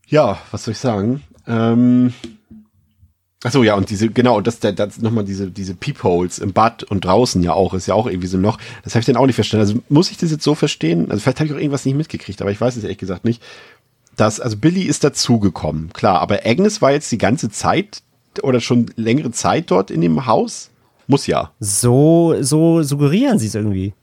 ja 0.07 0.37
was 0.51 0.65
soll 0.65 0.73
ich 0.73 0.79
sagen? 0.79 1.23
Ähm, 1.47 2.13
Achso, 3.43 3.61
ja, 3.61 3.75
und 3.75 3.89
diese, 3.91 4.09
genau, 4.09 4.41
das, 4.41 4.59
das, 4.59 4.73
das 4.75 4.97
nochmal 4.97 5.23
diese, 5.23 5.51
diese 5.51 5.75
Peepholes 5.75 6.39
im 6.39 6.53
Bad 6.53 6.83
und 6.83 7.05
draußen 7.05 7.41
ja 7.43 7.53
auch, 7.53 7.75
ist 7.75 7.85
ja 7.85 7.93
auch 7.93 8.07
irgendwie 8.07 8.27
so 8.27 8.37
noch, 8.37 8.57
das 8.83 8.95
habe 8.95 9.01
ich 9.01 9.05
dann 9.05 9.15
auch 9.15 9.27
nicht 9.27 9.35
verstanden. 9.35 9.67
Also 9.67 9.79
muss 9.89 10.09
ich 10.09 10.17
das 10.17 10.31
jetzt 10.31 10.43
so 10.43 10.55
verstehen? 10.55 11.11
Also 11.11 11.21
vielleicht 11.21 11.39
habe 11.39 11.47
ich 11.47 11.53
auch 11.53 11.59
irgendwas 11.59 11.85
nicht 11.85 11.95
mitgekriegt, 11.95 12.41
aber 12.41 12.51
ich 12.51 12.59
weiß 12.59 12.75
es 12.75 12.83
ehrlich 12.83 12.97
gesagt 12.97 13.25
nicht. 13.25 13.43
Dass, 14.15 14.39
also 14.39 14.57
Billy 14.57 14.81
ist 14.81 15.03
dazugekommen, 15.03 15.93
klar, 15.93 16.19
aber 16.19 16.39
Agnes 16.43 16.81
war 16.81 16.91
jetzt 16.91 17.11
die 17.11 17.19
ganze 17.19 17.49
Zeit 17.51 18.01
oder 18.43 18.59
schon 18.59 18.87
längere 18.95 19.31
Zeit 19.31 19.71
dort 19.71 19.91
in 19.91 20.01
dem 20.01 20.25
Haus? 20.25 20.69
Muss 21.07 21.27
ja. 21.27 21.51
So, 21.59 22.35
so 22.41 22.83
suggerieren 22.83 23.39
sie 23.39 23.47
es 23.47 23.55
irgendwie. 23.55 23.93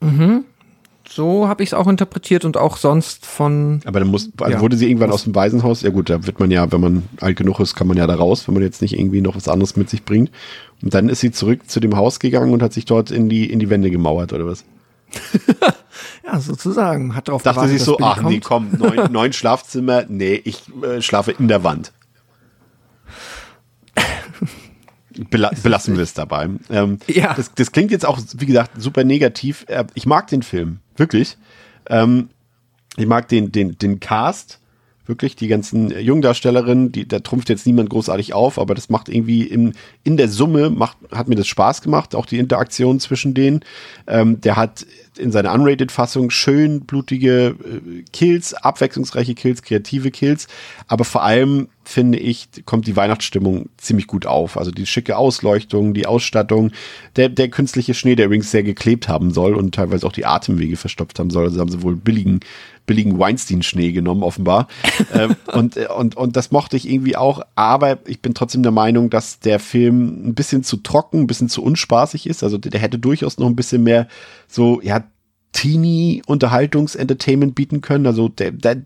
Mhm. 0.00 0.44
So 1.08 1.46
habe 1.46 1.62
ich 1.62 1.70
es 1.70 1.74
auch 1.74 1.88
interpretiert 1.88 2.44
und 2.46 2.56
auch 2.56 2.78
sonst 2.78 3.26
von. 3.26 3.80
Aber 3.84 4.00
dann 4.00 4.08
muss, 4.08 4.30
also 4.40 4.52
ja. 4.52 4.60
wurde 4.60 4.76
sie 4.76 4.86
irgendwann 4.88 5.10
aus 5.10 5.24
dem 5.24 5.34
Waisenhaus? 5.34 5.82
Ja 5.82 5.90
gut, 5.90 6.08
da 6.08 6.26
wird 6.26 6.40
man 6.40 6.50
ja, 6.50 6.70
wenn 6.72 6.80
man 6.80 7.02
alt 7.20 7.36
genug 7.36 7.60
ist, 7.60 7.74
kann 7.74 7.86
man 7.86 7.98
ja 7.98 8.06
da 8.06 8.14
raus, 8.14 8.48
wenn 8.48 8.54
man 8.54 8.62
jetzt 8.62 8.80
nicht 8.80 8.98
irgendwie 8.98 9.20
noch 9.20 9.36
was 9.36 9.48
anderes 9.48 9.76
mit 9.76 9.90
sich 9.90 10.04
bringt. 10.04 10.30
Und 10.82 10.94
dann 10.94 11.10
ist 11.10 11.20
sie 11.20 11.30
zurück 11.30 11.68
zu 11.68 11.80
dem 11.80 11.96
Haus 11.96 12.18
gegangen 12.18 12.52
und 12.52 12.62
hat 12.62 12.72
sich 12.72 12.86
dort 12.86 13.10
in 13.10 13.28
die, 13.28 13.50
in 13.50 13.58
die 13.58 13.68
Wände 13.68 13.90
gemauert, 13.90 14.32
oder 14.32 14.46
was? 14.46 14.64
ja, 16.24 16.40
sozusagen. 16.40 17.14
Hat 17.14 17.28
darauf 17.28 17.42
Dachte 17.42 17.56
gewartet, 17.56 17.78
sich 17.78 17.84
so, 17.84 17.98
ach 18.00 18.22
nee, 18.22 18.40
komm, 18.40 18.68
neun, 18.78 19.12
neun 19.12 19.32
Schlafzimmer, 19.34 20.04
nee, 20.08 20.40
ich 20.44 20.62
äh, 20.82 21.02
schlafe 21.02 21.32
in 21.32 21.48
der 21.48 21.62
Wand. 21.62 21.92
Belassen 25.30 25.96
wir 25.96 26.02
es 26.02 26.14
dabei. 26.14 26.48
Ähm, 26.70 26.98
ja. 27.06 27.34
Das, 27.34 27.52
das, 27.54 27.72
klingt 27.72 27.90
jetzt 27.90 28.06
auch, 28.06 28.18
wie 28.36 28.46
gesagt, 28.46 28.80
super 28.80 29.04
negativ. 29.04 29.64
Äh, 29.68 29.84
ich 29.94 30.06
mag 30.06 30.28
den 30.28 30.42
Film, 30.42 30.78
wirklich. 30.96 31.36
Ähm, 31.88 32.28
ich 32.96 33.06
mag 33.06 33.28
den, 33.28 33.52
den, 33.52 33.78
den 33.78 34.00
Cast, 34.00 34.60
wirklich, 35.12 35.36
die 35.36 35.48
ganzen 35.48 35.90
Jungdarstellerinnen, 35.90 36.90
die, 36.90 37.06
da 37.06 37.20
trumpft 37.20 37.50
jetzt 37.50 37.66
niemand 37.66 37.90
großartig 37.90 38.32
auf, 38.32 38.58
aber 38.58 38.74
das 38.74 38.88
macht 38.88 39.10
irgendwie 39.10 39.42
in, 39.42 39.74
in 40.04 40.16
der 40.16 40.28
Summe, 40.28 40.70
macht, 40.70 40.96
hat 41.12 41.28
mir 41.28 41.34
das 41.34 41.46
Spaß 41.46 41.82
gemacht, 41.82 42.14
auch 42.14 42.24
die 42.24 42.38
Interaktion 42.38 42.98
zwischen 42.98 43.34
denen. 43.34 43.60
Ähm, 44.06 44.40
der 44.40 44.56
hat 44.56 44.86
in 45.18 45.30
seiner 45.30 45.52
Unrated-Fassung 45.52 46.30
schön 46.30 46.80
blutige 46.80 47.48
äh, 47.48 48.02
Kills, 48.14 48.54
abwechslungsreiche 48.54 49.34
Kills, 49.34 49.62
kreative 49.62 50.10
Kills, 50.10 50.48
aber 50.88 51.04
vor 51.04 51.22
allem 51.22 51.68
finde 51.84 52.18
ich, 52.18 52.48
kommt 52.64 52.86
die 52.86 52.96
Weihnachtsstimmung 52.96 53.68
ziemlich 53.76 54.06
gut 54.06 54.24
auf. 54.24 54.56
Also 54.56 54.70
die 54.70 54.86
schicke 54.86 55.16
Ausleuchtung, 55.16 55.94
die 55.94 56.06
Ausstattung, 56.06 56.70
der, 57.16 57.28
der 57.28 57.48
künstliche 57.48 57.92
Schnee, 57.92 58.14
der 58.14 58.26
übrigens 58.26 58.50
sehr 58.50 58.62
geklebt 58.62 59.08
haben 59.08 59.32
soll 59.32 59.54
und 59.54 59.74
teilweise 59.74 60.06
auch 60.06 60.12
die 60.12 60.24
Atemwege 60.24 60.76
verstopft 60.76 61.18
haben 61.18 61.30
soll. 61.30 61.44
Also 61.44 61.60
haben 61.60 61.70
sie 61.70 61.82
wohl 61.82 61.96
billigen, 61.96 62.40
billigen 62.92 63.18
Weinstein-Schnee 63.18 63.92
genommen, 63.92 64.22
offenbar. 64.22 64.68
ähm, 65.14 65.34
und, 65.46 65.78
und, 65.78 66.14
und 66.14 66.36
das 66.36 66.50
mochte 66.50 66.76
ich 66.76 66.86
irgendwie 66.86 67.16
auch, 67.16 67.40
aber 67.54 68.00
ich 68.06 68.20
bin 68.20 68.34
trotzdem 68.34 68.62
der 68.62 68.70
Meinung, 68.70 69.08
dass 69.08 69.40
der 69.40 69.58
Film 69.58 70.28
ein 70.28 70.34
bisschen 70.34 70.62
zu 70.62 70.76
trocken, 70.76 71.20
ein 71.20 71.26
bisschen 71.26 71.48
zu 71.48 71.62
unspaßig 71.62 72.26
ist. 72.26 72.44
Also 72.44 72.58
der 72.58 72.78
hätte 72.78 72.98
durchaus 72.98 73.38
noch 73.38 73.46
ein 73.46 73.56
bisschen 73.56 73.82
mehr 73.82 74.08
so, 74.46 74.82
ja, 74.82 75.04
Teenie-Unterhaltungs-Entertainment 75.52 77.54
bieten 77.54 77.80
können. 77.80 78.06
Also 78.06 78.28
der, 78.28 78.52
der 78.52 78.82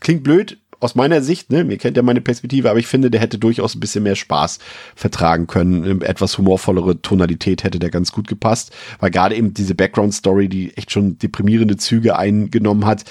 klingt 0.00 0.24
blöd, 0.24 0.58
aus 0.84 0.94
meiner 0.94 1.22
Sicht, 1.22 1.50
ne, 1.50 1.64
mir 1.64 1.78
kennt 1.78 1.96
ja 1.96 2.02
meine 2.02 2.20
Perspektive, 2.20 2.68
aber 2.68 2.78
ich 2.78 2.86
finde, 2.86 3.10
der 3.10 3.22
hätte 3.22 3.38
durchaus 3.38 3.74
ein 3.74 3.80
bisschen 3.80 4.02
mehr 4.02 4.16
Spaß 4.16 4.58
vertragen 4.94 5.46
können. 5.46 6.02
Etwas 6.02 6.36
humorvollere 6.36 7.00
Tonalität 7.00 7.64
hätte 7.64 7.78
der 7.78 7.88
ganz 7.88 8.12
gut 8.12 8.28
gepasst, 8.28 8.70
weil 9.00 9.10
gerade 9.10 9.34
eben 9.34 9.54
diese 9.54 9.74
Background-Story, 9.74 10.50
die 10.50 10.76
echt 10.76 10.92
schon 10.92 11.18
deprimierende 11.18 11.78
Züge 11.78 12.18
eingenommen 12.18 12.84
hat, 12.84 13.04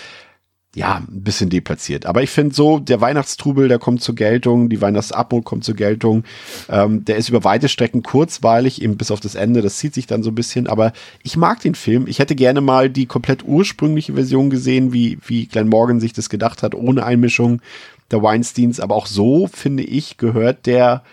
ja, 0.76 0.96
ein 1.08 1.24
bisschen 1.24 1.52
deplatziert. 1.52 2.08
Aber 2.08 2.24
ich 2.24 2.32
finde 2.32 2.56
so, 2.56 2.80
der 2.80 3.00
Weihnachtstrubel, 3.00 3.68
der 3.68 3.78
kommt 3.78 4.02
zur 4.02 4.16
Geltung, 4.16 4.70
die 4.70 4.82
Weihnachtsatmo 4.82 5.44
kommt 5.44 5.64
zur 5.64 5.76
Geltung. 5.76 6.24
Ähm, 6.68 7.06
der 7.06 7.18
ist 7.18 7.30
über 7.30 7.44
weite 7.44 7.70
Strecken 7.70 8.02
kurzweilig, 8.02 8.82
eben 8.82 8.98
bis 8.98 9.12
auf 9.12 9.20
das 9.20 9.36
Ende, 9.36 9.62
das 9.62 9.78
zieht 9.78 9.94
sich 9.94 10.08
dann 10.08 10.24
so 10.24 10.32
ein 10.32 10.36
bisschen. 10.36 10.66
Aber 10.66 10.92
ich 11.22 11.38
mag 11.38 11.62
den 11.62 11.76
Film. 11.76 12.08
Ich 12.08 12.18
hätte 12.18 12.36
gerne 12.36 12.60
mal 12.60 12.90
die 12.90 13.06
komplett 13.06 13.44
ursprüngliche 13.46 14.14
Version 14.14 14.50
gesehen, 14.50 14.94
wie, 14.94 15.20
wie 15.26 15.46
Glenn 15.46 15.70
Morgan 15.70 16.00
sich 16.00 16.14
das 16.14 16.30
gedacht 16.30 16.64
hat, 16.64 16.74
ohne 16.74 17.06
Einmischung 17.06 17.62
der 18.10 18.24
Weinsteins. 18.24 18.80
Aber 18.80 18.96
auch 18.96 19.08
so, 19.08 19.48
finde 19.48 19.84
ich, 19.84 20.18
gehört 20.18 20.66
der 20.66 21.04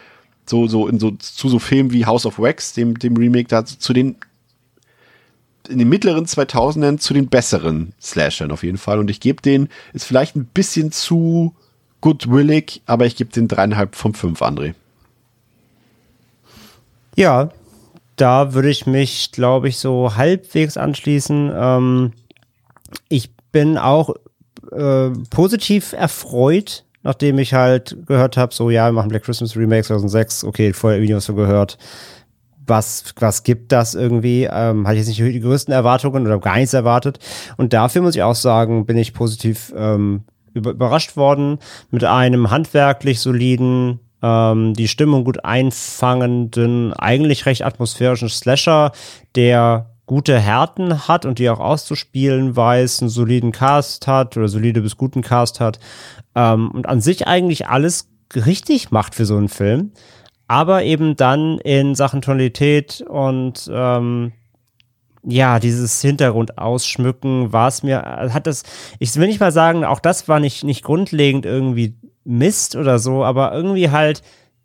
so, 0.47 0.67
so 0.69 0.89
in 0.89 0.99
so, 0.99 1.11
zu 1.13 1.51
so 1.51 1.59
Filmen 1.59 1.93
wie 1.93 2.07
House 2.07 2.25
of 2.25 2.39
Wax, 2.39 2.73
dem, 2.73 2.99
dem 2.99 3.17
Remake, 3.17 3.49
da 3.49 3.65
zu 3.67 3.93
den 3.93 4.17
in 5.71 5.79
den 5.79 5.89
mittleren 5.89 6.27
2000ern 6.27 6.99
zu 6.99 7.15
den 7.15 7.29
besseren 7.29 7.93
Slashern 8.01 8.51
auf 8.51 8.63
jeden 8.63 8.79
Fall. 8.79 8.99
Und 8.99 9.11
ich 9.11 9.21
gebe 9.21 9.41
den, 9.41 9.69
ist 9.93 10.05
vielleicht 10.05 10.37
ein 10.37 10.45
bisschen 10.45 10.93
zu 10.93 11.55
goodwillig, 12.01 12.83
aber 12.87 13.07
ich 13.07 13.17
gebe 13.17 13.31
den 13.31 13.49
dreieinhalb 13.49 13.95
von 13.95 14.15
fünf, 14.15 14.43
André. 14.43 14.75
Ja, 17.17 17.51
da 18.17 18.55
würde 18.55 18.71
ich 18.71 18.87
mich, 18.87 19.33
glaube 19.33 19.69
ich, 19.69 19.79
so 19.79 20.17
halbwegs 20.17 20.77
anschließen. 20.77 21.53
Ähm, 21.55 22.13
ich 23.09 23.31
bin 23.53 23.79
auch 23.79 24.15
äh, 24.73 25.11
positiv 25.31 25.93
erfreut, 25.93 26.85
nachdem 27.03 27.39
ich 27.39 27.55
halt 27.55 27.97
gehört 28.07 28.37
habe, 28.37 28.55
so 28.55 28.71
ja, 28.71 28.89
wir 28.89 28.93
machen 28.93 29.09
Black 29.09 29.25
Christmas 29.25 29.57
Remake 29.57 29.85
2006, 29.85 30.45
okay, 30.45 30.73
vorher 30.73 31.01
Videos 31.01 31.25
so 31.27 31.35
gehört 31.35 31.79
was, 32.71 33.05
was 33.19 33.43
gibt 33.43 33.73
das 33.73 33.95
irgendwie? 33.95 34.49
Ähm, 34.51 34.87
hatte 34.87 34.99
ich 34.99 35.07
jetzt 35.07 35.19
nicht 35.19 35.35
die 35.35 35.41
größten 35.41 35.75
Erwartungen 35.75 36.27
oder 36.27 36.39
gar 36.39 36.57
nichts 36.57 36.73
erwartet. 36.73 37.19
Und 37.59 37.75
dafür 37.75 38.01
muss 38.01 38.17
ich 38.17 38.23
auch 38.23 38.35
sagen, 38.35 38.87
bin 38.87 38.97
ich 38.97 39.13
positiv 39.13 39.75
ähm, 39.77 40.23
überrascht 40.55 41.19
worden 41.19 41.59
mit 41.91 42.05
einem 42.05 42.51
handwerklich 42.51 43.21
soliden, 43.21 44.01
ähm, 44.23 44.73
die 44.75 44.89
Stimmung 44.89 45.25
gut 45.25 45.45
einfangenden, 45.45 46.95
eigentlich 46.95 47.45
recht 47.45 47.65
atmosphärischen 47.65 48.31
Slasher, 48.31 48.93
der 49.35 49.91
gute 50.07 50.39
Härten 50.41 51.07
hat 51.07 51.25
und 51.25 51.39
die 51.39 51.49
auch 51.51 51.61
auszuspielen 51.61 52.57
weiß, 52.57 53.03
einen 53.03 53.11
soliden 53.11 53.53
Cast 53.53 54.07
hat 54.07 54.37
oder 54.37 54.49
solide 54.49 54.81
bis 54.81 54.97
guten 54.97 55.23
Cast 55.23 55.61
hat 55.61 55.79
ähm, 56.35 56.71
und 56.73 56.89
an 56.89 57.01
sich 57.01 57.29
eigentlich 57.29 57.69
alles 57.69 58.09
richtig 58.35 58.91
macht 58.91 59.15
für 59.15 59.25
so 59.25 59.37
einen 59.37 59.49
Film, 59.49 59.93
aber 60.51 60.83
eben 60.83 61.15
dann 61.15 61.59
in 61.59 61.95
Sachen 61.95 62.23
Tonalität 62.23 63.05
und 63.09 63.71
ähm, 63.73 64.33
ja, 65.23 65.61
dieses 65.61 66.03
Hintergrund 66.03 66.59
ausschmücken, 66.59 67.53
war 67.53 67.69
es 67.69 67.85
mir, 67.85 68.03
hat 68.03 68.49
das, 68.49 68.65
ich 68.99 69.15
will 69.15 69.29
nicht 69.29 69.39
mal 69.39 69.53
sagen, 69.53 69.85
auch 69.85 70.01
das 70.01 70.27
war 70.27 70.41
nicht, 70.41 70.65
nicht 70.65 70.83
grundlegend 70.83 71.47
irgendwie 71.47 71.95
Mist 72.25 72.75
oder 72.75 72.99
so, 72.99 73.23
aber 73.23 73.55
irgendwie 73.55 73.91
halt, 73.91 74.23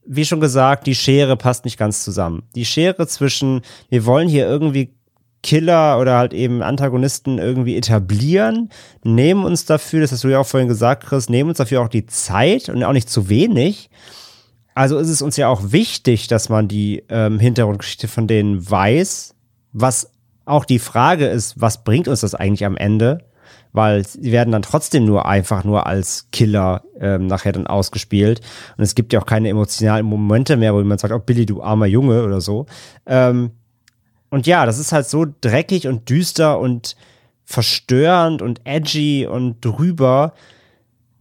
wie 0.07 0.25
schon 0.25 0.39
gesagt, 0.39 0.87
die 0.87 0.95
Schere 0.95 1.37
passt 1.37 1.65
nicht 1.65 1.77
ganz 1.77 2.03
zusammen. 2.03 2.41
Die 2.55 2.65
Schere 2.65 3.05
zwischen, 3.05 3.61
wir 3.89 4.07
wollen 4.07 4.27
hier 4.27 4.47
irgendwie 4.47 4.95
Killer 5.43 5.99
oder 5.99 6.17
halt 6.17 6.33
eben 6.33 6.63
Antagonisten 6.63 7.37
irgendwie 7.37 7.77
etablieren, 7.77 8.71
nehmen 9.03 9.45
uns 9.45 9.65
dafür, 9.65 10.01
das 10.01 10.11
hast 10.11 10.23
du 10.23 10.29
ja 10.29 10.39
auch 10.39 10.47
vorhin 10.47 10.67
gesagt, 10.67 11.05
Chris, 11.05 11.29
nehmen 11.29 11.49
uns 11.49 11.59
dafür 11.59 11.81
auch 11.81 11.89
die 11.89 12.07
Zeit 12.07 12.69
und 12.69 12.83
auch 12.83 12.93
nicht 12.93 13.07
zu 13.11 13.29
wenig. 13.29 13.91
Also 14.75 14.99
ist 14.99 15.09
es 15.09 15.21
uns 15.21 15.37
ja 15.37 15.47
auch 15.47 15.71
wichtig, 15.71 16.27
dass 16.27 16.49
man 16.49 16.67
die 16.67 17.03
ähm, 17.07 17.39
Hintergrundgeschichte 17.39 18.09
von 18.09 18.27
denen 18.27 18.69
weiß, 18.69 19.33
was 19.71 20.11
auch 20.43 20.65
die 20.65 20.79
Frage 20.79 21.25
ist, 21.27 21.59
was 21.59 21.83
bringt 21.83 22.09
uns 22.09 22.19
das 22.19 22.35
eigentlich 22.35 22.65
am 22.65 22.75
Ende? 22.75 23.19
Weil 23.71 24.05
sie 24.05 24.31
werden 24.33 24.51
dann 24.51 24.61
trotzdem 24.61 25.05
nur 25.05 25.25
einfach 25.25 25.63
nur 25.63 25.87
als 25.87 26.27
Killer 26.31 26.83
ähm, 26.99 27.27
nachher 27.27 27.53
dann 27.53 27.67
ausgespielt. 27.67 28.41
Und 28.77 28.83
es 28.83 28.95
gibt 28.95 29.13
ja 29.13 29.21
auch 29.21 29.25
keine 29.25 29.49
emotionalen 29.49 30.05
Momente 30.05 30.57
mehr, 30.57 30.73
wo 30.75 30.83
man 30.83 30.97
sagt, 30.97 31.13
oh 31.13 31.19
Billy, 31.19 31.45
du 31.45 31.63
armer 31.63 31.85
Junge 31.85 32.23
oder 32.23 32.41
so. 32.41 32.65
Ähm, 33.05 33.51
und 34.29 34.45
ja, 34.45 34.65
das 34.65 34.77
ist 34.77 34.91
halt 34.91 35.07
so 35.07 35.25
dreckig 35.39 35.87
und 35.87 36.09
düster 36.09 36.59
und 36.59 36.97
verstörend 37.45 38.41
und 38.41 38.59
edgy 38.65 39.25
und 39.25 39.63
drüber, 39.63 40.33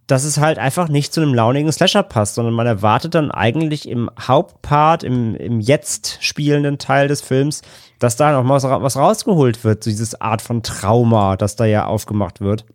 dass 0.07 0.25
es 0.25 0.39
halt 0.39 0.59
einfach 0.59 0.89
nicht 0.89 1.15
zu 1.15 1.23
einem 1.23 1.35
launigen 1.35 1.73
Slasher 1.73 2.03
passt, 2.03 2.35
sondern 2.35 2.55
man 2.55 2.67
erwartet 2.67 3.15
dann 3.15 3.31
eigentlich 3.31 3.89
im 3.89 4.11
Hauptpart, 4.21 5.03
im, 5.03 5.35
im 5.35 5.61
jetzt 5.61 6.19
spielenden 6.21 6.79
Teil 6.79 7.09
des 7.09 7.23
Films, 7.23 7.63
dass 7.99 8.17
da 8.17 8.33
noch 8.33 8.45
mal 8.45 8.63
was 8.83 8.97
rausgeholt 8.97 9.65
wird, 9.65 9.83
so 9.83 9.91
dieses 9.91 10.21
Art 10.21 10.43
von 10.43 10.63
Trauma, 10.63 11.37
das 11.37 11.57
da 11.57 11.65
ja 11.65 11.87
aufgemacht 11.87 12.41
wird. 12.41 12.67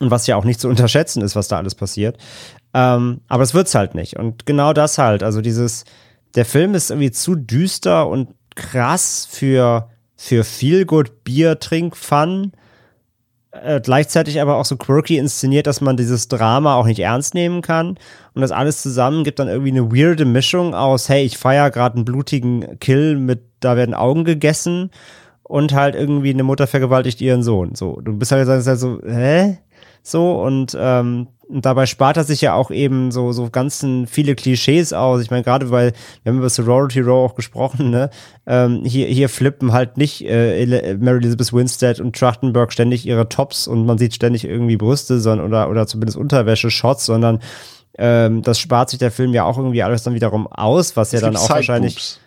Und 0.00 0.10
was 0.10 0.26
ja 0.26 0.36
auch 0.36 0.44
nicht 0.44 0.60
zu 0.60 0.68
unterschätzen 0.68 1.22
ist, 1.22 1.36
was 1.36 1.48
da 1.48 1.56
alles 1.56 1.74
passiert. 1.74 2.18
Ähm, 2.74 3.20
aber 3.28 3.42
es 3.42 3.54
wird's 3.54 3.74
halt 3.74 3.94
nicht. 3.94 4.16
Und 4.18 4.44
genau 4.44 4.72
das 4.72 4.98
halt. 4.98 5.22
Also 5.22 5.40
dieses, 5.40 5.84
der 6.34 6.44
Film 6.44 6.74
ist 6.74 6.90
irgendwie 6.90 7.12
zu 7.12 7.36
düster 7.36 8.08
und 8.08 8.34
krass 8.54 9.26
für, 9.30 9.88
für 10.16 10.44
viel 10.44 10.84
Äh, 13.62 13.80
gleichzeitig 13.80 14.40
aber 14.40 14.56
auch 14.56 14.64
so 14.64 14.76
quirky 14.76 15.16
inszeniert, 15.16 15.66
dass 15.66 15.80
man 15.80 15.96
dieses 15.96 16.26
Drama 16.26 16.74
auch 16.74 16.86
nicht 16.86 16.98
ernst 16.98 17.34
nehmen 17.34 17.62
kann. 17.62 17.98
Und 18.34 18.42
das 18.42 18.50
alles 18.50 18.82
zusammen 18.82 19.22
gibt 19.22 19.38
dann 19.38 19.48
irgendwie 19.48 19.70
eine 19.70 19.92
weirde 19.92 20.24
Mischung 20.24 20.74
aus, 20.74 21.08
hey, 21.08 21.24
ich 21.24 21.38
feier 21.38 21.70
gerade 21.70 21.96
einen 21.96 22.04
blutigen 22.04 22.78
Kill 22.80 23.16
mit, 23.16 23.42
da 23.60 23.76
werden 23.76 23.94
Augen 23.94 24.24
gegessen 24.24 24.90
und 25.44 25.72
halt 25.72 25.94
irgendwie 25.94 26.30
eine 26.30 26.42
Mutter 26.42 26.66
vergewaltigt 26.66 27.20
ihren 27.20 27.44
Sohn. 27.44 27.76
So, 27.76 28.00
du 28.00 28.18
bist 28.18 28.32
halt, 28.32 28.48
halt 28.48 28.78
so, 28.78 29.00
hä? 29.06 29.58
So, 30.02 30.42
und 30.42 30.76
ähm, 30.78 31.28
und 31.48 31.64
dabei 31.64 31.86
spart 31.86 32.16
er 32.16 32.24
sich 32.24 32.40
ja 32.40 32.54
auch 32.54 32.70
eben 32.70 33.10
so, 33.10 33.32
so 33.32 33.50
ganzen 33.50 34.06
viele 34.06 34.34
Klischees 34.34 34.92
aus. 34.92 35.22
Ich 35.22 35.30
meine, 35.30 35.42
gerade 35.42 35.70
weil, 35.70 35.92
wir 36.22 36.30
haben 36.30 36.38
über 36.38 36.48
Sorority 36.48 37.00
Row 37.00 37.30
auch 37.30 37.34
gesprochen, 37.34 37.90
ne? 37.90 38.10
Ähm, 38.46 38.82
hier, 38.84 39.06
hier 39.06 39.28
flippen 39.28 39.72
halt 39.72 39.96
nicht 39.96 40.24
äh, 40.26 40.96
Mary 40.98 41.18
Elizabeth 41.18 41.52
Winstead 41.52 42.00
und 42.00 42.16
Trachtenberg 42.16 42.72
ständig 42.72 43.06
ihre 43.06 43.28
Tops 43.28 43.66
und 43.66 43.86
man 43.86 43.98
sieht 43.98 44.14
ständig 44.14 44.44
irgendwie 44.44 44.76
Brüste 44.76 45.20
sondern, 45.20 45.46
oder, 45.46 45.70
oder 45.70 45.86
zumindest 45.86 46.18
Unterwäsche-Shots, 46.18 47.06
sondern 47.06 47.40
ähm, 47.96 48.42
das 48.42 48.58
spart 48.58 48.90
sich 48.90 48.98
der 48.98 49.10
Film 49.10 49.32
ja 49.32 49.44
auch 49.44 49.56
irgendwie 49.56 49.82
alles 49.82 50.02
dann 50.02 50.14
wiederum 50.14 50.46
aus, 50.46 50.96
was 50.96 51.12
ja 51.12 51.20
dann 51.20 51.36
auch 51.36 51.48
wahrscheinlich 51.48 52.18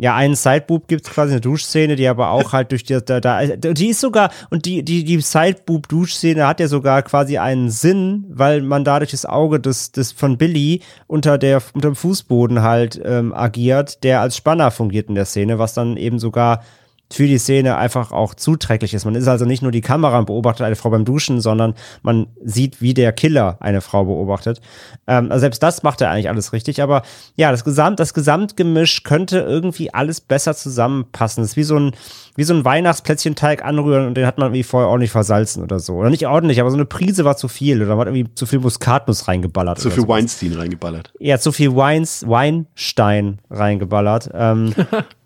ja, 0.00 0.14
einen 0.14 0.36
Sideboob 0.36 0.86
gibt 0.86 1.06
es 1.06 1.12
quasi 1.12 1.32
eine 1.32 1.40
Duschszene, 1.40 1.96
die 1.96 2.06
aber 2.06 2.30
auch 2.30 2.52
halt 2.52 2.70
durch 2.70 2.84
die, 2.84 2.98
da, 3.04 3.20
da, 3.20 3.44
die 3.44 3.88
ist 3.88 4.00
sogar, 4.00 4.30
und 4.48 4.64
die, 4.64 4.84
die, 4.84 5.02
die 5.02 5.20
Sideboob-Duschszene 5.20 6.46
hat 6.46 6.60
ja 6.60 6.68
sogar 6.68 7.02
quasi 7.02 7.38
einen 7.38 7.68
Sinn, 7.68 8.24
weil 8.28 8.62
man 8.62 8.84
dadurch 8.84 9.10
das 9.10 9.26
Auge 9.26 9.58
des, 9.58 9.90
des 9.90 10.12
von 10.12 10.38
Billy 10.38 10.82
unter 11.08 11.36
der, 11.36 11.60
unter 11.74 11.88
dem 11.88 11.96
Fußboden 11.96 12.62
halt 12.62 13.00
ähm, 13.04 13.34
agiert, 13.34 14.04
der 14.04 14.20
als 14.20 14.36
Spanner 14.36 14.70
fungiert 14.70 15.08
in 15.08 15.16
der 15.16 15.24
Szene, 15.24 15.58
was 15.58 15.74
dann 15.74 15.96
eben 15.96 16.20
sogar 16.20 16.62
für 17.10 17.26
die 17.26 17.38
Szene 17.38 17.76
einfach 17.76 18.12
auch 18.12 18.34
zuträglich 18.34 18.92
ist. 18.92 19.04
Man 19.06 19.14
ist 19.14 19.28
also 19.28 19.46
nicht 19.46 19.62
nur 19.62 19.72
die 19.72 19.80
Kamera 19.80 20.18
und 20.18 20.26
beobachtet 20.26 20.66
eine 20.66 20.76
Frau 20.76 20.90
beim 20.90 21.06
Duschen, 21.06 21.40
sondern 21.40 21.74
man 22.02 22.26
sieht, 22.44 22.82
wie 22.82 22.92
der 22.92 23.12
Killer 23.12 23.56
eine 23.60 23.80
Frau 23.80 24.04
beobachtet. 24.04 24.60
Ähm, 25.06 25.30
also 25.30 25.40
selbst 25.40 25.62
das 25.62 25.82
macht 25.82 26.02
er 26.02 26.10
eigentlich 26.10 26.28
alles 26.28 26.52
richtig. 26.52 26.82
Aber 26.82 27.02
ja, 27.34 27.50
das 27.50 27.64
Gesamt, 27.64 27.98
das 27.98 28.12
Gesamtgemisch 28.12 29.04
könnte 29.04 29.38
irgendwie 29.38 29.92
alles 29.92 30.20
besser 30.20 30.54
zusammenpassen. 30.54 31.42
Das 31.42 31.52
ist 31.52 31.56
wie 31.56 31.62
so 31.62 31.78
ein, 31.78 31.92
wie 32.36 32.44
so 32.44 32.52
ein 32.52 32.64
Weihnachtsplätzchenteig 32.64 33.64
anrühren 33.64 34.06
und 34.06 34.14
den 34.14 34.26
hat 34.26 34.36
man 34.36 34.48
irgendwie 34.48 34.62
vorher 34.62 34.90
ordentlich 34.90 35.10
versalzen 35.10 35.62
oder 35.62 35.78
so. 35.80 35.94
Oder 35.94 36.10
nicht 36.10 36.26
ordentlich, 36.26 36.60
aber 36.60 36.70
so 36.70 36.76
eine 36.76 36.84
Prise 36.84 37.24
war 37.24 37.38
zu 37.38 37.48
viel. 37.48 37.82
Oder 37.82 37.96
man 37.96 38.00
hat 38.00 38.14
irgendwie 38.14 38.34
zu 38.34 38.44
viel 38.44 38.58
Muskatnuss 38.58 39.28
reingeballert. 39.28 39.78
Zu 39.78 39.90
viel 39.90 40.02
sowas. 40.02 40.16
Weinstein 40.16 40.52
reingeballert. 40.52 41.12
Ja, 41.18 41.38
zu 41.38 41.52
viel 41.52 41.74
Weins, 41.74 42.28
Weinstein 42.28 43.38
reingeballert. 43.50 44.30
Ähm, 44.34 44.74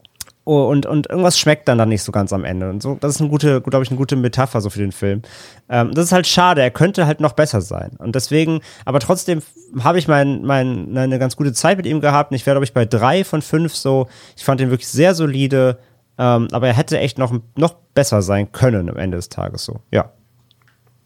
und, 0.44 0.86
und 0.86 1.08
irgendwas 1.08 1.38
schmeckt 1.38 1.68
dann, 1.68 1.78
dann 1.78 1.88
nicht 1.88 2.02
so 2.02 2.10
ganz 2.10 2.32
am 2.32 2.44
Ende. 2.44 2.68
Und 2.68 2.82
so, 2.82 2.96
das 3.00 3.14
ist 3.14 3.20
eine 3.20 3.30
gute, 3.30 3.60
glaube 3.60 3.84
ich, 3.84 3.90
eine 3.90 3.98
gute 3.98 4.16
Metapher 4.16 4.60
so 4.60 4.70
für 4.70 4.80
den 4.80 4.90
Film. 4.90 5.22
Ähm, 5.68 5.92
das 5.94 6.06
ist 6.06 6.12
halt 6.12 6.26
schade, 6.26 6.62
er 6.62 6.70
könnte 6.70 7.06
halt 7.06 7.20
noch 7.20 7.32
besser 7.32 7.60
sein. 7.60 7.92
Und 7.98 8.16
deswegen, 8.16 8.60
aber 8.84 8.98
trotzdem 8.98 9.42
habe 9.80 9.98
ich 9.98 10.08
mein, 10.08 10.42
mein, 10.42 10.96
eine 10.96 11.18
ganz 11.18 11.36
gute 11.36 11.52
Zeit 11.52 11.76
mit 11.76 11.86
ihm 11.86 12.00
gehabt. 12.00 12.32
Und 12.32 12.36
ich 12.36 12.44
wäre, 12.44 12.54
glaube 12.54 12.64
ich, 12.64 12.74
bei 12.74 12.84
drei 12.84 13.22
von 13.24 13.40
fünf 13.40 13.74
so. 13.74 14.08
Ich 14.36 14.44
fand 14.44 14.60
ihn 14.60 14.70
wirklich 14.70 14.88
sehr 14.88 15.14
solide. 15.14 15.78
Ähm, 16.18 16.48
aber 16.50 16.66
er 16.66 16.74
hätte 16.74 16.98
echt 16.98 17.18
noch, 17.18 17.32
noch 17.56 17.74
besser 17.94 18.20
sein 18.20 18.50
können 18.50 18.90
am 18.90 18.96
Ende 18.96 19.16
des 19.16 19.28
Tages 19.28 19.64
so. 19.64 19.80
Ja. 19.90 20.12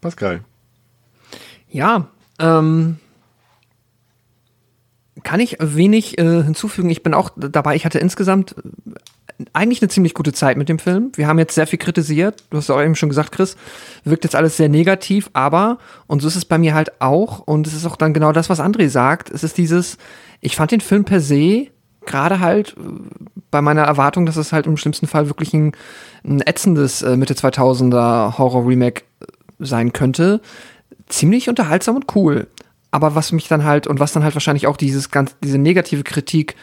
Pascal. 0.00 0.40
Ja, 1.68 2.08
ähm, 2.38 2.98
kann 5.26 5.40
ich 5.40 5.56
wenig 5.58 6.18
äh, 6.18 6.44
hinzufügen. 6.44 6.88
Ich 6.88 7.02
bin 7.02 7.12
auch 7.12 7.30
dabei. 7.36 7.74
Ich 7.74 7.84
hatte 7.84 7.98
insgesamt 7.98 8.54
eigentlich 9.52 9.82
eine 9.82 9.88
ziemlich 9.88 10.14
gute 10.14 10.32
Zeit 10.32 10.56
mit 10.56 10.68
dem 10.68 10.78
Film. 10.78 11.10
Wir 11.16 11.26
haben 11.26 11.40
jetzt 11.40 11.56
sehr 11.56 11.66
viel 11.66 11.80
kritisiert. 11.80 12.44
Du 12.50 12.58
hast 12.58 12.70
auch 12.70 12.80
eben 12.80 12.94
schon 12.94 13.08
gesagt, 13.08 13.32
Chris, 13.32 13.56
wirkt 14.04 14.22
jetzt 14.22 14.36
alles 14.36 14.56
sehr 14.56 14.68
negativ, 14.68 15.28
aber, 15.32 15.78
und 16.06 16.22
so 16.22 16.28
ist 16.28 16.36
es 16.36 16.44
bei 16.44 16.58
mir 16.58 16.74
halt 16.74 17.02
auch, 17.02 17.40
und 17.40 17.66
es 17.66 17.74
ist 17.74 17.84
auch 17.86 17.96
dann 17.96 18.14
genau 18.14 18.30
das, 18.30 18.48
was 18.48 18.60
André 18.60 18.88
sagt, 18.88 19.28
es 19.30 19.42
ist 19.42 19.58
dieses, 19.58 19.98
ich 20.40 20.54
fand 20.54 20.70
den 20.70 20.80
Film 20.80 21.04
per 21.04 21.20
se, 21.20 21.66
gerade 22.06 22.38
halt 22.38 22.76
äh, 22.78 22.82
bei 23.50 23.60
meiner 23.60 23.82
Erwartung, 23.82 24.26
dass 24.26 24.36
es 24.36 24.52
halt 24.52 24.66
im 24.66 24.76
schlimmsten 24.76 25.08
Fall 25.08 25.26
wirklich 25.26 25.52
ein, 25.52 25.72
ein 26.24 26.40
ätzendes 26.40 27.02
äh, 27.02 27.16
Mitte 27.16 27.34
2000er 27.34 28.38
Horror-Remake 28.38 29.02
äh, 29.20 29.26
sein 29.58 29.92
könnte, 29.92 30.40
ziemlich 31.08 31.48
unterhaltsam 31.48 31.96
und 31.96 32.14
cool. 32.14 32.46
Aber 32.90 33.14
was 33.14 33.32
mich 33.32 33.48
dann 33.48 33.64
halt, 33.64 33.86
und 33.86 34.00
was 34.00 34.12
dann 34.12 34.22
halt 34.22 34.34
wahrscheinlich 34.34 34.66
auch 34.66 34.76
dieses 34.76 35.10
ganz, 35.10 35.36
diese 35.42 35.58
negative 35.58 36.02
Kritik 36.02 36.56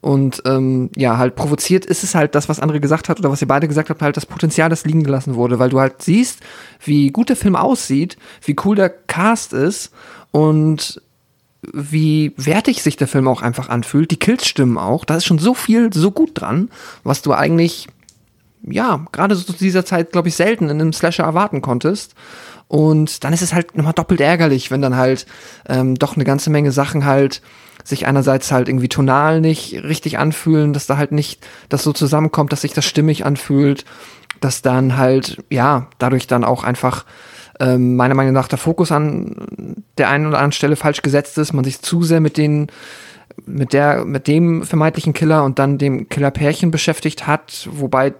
und 0.00 0.42
ähm, 0.46 0.90
ja, 0.96 1.18
halt 1.18 1.36
provoziert 1.36 1.84
ist 1.84 2.04
es 2.04 2.14
halt 2.14 2.34
das, 2.34 2.48
was 2.48 2.58
andere 2.58 2.80
gesagt 2.80 3.08
hat 3.08 3.18
oder 3.18 3.30
was 3.30 3.42
ihr 3.42 3.48
beide 3.48 3.68
gesagt 3.68 3.90
habt, 3.90 4.00
halt 4.00 4.16
das 4.16 4.24
Potenzial, 4.24 4.70
das 4.70 4.86
liegen 4.86 5.04
gelassen 5.04 5.34
wurde, 5.34 5.58
weil 5.58 5.68
du 5.68 5.78
halt 5.78 6.00
siehst, 6.00 6.40
wie 6.82 7.10
gut 7.10 7.28
der 7.28 7.36
Film 7.36 7.54
aussieht, 7.54 8.16
wie 8.44 8.56
cool 8.64 8.76
der 8.76 8.88
Cast 8.88 9.52
ist 9.52 9.92
und 10.30 11.02
wie 11.72 12.32
wertig 12.38 12.82
sich 12.82 12.96
der 12.96 13.08
Film 13.08 13.28
auch 13.28 13.42
einfach 13.42 13.68
anfühlt. 13.68 14.10
Die 14.10 14.18
Kills 14.18 14.48
stimmen 14.48 14.78
auch. 14.78 15.04
Da 15.04 15.16
ist 15.16 15.26
schon 15.26 15.38
so 15.38 15.52
viel, 15.52 15.92
so 15.92 16.10
gut 16.10 16.30
dran, 16.34 16.70
was 17.04 17.20
du 17.20 17.34
eigentlich, 17.34 17.86
ja, 18.62 19.04
gerade 19.12 19.34
so 19.34 19.44
zu 19.44 19.52
dieser 19.52 19.84
Zeit, 19.84 20.12
glaube 20.12 20.28
ich, 20.28 20.34
selten 20.34 20.70
in 20.70 20.80
einem 20.80 20.94
Slasher 20.94 21.24
erwarten 21.24 21.60
konntest. 21.60 22.14
Und 22.70 23.24
dann 23.24 23.32
ist 23.32 23.42
es 23.42 23.52
halt 23.52 23.76
nochmal 23.76 23.94
doppelt 23.94 24.20
ärgerlich, 24.20 24.70
wenn 24.70 24.80
dann 24.80 24.94
halt 24.94 25.26
ähm, 25.68 25.96
doch 25.96 26.14
eine 26.14 26.22
ganze 26.22 26.50
Menge 26.50 26.70
Sachen 26.70 27.04
halt 27.04 27.42
sich 27.82 28.06
einerseits 28.06 28.52
halt 28.52 28.68
irgendwie 28.68 28.88
tonal 28.88 29.40
nicht 29.40 29.82
richtig 29.82 30.20
anfühlen, 30.20 30.72
dass 30.72 30.86
da 30.86 30.96
halt 30.96 31.10
nicht 31.10 31.44
das 31.68 31.82
so 31.82 31.92
zusammenkommt, 31.92 32.52
dass 32.52 32.60
sich 32.60 32.72
das 32.72 32.84
stimmig 32.84 33.26
anfühlt, 33.26 33.84
dass 34.40 34.62
dann 34.62 34.96
halt, 34.96 35.42
ja, 35.50 35.88
dadurch 35.98 36.28
dann 36.28 36.44
auch 36.44 36.62
einfach 36.62 37.06
ähm, 37.58 37.96
meiner 37.96 38.14
Meinung 38.14 38.34
nach 38.34 38.46
der 38.46 38.58
Fokus 38.58 38.92
an 38.92 39.82
der 39.98 40.08
einen 40.08 40.28
oder 40.28 40.36
anderen 40.36 40.52
Stelle 40.52 40.76
falsch 40.76 41.02
gesetzt 41.02 41.38
ist, 41.38 41.52
man 41.52 41.64
sich 41.64 41.82
zu 41.82 42.04
sehr 42.04 42.20
mit 42.20 42.36
den 42.36 42.68
mit 43.46 43.72
der, 43.72 44.04
mit 44.04 44.28
dem 44.28 44.62
vermeintlichen 44.62 45.12
Killer 45.12 45.42
und 45.42 45.58
dann 45.58 45.76
dem 45.76 46.08
Killerpärchen 46.08 46.70
beschäftigt 46.70 47.26
hat, 47.26 47.68
wobei 47.72 48.14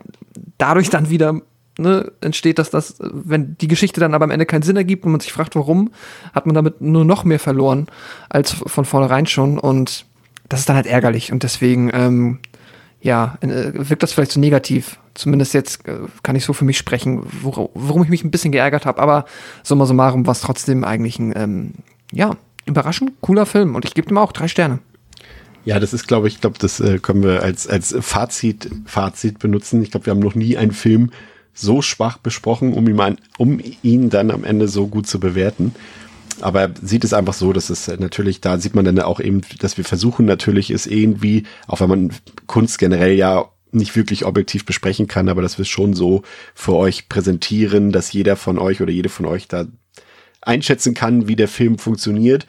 dadurch 0.59 0.91
dann 0.91 1.09
wieder 1.09 1.41
ne, 1.81 2.13
entsteht, 2.21 2.59
dass 2.59 2.71
das, 2.71 2.97
wenn 3.01 3.57
die 3.59 3.69
Geschichte 3.69 4.01
dann 4.01 4.15
aber 4.15 4.25
am 4.25 4.31
Ende 4.31 4.47
keinen 4.47 4.63
Sinn 4.63 4.77
ergibt 4.77 5.05
und 5.05 5.13
man 5.13 5.21
sich 5.21 5.33
fragt, 5.33 5.57
warum, 5.57 5.91
hat 6.33 6.47
man 6.47 6.55
damit 6.55 6.81
nur 6.81 7.05
noch 7.05 7.25
mehr 7.25 7.39
verloren 7.39 7.87
als 8.29 8.53
von 8.53 8.85
vornherein 8.85 9.27
schon 9.27 9.59
und 9.59 10.07
das 10.49 10.61
ist 10.61 10.69
dann 10.69 10.77
halt 10.77 10.87
ärgerlich 10.87 11.33
und 11.33 11.43
deswegen, 11.43 11.91
ähm, 11.95 12.39
ja, 13.01 13.39
äh, 13.41 13.73
wirkt 13.75 14.03
das 14.03 14.13
vielleicht 14.13 14.33
so 14.33 14.41
negativ. 14.41 14.99
Zumindest 15.15 15.55
jetzt 15.55 15.87
äh, 15.89 16.01
kann 16.23 16.37
ich 16.37 16.45
so 16.45 16.53
für 16.53 16.65
mich 16.65 16.77
sprechen, 16.77 17.23
wor 17.43 17.71
worum 17.75 18.03
ich 18.03 18.11
mich 18.11 18.25
ein 18.25 18.31
bisschen 18.31 18.53
geärgert 18.53 18.85
habe, 18.85 19.01
aber 19.01 19.25
summa 19.63 19.87
summarum 19.87 20.27
war 20.27 20.33
es 20.33 20.41
trotzdem 20.41 20.85
eigentlich 20.85 21.19
ein, 21.19 21.33
ähm, 21.37 21.75
ja, 22.13 22.37
überraschend 22.67 23.13
cooler 23.21 23.47
Film 23.47 23.75
und 23.75 23.85
ich 23.85 23.95
gebe 23.95 24.11
ihm 24.11 24.19
auch 24.19 24.33
drei 24.33 24.49
Sterne. 24.49 24.81
Ja, 25.65 25.79
das 25.79 25.93
ist, 25.93 26.09
glaube 26.09 26.29
ich, 26.29 26.35
ich 26.35 26.41
glaube, 26.41 26.59
das 26.59 26.81
äh, 26.81 26.99
können 26.99 27.23
wir 27.23 27.43
als, 27.43 27.67
als 27.67 27.95
Fazit, 28.01 28.71
Fazit 28.87 29.39
benutzen. 29.39 29.83
Ich 29.83 29.91
glaube, 29.91 30.07
wir 30.07 30.13
haben 30.13 30.21
noch 30.21 30.35
nie 30.35 30.57
einen 30.57 30.73
Film 30.73 31.11
so 31.55 31.83
schwach 31.83 32.19
besprochen, 32.19 32.73
um 32.73 32.89
ihn, 32.89 33.17
um 33.39 33.61
ihn 33.83 34.11
dann 34.11 34.31
am 34.31 34.45
Ende 34.45 34.69
so 34.69 34.87
gut 34.87 35.07
zu 35.07 35.21
bewerten. 35.21 35.75
Aber 36.41 36.71
sieht 36.81 37.05
es 37.05 37.13
einfach 37.13 37.35
so, 37.35 37.53
dass 37.53 37.71
es 37.71 37.89
natürlich, 37.89 38.41
da 38.41 38.59
sieht 38.59 38.75
man 38.75 38.85
dann 38.85 38.99
auch 39.01 39.21
eben, 39.21 39.43
dass 39.59 39.77
wir 39.77 39.85
versuchen 39.85 40.25
natürlich 40.25 40.71
ist 40.71 40.87
irgendwie, 40.87 41.45
auch 41.67 41.81
wenn 41.81 41.89
man 41.89 42.13
Kunst 42.47 42.79
generell 42.79 43.13
ja 43.13 43.51
nicht 43.73 43.95
wirklich 43.95 44.25
objektiv 44.25 44.65
besprechen 44.65 45.07
kann, 45.07 45.29
aber 45.29 45.43
dass 45.43 45.59
wir 45.59 45.63
es 45.63 45.69
schon 45.69 45.95
so 45.95 46.23
für 46.55 46.75
euch 46.75 47.09
präsentieren, 47.09 47.93
dass 47.93 48.13
jeder 48.13 48.37
von 48.37 48.59
euch 48.59 48.81
oder 48.81 48.91
jede 48.91 49.09
von 49.09 49.27
euch 49.27 49.49
da 49.49 49.67
einschätzen 50.43 50.95
kann, 50.95 51.29
wie 51.29 51.37
der 51.37 51.49
Film 51.49 51.79
funktioniert. 51.79 52.47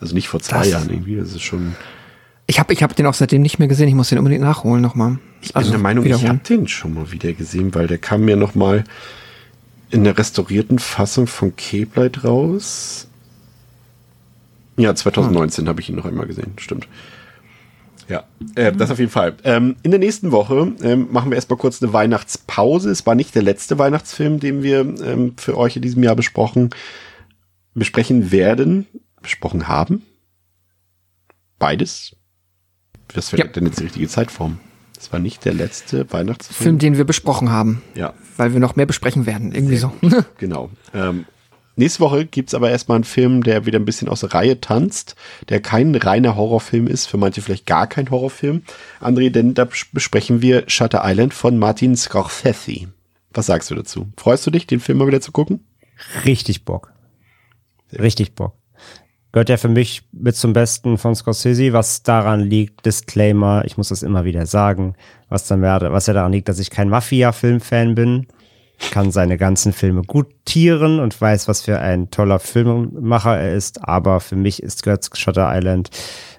Also 0.00 0.14
nicht 0.14 0.28
vor 0.28 0.40
zwei 0.40 0.58
Das- 0.58 0.70
Jahren 0.70 0.90
irgendwie, 0.90 1.16
das 1.16 1.32
ist 1.32 1.42
schon... 1.42 1.74
Ich 2.50 2.58
habe 2.58 2.72
ich 2.72 2.82
hab 2.82 2.96
den 2.96 3.04
auch 3.04 3.12
seitdem 3.12 3.42
nicht 3.42 3.58
mehr 3.58 3.68
gesehen, 3.68 3.88
ich 3.88 3.94
muss 3.94 4.08
den 4.08 4.16
unbedingt 4.16 4.42
nachholen 4.42 4.80
nochmal. 4.80 5.18
Ich 5.42 5.52
bin 5.52 5.68
der 5.70 5.78
Meinung, 5.78 6.06
ich 6.06 6.14
Also 6.14 6.28
habe 6.28 6.40
den 6.48 6.66
schon 6.66 6.94
mal 6.94 7.12
wieder 7.12 7.34
gesehen, 7.34 7.74
weil 7.74 7.86
der 7.88 7.98
kam 7.98 8.24
mir 8.24 8.36
noch 8.36 8.54
mal 8.54 8.84
in 9.90 10.04
der 10.04 10.16
restaurierten 10.18 10.78
Fassung 10.78 11.26
von 11.26 11.54
Cape 11.56 12.10
raus. 12.22 13.08
Ja, 14.76 14.94
2019 14.94 15.68
habe 15.68 15.80
ich 15.80 15.88
ihn 15.88 15.96
noch 15.96 16.04
einmal 16.04 16.26
gesehen, 16.26 16.52
stimmt. 16.58 16.86
Ja, 18.08 18.24
äh, 18.54 18.72
das 18.72 18.90
auf 18.90 18.98
jeden 18.98 19.10
Fall. 19.10 19.36
Ähm, 19.44 19.76
in 19.82 19.90
der 19.90 20.00
nächsten 20.00 20.30
Woche 20.32 20.72
ähm, 20.82 21.08
machen 21.10 21.30
wir 21.30 21.36
erstmal 21.36 21.58
kurz 21.58 21.82
eine 21.82 21.92
Weihnachtspause. 21.92 22.90
Es 22.90 23.04
war 23.04 23.14
nicht 23.14 23.34
der 23.34 23.42
letzte 23.42 23.78
Weihnachtsfilm, 23.78 24.40
den 24.40 24.62
wir 24.62 24.80
ähm, 24.80 25.34
für 25.36 25.58
euch 25.58 25.76
in 25.76 25.82
diesem 25.82 26.02
Jahr 26.02 26.16
besprochen, 26.16 26.70
besprechen 27.74 28.30
werden, 28.30 28.86
besprochen 29.20 29.68
haben. 29.68 30.02
Beides. 31.58 32.16
Das 33.08 33.32
wäre 33.32 33.46
Ja. 33.46 33.48
denn 33.52 33.66
jetzt 33.66 33.80
die 33.80 33.84
richtige 33.84 34.08
Zeitform. 34.08 34.58
Das 34.98 35.12
war 35.12 35.20
nicht 35.20 35.44
der 35.44 35.54
letzte 35.54 36.12
Weihnachtsfilm. 36.12 36.56
Film, 36.64 36.78
den 36.80 36.96
wir 36.96 37.04
besprochen 37.04 37.50
haben, 37.50 37.82
Ja, 37.94 38.14
weil 38.36 38.52
wir 38.52 38.58
noch 38.60 38.74
mehr 38.74 38.86
besprechen 38.86 39.26
werden, 39.26 39.52
irgendwie 39.52 39.76
so. 39.76 39.92
genau. 40.38 40.70
Ähm, 40.92 41.24
nächste 41.76 42.00
Woche 42.00 42.26
gibt's 42.26 42.52
aber 42.52 42.68
erstmal 42.70 42.96
einen 42.96 43.04
Film, 43.04 43.44
der 43.44 43.64
wieder 43.64 43.78
ein 43.78 43.84
bisschen 43.84 44.08
aus 44.08 44.20
der 44.20 44.34
Reihe 44.34 44.60
tanzt, 44.60 45.14
der 45.48 45.60
kein 45.62 45.94
reiner 45.94 46.34
Horrorfilm 46.34 46.88
ist, 46.88 47.06
für 47.06 47.16
manche 47.16 47.40
vielleicht 47.42 47.64
gar 47.66 47.86
kein 47.86 48.10
Horrorfilm. 48.10 48.62
André, 49.00 49.30
denn 49.30 49.54
da 49.54 49.62
bes- 49.62 49.86
besprechen 49.92 50.42
wir 50.42 50.64
Shutter 50.66 51.02
Island 51.04 51.32
von 51.32 51.58
Martin 51.58 51.96
Scorsese. 51.96 52.88
Was 53.32 53.46
sagst 53.46 53.70
du 53.70 53.76
dazu? 53.76 54.08
Freust 54.16 54.44
du 54.48 54.50
dich, 54.50 54.66
den 54.66 54.80
Film 54.80 54.98
mal 54.98 55.06
wieder 55.06 55.20
zu 55.20 55.30
gucken? 55.30 55.64
Richtig 56.24 56.64
Bock. 56.64 56.92
Richtig 57.96 58.34
Bock. 58.34 58.54
Gehört 59.32 59.50
ja 59.50 59.58
für 59.58 59.68
mich 59.68 60.02
mit 60.12 60.36
zum 60.36 60.54
Besten 60.54 60.96
von 60.96 61.14
Scorsese, 61.14 61.72
was 61.72 62.02
daran 62.02 62.40
liegt, 62.40 62.86
Disclaimer, 62.86 63.62
ich 63.66 63.76
muss 63.76 63.88
das 63.88 64.02
immer 64.02 64.24
wieder 64.24 64.46
sagen, 64.46 64.94
was 65.28 65.46
dann 65.46 65.60
werde, 65.60 65.92
was 65.92 66.06
ja 66.06 66.14
daran 66.14 66.32
liegt, 66.32 66.48
dass 66.48 66.58
ich 66.58 66.70
kein 66.70 66.88
Mafia-Filmfan 66.88 67.94
bin. 67.94 68.26
Ich 68.80 68.90
kann 68.90 69.10
seine 69.10 69.36
ganzen 69.36 69.72
Filme 69.72 70.02
gutieren 70.02 71.00
und 71.00 71.20
weiß, 71.20 71.48
was 71.48 71.62
für 71.62 71.80
ein 71.80 72.10
toller 72.10 72.38
Filmemacher 72.38 73.36
er 73.36 73.54
ist, 73.54 73.84
aber 73.86 74.20
für 74.20 74.36
mich 74.36 74.62
ist 74.62 74.84
gehört 74.84 75.10
Shutter 75.14 75.50
Island 75.52 75.90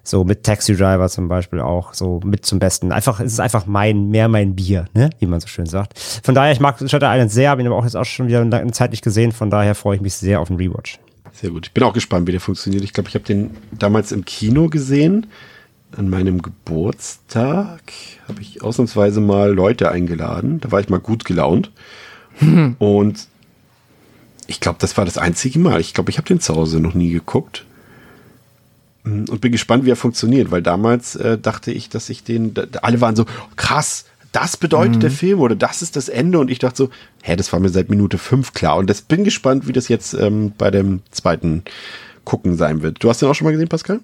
so 0.04 0.24
mit 0.24 0.44
Taxi 0.44 0.76
Driver 0.76 1.10
zum 1.10 1.28
Beispiel 1.28 1.60
auch 1.60 1.94
so 1.94 2.20
mit 2.24 2.46
zum 2.46 2.58
Besten. 2.58 2.92
Einfach, 2.92 3.20
es 3.20 3.34
ist 3.34 3.40
einfach 3.40 3.66
mein, 3.66 4.08
mehr 4.08 4.30
mein 4.30 4.56
Bier, 4.56 4.86
ne? 4.94 5.10
wie 5.20 5.26
man 5.26 5.40
so 5.40 5.48
schön 5.48 5.66
sagt. 5.66 6.00
Von 6.00 6.34
daher, 6.34 6.52
ich 6.52 6.60
mag 6.60 6.80
Shutter 6.80 7.14
Island 7.14 7.32
sehr, 7.32 7.52
habe 7.52 7.62
ihn 7.62 7.68
aber 7.68 7.76
auch 7.76 7.84
jetzt 7.84 7.98
auch 7.98 8.06
schon 8.06 8.28
wieder 8.28 8.42
eine 8.42 8.72
Zeit 8.72 8.92
nicht 8.92 9.04
gesehen, 9.04 9.32
von 9.32 9.50
daher 9.50 9.76
freue 9.76 9.98
ich 9.98 10.02
mich 10.02 10.16
sehr 10.16 10.40
auf 10.40 10.48
den 10.48 10.58
Rewatch. 10.58 10.98
Sehr 11.40 11.52
gut. 11.52 11.68
Ich 11.68 11.74
bin 11.74 11.84
auch 11.84 11.94
gespannt, 11.94 12.28
wie 12.28 12.34
der 12.34 12.42
funktioniert. 12.42 12.84
Ich 12.84 12.92
glaube, 12.92 13.08
ich 13.08 13.16
habe 13.16 13.24
den 13.24 13.52
damals 13.72 14.12
im 14.12 14.26
Kino 14.26 14.68
gesehen. 14.68 15.28
An 15.96 16.10
meinem 16.10 16.42
Geburtstag 16.42 17.82
habe 18.28 18.42
ich 18.42 18.62
ausnahmsweise 18.62 19.22
mal 19.22 19.54
Leute 19.54 19.90
eingeladen. 19.90 20.60
Da 20.60 20.72
war 20.72 20.82
ich 20.82 20.90
mal 20.90 21.00
gut 21.00 21.24
gelaunt. 21.24 21.72
Und 22.80 23.28
ich 24.48 24.60
glaube, 24.60 24.80
das 24.82 24.98
war 24.98 25.06
das 25.06 25.18
einzige 25.18 25.60
Mal. 25.60 25.80
Ich 25.80 25.94
glaube, 25.94 26.10
ich 26.10 26.18
habe 26.18 26.28
den 26.28 26.42
zu 26.42 26.56
Hause 26.56 26.82
noch 26.82 26.94
nie 26.94 27.12
geguckt. 27.12 27.66
Und 29.06 29.40
bin 29.40 29.54
gespannt, 29.54 29.86
wie 29.86 29.92
er 29.92 29.96
funktioniert, 29.96 30.52
weil 30.52 30.62
damals 30.62 31.16
äh, 31.16 31.38
dachte 31.38 31.72
ich, 31.72 31.88
dass 31.88 32.10
ich 32.10 32.24
den, 32.24 32.54
da, 32.54 32.66
alle 32.82 33.00
waren 33.00 33.16
so, 33.16 33.26
krass, 33.56 34.06
das 34.32 34.58
bedeutet 34.58 35.04
der 35.04 35.12
Film 35.12 35.40
oder 35.40 35.56
das 35.56 35.82
ist 35.82 35.96
das 35.96 36.10
Ende. 36.10 36.40
Und 36.40 36.50
ich 36.52 36.60
dachte 36.60 36.78
so, 36.78 36.90
hä, 37.24 37.36
das 37.36 37.52
war 37.52 37.60
mir 37.60 37.70
seit 37.70 37.90
Minute 37.90 38.18
fünf 38.18 38.54
klar. 38.54 38.78
Und 38.78 38.90
das 38.90 39.02
bin 39.02 39.24
gespannt, 39.24 39.68
wie 39.68 39.74
das 39.74 39.88
jetzt 39.88 40.14
ähm, 40.14 40.54
bei 40.58 40.72
dem 40.72 41.02
zweiten 41.12 41.64
Gucken 42.26 42.56
sein 42.58 42.82
wird. 42.82 43.04
Du 43.04 43.10
hast 43.10 43.22
den 43.22 43.30
auch 43.30 43.36
schon 43.36 43.46
mal 43.46 43.52
gesehen, 43.52 43.70
Pascal? 43.70 44.02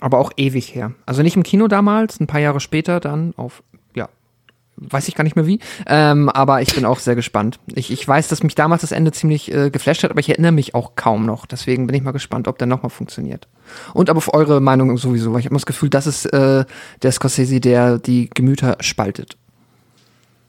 Aber 0.00 0.18
auch 0.18 0.32
ewig 0.36 0.74
her. 0.74 0.92
Also 1.06 1.22
nicht 1.22 1.36
im 1.36 1.42
Kino 1.44 1.68
damals, 1.68 2.18
ein 2.18 2.26
paar 2.26 2.40
Jahre 2.40 2.60
später 2.60 3.00
dann 3.00 3.32
auf, 3.36 3.62
weiß 4.76 5.08
ich 5.08 5.14
gar 5.14 5.24
nicht 5.24 5.36
mehr 5.36 5.46
wie. 5.46 5.60
Ähm, 5.86 6.28
aber 6.28 6.62
ich 6.62 6.74
bin 6.74 6.84
auch 6.84 6.98
sehr 6.98 7.14
gespannt. 7.14 7.58
Ich, 7.74 7.90
ich 7.90 8.06
weiß, 8.06 8.28
dass 8.28 8.42
mich 8.42 8.54
damals 8.54 8.82
das 8.82 8.92
Ende 8.92 9.12
ziemlich 9.12 9.52
äh, 9.52 9.70
geflasht 9.70 10.02
hat, 10.02 10.10
aber 10.10 10.20
ich 10.20 10.28
erinnere 10.28 10.52
mich 10.52 10.74
auch 10.74 10.96
kaum 10.96 11.26
noch. 11.26 11.46
Deswegen 11.46 11.86
bin 11.86 11.96
ich 11.96 12.02
mal 12.02 12.12
gespannt, 12.12 12.48
ob 12.48 12.58
der 12.58 12.66
nochmal 12.66 12.90
funktioniert. 12.90 13.48
Und 13.94 14.10
aber 14.10 14.18
auf 14.18 14.34
eure 14.34 14.60
Meinung 14.60 14.96
sowieso, 14.98 15.32
weil 15.32 15.40
ich 15.40 15.46
habe 15.46 15.56
das 15.56 15.66
Gefühl, 15.66 15.90
das 15.90 16.06
ist 16.06 16.26
äh, 16.26 16.64
der 17.02 17.12
Scorsese, 17.12 17.60
der 17.60 17.98
die 17.98 18.30
Gemüter 18.32 18.76
spaltet. 18.80 19.36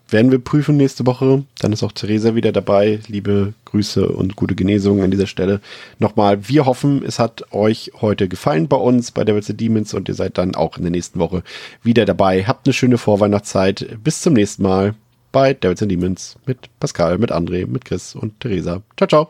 Werden 0.09 0.31
wir 0.31 0.39
prüfen 0.39 0.77
nächste 0.77 1.05
Woche. 1.05 1.43
Dann 1.59 1.73
ist 1.73 1.83
auch 1.83 1.91
Theresa 1.91 2.33
wieder 2.35 2.51
dabei. 2.51 2.99
Liebe 3.07 3.53
Grüße 3.65 4.07
und 4.07 4.35
gute 4.35 4.55
Genesung 4.55 5.03
an 5.03 5.11
dieser 5.11 5.27
Stelle. 5.27 5.59
Nochmal, 5.99 6.47
wir 6.47 6.65
hoffen, 6.65 7.03
es 7.05 7.19
hat 7.19 7.51
euch 7.51 7.91
heute 7.99 8.27
gefallen 8.27 8.67
bei 8.67 8.77
uns, 8.77 9.11
bei 9.11 9.25
Devils 9.25 9.49
and 9.49 9.59
Demons 9.59 9.93
und 9.93 10.07
ihr 10.07 10.15
seid 10.15 10.37
dann 10.37 10.55
auch 10.55 10.77
in 10.77 10.83
der 10.83 10.91
nächsten 10.91 11.19
Woche 11.19 11.43
wieder 11.83 12.05
dabei. 12.05 12.45
Habt 12.45 12.67
eine 12.67 12.73
schöne 12.73 12.97
Vorweihnachtszeit. 12.97 13.97
Bis 14.03 14.21
zum 14.21 14.33
nächsten 14.33 14.63
Mal 14.63 14.95
bei 15.31 15.53
Devils 15.53 15.81
and 15.81 15.91
Demons 15.91 16.37
mit 16.45 16.69
Pascal, 16.79 17.17
mit 17.17 17.31
André, 17.31 17.67
mit 17.67 17.85
Chris 17.85 18.15
und 18.15 18.39
Theresa. 18.39 18.81
Ciao, 18.95 19.07
ciao. 19.07 19.27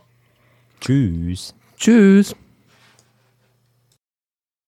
Tschüss. 0.79 1.55
Tschüss. 1.77 2.35